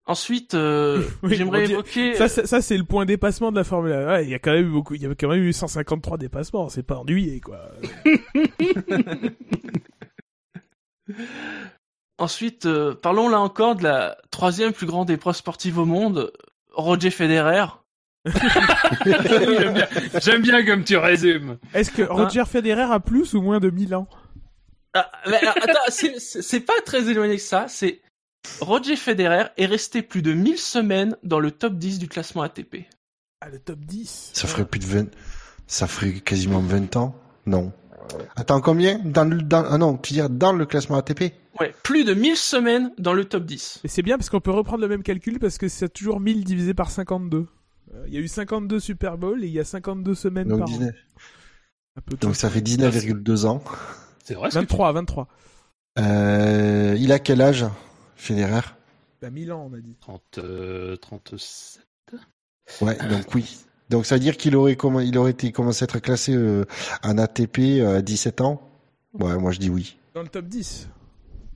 [0.07, 2.15] Ensuite, euh, Oui, j'aimerais évoquer...
[2.15, 4.07] Ça, c'est- ça c'est le point dépassement de la Formule 1.
[4.07, 6.19] Ouais, il y a quand même eu beaucoup, il y a quand même eu 153
[6.19, 6.69] dépassements.
[6.69, 7.71] C'est pas ennuyé, quoi.
[12.19, 16.33] Ensuite, euh, parlons là encore de la troisième plus grande épreuve sportive au monde,
[16.73, 17.67] Roger Federer.
[18.25, 18.35] J'aime
[19.75, 19.87] bien,
[20.23, 21.59] j'aime bien comme tu résumes.
[21.75, 24.09] Est-ce que Roger Federer a plus ou moins de 1000 ans?
[24.95, 27.67] Ah, mais, alors, attends, c'est pas très éloigné que ça.
[27.69, 28.01] C'est
[28.61, 32.85] Roger Federer est resté plus de 1000 semaines dans le top 10 du classement ATP.
[33.41, 34.31] Ah, le top 10.
[34.33, 35.07] Ça ferait plus de 20,
[35.67, 37.15] ça ferait quasiment 20 ans.
[37.47, 37.73] Non.
[38.37, 38.99] Attends, combien?
[38.99, 41.33] Dans le, dans, ah non, tu veux dire dans le classement ATP?
[41.59, 43.81] Ouais, plus de 1000 semaines dans le top 10.
[43.85, 46.45] Et c'est bien parce qu'on peut reprendre le même calcul parce que c'est toujours 1000
[46.45, 47.47] divisé par 52.
[47.95, 50.59] Euh, Il y a eu 52 Super Bowl et il y a 52 semaines Donc
[50.61, 50.91] par 19.
[50.91, 50.93] an.
[51.97, 53.63] Un peu de Donc ça fait 19,2 ans.
[54.25, 55.29] C'est vrai ce que tu 23, 23.
[56.01, 57.65] Euh, il a quel âge,
[58.25, 58.61] Federer?
[59.23, 59.97] Bah 1000 ans, on a dit.
[60.01, 61.83] 30, euh, 37.
[62.81, 63.59] Ouais, donc oui.
[63.91, 66.65] Donc ça veut dire qu'il aurait, comm- il aurait été commencé à être classé euh,
[67.03, 68.63] en ATP à 17 ans?
[69.13, 69.97] Ouais, moi je dis oui.
[70.15, 70.89] Dans le top 10.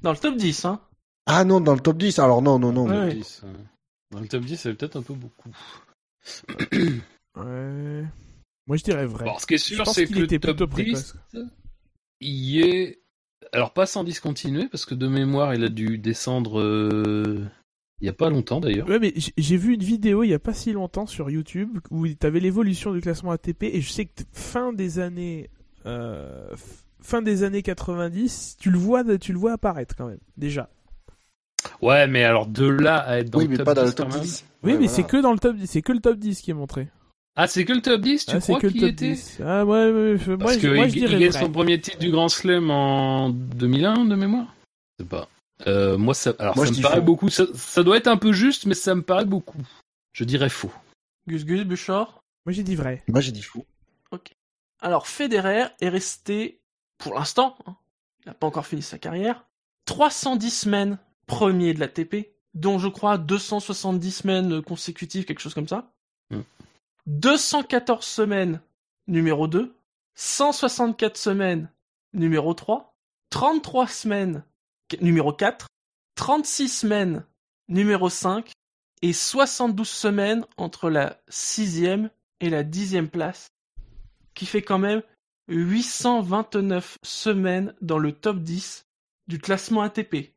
[0.03, 0.81] Dans le top 10, hein.
[1.27, 2.19] Ah non, dans le top 10.
[2.19, 2.87] Alors non, non, non.
[2.87, 2.93] Ouais.
[2.93, 3.15] mais- Ouais.
[3.15, 3.53] 10, hein.
[4.11, 5.51] Dans le top 10, c'est peut-être un peu beaucoup.
[7.37, 8.05] Ouais.
[8.67, 9.25] Moi je dirais vrai.
[9.25, 11.15] Bon, ce qui est sûr, c'est qu'il que le était top 10, précoce.
[12.21, 13.01] il y est...
[13.53, 16.61] Alors, pas sans discontinuer, parce que de mémoire, il a dû descendre...
[16.61, 17.45] euh,
[18.01, 18.89] Il y a pas longtemps, d'ailleurs.
[18.89, 22.07] Ouais, mais j'ai vu une vidéo il y a pas si longtemps sur YouTube où
[22.09, 25.51] t'avais l'évolution du classement ATP et je sais que fin des années
[25.87, 26.49] euh,
[27.01, 30.69] fin des années 90, tu le vois tu le vois apparaître quand même déjà.
[31.83, 33.89] Ouais, mais alors, de là à être dans oui, le mais top pas dans 10
[33.89, 34.23] le top quand même.
[34.23, 34.45] 10.
[34.63, 34.93] Oui, Ouais, mais voilà.
[34.93, 36.89] c'est que dans le top c'est que le top 10 qui est montré.
[37.41, 39.39] Ah, c'est que le top 10, tu Ah, c'est crois qu'il top était 10.
[39.45, 41.41] Ah ouais, ouais, ouais, moi, Parce je- que moi il, je il dirais vrai.
[41.41, 44.53] son premier titre du Grand Slam en 2001, de mémoire?
[44.99, 45.29] Je sais pas.
[45.69, 47.03] Euh, moi, ça, alors, Moi, ça je me paraît faux.
[47.03, 47.29] beaucoup.
[47.31, 49.59] Ça, ça doit être un peu juste, mais ça me paraît beaucoup.
[50.13, 50.73] Je dirais faux.
[51.29, 52.21] Gus Gus, Buchor?
[52.45, 53.05] Moi j'ai dit vrai.
[53.09, 53.65] Moi j'ai dit fou.
[54.81, 56.61] Alors, Federer est resté,
[56.99, 57.77] pour l'instant, hein,
[58.25, 59.45] il n'a pas encore fini sa carrière,
[59.87, 65.91] 310 semaines premier de l'ATP, dont je crois 270 semaines consécutives, quelque chose comme ça.
[66.31, 66.41] Mm.
[67.09, 68.61] 214 semaines
[69.07, 69.75] numéro 2,
[70.15, 71.71] 164 semaines
[72.13, 72.95] numéro 3,
[73.31, 74.45] 33 semaines
[75.01, 75.67] numéro 4,
[76.17, 77.25] 36 semaines
[77.69, 78.53] numéro 5
[79.01, 83.49] et 72 semaines entre la sixième et la dixième place
[84.35, 85.03] qui fait quand même
[85.49, 88.85] 829 semaines dans le top 10
[89.29, 90.35] du classement ATP.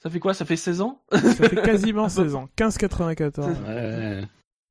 [0.00, 0.34] Ça fait quoi?
[0.34, 1.02] Ça fait 16 ans?
[1.10, 3.56] Ça fait quasiment 16 ans, 1594.
[3.66, 4.22] Ouais.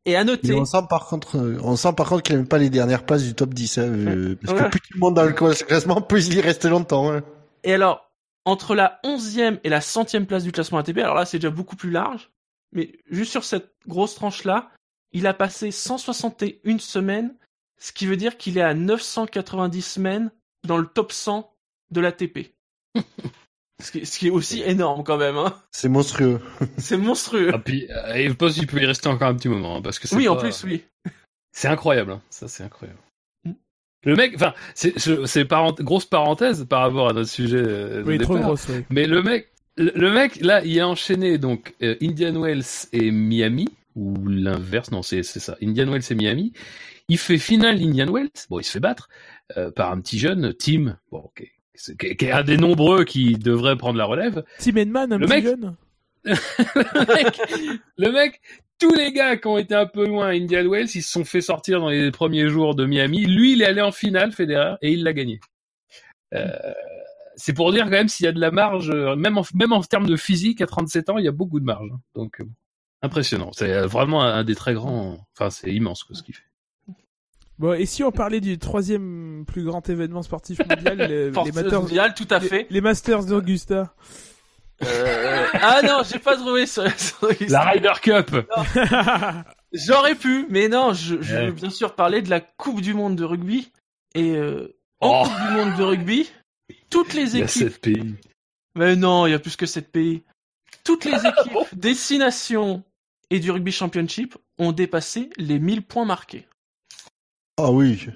[0.06, 2.48] Et à Mais noter, on sent par contre, euh, on sent par contre qu'il aime
[2.48, 4.66] pas les dernières places du top 10, hein, euh, parce Ouais.
[4.66, 7.12] que plus tout le monde dans le classement, plus il y reste longtemps.
[7.12, 7.22] Hein.
[7.64, 8.10] et alors,
[8.46, 11.76] entre la 11e et la 100e place du classement ATP, alors là c'est déjà beaucoup
[11.76, 12.32] plus large,
[12.72, 14.72] mais juste sur cette grosse tranche-là,
[15.12, 17.36] il a passé 161 semaines,
[17.78, 20.32] ce qui veut dire qu'il est à 990 semaines
[20.66, 21.54] dans le top 100
[21.92, 22.56] de l'ATP.
[23.82, 25.56] ce, qui, ce qui est aussi énorme quand même, hein.
[25.72, 26.40] C'est monstrueux.
[26.78, 27.52] c'est monstrueux.
[27.54, 29.82] Ah, puis, euh, et je pense qu'il peut y rester encore un petit moment, hein,
[29.82, 30.84] parce que oui, en plus, oui.
[31.54, 32.22] C'est incroyable, hein.
[32.30, 33.00] ça c'est incroyable.
[33.46, 33.52] Mm.
[34.06, 37.58] Le mec, enfin, c'est parent- grosse parenthèse par rapport à notre sujet.
[37.58, 38.84] euh, Oui, trop grosse, oui.
[38.90, 43.12] Mais le mec, le le mec, là, il a enchaîné donc euh, Indian Wells et
[43.12, 46.54] Miami, ou l'inverse, non, c'est ça, Indian Wells et Miami.
[47.10, 49.10] Il fait finale Indian Wells, bon, il se fait battre
[49.58, 51.46] euh, par un petit jeune, Tim, bon, ok,
[52.00, 54.44] qui, est- qui est un des nombreux qui devrait prendre la relève.
[54.60, 55.76] Tim Henman, un Le petit mec- jeune
[56.24, 57.42] le mec,
[57.98, 58.42] le mec,
[58.80, 61.26] tous les gars qui ont été un peu loin à Indian Wells, ils se sont
[61.26, 63.26] fait sortir dans les premiers jours de Miami.
[63.26, 65.40] Lui, il est allé en finale, Federer, et il l'a gagné.
[66.36, 66.48] Euh,
[67.36, 69.74] c'est pour dire quand même s'il y a de la marge, euh, même en, même
[69.74, 71.90] en termes de physique, à 37 ans, il y a beaucoup de marge.
[72.14, 72.46] Donc, euh,
[73.02, 73.50] impressionnant.
[73.54, 76.44] C'est vraiment un, un des très grands, enfin, c'est immense, quoi, ce qu'il fait.
[77.62, 82.28] Bon, et si on parlait du troisième plus grand événement sportif mondial, les, Masters, tout
[82.32, 82.66] à fait.
[82.72, 83.94] les Masters d'Augusta
[84.84, 88.36] Euh, ah non, j'ai pas trouvé sur, sur La Ryder Cup!
[89.74, 91.46] J'aurais pu, mais non, je, je Ouais.
[91.48, 93.72] veux bien sûr parler de la Coupe du Monde de rugby.
[94.16, 95.06] Et euh, Oh.
[95.08, 96.32] en Coupe du Monde de rugby,
[96.90, 97.50] toutes les Il y a équipes.
[97.70, 98.16] sept pays.
[98.76, 100.24] Mais non, il y a plus que 7 pays.
[100.84, 102.84] Toutes les équipes des six nations
[103.30, 106.46] et du rugby championship ont dépassé les 1000 points marqués.
[107.64, 108.08] Ah oui.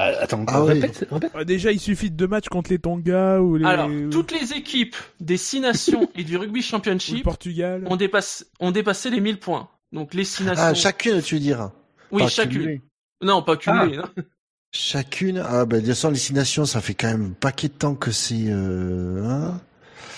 [0.00, 0.74] Ah, attends, Ah oui.
[0.74, 1.08] répète.
[1.34, 4.30] Ah, Déjà, il suffit de deux matchs contre les Tonga ou les Alors, ou- toutes
[4.32, 7.82] les équipes des six nations et du rugby ou le championship Portugal.
[7.90, 9.68] ont dépassé, ont dépassé les 1000 points.
[9.92, 10.62] Donc les six nations.
[10.64, 11.70] Ah, chacune, tu veux dire
[12.12, 12.52] oui, Pas chacune.
[12.52, 12.82] cumulé.
[13.22, 13.96] Non, pas cumulé.
[13.96, 14.04] non.
[14.72, 15.38] Chacune.
[15.44, 17.94] Ah, ben, toute façon, les six nations, ça fait quand même un paquet de temps
[17.94, 18.46] que c'est.
[18.48, 19.60] Euh, hein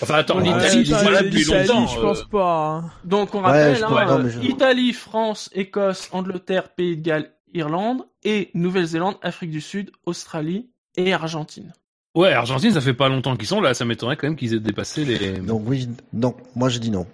[0.03, 1.87] Enfin, attends, Ouais, l'Italie, ils sont là depuis longtemps.
[1.87, 2.67] je euh, pense pas.
[2.83, 2.91] hein.
[3.05, 6.97] Donc on Ouais, rappelle, je- hein, ouais, non, euh, je- Italie, France, Écosse, Angleterre, Pays
[6.97, 11.73] de Galles, Irlande et Nouvelle-Zélande, Afrique du Sud, Australie et Argentine.
[12.15, 13.73] Ouais, Argentine, ça fait pas longtemps qu'ils sont là.
[13.73, 15.39] Ça m'étonnerait quand même qu'ils aient dépassé les.
[15.39, 16.35] Donc oui, non.
[16.55, 17.07] Moi, je dis non.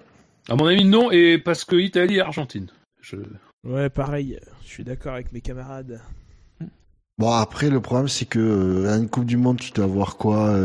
[0.49, 2.67] À mon avis, non, et parce que Italie et Argentine.
[3.01, 3.17] Je...
[3.64, 4.40] Ouais, pareil.
[4.64, 6.01] Je suis d'accord avec mes camarades.
[7.19, 10.17] Bon, après, le problème, c'est que euh, à une Coupe du Monde, tu dois avoir
[10.17, 10.56] quoi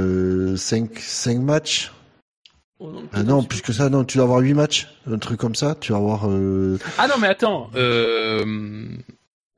[0.56, 1.92] 5 cinq matchs?
[2.78, 5.38] Oh non, Ah non, plus que ça, non, tu dois avoir 8 matchs, un truc
[5.40, 5.74] comme ça.
[5.80, 6.28] Tu vas avoir...
[6.28, 7.70] euh, Ah non, mais attends.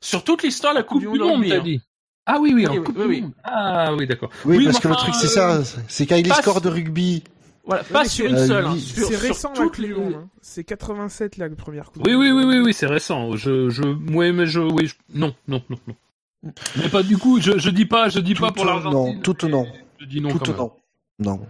[0.05, 0.07] Euh...
[0.07, 1.81] Sur toute l'histoire de la Coupe, Coupe du Monde, t'as dit.
[2.26, 3.20] Ah oui, oui, Oui, en oui, Coupe oui, du oui.
[3.23, 3.33] Monde.
[3.44, 4.31] Ah oui, d'accord.
[4.44, 5.81] Oui, Oui, parce que le truc, c'est euh, ça.
[5.89, 7.23] C'est qu'avec les pas scores sur- de rugby...
[7.66, 8.66] Voilà, pas sur c'est- une euh, seule.
[8.66, 10.15] hein, C'est sur récent la Coupe du Monde.
[10.16, 10.28] hein.
[10.42, 12.07] C'est 87 la première Coupe.
[12.07, 13.34] Oui, oui, oui, oui, oui, c'est récent.
[13.36, 13.83] Je, je,
[14.15, 16.52] ouais, mais je, oui, je- non, non, non, non.
[16.76, 17.41] Mais pas du coup.
[17.41, 19.15] Je, je dis pas, je dis pas pour l'Argentine.
[19.16, 19.66] non, tout, mais non.
[19.99, 20.31] Je dis non.
[20.33, 20.58] quand Tout même.
[20.60, 20.73] non.
[21.20, 21.47] Non.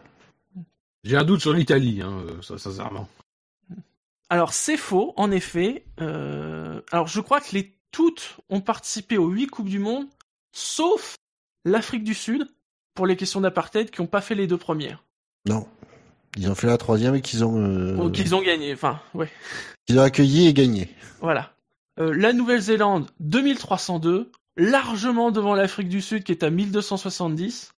[1.02, 3.08] J'ai un doute sur l'Italie, hein, euh, ça, sincèrement.
[4.31, 5.84] Alors c'est faux, en effet.
[6.00, 10.06] Euh, Alors je crois que les toutes ont participé aux huit coupes du monde,
[10.52, 11.14] sauf
[11.64, 12.48] l'Afrique du Sud
[12.92, 15.05] pour les questions d'apartheid qui n'ont pas fait les deux premières.
[15.47, 15.68] Non.
[16.36, 17.56] Ils ont fait la troisième et qu'ils ont...
[17.56, 18.74] euh, Donc ils ont gagné.
[18.74, 19.31] Enfin, ouais.
[19.86, 20.92] qu'ils ont accueilli et gagné.
[21.20, 21.55] Voilà.
[22.00, 27.70] Euh, la Nouvelle-Zélande 2302, largement devant l'Afrique du Sud qui est à 1270.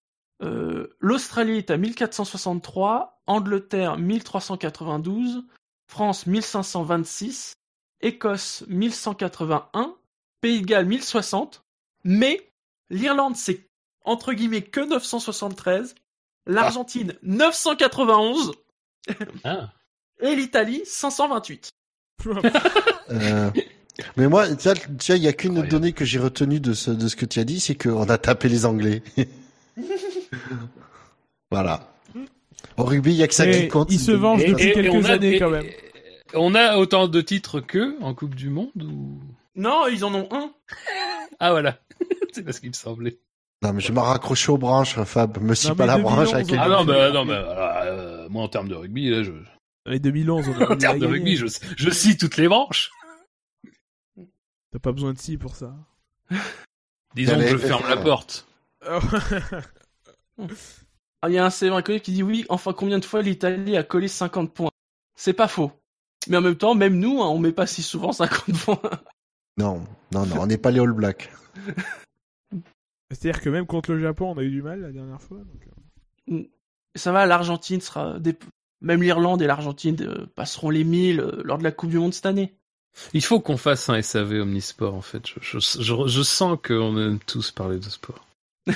[0.45, 5.43] Euh, L'Australie est à 1463, Angleterre 1392,
[5.91, 7.55] France 1526,
[8.01, 9.97] Écosse 1181,
[10.45, 11.65] Pays de Galles 1060,
[12.05, 12.39] mais
[12.91, 13.67] l'Irlande c'est
[14.05, 15.95] entre guillemets que 973,
[16.47, 18.53] l'Argentine 991
[19.43, 19.73] Ah.
[20.21, 21.71] et l'Italie 528.
[23.11, 23.51] Euh,
[24.19, 27.09] Mais moi, tu vois, il y a qu'une donnée que j'ai retenue de ce, de
[27.09, 29.03] ce que tu as dit, c'est qu'on a tapé les Anglais.
[31.51, 31.91] voilà.
[32.77, 33.91] Au rugby, il y a que ça Et qui compte.
[33.91, 35.65] ils se vengent depuis quelques on a- années quand même.
[36.35, 39.19] On a autant de titres qu'eux en Coupe du Monde ou?
[39.55, 40.53] Non, ils en ont un.
[41.41, 41.79] Ah voilà,
[42.33, 43.19] c'est pas ce qu'il me semblait.
[43.63, 45.41] Non, mais je m'en raccroche aux branches, Fab.
[45.43, 48.29] Me scie Non, pas la 2011, branche avec les Ah non, mais- non, mais euh,
[48.29, 49.33] moi en termes de rugby, là, je,
[49.87, 52.91] Les 2011, on a en termes de rugby, je, je scie toutes les branches.
[54.71, 55.75] T'as pas besoin de si pour ça.
[57.15, 58.47] Disons Allez, que je ferme la porte.
[61.23, 63.77] Ah, Il y a un célèbre inconnu qui dit oui, enfin combien de fois l'Italie
[63.77, 64.71] a collé 50 points?
[65.17, 65.73] C'est pas faux.
[66.29, 68.81] Mais en même temps, même nous, hein, on met pas si souvent 50 points.
[69.57, 71.31] Non, non, non, on n'est pas les All Blacks.
[73.11, 75.39] C'est-à-dire que même contre le Japon, on a eu du mal la dernière fois.
[75.39, 75.69] donc,
[76.31, 76.43] euh.
[76.97, 78.19] Ça va, l'Argentine sera...
[78.19, 78.37] Des...
[78.81, 82.13] Même l'Irlande et l'Argentine euh, passeront les 1000 euh, lors de la Coupe du Monde
[82.13, 82.55] cette année.
[83.13, 85.27] Il faut qu'on fasse un SAV Omnisport en fait.
[85.27, 88.27] Je, je, je, je sens qu'on aime tous parler de sport.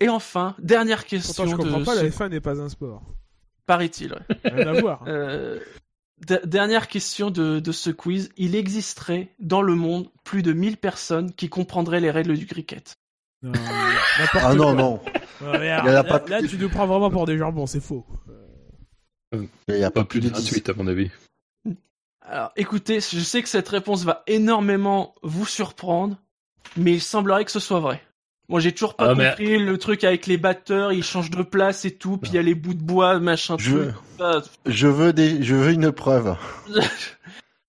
[0.00, 2.02] Et enfin, dernière question Pourtant, je comprends de pas, ce...
[2.02, 3.02] la F1 n'est pas un sport.
[3.66, 4.12] paraît-il.
[4.12, 4.20] ouais.
[4.44, 5.02] Rien à voir.
[5.08, 5.58] Euh,
[6.26, 8.30] de- dernière question de, de ce quiz.
[8.36, 12.94] Il existerait dans le monde plus de 1000 personnes qui comprendraient les règles du cricket.
[13.42, 13.52] Non,
[14.34, 15.00] Ah non, non.
[15.40, 17.38] Ouais, regarde, Il y en a là, pas là, tu nous prends vraiment pour des
[17.38, 18.04] jambons, c'est faux.
[19.32, 20.44] Il n'y a Pas pas plus de de 10.
[20.50, 21.10] 28 à mon avis.
[22.22, 26.16] Alors, écoutez, je sais que cette réponse va énormément vous surprendre,
[26.76, 28.02] mais il semblerait que ce soit vrai.
[28.48, 31.42] Moi, j'ai toujours pas Ah, mais- compris le truc avec les batteurs, ils changent de
[31.42, 33.94] place et tout, puis il y a les bouts de bois, machin, Je- truc.
[34.64, 36.36] Je veux des, je veux une preuve.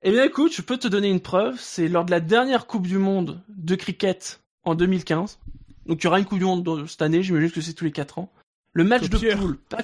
[0.01, 1.57] Eh bien, écoute, je peux te donner une preuve.
[1.59, 5.39] C'est lors de la dernière Coupe du Monde de cricket en 2015.
[5.87, 7.83] Donc, il y aura une Coupe du Monde dans- cette année, j'imagine que c'est tous
[7.83, 8.31] les 4 ans.
[8.71, 9.79] Le match de poule Pa-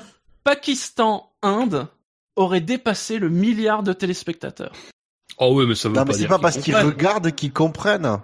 [0.45, 1.87] Pakistan-Inde
[2.37, 4.71] aurait dépassé le milliard de téléspectateurs.
[5.37, 8.19] Oh ouais, mais ça veut Non, pas mais c'est pas parce qu'ils regardent qu'ils comprennent.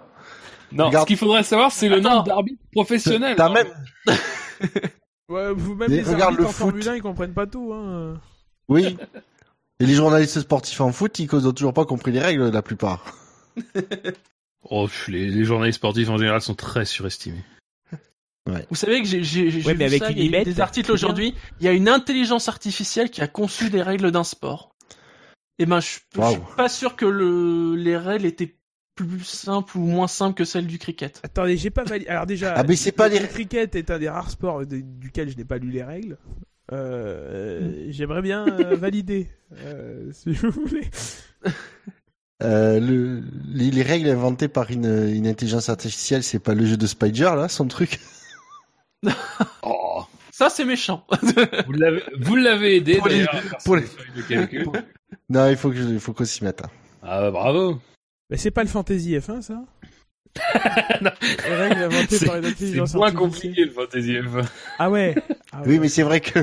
[0.72, 1.04] Non, Regarde.
[1.04, 2.10] ce qu'il faudrait savoir, c'est le Attends.
[2.10, 3.36] nombre d'arbitres professionnels.
[3.36, 3.68] T'as même,
[5.28, 6.92] Ouais, vous même les regarde arbitres le en Formule foot.
[6.92, 7.72] 1, ils comprennent pas tout.
[7.72, 8.20] Hein.
[8.68, 8.96] oui.
[9.80, 13.04] Et les journalistes sportifs en foot, ils n'ont toujours pas compris les règles, la plupart.
[14.70, 17.44] Oh, les, les journalistes sportifs en général sont très surestimés.
[18.70, 20.24] Vous savez que j'ai j'ai- j'ai Ouais, vu mais avec ça, une il y a
[20.24, 21.34] eu limette, des articles aujourd'hui.
[21.58, 24.70] Il y a une intelligence artificielle qui a conçu des règles d'un sport.
[25.58, 26.32] Et ben, je, je Waouh.
[26.34, 28.54] suis pas sûr que le, les règles étaient
[28.94, 31.20] plus simples ou moins simples que celles du cricket.
[31.24, 32.08] Attendez, j'ai pas validé.
[32.08, 34.80] Alors déjà, Ah, mais c'est pas le les- cricket est un des rares sports de-
[34.80, 36.18] duquel je n'ai pas lu les règles.
[36.72, 39.28] Euh, J'aimerais bien euh, valider,
[39.64, 40.88] euh, si vous voulez.
[42.42, 46.76] Euh, le, les, les règles inventées par une, une intelligence artificielle, c'est pas le jeu
[46.76, 48.00] de Spider, là, son truc?
[49.62, 51.04] Oh, Ça, c'est méchant.
[51.66, 53.26] vous l'avez, vous l'avez aidé Pour les-
[53.64, 54.66] pour les- feuilles de calcul.
[55.28, 56.62] Non, il faut que je- il faut qu'on s'y mette.
[56.62, 56.70] hein.
[57.02, 57.80] Ah bah, bravo.
[58.30, 59.64] Mais c'est pas le Fantasy F1, ça?
[61.02, 61.10] Non.
[61.46, 64.46] Les règles inventées C'est par une c'est intelligence moins compliqué le fantasy F1.
[64.78, 65.14] Ah ouais.
[65.52, 65.68] Ah ouais.
[65.68, 66.38] Oui, mais c'est vrai que.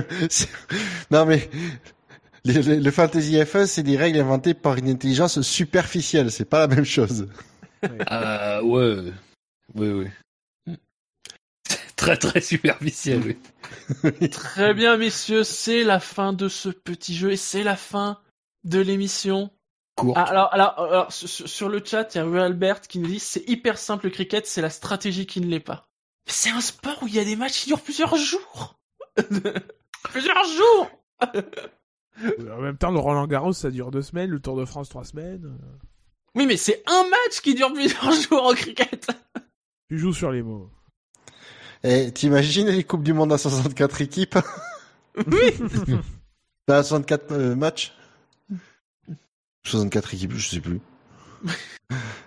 [1.09, 1.49] Non, mais.
[2.45, 6.31] Le, le- le Fantasy F1, c'est des règles inventées par une intelligence superficielle.
[6.31, 7.27] C'est pas la même chose.
[8.07, 8.95] Ah ouais,
[9.75, 9.89] oui,
[10.67, 10.75] oui.
[11.95, 13.35] Très très superficiel,
[14.03, 14.29] oui.
[14.29, 18.19] Très bien, messieurs, c'est la fin de ce petit jeu et c'est la fin
[18.63, 19.51] de l'émission.
[19.99, 20.17] Courte.
[20.17, 23.19] Ah, alors, alors, alors, sur, le chat, il y a Rue Albert qui nous dit
[23.19, 25.87] c'est hyper simple le cricket, c'est la stratégie qui ne l'est pas.
[26.27, 28.79] Mais c'est un sport où il y a des matchs qui durent plusieurs jours.
[30.03, 30.89] plusieurs jours.
[32.53, 35.05] En même temps, le Roland Garros, ça dure deux semaines, le Tour de France, trois
[35.05, 35.57] semaines.
[36.35, 39.07] Oui, mais c'est un match qui dure plusieurs jours en cricket.
[39.89, 40.69] Tu joues sur les mots.
[41.83, 44.37] Et t'imagines les Coupes du Monde à 64 équipes?
[45.15, 45.53] Oui.
[46.67, 47.93] À 64 euh, matchs?
[49.65, 50.79] 64 équipes, je sais plus.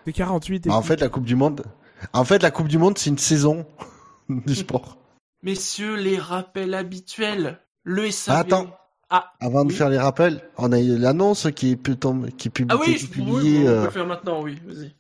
[0.05, 1.65] C'est 48 et En fait, la Coupe du Monde,
[2.13, 3.67] en fait, la Coupe du Monde, c'est une saison
[4.29, 4.99] du sport.
[5.43, 7.59] Messieurs, les rappels habituels.
[7.85, 8.37] Le SAV.
[8.37, 8.77] Attends.
[9.11, 9.77] Ah, Avant de Oui.
[9.77, 12.77] faire les rappels, on a eu l'annonce qui est, peut tomber- qui est pub- ah
[12.81, 13.61] oui, je, oui, publiée.
[13.61, 14.95] on peut euh, le faire maintenant, oui, vas-y.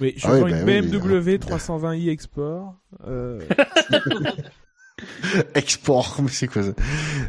[0.00, 2.74] Oui, je Ah oui, prends bah une oui, BMW euh, 320i Export.
[3.06, 3.40] Euh,
[5.54, 6.70] Export, mais c'est quoi ça?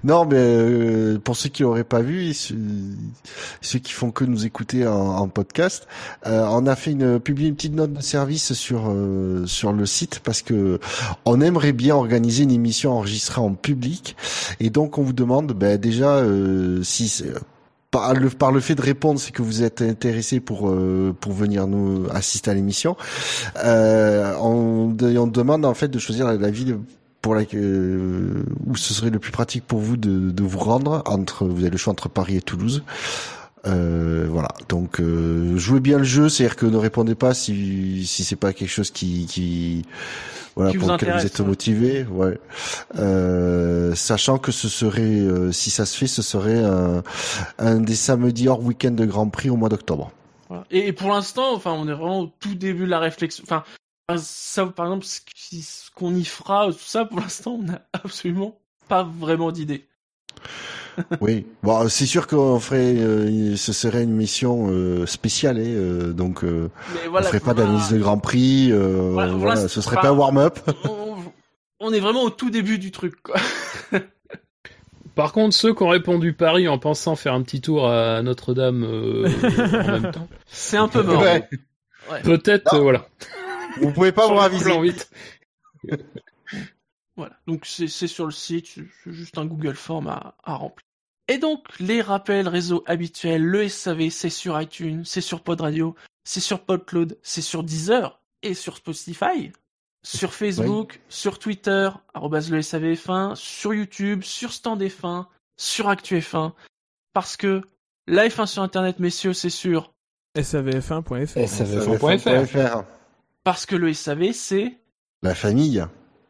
[0.03, 4.87] Non, mais euh, pour ceux qui l'auraient pas vu, ceux, qui font que nous écouter
[4.87, 5.87] en, podcast,
[6.25, 9.85] euh, on a fait une publié une petite note de service sur euh, sur le
[9.85, 10.79] site parce que
[11.25, 14.15] on aimerait bien organiser une émission enregistrée en public
[14.59, 17.33] et donc on vous demande ben, déjà euh, si c'est-
[17.91, 21.33] par le, par le fait de répondre, c'est que vous êtes intéressé pour euh, pour
[21.33, 22.95] venir nous assister à l'émission.
[23.63, 26.77] Euh, on, on demande en fait de choisir la, la ville
[27.21, 31.03] pour la euh, où ce serait le plus pratique pour vous de, de vous rendre
[31.05, 32.83] entre vous avez le choix entre Paris et Toulouse.
[33.67, 38.23] Euh, voilà, donc euh, jouez bien le jeu, c'est-à-dire que ne répondez pas si si
[38.23, 39.85] c'est pas quelque chose qui qui
[40.55, 41.45] voilà Qui pour lequel vous êtes ouais.
[41.45, 42.39] motivé, ouais.
[42.97, 47.03] Euh, sachant que ce serait euh, si ça se fait, ce serait un,
[47.59, 50.11] un des samedis hors week-end de Grand Prix au mois d'octobre.
[50.49, 50.65] Voilà.
[50.71, 53.43] Et, et pour l'instant, enfin, on est vraiment au tout début de la réflexion.
[53.45, 53.63] Enfin,
[54.17, 55.19] ça, par exemple, ce
[55.61, 58.57] ce qu'on y fera, tout ça, pour l'instant, on n'a absolument
[58.87, 59.85] pas vraiment d'idée.
[61.21, 66.11] Oui, bon, c'est sûr qu'on ferait, euh, ce serait une mission euh, spéciale, hein, euh,
[66.11, 67.27] donc euh, Mais on voilà.
[67.27, 67.69] ferait pas voilà.
[67.69, 70.59] d'analyse de Grand Prix, euh, Voilà, voilà, voilà, ce serait pas un warm-up.
[70.83, 71.15] on,
[71.79, 73.37] on est vraiment au tout début du truc, quoi.
[75.15, 78.83] Par contre, ceux qui ont répondu Paris en pensant faire un petit tour à Notre-Dame
[78.83, 79.29] euh,
[79.73, 81.21] en même temps, C'est un peu mort.
[81.21, 81.47] Ouais.
[82.23, 83.07] peut-être, euh, voilà.
[83.81, 84.93] Vous pouvez pas Sur vous raviser.
[87.15, 87.37] Voilà.
[87.47, 88.67] Donc c'est sur le site,
[89.03, 90.85] c'est juste un Google Form à, à remplir.
[91.27, 95.95] Et donc les rappels réseau habituels, le SAV, c'est sur iTunes, c'est sur Pod Radio,
[96.23, 99.51] c'est sur PodCloud, c'est sur Deezer et sur Spotify,
[100.01, 105.25] sur Facebook, sur Twitter, arrobase le SAVF1, sur YouTube, sur Stand F1,
[105.57, 106.53] sur Actu F1,
[107.13, 107.61] parce que
[108.07, 109.93] la F1 sur Internet, messieurs, c'est sûr,
[110.37, 111.35] savf1.fr.
[111.35, 112.85] SAVF1.fr.
[113.49, 114.77] parce que le SAV, c'est
[115.23, 115.83] La famille.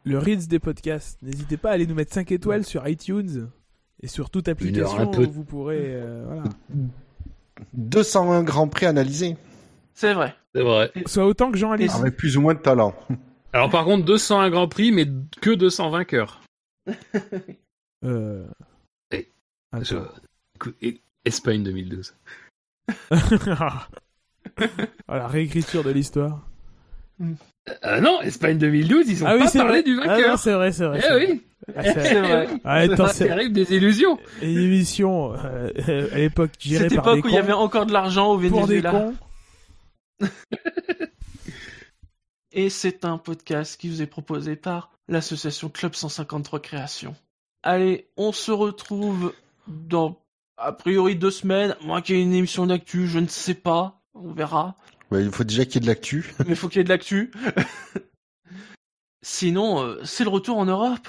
[0.05, 1.21] Le Reads des podcasts.
[1.21, 3.49] N'hésitez pas à aller nous mettre 5 étoiles sur iTunes
[4.01, 5.25] et sur toute application un peu.
[5.25, 5.81] où vous pourrez.
[5.81, 6.43] euh, voilà.
[7.73, 9.35] 201 Grands Prix analysés,
[9.93, 10.33] c'est vrai.
[10.55, 10.93] C'est vrai.
[11.07, 12.95] Soit autant que Jean allez avec plus ou moins de talent.
[13.53, 15.05] Alors par contre, 201 Grand Prix, mais
[15.41, 16.41] que 200 vainqueurs.
[18.05, 18.47] Euh...
[19.11, 19.29] Eh.
[19.81, 19.97] Je-
[20.81, 22.15] et- Espagne 2012.
[23.51, 23.89] Ah,
[25.09, 26.47] la réécriture de l'histoire.
[27.21, 29.83] Euh, non, Espagne 2012, ils ont Ah oui, pas c'est parlé vrai.
[29.83, 30.39] du Ah vainqueur.
[30.39, 30.99] c'est vrai, c'est vrai.
[30.99, 31.27] eh c'est vrai.
[31.31, 31.41] oui,
[31.75, 32.47] Ah, c'est- C'est vrai.
[32.63, 34.17] Ah, attends, ça c'est arrive des illusions.
[34.41, 37.53] une émission euh, euh, à l'époque gérée Cette par des époque où il y avait
[37.53, 38.91] encore de l'argent au pour des Venezuela.
[38.91, 39.15] cons.
[42.51, 47.15] Et c'est un podcast qui vous est proposé par l'association Club 153 Création.
[47.61, 49.33] Allez, on se retrouve
[49.67, 50.19] dans
[50.57, 51.75] a priori deux semaines.
[51.83, 54.01] Moi qui ai une émission d'actu, je ne sais pas.
[54.15, 54.75] On verra.
[55.11, 56.33] Ouais, il faut déjà qu'il y ait de l'actu.
[56.39, 57.31] Mais il faut qu'il y ait de l'actu.
[59.21, 61.07] Sinon, euh, c'est le retour en Europe.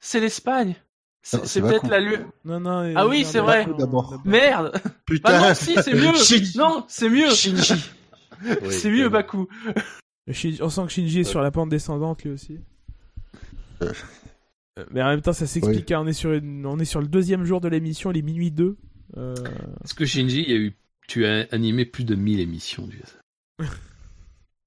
[0.00, 0.76] C'est l'Espagne.
[1.22, 2.16] C'est peut-être la lue.
[2.46, 2.92] Non, non.
[2.96, 3.66] Ah oui, c'est vrai.
[4.24, 4.72] Merde.
[5.04, 5.32] Putain.
[5.38, 6.14] Bah non, si, c'est mieux.
[6.14, 6.56] Shinji.
[6.56, 7.30] Non, c'est mieux.
[7.30, 7.74] Shinji.
[8.70, 9.48] C'est mieux, Baku.
[10.26, 12.58] On sent que Shinji est sur la pente descendante lui aussi.
[13.82, 13.92] Euh.
[14.78, 15.90] Euh, Mais en même temps, ça s'explique.
[15.92, 16.64] hein, On est sur une...
[16.64, 18.78] on est sur le deuxième jour de l'émission, les minuit 2.
[19.18, 19.34] Euh...
[19.80, 20.74] Parce que Shinji, il y a eu,
[21.06, 23.02] tu as animé plus de 1000 émissions du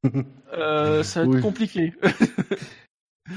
[0.58, 1.42] Euh, ça va être Oui.
[1.42, 1.94] compliqué.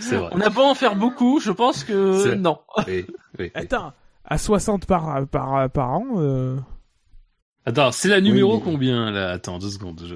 [0.01, 0.31] C'est vrai.
[0.33, 2.59] On a beau en faire beaucoup, je pense que C'est- non.
[2.89, 3.51] Oui, oui, oui.
[3.55, 3.93] Attends,
[4.25, 6.05] à 60 par, par, par an.
[6.17, 6.57] euh,
[7.65, 9.31] Attends, c'est la numéro Oui, mais- combien là?
[9.31, 10.02] Attends deux secondes.
[10.05, 10.15] Je,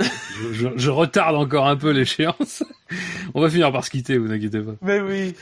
[0.00, 2.62] je, je- je retarde encore un peu l'échéance.
[3.34, 4.72] On va finir par se quitter, vous inquiétez pas.
[4.82, 5.34] Mais oui.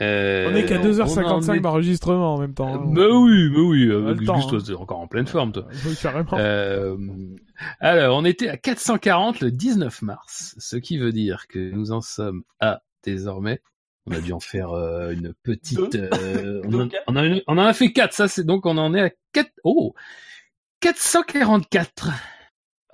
[0.00, 2.74] Euh, On est qu'à on- on en 2h55 est- d'enregistrement en même temps.
[2.74, 2.82] hein.
[2.86, 3.90] Bah oui, bah oui.
[3.92, 4.58] On a euh, toi, hein.
[4.66, 5.66] t'es encore en pleine forme, toi.
[5.86, 6.30] Oui, carrément.
[6.34, 6.96] Euh,
[7.80, 12.00] alors, on était à 440 le 19 mars, ce qui veut dire que nous en
[12.00, 13.60] sommes à désormais.
[14.06, 15.94] On a dû en faire euh, une petite.
[15.94, 18.76] Euh, on, en, on, a une- on en a fait 4, ça c'est donc on
[18.76, 19.50] en est à 4.
[19.62, 19.94] Oh
[20.80, 22.10] 444.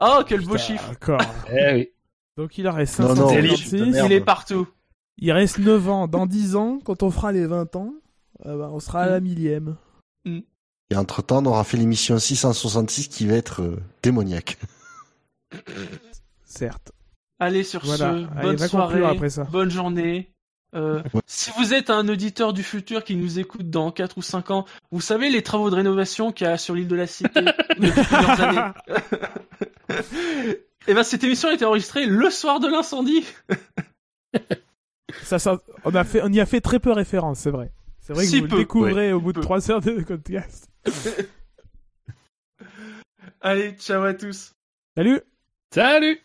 [0.00, 0.90] Oh, quel beau chiffre.
[0.90, 1.20] Encore.
[1.50, 1.88] Eh oui.
[2.36, 3.72] Donc il en reste Non, non, 556.
[3.92, 4.06] merde.
[4.10, 4.68] Il est partout.
[5.16, 6.06] Il reste 9 ans.
[6.08, 7.94] Dans 10 ans, quand on fera les 20 ans,
[8.46, 9.76] euh, bah, on sera à la millième.
[10.90, 14.56] Et entre temps, on aura fait l'émission 666 qui va être euh, démoniaque.
[16.44, 16.92] Certes.
[17.38, 17.98] Allez, sur Voilà.
[17.98, 19.44] ce, Allez, bonne soirée, conclure après ça.
[19.44, 20.30] bonne journée.
[20.74, 21.20] Euh, Ouais.
[21.26, 24.66] Si vous êtes un auditeur du futur qui nous écoute dans 4 ou 5 ans,
[24.90, 27.40] vous savez les travaux de rénovation qu'il y a sur l'île de la Cité
[27.78, 28.72] depuis plusieurs années.
[30.88, 33.24] Et ben cette émission a été enregistrée le soir de l'incendie.
[35.22, 37.70] Ça, ça- on, a fait, on y a fait très peu référence, c'est vrai.
[38.00, 39.42] C'est vrai que Si vous peu, le découvrez au bout de peu.
[39.42, 40.67] 3 heures de podcast.
[43.40, 44.52] Allez, ciao à tous.
[44.96, 45.20] Salut.
[45.72, 46.20] Salut.